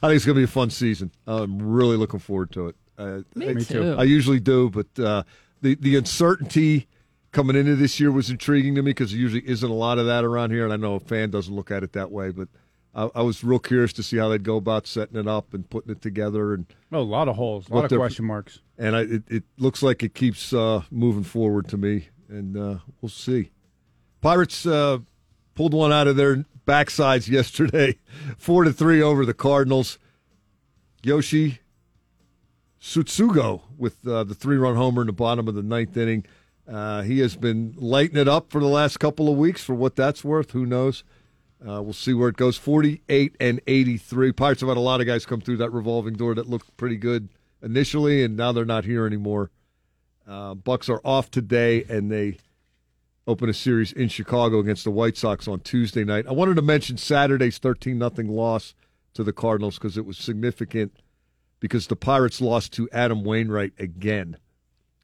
I 0.03 0.09
think 0.09 0.17
it's 0.17 0.25
going 0.25 0.35
to 0.35 0.41
be 0.41 0.45
a 0.45 0.47
fun 0.49 0.71
season. 0.71 1.13
I'm 1.27 1.61
really 1.61 1.97
looking 1.97 2.19
forward 2.19 2.51
to 2.53 2.69
it. 2.69 2.77
Uh, 2.99 3.21
Me 3.35 3.51
I, 3.51 3.55
too. 3.55 3.95
I 3.99 4.03
usually 4.05 4.41
do, 4.41 4.71
but 4.71 4.87
uh, 4.99 5.23
the 5.63 5.75
the 5.77 5.95
uncertainty 5.97 6.89
coming 7.33 7.55
into 7.55 7.77
this 7.77 8.01
year 8.01 8.11
was 8.11 8.31
intriguing 8.31 8.75
to 8.77 8.83
me 8.83 8.91
because 8.91 9.11
there 9.13 9.21
usually 9.21 9.47
isn't 9.49 9.69
a 9.69 9.75
lot 9.75 9.99
of 9.99 10.07
that 10.07 10.25
around 10.25 10.51
here, 10.53 10.65
and 10.65 10.73
I 10.73 10.77
know 10.77 10.95
a 10.95 11.01
fan 11.01 11.31
doesn't 11.31 11.55
look 11.55 11.71
at 11.71 11.83
it 11.85 11.93
that 11.93 12.11
way, 12.11 12.31
but 12.31 12.49
I, 12.95 13.11
I 13.15 13.23
was 13.23 13.43
real 13.43 13.59
curious 13.59 13.93
to 13.95 14.03
see 14.03 14.17
how 14.17 14.29
they'd 14.29 14.43
go 14.43 14.57
about 14.57 14.87
setting 14.87 15.19
it 15.19 15.27
up 15.27 15.53
and 15.53 15.69
putting 15.69 15.93
it 15.93 16.01
together 16.01 16.55
and 16.55 16.67
oh, 16.93 17.01
a 17.01 17.03
lot 17.03 17.29
of 17.29 17.37
holes, 17.37 17.69
a 17.69 17.75
lot 17.75 17.91
of 17.91 17.99
question 17.99 18.25
marks. 18.25 18.61
and 18.79 18.95
I, 18.97 19.01
it, 19.01 19.23
it 19.29 19.45
looks 19.59 19.83
like 19.83 20.03
it 20.03 20.15
keeps 20.15 20.53
uh, 20.53 20.83
moving 20.91 21.25
forward 21.25 21.69
to 21.69 21.77
me, 21.77 22.09
and 22.29 22.57
uh, 22.57 22.79
we'll 23.01 23.09
see. 23.09 23.51
Pirates 24.21 24.65
uh, 24.65 24.99
pulled 25.55 25.75
one 25.75 25.93
out 25.93 26.07
of 26.07 26.17
their 26.17 26.45
backsides 26.67 27.29
yesterday, 27.29 27.99
four 28.39 28.65
to 28.65 28.73
three 28.73 29.03
over 29.03 29.27
the 29.27 29.35
Cardinals. 29.35 29.99
Yoshi 31.03 31.59
Tsutsugo 32.81 33.63
with 33.77 34.07
uh, 34.07 34.25
the 34.25 34.35
three-run 34.35 34.77
homer 34.77 35.03
in 35.03 35.07
the 35.07 35.13
bottom 35.13 35.49
of 35.49 35.55
the 35.55 35.63
ninth 35.63 35.97
inning. 35.97 36.25
Uh, 36.67 37.03
he 37.03 37.19
has 37.19 37.37
been 37.37 37.75
lighting 37.77 38.17
it 38.17 38.29
up 38.29 38.51
for 38.51 38.61
the 38.61 38.67
last 38.67 38.99
couple 38.99 39.29
of 39.29 39.37
weeks. 39.37 39.63
For 39.63 39.75
what 39.75 39.97
that's 39.97 40.25
worth, 40.25 40.53
who 40.53 40.65
knows? 40.65 41.05
Uh, 41.67 41.81
we'll 41.81 41.95
see 41.95 42.13
where 42.13 42.29
it 42.29 42.37
goes. 42.37 42.59
Forty-eight 42.59 43.37
and 43.41 43.61
eighty-three. 43.67 44.33
Pirates 44.33 44.61
have 44.61 44.69
had 44.69 44.77
a 44.77 44.81
lot 44.81 45.01
of 45.01 45.07
guys 45.07 45.25
come 45.25 45.41
through 45.41 45.57
that 45.57 45.71
revolving 45.71 46.15
door 46.15 46.35
that 46.35 46.49
looked 46.49 46.77
pretty 46.77 46.97
good 46.97 47.31
initially, 47.63 48.23
and 48.23 48.37
now 48.37 48.53
they're 48.53 48.67
not 48.67 48.85
here 48.85 49.07
anymore. 49.07 49.51
Uh, 50.29 50.55
Bucks 50.55 50.91
are 50.91 51.01
off 51.05 51.31
today, 51.31 51.85
and 51.85 52.11
they 52.11 52.37
open 53.27 53.49
a 53.49 53.55
series 53.55 53.93
in 53.93 54.09
Chicago 54.09 54.59
against 54.59 54.85
the 54.85 54.91
White 54.91 55.17
Sox 55.17 55.49
on 55.49 55.61
Tuesday 55.61 56.05
night. 56.05 56.27
I 56.29 56.33
wanted 56.33 56.57
to 56.57 56.63
mention 56.63 56.99
Saturday's 56.99 57.57
thirteen 57.57 57.97
nothing 57.97 58.29
loss 58.29 58.75
to 59.15 59.25
the 59.25 59.33
Cardinals 59.33 59.79
because 59.79 59.97
it 59.97 60.05
was 60.05 60.19
significant 60.19 60.93
because 61.61 61.87
the 61.87 61.97
Pirates 61.97 62.43
lost 62.43 62.75
to 62.75 62.91
Adam 62.93 63.25
Wainwright 63.25 63.73
again, 63.79 64.37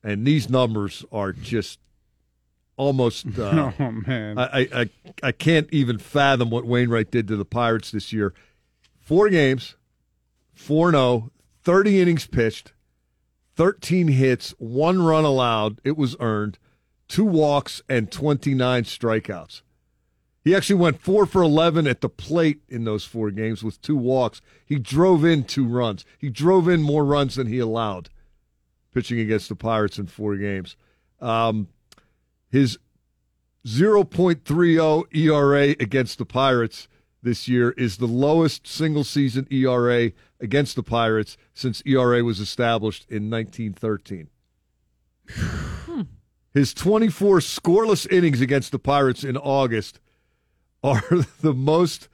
and 0.02 0.26
these 0.26 0.50
numbers 0.50 1.06
are 1.10 1.32
just 1.32 1.78
almost. 2.76 3.26
Uh, 3.38 3.72
oh 3.78 3.90
man, 3.90 4.38
I, 4.38 4.68
I, 4.72 4.90
I 5.22 5.32
can't 5.32 5.68
even 5.72 5.98
fathom 5.98 6.50
what 6.50 6.66
Wainwright 6.66 7.10
did 7.10 7.28
to 7.28 7.36
the 7.36 7.44
Pirates 7.44 7.90
this 7.90 8.12
year. 8.12 8.34
Four 9.00 9.28
games, 9.28 9.76
4 10.54 10.90
0, 10.90 11.30
30 11.62 12.00
innings 12.00 12.26
pitched, 12.26 12.72
13 13.56 14.08
hits, 14.08 14.54
one 14.58 15.02
run 15.02 15.24
allowed. 15.24 15.80
It 15.84 15.96
was 15.96 16.16
earned, 16.20 16.58
two 17.08 17.24
walks, 17.24 17.82
and 17.88 18.10
29 18.10 18.84
strikeouts. 18.84 19.62
He 20.42 20.54
actually 20.54 20.80
went 20.80 21.00
four 21.00 21.26
for 21.26 21.42
11 21.42 21.86
at 21.86 22.00
the 22.00 22.08
plate 22.08 22.60
in 22.68 22.84
those 22.84 23.04
four 23.04 23.30
games 23.30 23.62
with 23.62 23.80
two 23.82 23.96
walks. 23.96 24.40
He 24.64 24.78
drove 24.78 25.24
in 25.24 25.44
two 25.44 25.66
runs. 25.66 26.04
He 26.18 26.30
drove 26.30 26.68
in 26.68 26.82
more 26.82 27.04
runs 27.04 27.34
than 27.34 27.46
he 27.46 27.58
allowed 27.58 28.08
pitching 28.92 29.20
against 29.20 29.48
the 29.48 29.56
Pirates 29.56 29.98
in 29.98 30.06
four 30.06 30.36
games. 30.36 30.76
Um, 31.20 31.68
his 32.50 32.78
0.30 33.66 35.04
ERA 35.14 35.76
against 35.80 36.18
the 36.18 36.26
Pirates 36.26 36.88
this 37.22 37.48
year 37.48 37.72
is 37.72 37.98
the 37.98 38.06
lowest 38.06 38.66
single 38.66 39.04
season 39.04 39.46
ERA 39.50 40.12
against 40.40 40.76
the 40.76 40.82
Pirates 40.82 41.36
since 41.52 41.82
ERA 41.84 42.24
was 42.24 42.40
established 42.40 43.04
in 43.10 43.30
1913. 43.30 44.28
Hmm. 45.30 46.02
His 46.52 46.74
24 46.74 47.38
scoreless 47.38 48.10
innings 48.10 48.40
against 48.40 48.72
the 48.72 48.78
Pirates 48.78 49.22
in 49.22 49.36
August 49.36 50.00
are 50.82 51.02
the 51.40 51.54
most 51.54 52.08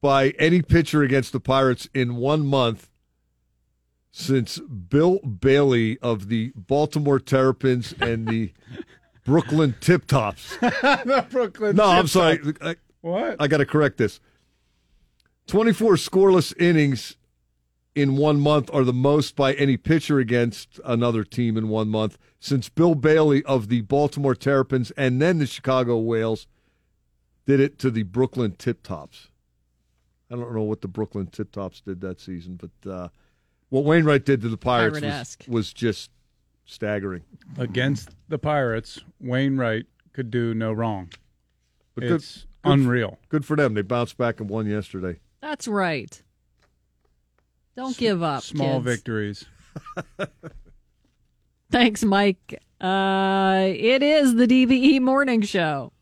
by 0.00 0.30
any 0.38 0.62
pitcher 0.62 1.02
against 1.02 1.32
the 1.32 1.40
Pirates 1.40 1.88
in 1.92 2.16
one 2.16 2.46
month 2.46 2.90
since 4.12 4.60
Bill 4.60 5.18
Bailey 5.18 5.98
of 5.98 6.28
the 6.28 6.52
Baltimore 6.54 7.18
Terrapins 7.18 7.92
and 8.00 8.28
the 8.28 8.52
Brooklyn 9.24 9.74
Tip 9.80 10.06
Tops. 10.06 10.56
the 10.60 11.26
Brooklyn. 11.30 11.76
No, 11.76 11.84
I'm 11.84 12.06
sorry. 12.06 12.40
I, 12.60 12.76
What? 13.00 13.36
I 13.40 13.48
got 13.48 13.58
to 13.58 13.66
correct 13.66 13.98
this. 13.98 14.20
24 15.46 15.94
scoreless 15.94 16.58
innings 16.60 17.16
in 17.94 18.16
one 18.16 18.40
month 18.40 18.70
are 18.72 18.84
the 18.84 18.92
most 18.92 19.36
by 19.36 19.52
any 19.54 19.76
pitcher 19.76 20.18
against 20.18 20.80
another 20.84 21.22
team 21.24 21.56
in 21.56 21.68
one 21.68 21.88
month 21.88 22.18
since 22.40 22.68
Bill 22.68 22.94
Bailey 22.94 23.42
of 23.44 23.68
the 23.68 23.82
Baltimore 23.82 24.34
Terrapins 24.34 24.90
and 24.92 25.20
then 25.20 25.38
the 25.38 25.46
Chicago 25.46 25.98
Whales 25.98 26.46
did 27.46 27.60
it 27.60 27.78
to 27.80 27.90
the 27.90 28.02
Brooklyn 28.02 28.52
Tip 28.52 28.82
Tops. 28.82 29.28
I 30.30 30.36
don't 30.36 30.54
know 30.54 30.62
what 30.62 30.80
the 30.80 30.88
Brooklyn 30.88 31.26
Tip 31.26 31.52
Tops 31.52 31.80
did 31.80 32.00
that 32.00 32.20
season, 32.20 32.58
but 32.58 32.90
uh, 32.90 33.08
what 33.68 33.84
Wainwright 33.84 34.24
did 34.24 34.40
to 34.40 34.48
the 34.48 34.56
Pirates 34.56 35.00
was, 35.00 35.36
was 35.46 35.72
just 35.72 36.10
staggering. 36.64 37.22
Against 37.58 38.10
the 38.28 38.38
Pirates, 38.38 39.00
Wainwright 39.20 39.86
could 40.12 40.30
do 40.30 40.54
no 40.54 40.72
wrong. 40.72 41.10
But 41.94 42.02
good- 42.02 42.12
it's 42.12 42.46
good- 42.62 42.72
unreal. 42.72 43.18
Good 43.28 43.44
for 43.44 43.56
them. 43.56 43.74
They 43.74 43.82
bounced 43.82 44.16
back 44.16 44.40
and 44.40 44.48
won 44.48 44.66
yesterday. 44.66 45.18
That's 45.40 45.68
right. 45.68 46.22
Don't 47.76 47.96
give 47.96 48.22
up. 48.22 48.42
Small 48.42 48.80
kids. 48.80 48.84
victories. 48.84 49.44
Thanks, 51.70 52.04
Mike. 52.04 52.62
Uh, 52.80 53.64
it 53.68 54.02
is 54.02 54.36
the 54.36 54.46
DVE 54.46 55.00
Morning 55.00 55.42
Show. 55.42 55.92